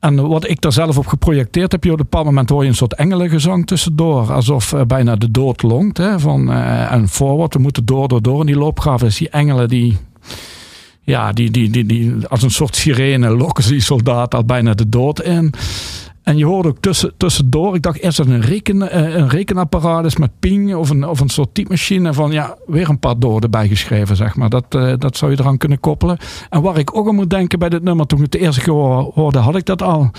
En 0.00 0.28
wat 0.28 0.48
ik 0.48 0.60
daar 0.60 0.72
zelf 0.72 0.98
op 0.98 1.06
geprojecteerd 1.06 1.72
heb, 1.72 1.84
op 1.84 1.90
een 1.90 1.96
bepaald 1.96 2.24
moment 2.24 2.48
hoor 2.48 2.62
je 2.62 2.68
een 2.68 2.74
soort 2.74 2.94
engelengezang 2.94 3.66
tussendoor. 3.66 4.32
Alsof 4.32 4.72
eh, 4.72 4.80
bijna 4.82 5.16
de 5.16 5.30
dood 5.30 5.62
longt. 5.62 5.96
Hè, 5.96 6.20
van, 6.20 6.52
eh, 6.52 6.92
en 6.92 7.06
we 7.08 7.58
moeten 7.58 7.84
door, 7.84 8.08
door, 8.08 8.22
door. 8.22 8.40
En 8.40 8.46
die 8.46 8.56
loopgraven 8.56 9.06
is 9.06 9.16
die 9.16 9.28
engelen 9.28 9.68
die, 9.68 9.96
ja, 11.00 11.32
die, 11.32 11.50
die, 11.50 11.70
die, 11.70 11.86
die 11.86 12.26
als 12.26 12.42
een 12.42 12.50
soort 12.50 12.76
sirene 12.76 13.30
lokken 13.30 13.68
die 13.68 13.80
soldaat 13.80 14.34
al 14.34 14.44
bijna 14.44 14.74
de 14.74 14.88
dood 14.88 15.22
in. 15.22 15.54
En 16.28 16.36
je 16.36 16.44
hoort 16.44 16.66
ook 16.66 16.78
tussen, 16.80 17.12
tussendoor, 17.16 17.74
ik 17.74 17.82
dacht 17.82 18.00
eerst 18.00 18.16
dat 18.16 18.26
een, 18.26 18.40
reken, 18.40 18.90
eh, 18.90 19.14
een 19.14 19.28
rekenapparaat 19.28 20.18
met 20.18 20.30
ping 20.38 20.74
of 20.74 20.90
een, 20.90 21.04
of 21.08 21.20
een 21.20 21.28
soort 21.28 21.54
typemachine. 21.54 22.12
Van 22.12 22.32
ja, 22.32 22.56
weer 22.66 22.88
een 22.88 22.98
paar 22.98 23.18
doden 23.18 23.50
bijgeschreven, 23.50 24.16
zeg 24.16 24.36
maar. 24.36 24.48
Dat, 24.48 24.64
eh, 24.68 24.92
dat 24.98 25.16
zou 25.16 25.30
je 25.30 25.40
eraan 25.40 25.56
kunnen 25.58 25.80
koppelen. 25.80 26.18
En 26.50 26.62
waar 26.62 26.78
ik 26.78 26.96
ook 26.96 27.08
aan 27.08 27.14
moet 27.14 27.30
denken 27.30 27.58
bij 27.58 27.68
dit 27.68 27.82
nummer, 27.82 28.06
toen 28.06 28.18
ik 28.18 28.32
het 28.32 28.42
eerst 28.42 28.66
hoorde, 28.66 29.38
had 29.38 29.56
ik 29.56 29.64
dat 29.64 29.82
al. 29.82 30.10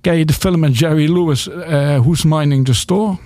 Ken 0.00 0.16
je 0.16 0.24
de 0.24 0.32
film 0.32 0.60
met 0.60 0.78
Jerry 0.78 1.12
Lewis, 1.12 1.48
eh 1.48 1.98
Who's 1.98 2.24
Mining 2.24 2.64
the 2.64 2.74
Store? 2.74 3.16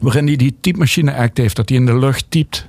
Waarin 0.00 0.26
hij 0.26 0.36
die 0.36 0.56
typemachine 0.60 1.14
act 1.14 1.38
heeft, 1.38 1.56
dat 1.56 1.68
hij 1.68 1.78
in 1.78 1.86
de 1.86 1.98
lucht 1.98 2.26
typt. 2.28 2.68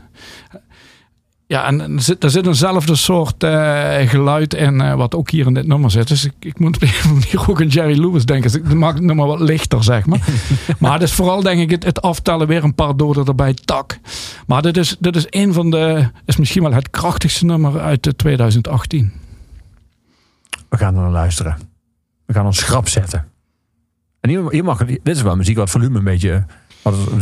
Ja, 1.49 1.65
en 1.65 1.80
er 1.81 2.01
zit, 2.01 2.23
er 2.23 2.30
zit 2.30 2.45
eenzelfde 2.45 2.95
soort 2.95 3.43
eh, 3.43 4.09
geluid 4.09 4.53
in, 4.53 4.81
eh, 4.81 4.95
wat 4.95 5.15
ook 5.15 5.30
hier 5.30 5.45
in 5.45 5.53
dit 5.53 5.67
nummer 5.67 5.91
zit. 5.91 6.07
Dus 6.07 6.26
ik, 6.26 6.34
ik 6.39 6.59
moet 6.59 6.76
op 6.76 6.81
een 6.81 7.13
manier 7.13 7.49
ook 7.49 7.61
aan 7.61 7.67
Jerry 7.67 7.99
Lewis 7.99 8.26
denken. 8.26 8.51
Dus 8.51 8.61
ik 8.61 8.73
maak 8.73 8.93
het 8.93 9.03
nummer 9.03 9.27
wat 9.27 9.39
lichter, 9.39 9.84
zeg 9.84 10.05
maar. 10.05 10.19
maar 10.80 10.93
het 10.93 11.01
is 11.01 11.13
vooral, 11.13 11.41
denk 11.41 11.59
ik, 11.59 11.69
het, 11.69 11.84
het 11.84 12.01
aftellen 12.01 12.47
weer 12.47 12.63
een 12.63 12.76
paar 12.76 12.97
doden 12.97 13.26
erbij, 13.26 13.53
tak. 13.53 13.99
Maar 14.47 14.61
dit 14.61 14.77
is, 14.77 14.95
dit 14.99 15.15
is 15.15 15.26
een 15.30 15.53
van 15.53 15.69
de, 15.69 16.09
is 16.26 16.38
misschien 16.38 16.63
wel 16.63 16.73
het 16.73 16.89
krachtigste 16.89 17.45
nummer 17.45 17.80
uit 17.80 18.07
eh, 18.07 18.13
2018. 18.13 19.11
We 20.69 20.77
gaan 20.77 20.95
er 20.95 21.01
naar 21.01 21.11
luisteren. 21.11 21.57
We 22.26 22.34
gaan 22.34 22.45
ons 22.45 22.57
schrap 22.57 22.88
zetten. 22.88 23.26
En 24.19 24.30
hier, 24.30 24.49
hier 24.49 24.63
mag, 24.63 24.85
dit 24.85 24.99
is 25.03 25.21
wel 25.21 25.35
muziek 25.35 25.57
wat 25.57 25.69
volume 25.69 25.97
een 25.97 26.03
beetje 26.03 26.45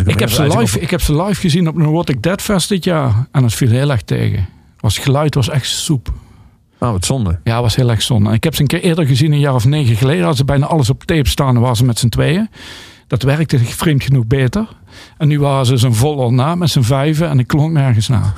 Ik 0.06 0.20
heb, 0.20 0.30
ze 0.30 0.58
live, 0.58 0.80
ik 0.80 0.90
heb 0.90 1.02
ze 1.02 1.24
live 1.24 1.42
gezien 1.42 1.68
op 1.68 1.76
een 1.76 1.92
What 1.92 2.10
Ik 2.10 2.24
Dead 2.24 2.42
Fest 2.42 2.70
dit 2.70 2.84
jaar. 2.84 3.28
En 3.32 3.44
het 3.44 3.54
viel 3.54 3.70
heel 3.70 3.92
erg 3.92 4.02
tegen. 4.02 4.48
Was, 4.80 4.96
het 4.96 5.04
geluid 5.04 5.36
was 5.36 5.50
echt 5.50 5.68
soep. 5.68 6.14
Oh, 6.80 6.92
wat 6.92 7.06
zonde. 7.06 7.40
Ja, 7.44 7.62
was 7.62 7.76
heel 7.76 7.90
erg 7.90 8.02
zonde. 8.02 8.34
Ik 8.34 8.44
heb 8.44 8.56
ze 8.56 8.62
een 8.62 8.68
keer 8.68 8.82
eerder 8.82 9.06
gezien, 9.06 9.32
een 9.32 9.40
jaar 9.40 9.54
of 9.54 9.66
negen 9.66 9.96
geleden. 9.96 10.20
Hadden 10.20 10.38
ze 10.38 10.46
bijna 10.46 10.66
alles 10.66 10.90
op 10.90 11.04
tape 11.04 11.30
staan. 11.30 11.60
Waren 11.60 11.76
ze 11.76 11.86
met 11.86 12.00
z'n 12.00 12.10
tweeën. 12.10 12.50
Dat 13.08 13.24
werkte 13.24 13.60
vreemd 13.60 14.04
genoeg 14.04 14.28
beter. 14.28 14.68
En 15.18 15.28
nu 15.28 15.40
waren 15.40 15.66
ze 15.66 15.78
zo'n 15.78 15.94
vol 15.94 16.34
na 16.34 16.56
met 16.56 16.70
z'n 16.70 16.82
vijven. 16.82 17.30
En 17.30 17.40
ik 17.40 17.48
klonk 17.48 17.72
nergens 17.72 18.08
na. 18.08 18.34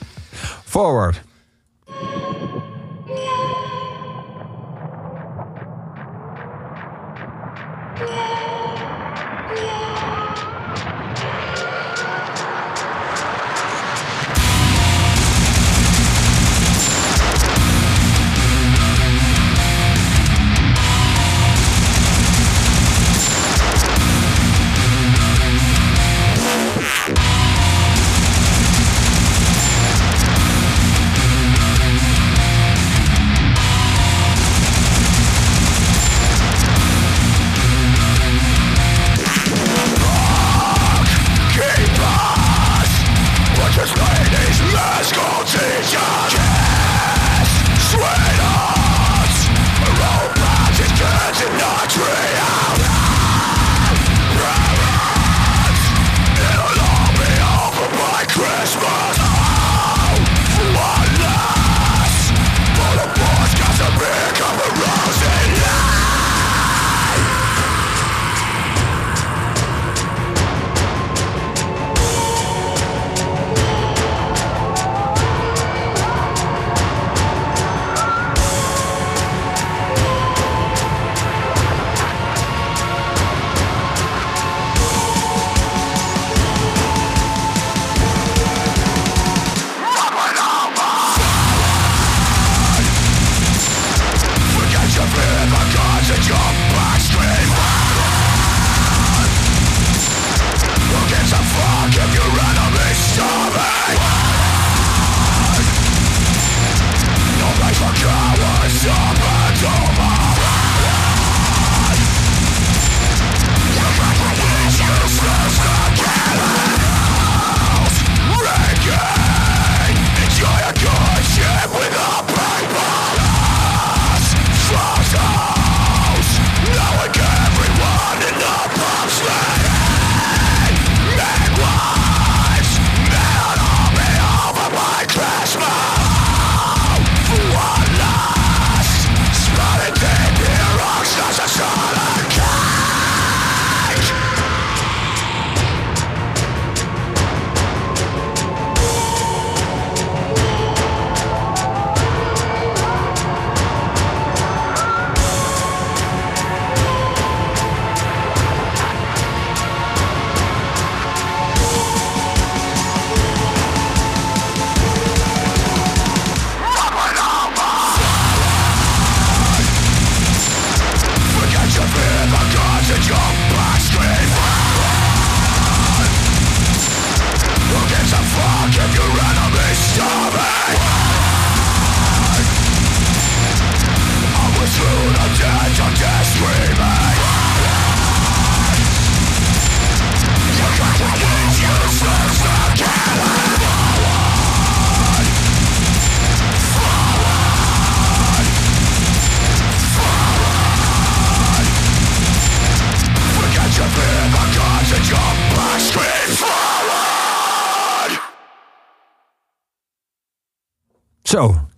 Forward. 0.64 1.22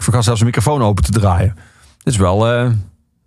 Vergat 0.05 0.25
zelfs 0.25 0.39
de 0.41 0.47
microfoon 0.47 0.83
open 0.83 1.05
te 1.05 1.11
draaien. 1.13 1.55
Dit 2.03 2.13
is 2.15 2.17
wel, 2.21 2.49
eh 2.49 2.71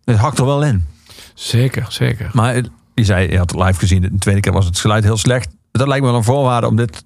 het 0.05 0.17
hakt 0.17 0.39
er 0.39 0.45
wel 0.45 0.63
in. 0.63 0.85
Zeker, 1.33 1.85
zeker. 1.89 2.29
Maar 2.33 2.55
eh, 2.55 2.63
je 2.93 3.03
zei, 3.03 3.31
je 3.31 3.37
had 3.37 3.51
het 3.51 3.59
live 3.63 3.79
gezien. 3.79 4.01
De 4.01 4.11
tweede 4.19 4.41
keer 4.41 4.51
was 4.53 4.65
het 4.65 4.79
geluid 4.79 5.03
heel 5.03 5.17
slecht. 5.17 5.49
Dat 5.71 5.87
lijkt 5.87 6.03
me 6.03 6.09
wel 6.09 6.17
een 6.19 6.23
voorwaarde 6.25 6.67
om 6.67 6.75
dit 6.75 7.03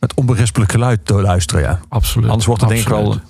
met 0.00 0.14
onberispelijk 0.14 0.70
geluid 0.72 1.06
te 1.06 1.14
luisteren. 1.14 1.62
Ja. 1.62 1.80
Absoluut. 1.88 2.28
Anders 2.28 2.46
wordt 2.46 2.60
het 2.60 2.70
denk 2.70 2.82
ik 2.82 2.88
wel 2.88 3.20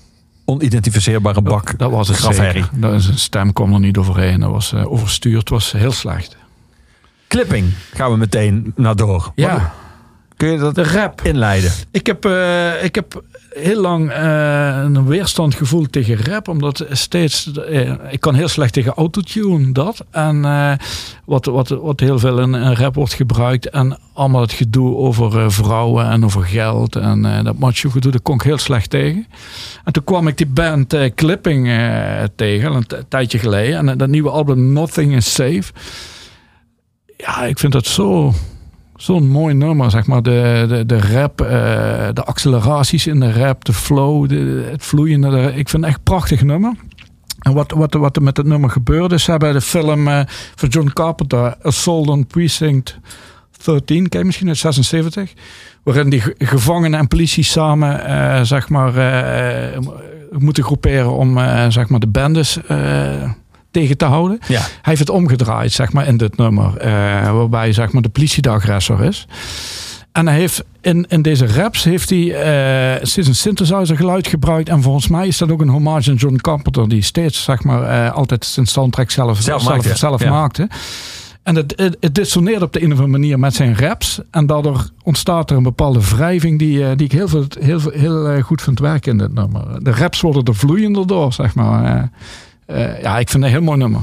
onidentificeerbare 0.45 1.41
bak. 1.43 1.79
Dat 1.79 1.91
was 1.91 2.09
het 2.09 2.17
grafherrie. 2.17 2.65
Dat 2.73 2.93
is 2.93 3.07
een 3.07 3.19
stem 3.19 3.53
kwam 3.53 3.73
er 3.73 3.81
niet 3.81 3.97
overheen. 3.97 4.41
Dat 4.41 4.51
was 4.51 4.73
eh, 4.73 4.93
overstuurd. 4.93 5.39
Het 5.39 5.49
was 5.49 5.73
heel 5.73 5.93
slecht. 5.93 6.37
Clipping 7.29 7.73
gaan 7.95 8.11
we 8.11 8.17
meteen 8.17 8.73
naar 8.77 8.97
door. 8.97 9.33
Ja, 9.35 9.53
Wat- 9.53 9.63
kun 10.37 10.49
je 10.49 10.59
dat 10.59 10.75
de 10.75 10.85
rap. 10.85 11.21
inleiden? 11.21 11.73
Ik 11.91 12.07
heb, 12.07 12.25
ik 12.83 12.95
heb 12.95 13.23
heel 13.55 13.81
lang 13.81 14.11
eh, 14.11 14.83
een 14.83 15.07
weerstand 15.07 15.55
gevoeld 15.55 15.93
tegen 15.93 16.25
rap. 16.25 16.49
Omdat 16.49 16.87
steeds... 16.91 17.53
eh, 17.53 17.93
ik 18.11 18.21
kan 18.21 18.35
heel 18.35 18.49
slecht 18.49 18.73
tegen 18.73 18.95
autotune, 18.95 19.73
dat. 19.73 20.05
En 20.11 20.45
eh, 20.45 20.73
wat, 21.25 21.45
wat, 21.45 21.69
wat 21.69 22.01
heel 22.01 22.19
veel 22.19 22.41
in, 22.41 22.73
rap 22.73 22.95
wordt 22.95 23.13
gebruikt. 23.13 23.71
En 23.71 23.99
allemaal 24.13 24.41
het 24.41 24.53
gedoe 24.53 24.97
over 24.97 25.53
vrouwen 25.53 26.11
en 26.11 26.25
over 26.25 26.45
geld. 26.45 26.97
En 26.97 27.45
dat 27.45 27.59
macho 27.59 27.91
gedoe, 27.91 28.13
daar 28.13 28.21
kon 28.21 28.35
ik 28.35 28.43
heel 28.43 28.59
slecht 28.59 28.91
tegen. 28.91 29.27
En 29.85 29.93
toen 29.93 30.05
kwam 30.05 30.29
ik 30.29 30.37
die 30.37 30.47
band 30.47 30.97
Clipping 31.15 31.71
tegen. 32.37 32.73
Een 32.73 32.87
tijdje 33.09 33.39
geleden. 33.39 33.89
En 33.89 33.99
dat 33.99 34.09
nieuwe 34.09 34.31
album 34.31 34.73
Nothing 34.73 35.15
is 35.15 35.35
Safe. 35.35 35.65
Ja, 37.17 37.45
ik 37.45 37.59
vind 37.59 37.73
dat 37.73 37.87
zo... 37.87 38.33
Zo'n 38.97 39.29
mooi 39.29 39.55
nummer, 39.55 39.91
zeg 39.91 40.07
maar. 40.07 40.23
De, 40.23 40.65
de, 40.69 40.87
de 40.87 41.01
rap, 41.01 41.41
eh, 41.41 41.49
de 42.13 42.25
acceleraties 42.25 43.07
in 43.07 43.21
de 43.21 43.33
rap, 43.33 43.65
de 43.65 43.73
flow, 43.73 44.29
de, 44.29 44.69
het 44.71 44.85
vloeiende. 44.85 45.31
de- 45.31 45.53
ik 45.55 45.69
vind 45.69 45.73
het 45.83 45.85
echt 45.85 45.97
een 45.97 46.03
prachtig 46.03 46.43
nummer. 46.43 46.73
En 47.39 47.53
wat, 47.55 47.71
wat, 47.71 47.95
wat 47.95 48.17
er 48.17 48.23
met 48.23 48.37
het 48.37 48.47
nummer 48.47 48.71
gebeurde, 48.71 49.15
is 49.15 49.27
hebben 49.27 49.53
de 49.53 49.61
film 49.61 50.09
eh, 50.09 50.21
van 50.55 50.69
John 50.69 50.91
Carpenter, 50.93 51.57
Assault 51.63 52.09
on 52.09 52.27
Precinct 52.27 52.99
13, 53.65 54.09
ken 54.09 54.27
misschien 54.27 54.49
uit 54.49 54.57
76. 54.59 55.33
Waarin 55.83 56.11
die 56.11 56.21
ge- 56.21 56.35
gevangenen 56.39 56.99
en 56.99 57.09
politie 57.09 57.45
samen 57.45 58.05
eh, 58.07 58.43
zeg 58.43 58.69
maar, 58.69 58.93
moeten 60.31 60.65
groeperen 60.65 61.13
om 61.13 61.39
zeg 61.69 61.89
maar 61.89 62.01
de 62.01 62.09
bendes 62.09 62.59
tegen 63.75 63.97
te 63.97 64.05
houden. 64.05 64.39
Ja. 64.49 64.61
Hij 64.61 64.69
heeft 64.83 64.99
het 64.99 65.11
omgedraaid, 65.11 65.73
zeg 65.73 65.93
maar, 65.93 66.07
in 66.07 66.17
dit 66.17 66.37
nummer. 66.37 66.77
eh, 66.77 66.91
waarbij 67.33 67.73
zeg 67.73 67.93
maar, 67.93 68.03
de 68.03 68.09
politie 68.09 68.43
de 68.43 68.49
agressor 68.49 69.05
is. 69.05 69.27
En 70.13 70.27
hij 70.29 70.37
heeft 70.37 70.65
in, 70.81 71.07
in 71.09 71.23
deze 71.23 71.47
raps 71.47 71.85
heeft 71.85 72.11
hij 72.11 72.99
steeds 73.03 73.29
een 73.29 73.35
synthesizer 73.35 73.97
geluid 73.97 74.27
gebruikt. 74.27 74.69
En 74.69 74.83
volgens 74.83 75.09
mij 75.09 75.27
is 75.27 75.39
dat 75.39 75.51
ook 75.51 75.61
een 75.61 75.69
hommage 75.69 76.11
aan 76.11 76.17
John 76.17 76.37
Carpenter. 76.37 76.89
Die 76.89 77.03
steeds 77.03 77.43
zeg 77.45 77.63
maar, 77.65 77.83
eh, 77.83 78.13
altijd 78.15 78.45
zijn 78.45 78.67
soundtrack 78.67 79.11
zelf, 79.11 79.41
Zelf 79.41 79.63
zelf, 79.63 79.75
maakte, 79.75 79.97
zelf 79.97 80.23
ja. 80.23 80.31
maakte. 80.31 80.69
En 81.43 81.57
het, 81.57 81.73
het, 81.77 81.97
het 82.01 82.15
dissoneert 82.15 82.63
op 82.63 82.73
de 82.73 82.79
een 82.83 82.93
of 82.93 82.99
andere 82.99 83.19
manier 83.19 83.39
met 83.39 83.55
zijn 83.55 83.77
raps. 83.79 84.21
En 84.31 84.47
daardoor 84.47 84.89
ontstaat 85.03 85.51
er 85.51 85.57
een 85.57 85.63
bepaalde 85.63 86.01
wrijving 86.01 86.59
die, 86.59 86.97
die 86.97 87.07
ik 87.07 87.13
heel, 87.13 87.29
veel, 87.29 87.47
heel, 87.61 87.81
heel 87.91 88.41
goed 88.41 88.63
vind 88.63 88.79
werken 88.79 89.13
in 89.13 89.19
dit 89.19 89.35
nummer. 89.35 89.85
De 89.85 89.91
raps 89.93 90.21
worden 90.21 90.45
er 90.45 90.55
vloeiender 90.55 91.07
door, 91.07 91.33
zeg 91.33 91.55
maar. 91.55 92.11
Eh, 92.67 93.03
ja, 93.03 93.19
ik 93.19 93.29
vind 93.31 93.43
het 93.45 93.53
een 93.53 93.59
heel 93.59 93.67
mooi 93.67 93.79
nummer. 93.79 94.01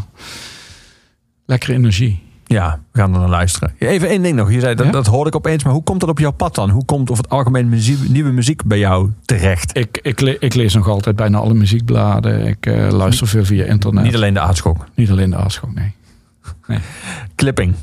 Lekkere 1.46 1.74
energie. 1.74 2.24
Ja, 2.46 2.80
we 2.92 3.00
gaan 3.00 3.14
er 3.14 3.20
naar 3.20 3.30
luisteren. 3.30 3.74
Even 3.80 4.08
één 4.10 4.22
ding 4.22 4.36
nog. 4.36 4.52
Je 4.52 4.60
zei, 4.60 4.76
dat, 4.76 4.86
Ja? 4.86 4.92
dat 4.92 5.06
hoorde 5.08 5.30
ik 5.30 5.36
opeens. 5.36 5.64
Maar 5.64 5.74
hoe 5.74 5.84
komt 5.84 6.00
dat 6.00 6.10
op 6.10 6.20
jouw 6.20 6.32
pad 6.32 6.56
dan? 6.56 6.70
Hoe 6.70 6.86
komt 6.86 7.10
of 7.10 7.18
het 7.18 7.30
algemeen 7.30 7.70
muziek, 7.70 8.10
nieuwe 8.10 8.32
muziek 8.32 8.64
bij 8.66 8.78
jou 8.80 9.12
terecht? 9.26 9.78
Ik, 9.78 10.00
ik, 10.02 10.20
le- 10.20 10.36
ik 10.40 10.54
lees 10.54 10.74
nog 10.74 10.88
altijd 10.88 11.16
bijna 11.16 11.38
alle 11.38 11.54
muziekbladen. 11.54 12.46
Ik 12.48 12.66
eh, 12.66 12.90
luister 12.90 13.28
veel 13.28 13.46
via 13.46 13.66
internet. 13.66 14.04
Niet 14.04 14.16
alleen 14.16 14.34
de 14.34 14.40
aardschok. 14.40 14.86
Niet 14.96 15.10
alleen 15.12 15.30
de 15.30 15.36
aardschok, 15.36 15.70
nee. 15.74 15.94
Clipping. 17.36 17.74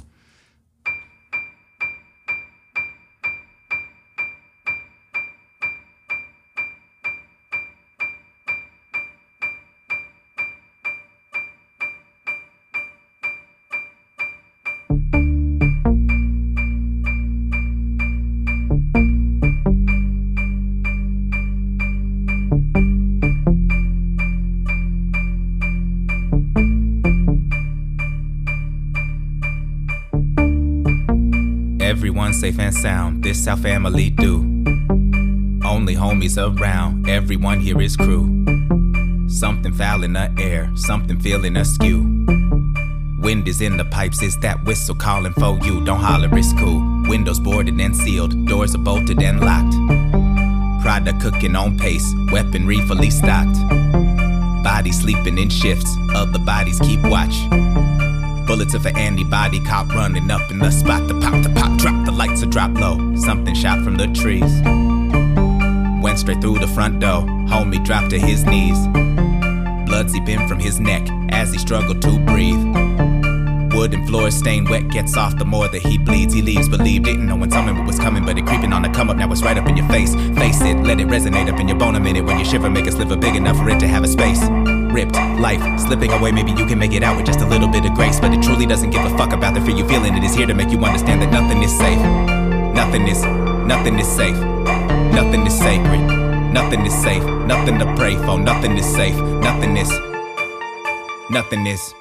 And 32.58 32.74
sound, 32.74 33.22
this 33.22 33.46
our 33.46 33.56
family 33.56 34.10
do. 34.10 34.36
Only 35.64 35.94
homies 35.94 36.36
around, 36.38 37.08
everyone 37.08 37.60
here 37.60 37.80
is 37.80 37.96
crew. 37.96 38.44
Something 39.28 39.72
foul 39.72 40.02
in 40.04 40.14
the 40.14 40.32
air, 40.38 40.70
something 40.74 41.18
feeling 41.20 41.56
askew. 41.56 42.00
Wind 43.20 43.46
is 43.48 43.60
in 43.60 43.76
the 43.76 43.84
pipes, 43.84 44.22
is 44.22 44.38
that 44.38 44.64
whistle 44.64 44.94
calling 44.94 45.32
for 45.34 45.58
you? 45.64 45.84
Don't 45.84 46.00
holler, 46.00 46.28
it's 46.32 46.52
cool. 46.54 46.80
Windows 47.08 47.40
boarded 47.40 47.80
and 47.80 47.96
sealed, 47.96 48.46
doors 48.46 48.74
are 48.74 48.78
bolted 48.78 49.22
and 49.22 49.40
locked. 49.40 49.74
Product 50.82 51.20
cooking 51.20 51.56
on 51.56 51.78
pace, 51.78 52.14
weaponry 52.32 52.80
fully 52.86 53.10
stocked. 53.10 53.58
Bodies 54.64 55.00
sleeping 55.00 55.38
in 55.38 55.50
shifts, 55.50 55.94
other 56.14 56.38
bodies 56.38 56.78
keep 56.80 57.00
watch. 57.02 57.34
Bullets 58.48 58.72
of 58.72 58.86
an 58.86 58.96
antibody 58.96 59.60
cop 59.60 59.90
running 59.90 60.30
up 60.30 60.50
in 60.50 60.58
the 60.58 60.70
spot. 60.70 61.06
The 61.06 61.12
pop, 61.20 61.42
the 61.42 61.50
pop, 61.50 61.78
drop, 61.78 62.06
the 62.06 62.12
lights 62.12 62.42
are 62.42 62.46
drop 62.46 62.70
low. 62.78 63.14
Something 63.16 63.54
shot 63.54 63.84
from 63.84 63.96
the 63.98 64.06
trees. 64.06 64.62
Went 66.02 66.18
straight 66.18 66.40
through 66.40 66.58
the 66.58 66.66
front 66.66 67.00
door. 67.00 67.24
Homie 67.52 67.84
dropped 67.84 68.08
to 68.08 68.18
his 68.18 68.46
knees. 68.46 68.78
Blood 69.86 70.10
seeping 70.10 70.48
from 70.48 70.58
his 70.60 70.80
neck 70.80 71.06
as 71.28 71.52
he 71.52 71.58
struggled 71.58 72.00
to 72.00 72.18
breathe. 72.20 72.56
Wooden 73.74 74.06
floor 74.06 74.30
stained 74.30 74.70
wet 74.70 74.88
gets 74.88 75.14
off 75.14 75.36
the 75.36 75.44
more 75.44 75.68
that 75.68 75.82
he 75.82 75.98
bleeds. 75.98 76.32
He 76.32 76.40
leaves, 76.40 76.70
believe, 76.70 77.02
didn't 77.02 77.26
know 77.26 77.36
when 77.36 77.50
something 77.50 77.84
was 77.84 77.98
coming, 77.98 78.24
but 78.24 78.38
it 78.38 78.46
creeping 78.46 78.72
on 78.72 78.80
the 78.80 78.88
come 78.88 79.10
up. 79.10 79.18
Now 79.18 79.30
it's 79.30 79.42
right 79.42 79.58
up 79.58 79.68
in 79.68 79.76
your 79.76 79.88
face. 79.90 80.14
Face 80.14 80.62
it, 80.62 80.78
let 80.84 80.98
it 80.98 81.06
resonate 81.08 81.52
up 81.52 81.60
in 81.60 81.68
your 81.68 81.76
bone 81.76 81.96
a 81.96 82.00
minute. 82.00 82.24
When 82.24 82.38
you 82.38 82.46
shiver, 82.46 82.70
make 82.70 82.86
a 82.86 82.92
sliver 82.92 83.16
big 83.16 83.36
enough 83.36 83.58
for 83.58 83.68
it 83.68 83.78
to 83.80 83.86
have 83.86 84.04
a 84.04 84.08
space. 84.08 84.40
Ripped, 84.98 85.14
life 85.38 85.62
slipping 85.78 86.10
away. 86.10 86.32
Maybe 86.32 86.50
you 86.50 86.66
can 86.66 86.76
make 86.76 86.92
it 86.92 87.04
out 87.04 87.16
with 87.16 87.24
just 87.24 87.38
a 87.38 87.46
little 87.46 87.68
bit 87.68 87.84
of 87.84 87.94
grace, 87.94 88.18
but 88.18 88.34
it 88.34 88.42
truly 88.42 88.66
doesn't 88.66 88.90
give 88.90 89.04
a 89.04 89.16
fuck 89.16 89.32
about 89.32 89.54
the 89.54 89.60
fear 89.60 89.76
you 89.76 89.86
feeling. 89.86 90.16
It 90.16 90.24
is 90.24 90.34
here 90.34 90.48
to 90.48 90.54
make 90.54 90.70
you 90.70 90.84
understand 90.84 91.22
that 91.22 91.30
nothing 91.30 91.62
is 91.62 91.70
safe. 91.70 92.00
Nothing 92.74 93.06
is, 93.06 93.22
nothing 93.64 93.96
is 94.00 94.08
safe. 94.08 94.34
Nothing 95.14 95.46
is 95.46 95.56
sacred. 95.56 96.00
Nothing 96.52 96.84
is 96.84 96.92
safe. 97.00 97.22
Nothing 97.46 97.78
to 97.78 97.86
pray 97.94 98.16
for. 98.16 98.40
Nothing 98.40 98.76
is 98.76 98.86
safe. 98.86 99.14
Nothing 99.14 99.76
is. 99.76 99.88
Nothing 101.30 101.64
is. 101.68 101.94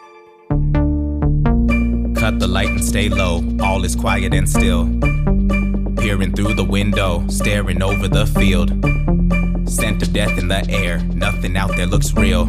Cut 2.19 2.39
the 2.39 2.47
light 2.47 2.69
and 2.69 2.83
stay 2.83 3.09
low. 3.09 3.43
All 3.61 3.83
is 3.83 3.95
quiet 3.95 4.33
and 4.33 4.49
still. 4.49 4.85
Peering 5.97 6.33
through 6.33 6.55
the 6.55 6.65
window, 6.67 7.23
staring 7.27 7.83
over 7.83 8.07
the 8.07 8.25
field. 8.25 8.71
Scent 9.67 10.01
of 10.01 10.13
death 10.13 10.37
in 10.37 10.47
the 10.47 10.65
air. 10.69 10.99
Nothing 11.13 11.57
out 11.57 11.75
there 11.75 11.85
looks 11.85 12.13
real. 12.13 12.45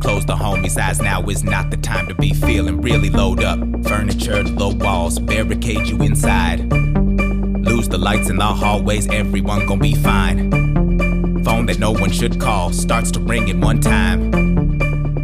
Close 0.00 0.26
the 0.26 0.36
homie's 0.36 0.76
eyes 0.76 1.00
now 1.00 1.22
is 1.22 1.42
not 1.42 1.70
the 1.70 1.76
time 1.76 2.06
to 2.08 2.14
be 2.14 2.34
feeling 2.34 2.80
really 2.80 3.08
load 3.08 3.42
up. 3.42 3.58
Furniture, 3.84 4.42
low 4.44 4.74
walls, 4.74 5.18
barricade 5.18 5.86
you 5.86 6.02
inside. 6.02 6.70
Lose 6.70 7.88
the 7.88 7.98
lights 7.98 8.28
in 8.28 8.36
the 8.36 8.44
hallways, 8.44 9.08
everyone 9.08 9.66
gon' 9.66 9.78
be 9.78 9.94
fine. 9.94 10.50
Phone 11.44 11.66
that 11.66 11.78
no 11.78 11.92
one 11.92 12.10
should 12.10 12.40
call 12.40 12.72
starts 12.72 13.10
to 13.12 13.20
ring 13.20 13.48
in 13.48 13.60
one 13.60 13.80
time. 13.80 14.31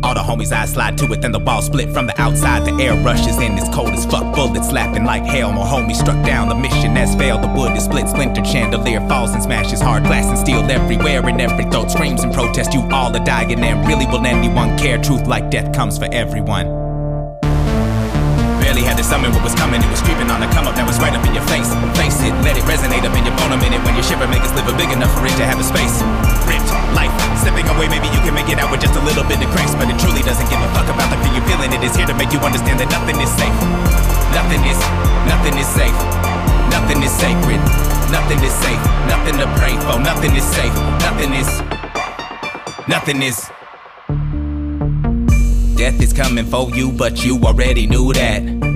All 0.09 0.15
the 0.15 0.21
homies' 0.21 0.53
eyes 0.53 0.73
slide 0.73 0.97
to 0.97 1.13
it, 1.13 1.21
then 1.21 1.33
the 1.33 1.39
wall 1.39 1.61
split 1.61 1.93
from 1.93 2.07
the 2.07 2.19
outside. 2.19 2.65
The 2.65 2.73
air 2.83 2.95
rushes 3.05 3.37
in, 3.37 3.59
it's 3.59 3.69
cold 3.69 3.91
as 3.91 4.07
fuck. 4.07 4.35
Bullets 4.35 4.71
slapping 4.71 5.05
like 5.05 5.23
hell. 5.23 5.53
More 5.53 5.67
homies 5.67 5.97
struck 5.97 6.25
down, 6.25 6.49
the 6.49 6.55
mission 6.55 6.97
has 6.97 7.15
failed. 7.15 7.43
The 7.43 7.49
wood 7.49 7.77
is 7.77 7.85
split, 7.85 8.09
splintered 8.09 8.47
chandelier 8.47 9.07
falls 9.07 9.33
and 9.35 9.43
smashes. 9.43 9.83
Hard 9.83 10.05
glass 10.05 10.25
and 10.25 10.39
steel 10.39 10.61
everywhere, 10.71 11.29
and 11.29 11.39
every 11.43 11.65
throat 11.65 11.91
screams 11.91 12.25
in 12.25 12.33
protest. 12.33 12.73
You 12.73 12.81
all 12.91 13.15
are 13.15 13.23
dying, 13.23 13.63
and 13.63 13.87
really 13.87 14.07
will 14.07 14.25
anyone 14.25 14.79
care? 14.79 14.97
Truth 14.97 15.27
like 15.27 15.51
death 15.51 15.75
comes 15.75 15.99
for 15.99 16.09
everyone. 16.11 16.78
Summon 19.09 19.33
what 19.33 19.41
was 19.41 19.57
coming. 19.57 19.81
It 19.81 19.89
was 19.89 20.05
creeping 20.05 20.29
on 20.29 20.45
the 20.45 20.49
come 20.53 20.69
up 20.69 20.77
that 20.77 20.85
was 20.85 21.01
right 21.01 21.17
up 21.17 21.25
in 21.25 21.33
your 21.33 21.47
face. 21.49 21.73
Face 21.97 22.21
it, 22.21 22.29
let 22.45 22.61
it 22.61 22.65
resonate 22.69 23.09
up 23.09 23.17
in 23.17 23.25
your 23.25 23.33
bone 23.41 23.57
a 23.57 23.59
minute. 23.59 23.81
When 23.81 23.97
you 23.97 24.05
shiver, 24.05 24.29
make 24.29 24.45
a 24.45 24.51
sliver 24.53 24.77
big 24.77 24.93
enough 24.93 25.09
for 25.17 25.25
it 25.25 25.33
to 25.41 25.49
have 25.49 25.57
a 25.57 25.65
space. 25.65 26.05
Ripped, 26.45 26.69
life 26.93 27.09
slipping 27.41 27.65
away. 27.73 27.89
Maybe 27.89 28.13
you 28.13 28.21
can 28.21 28.37
make 28.37 28.53
it 28.53 28.61
out 28.61 28.69
with 28.69 28.85
just 28.85 29.01
a 29.01 29.05
little 29.09 29.25
bit 29.25 29.41
of 29.41 29.49
grace, 29.57 29.73
but 29.81 29.89
it 29.89 29.97
truly 29.97 30.21
doesn't 30.21 30.45
give 30.53 30.61
a 30.61 30.69
fuck 30.77 30.93
about 30.93 31.09
the 31.09 31.17
fear 31.25 31.41
you're 31.41 31.49
feeling. 31.49 31.73
It 31.73 31.81
is 31.81 31.97
here 31.97 32.05
to 32.05 32.13
make 32.21 32.37
you 32.37 32.41
understand 32.45 32.85
that 32.85 32.93
nothing 32.93 33.17
is 33.17 33.33
safe. 33.33 33.57
Nothing 34.37 34.61
is, 34.69 34.77
nothing 35.25 35.57
is 35.57 35.69
safe. 35.73 35.97
Nothing 36.69 37.01
is 37.01 37.15
sacred. 37.17 37.65
Nothing 38.13 38.45
is 38.45 38.53
safe. 38.61 38.83
Nothing 39.09 39.41
to 39.41 39.49
pray 39.57 39.73
for. 39.89 39.97
Nothing 40.05 40.37
is 40.37 40.45
safe. 40.45 40.77
Nothing 41.01 41.33
is, 41.33 41.49
nothing 42.85 43.25
is. 43.25 43.41
Death 45.81 45.97
is 45.97 46.13
coming 46.13 46.45
for 46.45 46.69
you, 46.77 46.93
but 46.93 47.25
you 47.25 47.41
already 47.41 47.89
knew 47.89 48.13
that. 48.13 48.68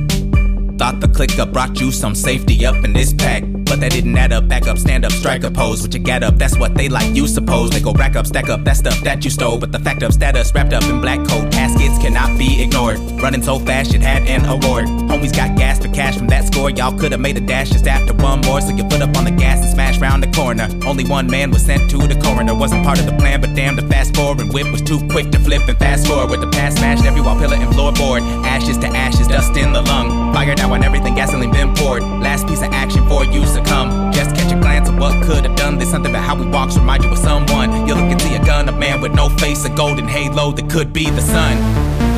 Thought 0.83 0.99
the 0.99 1.07
click 1.07 1.39
up 1.39 1.53
brought 1.53 1.79
you 1.79 1.93
some 1.93 2.13
safety 2.13 2.67
up 2.67 2.75
in 2.85 2.93
this 2.93 3.13
pack. 3.15 3.45
But 3.73 3.81
that 3.81 3.93
didn't 3.93 4.19
add 4.19 4.33
up, 4.33 4.49
back 4.49 4.67
up, 4.67 4.77
stand 4.77 5.03
up, 5.07 5.13
strike 5.13 5.45
a 5.45 5.51
pose. 5.51 5.81
What 5.81 5.95
you 5.95 5.99
get 5.99 6.23
up, 6.23 6.37
that's 6.37 6.59
what 6.59 6.75
they 6.75 6.91
like, 6.91 7.17
you 7.17 7.27
suppose. 7.27 7.71
They 7.71 7.81
go 7.81 7.95
rack 7.95 8.17
up, 8.17 8.27
stack 8.27 8.51
up, 8.51 8.65
that 8.65 8.77
stuff 8.77 9.01
that 9.01 9.25
you 9.25 9.31
stole. 9.31 9.57
But 9.57 9.73
the 9.73 9.79
fact 9.79 10.03
of 10.03 10.13
status 10.13 10.53
wrapped 10.55 10.75
up 10.75 10.83
in 10.85 11.01
black 11.01 11.27
coat 11.27 11.51
caskets 11.51 11.99
cannot 11.99 12.37
be 12.37 12.63
ignored. 12.63 12.99
Running 13.23 13.43
so 13.43 13.59
fast, 13.59 13.95
it 13.95 14.03
had 14.03 14.29
an 14.29 14.45
award. 14.45 14.89
Homies 15.09 15.35
got 15.35 15.57
gas 15.57 15.79
for 15.79 15.89
cash 15.89 16.19
from 16.19 16.27
that 16.27 16.53
score. 16.53 16.69
Y'all 16.69 16.93
could 16.99 17.13
have 17.13 17.21
made 17.23 17.39
a 17.39 17.41
dash 17.41 17.71
just 17.71 17.87
after 17.87 18.13
one 18.13 18.43
more. 18.43 18.61
So 18.61 18.77
you 18.77 18.85
put 18.85 19.01
up 19.01 19.17
on 19.17 19.25
the 19.25 19.31
gas 19.31 19.63
and 19.63 19.71
smash 19.71 19.99
round 19.99 20.23
the 20.23 20.31
corner. 20.33 20.69
Only 20.87 21.07
one 21.07 21.27
man 21.27 21.51
was 21.51 21.65
sent 21.65 21.91
to 21.93 21.97
the 21.97 22.21
coroner. 22.21 22.55
Wasn't 22.55 22.85
part 22.85 23.01
of 23.01 23.07
the 23.07 23.17
plan, 23.17 23.41
but 23.41 23.55
damn, 23.55 23.75
the 23.77 23.89
fast 23.89 24.15
forward 24.15 24.53
whip 24.53 24.71
was 24.71 24.83
too 24.83 25.01
quick 25.09 25.31
to 25.31 25.39
flip 25.39 25.67
and 25.67 25.79
fast 25.79 26.07
forward. 26.07 26.29
With 26.29 26.43
the 26.43 26.51
past 26.51 26.77
smashed 26.77 27.07
every 27.07 27.23
wall, 27.23 27.39
pillar, 27.39 27.57
and 27.57 27.73
floorboard. 27.73 28.21
Ashes 28.45 28.77
to 28.79 28.89
ashes, 28.89 29.29
dust 29.29 29.57
in 29.57 29.73
the 29.73 29.81
lung. 29.81 30.35
Fire 30.35 30.55
now 30.57 30.75
on 30.75 30.85
everything, 30.85 31.15
gasoline 31.15 31.53
been 31.53 31.75
poured. 31.75 32.03
Last 32.03 32.47
piece 32.47 32.61
of 32.61 32.71
action 32.73 33.09
for 33.09 33.25
you 33.25 33.47
succumb. 33.63 34.13
Just 34.13 34.35
catch 34.35 34.53
a 34.53 34.59
glance 34.59 34.89
of 34.89 34.99
what 34.99 35.15
could 35.25 35.45
have 35.45 35.57
done. 35.57 35.79
There's 35.79 35.91
something 35.91 36.11
about 36.11 36.25
how 36.25 36.37
we 36.37 36.47
walks, 36.47 36.77
remind 36.77 37.05
you 37.05 37.11
of 37.11 37.19
someone. 37.19 37.87
You 37.87 37.95
look 37.95 38.11
and 38.11 38.21
see 38.21 38.35
a 38.35 38.45
gun, 38.45 38.69
a 38.69 38.73
man 38.73 39.01
with 39.01 39.15
no 39.15 39.29
face, 39.39 39.65
a 39.65 39.71
golden 39.71 40.07
halo 40.07 40.53
that 40.53 40.69
could 40.71 40.93
be 40.93 41.09
the 41.11 41.23
sun. 41.23 41.57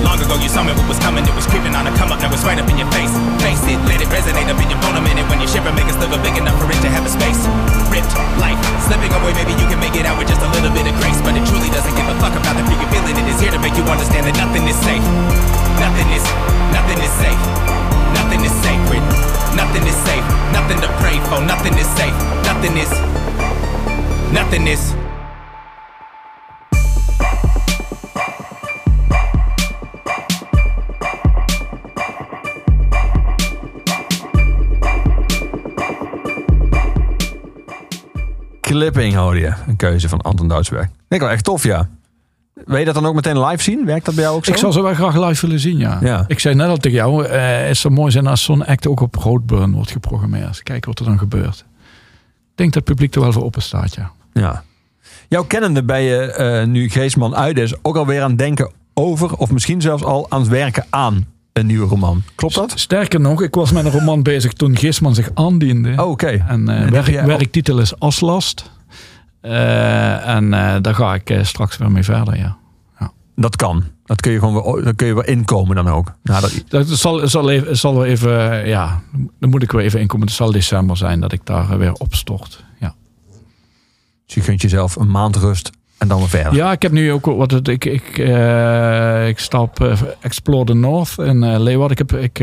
Long 0.04 0.20
ago 0.20 0.36
you 0.36 0.48
saw 0.48 0.62
me 0.62 0.72
what 0.76 0.88
was 0.88 1.00
coming, 1.00 1.24
it 1.24 1.32
was 1.32 1.48
creeping 1.48 1.72
on 1.72 1.88
a 1.88 1.92
come 1.96 2.12
up, 2.12 2.20
now 2.20 2.28
it's 2.28 2.44
right 2.44 2.60
up 2.60 2.68
in 2.68 2.76
your 2.76 2.90
face. 2.92 3.12
Face 3.40 3.64
it, 3.64 3.80
let 3.88 4.00
it 4.04 4.08
resonate 4.12 4.48
up 4.52 4.60
in 4.60 4.68
your 4.68 4.80
bone 4.84 4.96
a 4.96 5.02
minute. 5.04 5.24
When 5.32 5.40
you 5.40 5.48
shiver, 5.48 5.72
make 5.72 5.88
a 5.88 5.94
sliver 5.96 6.20
big 6.20 6.36
enough 6.36 6.56
for 6.60 6.68
it 6.68 6.80
to 6.84 6.90
have 6.92 7.04
a 7.04 7.12
space. 7.12 7.40
Ripped, 7.88 8.12
life, 8.40 8.60
slipping 8.84 9.12
away, 9.16 9.32
maybe 9.36 9.56
you 9.56 9.68
can 9.68 9.80
make 9.80 9.96
it 9.96 10.04
out 10.04 10.20
with 10.20 10.28
just 10.28 10.44
a 10.44 10.50
little 10.52 10.72
bit 10.72 10.84
of 10.84 10.94
grace. 11.00 11.20
But 11.24 11.36
it 11.36 11.44
truly 11.48 11.72
doesn't 11.72 11.94
give 11.96 12.08
a 12.08 12.16
fuck 12.20 12.36
about 12.36 12.56
the 12.56 12.64
fear 12.68 12.76
you're 12.76 12.92
feeling. 12.92 13.16
It 13.16 13.26
is 13.32 13.40
here 13.40 13.52
to 13.52 13.60
make 13.60 13.76
you 13.76 13.84
understand 13.88 14.28
that 14.28 14.36
nothing 14.36 14.68
is 14.68 14.76
safe. 14.84 15.04
Nothing 15.80 16.08
is, 16.12 16.24
nothing 16.72 17.00
is 17.00 17.12
safe. 17.16 17.83
Nothing 18.14 18.44
is 18.44 18.54
sacred, 18.62 19.04
nothing 19.56 19.84
is 19.86 19.96
safe, 20.08 20.26
nothing 20.52 20.80
to 20.80 20.88
pray 21.00 21.18
for, 21.28 21.40
nothing 21.40 21.74
is 21.78 21.88
safe, 21.96 22.16
nothing 22.44 22.76
is, 22.76 22.90
nothing 24.32 24.66
is. 24.66 24.92
Clipping 38.74 39.14
hoor 39.14 39.38
je. 39.38 39.52
Een 39.66 39.76
keuze 39.76 40.08
van 40.08 40.20
Anton 40.20 40.48
Duitsberg. 40.48 40.88
Ik 41.08 41.20
wel 41.20 41.28
echt 41.28 41.44
tof, 41.44 41.64
ja. 41.64 41.88
Wil 42.66 42.78
je 42.78 42.84
dat 42.84 42.94
dan 42.94 43.06
ook 43.06 43.14
meteen 43.14 43.40
live 43.44 43.62
zien? 43.62 43.84
Werkt 43.86 44.04
dat 44.04 44.14
bij 44.14 44.24
jou 44.24 44.36
ook 44.36 44.44
zo? 44.44 44.50
Ik 44.50 44.56
zou 44.56 44.72
ze 44.72 44.82
wel 44.82 44.94
graag 44.94 45.28
live 45.28 45.46
willen 45.46 45.60
zien, 45.60 45.78
ja. 45.78 45.98
Ja. 46.02 46.24
Ik 46.26 46.38
zei 46.38 46.54
net 46.54 46.68
al 46.68 46.76
tegen 46.76 46.98
jou, 46.98 47.24
eh 47.24 47.66
het 47.66 47.76
zou 47.76 47.94
mooi 47.94 48.10
zijn 48.10 48.26
als 48.26 48.42
zo'n 48.42 48.66
act 48.66 48.86
ook 48.86 49.00
op 49.00 49.14
Roadburn 49.14 49.72
wordt 49.72 49.90
geprogrammeerd. 49.90 50.62
Kijken 50.62 50.88
wat 50.90 50.98
er 50.98 51.04
dan 51.04 51.18
gebeurt. 51.18 51.58
Ik 51.58 52.60
denk 52.60 52.72
dat 52.72 52.82
het 52.88 52.94
publiek 52.94 53.14
er 53.14 53.20
wel 53.20 53.32
voor 53.32 53.44
open 53.44 53.62
staat, 53.62 53.94
ja. 53.94 54.10
Ja. 54.32 54.62
Jouw 55.28 55.44
kennende 55.44 55.84
ben 55.84 56.00
je 56.02 56.16
eh, 56.32 56.66
nu 56.66 56.88
Geesman 56.90 57.36
uit 57.36 57.58
is 57.58 57.74
ook 57.82 57.96
alweer 57.96 58.22
aan 58.22 58.28
het 58.30 58.38
denken 58.38 58.70
over, 58.94 59.34
of 59.36 59.50
misschien 59.50 59.80
zelfs 59.80 60.02
al 60.04 60.26
aan 60.28 60.40
het 60.40 60.48
werken 60.48 60.84
aan 60.90 61.26
een 61.52 61.66
nieuwe 61.66 61.86
roman. 61.88 62.22
Klopt 62.34 62.54
dat? 62.54 62.72
Sterker 62.76 63.20
nog, 63.20 63.42
ik 63.42 63.54
was 63.54 63.72
met 63.72 63.84
een 63.84 63.90
roman 63.90 64.22
bezig 64.22 64.52
toen 64.52 64.76
Gisman 64.76 65.14
zich 65.14 65.30
aandiende. 65.34 65.92
Oh, 65.96 66.10
oké. 66.10 66.26
En 66.48 66.68
eh, 66.68 66.80
En 66.82 66.90
werk- 66.90 67.24
werktitel 67.26 67.78
is 67.78 67.98
Aslast. 67.98 68.70
Eh, 69.44 70.28
en 70.28 70.54
eh, 70.54 70.76
daar 70.80 70.94
ga 70.94 71.14
ik 71.14 71.30
eh, 71.30 71.44
straks 71.44 71.76
weer 71.76 71.90
mee 71.90 72.02
verder, 72.02 72.36
ja. 72.36 72.56
Dat 73.36 73.56
kan. 73.56 73.84
Dat 74.04 74.20
kun 74.20 74.32
je 74.32 74.38
gewoon 74.38 74.82
weer, 74.82 74.94
kun 74.94 75.06
je 75.06 75.14
weer 75.14 75.26
inkomen 75.26 75.76
dan 75.76 75.88
ook. 75.88 76.12
Nou, 76.22 76.40
dat, 76.40 76.64
Dat 76.68 76.88
zal, 76.88 77.28
zal, 77.28 77.50
even, 77.50 77.76
zal 77.76 77.94
wel 77.94 78.04
even, 78.04 78.66
ja, 78.66 79.02
dan 79.40 79.50
moet 79.50 79.62
ik 79.62 79.72
weer 79.72 79.82
even 79.82 80.00
inkomen. 80.00 80.26
Het 80.26 80.36
zal 80.36 80.52
december 80.52 80.96
zijn 80.96 81.20
dat 81.20 81.32
ik 81.32 81.46
daar 81.46 81.78
weer 81.78 81.92
opstort. 81.92 82.64
Ja. 82.80 82.94
dus 84.26 84.34
je 84.34 84.40
gunt 84.40 84.62
jezelf 84.62 84.96
een 84.96 85.10
maand 85.10 85.36
rust 85.36 85.70
en 85.98 86.08
dan 86.08 86.18
weer 86.18 86.28
verder. 86.28 86.54
Ja, 86.54 86.72
ik 86.72 86.82
heb 86.82 86.92
nu 86.92 87.12
ook 87.12 87.26
wat 87.26 87.50
het, 87.50 87.68
ik, 87.68 87.84
ik, 87.84 88.18
eh, 88.18 89.28
ik 89.28 89.38
stap 89.38 89.80
eh, 89.80 90.00
Explore 90.20 90.64
the 90.64 90.74
North 90.74 91.18
in 91.18 91.42
eh 91.42 91.60
Leeuwarden. 91.60 91.98
Ik, 91.98 92.10
heb, 92.10 92.20
ik, 92.20 92.38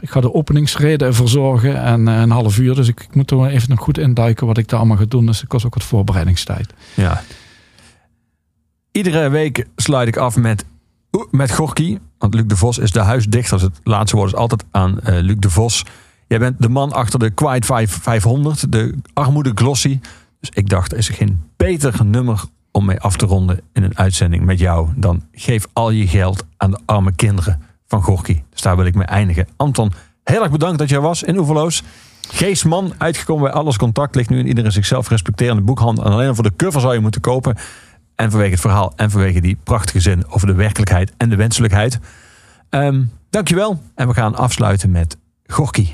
ik 0.00 0.10
ga 0.10 0.20
de 0.20 0.34
openingsreden 0.34 1.14
verzorgen 1.14 1.82
en 1.82 2.06
een 2.06 2.30
half 2.30 2.58
uur. 2.58 2.74
Dus 2.74 2.88
ik, 2.88 3.00
ik 3.00 3.14
moet 3.14 3.30
er 3.30 3.46
even 3.46 3.68
nog 3.68 3.80
goed 3.80 3.98
induiken 3.98 4.46
wat 4.46 4.58
ik 4.58 4.68
daar 4.68 4.78
allemaal 4.78 4.96
ga 4.96 5.04
doen. 5.08 5.26
Dus 5.26 5.42
ik 5.42 5.48
kost 5.48 5.66
ook 5.66 5.74
wat 5.74 5.82
voorbereidingstijd. 5.82 6.72
Ja. 6.94 7.22
Iedere 8.92 9.28
week 9.28 9.66
sluit 9.76 10.08
ik 10.08 10.16
af 10.16 10.36
met, 10.36 10.64
met 11.30 11.52
Gorky. 11.52 11.98
Want 12.18 12.34
Luc 12.34 12.44
de 12.46 12.56
Vos 12.56 12.78
is 12.78 12.90
de 12.90 13.00
huisdichter. 13.00 13.58
Dus 13.58 13.66
het 13.66 13.80
laatste 13.84 14.16
woord 14.16 14.32
is 14.32 14.38
altijd 14.38 14.64
aan 14.70 14.98
Luc 15.02 15.36
de 15.38 15.50
Vos. 15.50 15.84
Jij 16.28 16.38
bent 16.38 16.62
de 16.62 16.68
man 16.68 16.92
achter 16.92 17.18
de 17.18 17.30
Quiet 17.30 17.66
5 17.66 17.98
500. 18.02 18.72
De 18.72 18.94
armoede 19.12 19.52
glossy. 19.54 20.00
Dus 20.40 20.50
ik 20.54 20.68
dacht, 20.68 20.92
er 20.92 20.98
is 20.98 21.08
geen 21.08 21.40
beter 21.56 22.04
nummer 22.04 22.44
om 22.72 22.84
mee 22.84 23.00
af 23.00 23.16
te 23.16 23.26
ronden 23.26 23.60
in 23.72 23.82
een 23.82 23.98
uitzending 23.98 24.44
met 24.44 24.58
jou. 24.58 24.88
Dan 24.96 25.22
geef 25.32 25.66
al 25.72 25.90
je 25.90 26.06
geld 26.06 26.44
aan 26.56 26.70
de 26.70 26.78
arme 26.84 27.14
kinderen 27.14 27.62
van 27.86 28.02
Gorky. 28.02 28.42
Dus 28.50 28.60
daar 28.60 28.76
wil 28.76 28.86
ik 28.86 28.94
mee 28.94 29.06
eindigen. 29.06 29.48
Anton, 29.56 29.92
heel 30.24 30.42
erg 30.42 30.50
bedankt 30.50 30.78
dat 30.78 30.88
jij 30.88 31.00
was 31.00 31.22
in 31.22 31.38
Oeverloos. 31.38 31.82
Geestman, 32.30 32.92
uitgekomen 32.98 33.44
bij 33.44 33.52
Alles 33.52 33.76
Contact. 33.76 34.14
Ligt 34.14 34.30
nu 34.30 34.38
in 34.38 34.46
iedere 34.46 34.70
zichzelf 34.70 35.08
respecterende 35.08 35.62
boekhandel. 35.62 36.04
En 36.04 36.12
alleen 36.12 36.34
voor 36.34 36.44
de 36.44 36.56
cover 36.56 36.80
zou 36.80 36.94
je 36.94 37.00
moeten 37.00 37.20
kopen. 37.20 37.56
En 38.14 38.30
vanwege 38.30 38.50
het 38.50 38.60
verhaal 38.60 38.92
en 38.96 39.10
vanwege 39.10 39.40
die 39.40 39.58
prachtige 39.64 40.00
zin 40.00 40.28
over 40.28 40.46
de 40.46 40.54
werkelijkheid 40.54 41.12
en 41.16 41.28
de 41.28 41.36
wenselijkheid. 41.36 41.98
Ehm 42.68 43.02
dankjewel. 43.30 43.82
En 43.94 44.08
we 44.08 44.14
gaan 44.14 44.34
afsluiten 44.34 44.90
met 44.90 45.16
Gorky. 45.46 45.88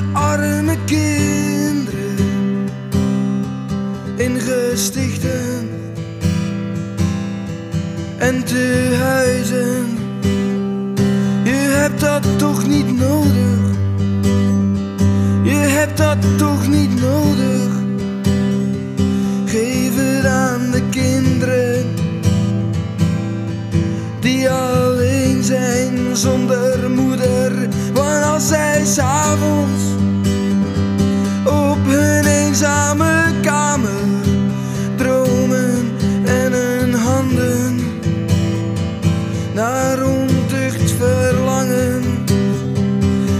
De 0.00 0.06
arme 0.12 0.76
kinderen 0.84 2.16
in 4.16 4.40
gestichten 4.40 5.68
en 8.18 8.44
tehuizen. 8.44 9.98
Je 11.44 11.74
hebt 11.80 12.00
dat 12.00 12.38
toch 12.38 12.66
niet 12.66 12.98
nodig. 12.98 13.58
Je 15.42 15.60
hebt 15.76 15.96
dat 15.96 16.38
toch 16.38 16.68
niet 16.68 17.00
nodig. 17.00 17.68
Geef 19.44 19.92
het 19.96 20.26
aan 20.26 20.70
de 20.70 20.82
kinderen 20.90 21.86
die 24.20 24.50
alleen 24.50 25.42
zijn 25.42 26.16
zonder 26.16 26.90
moeder. 26.90 27.59
Als 28.40 28.48
zij 28.48 28.84
s'avonds 28.84 29.82
op 31.44 31.78
hun 31.86 32.24
eenzame 32.24 33.24
kamer 33.42 34.04
dromen 34.96 35.92
en 36.24 36.52
hun 36.52 36.94
handen 36.94 37.80
naar 39.54 40.02
ontucht 40.02 40.90
verlangen, 40.90 42.02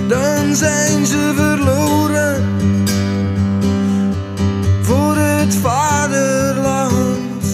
dan 0.08 0.54
zijn 0.54 1.06
ze 1.06 1.32
verloren 1.36 2.44
voor 4.82 5.16
het 5.16 5.54
vaderland. 5.54 7.44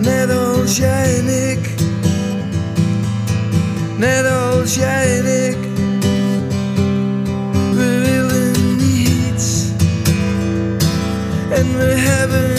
Net 0.00 0.30
als 0.30 0.76
jij 0.76 1.18
en 1.18 1.50
ik. 1.50 1.74
Net 3.96 4.26
als 4.26 4.74
jij 4.74 5.18
en 5.18 5.23
En 11.74 11.80
we 11.80 12.53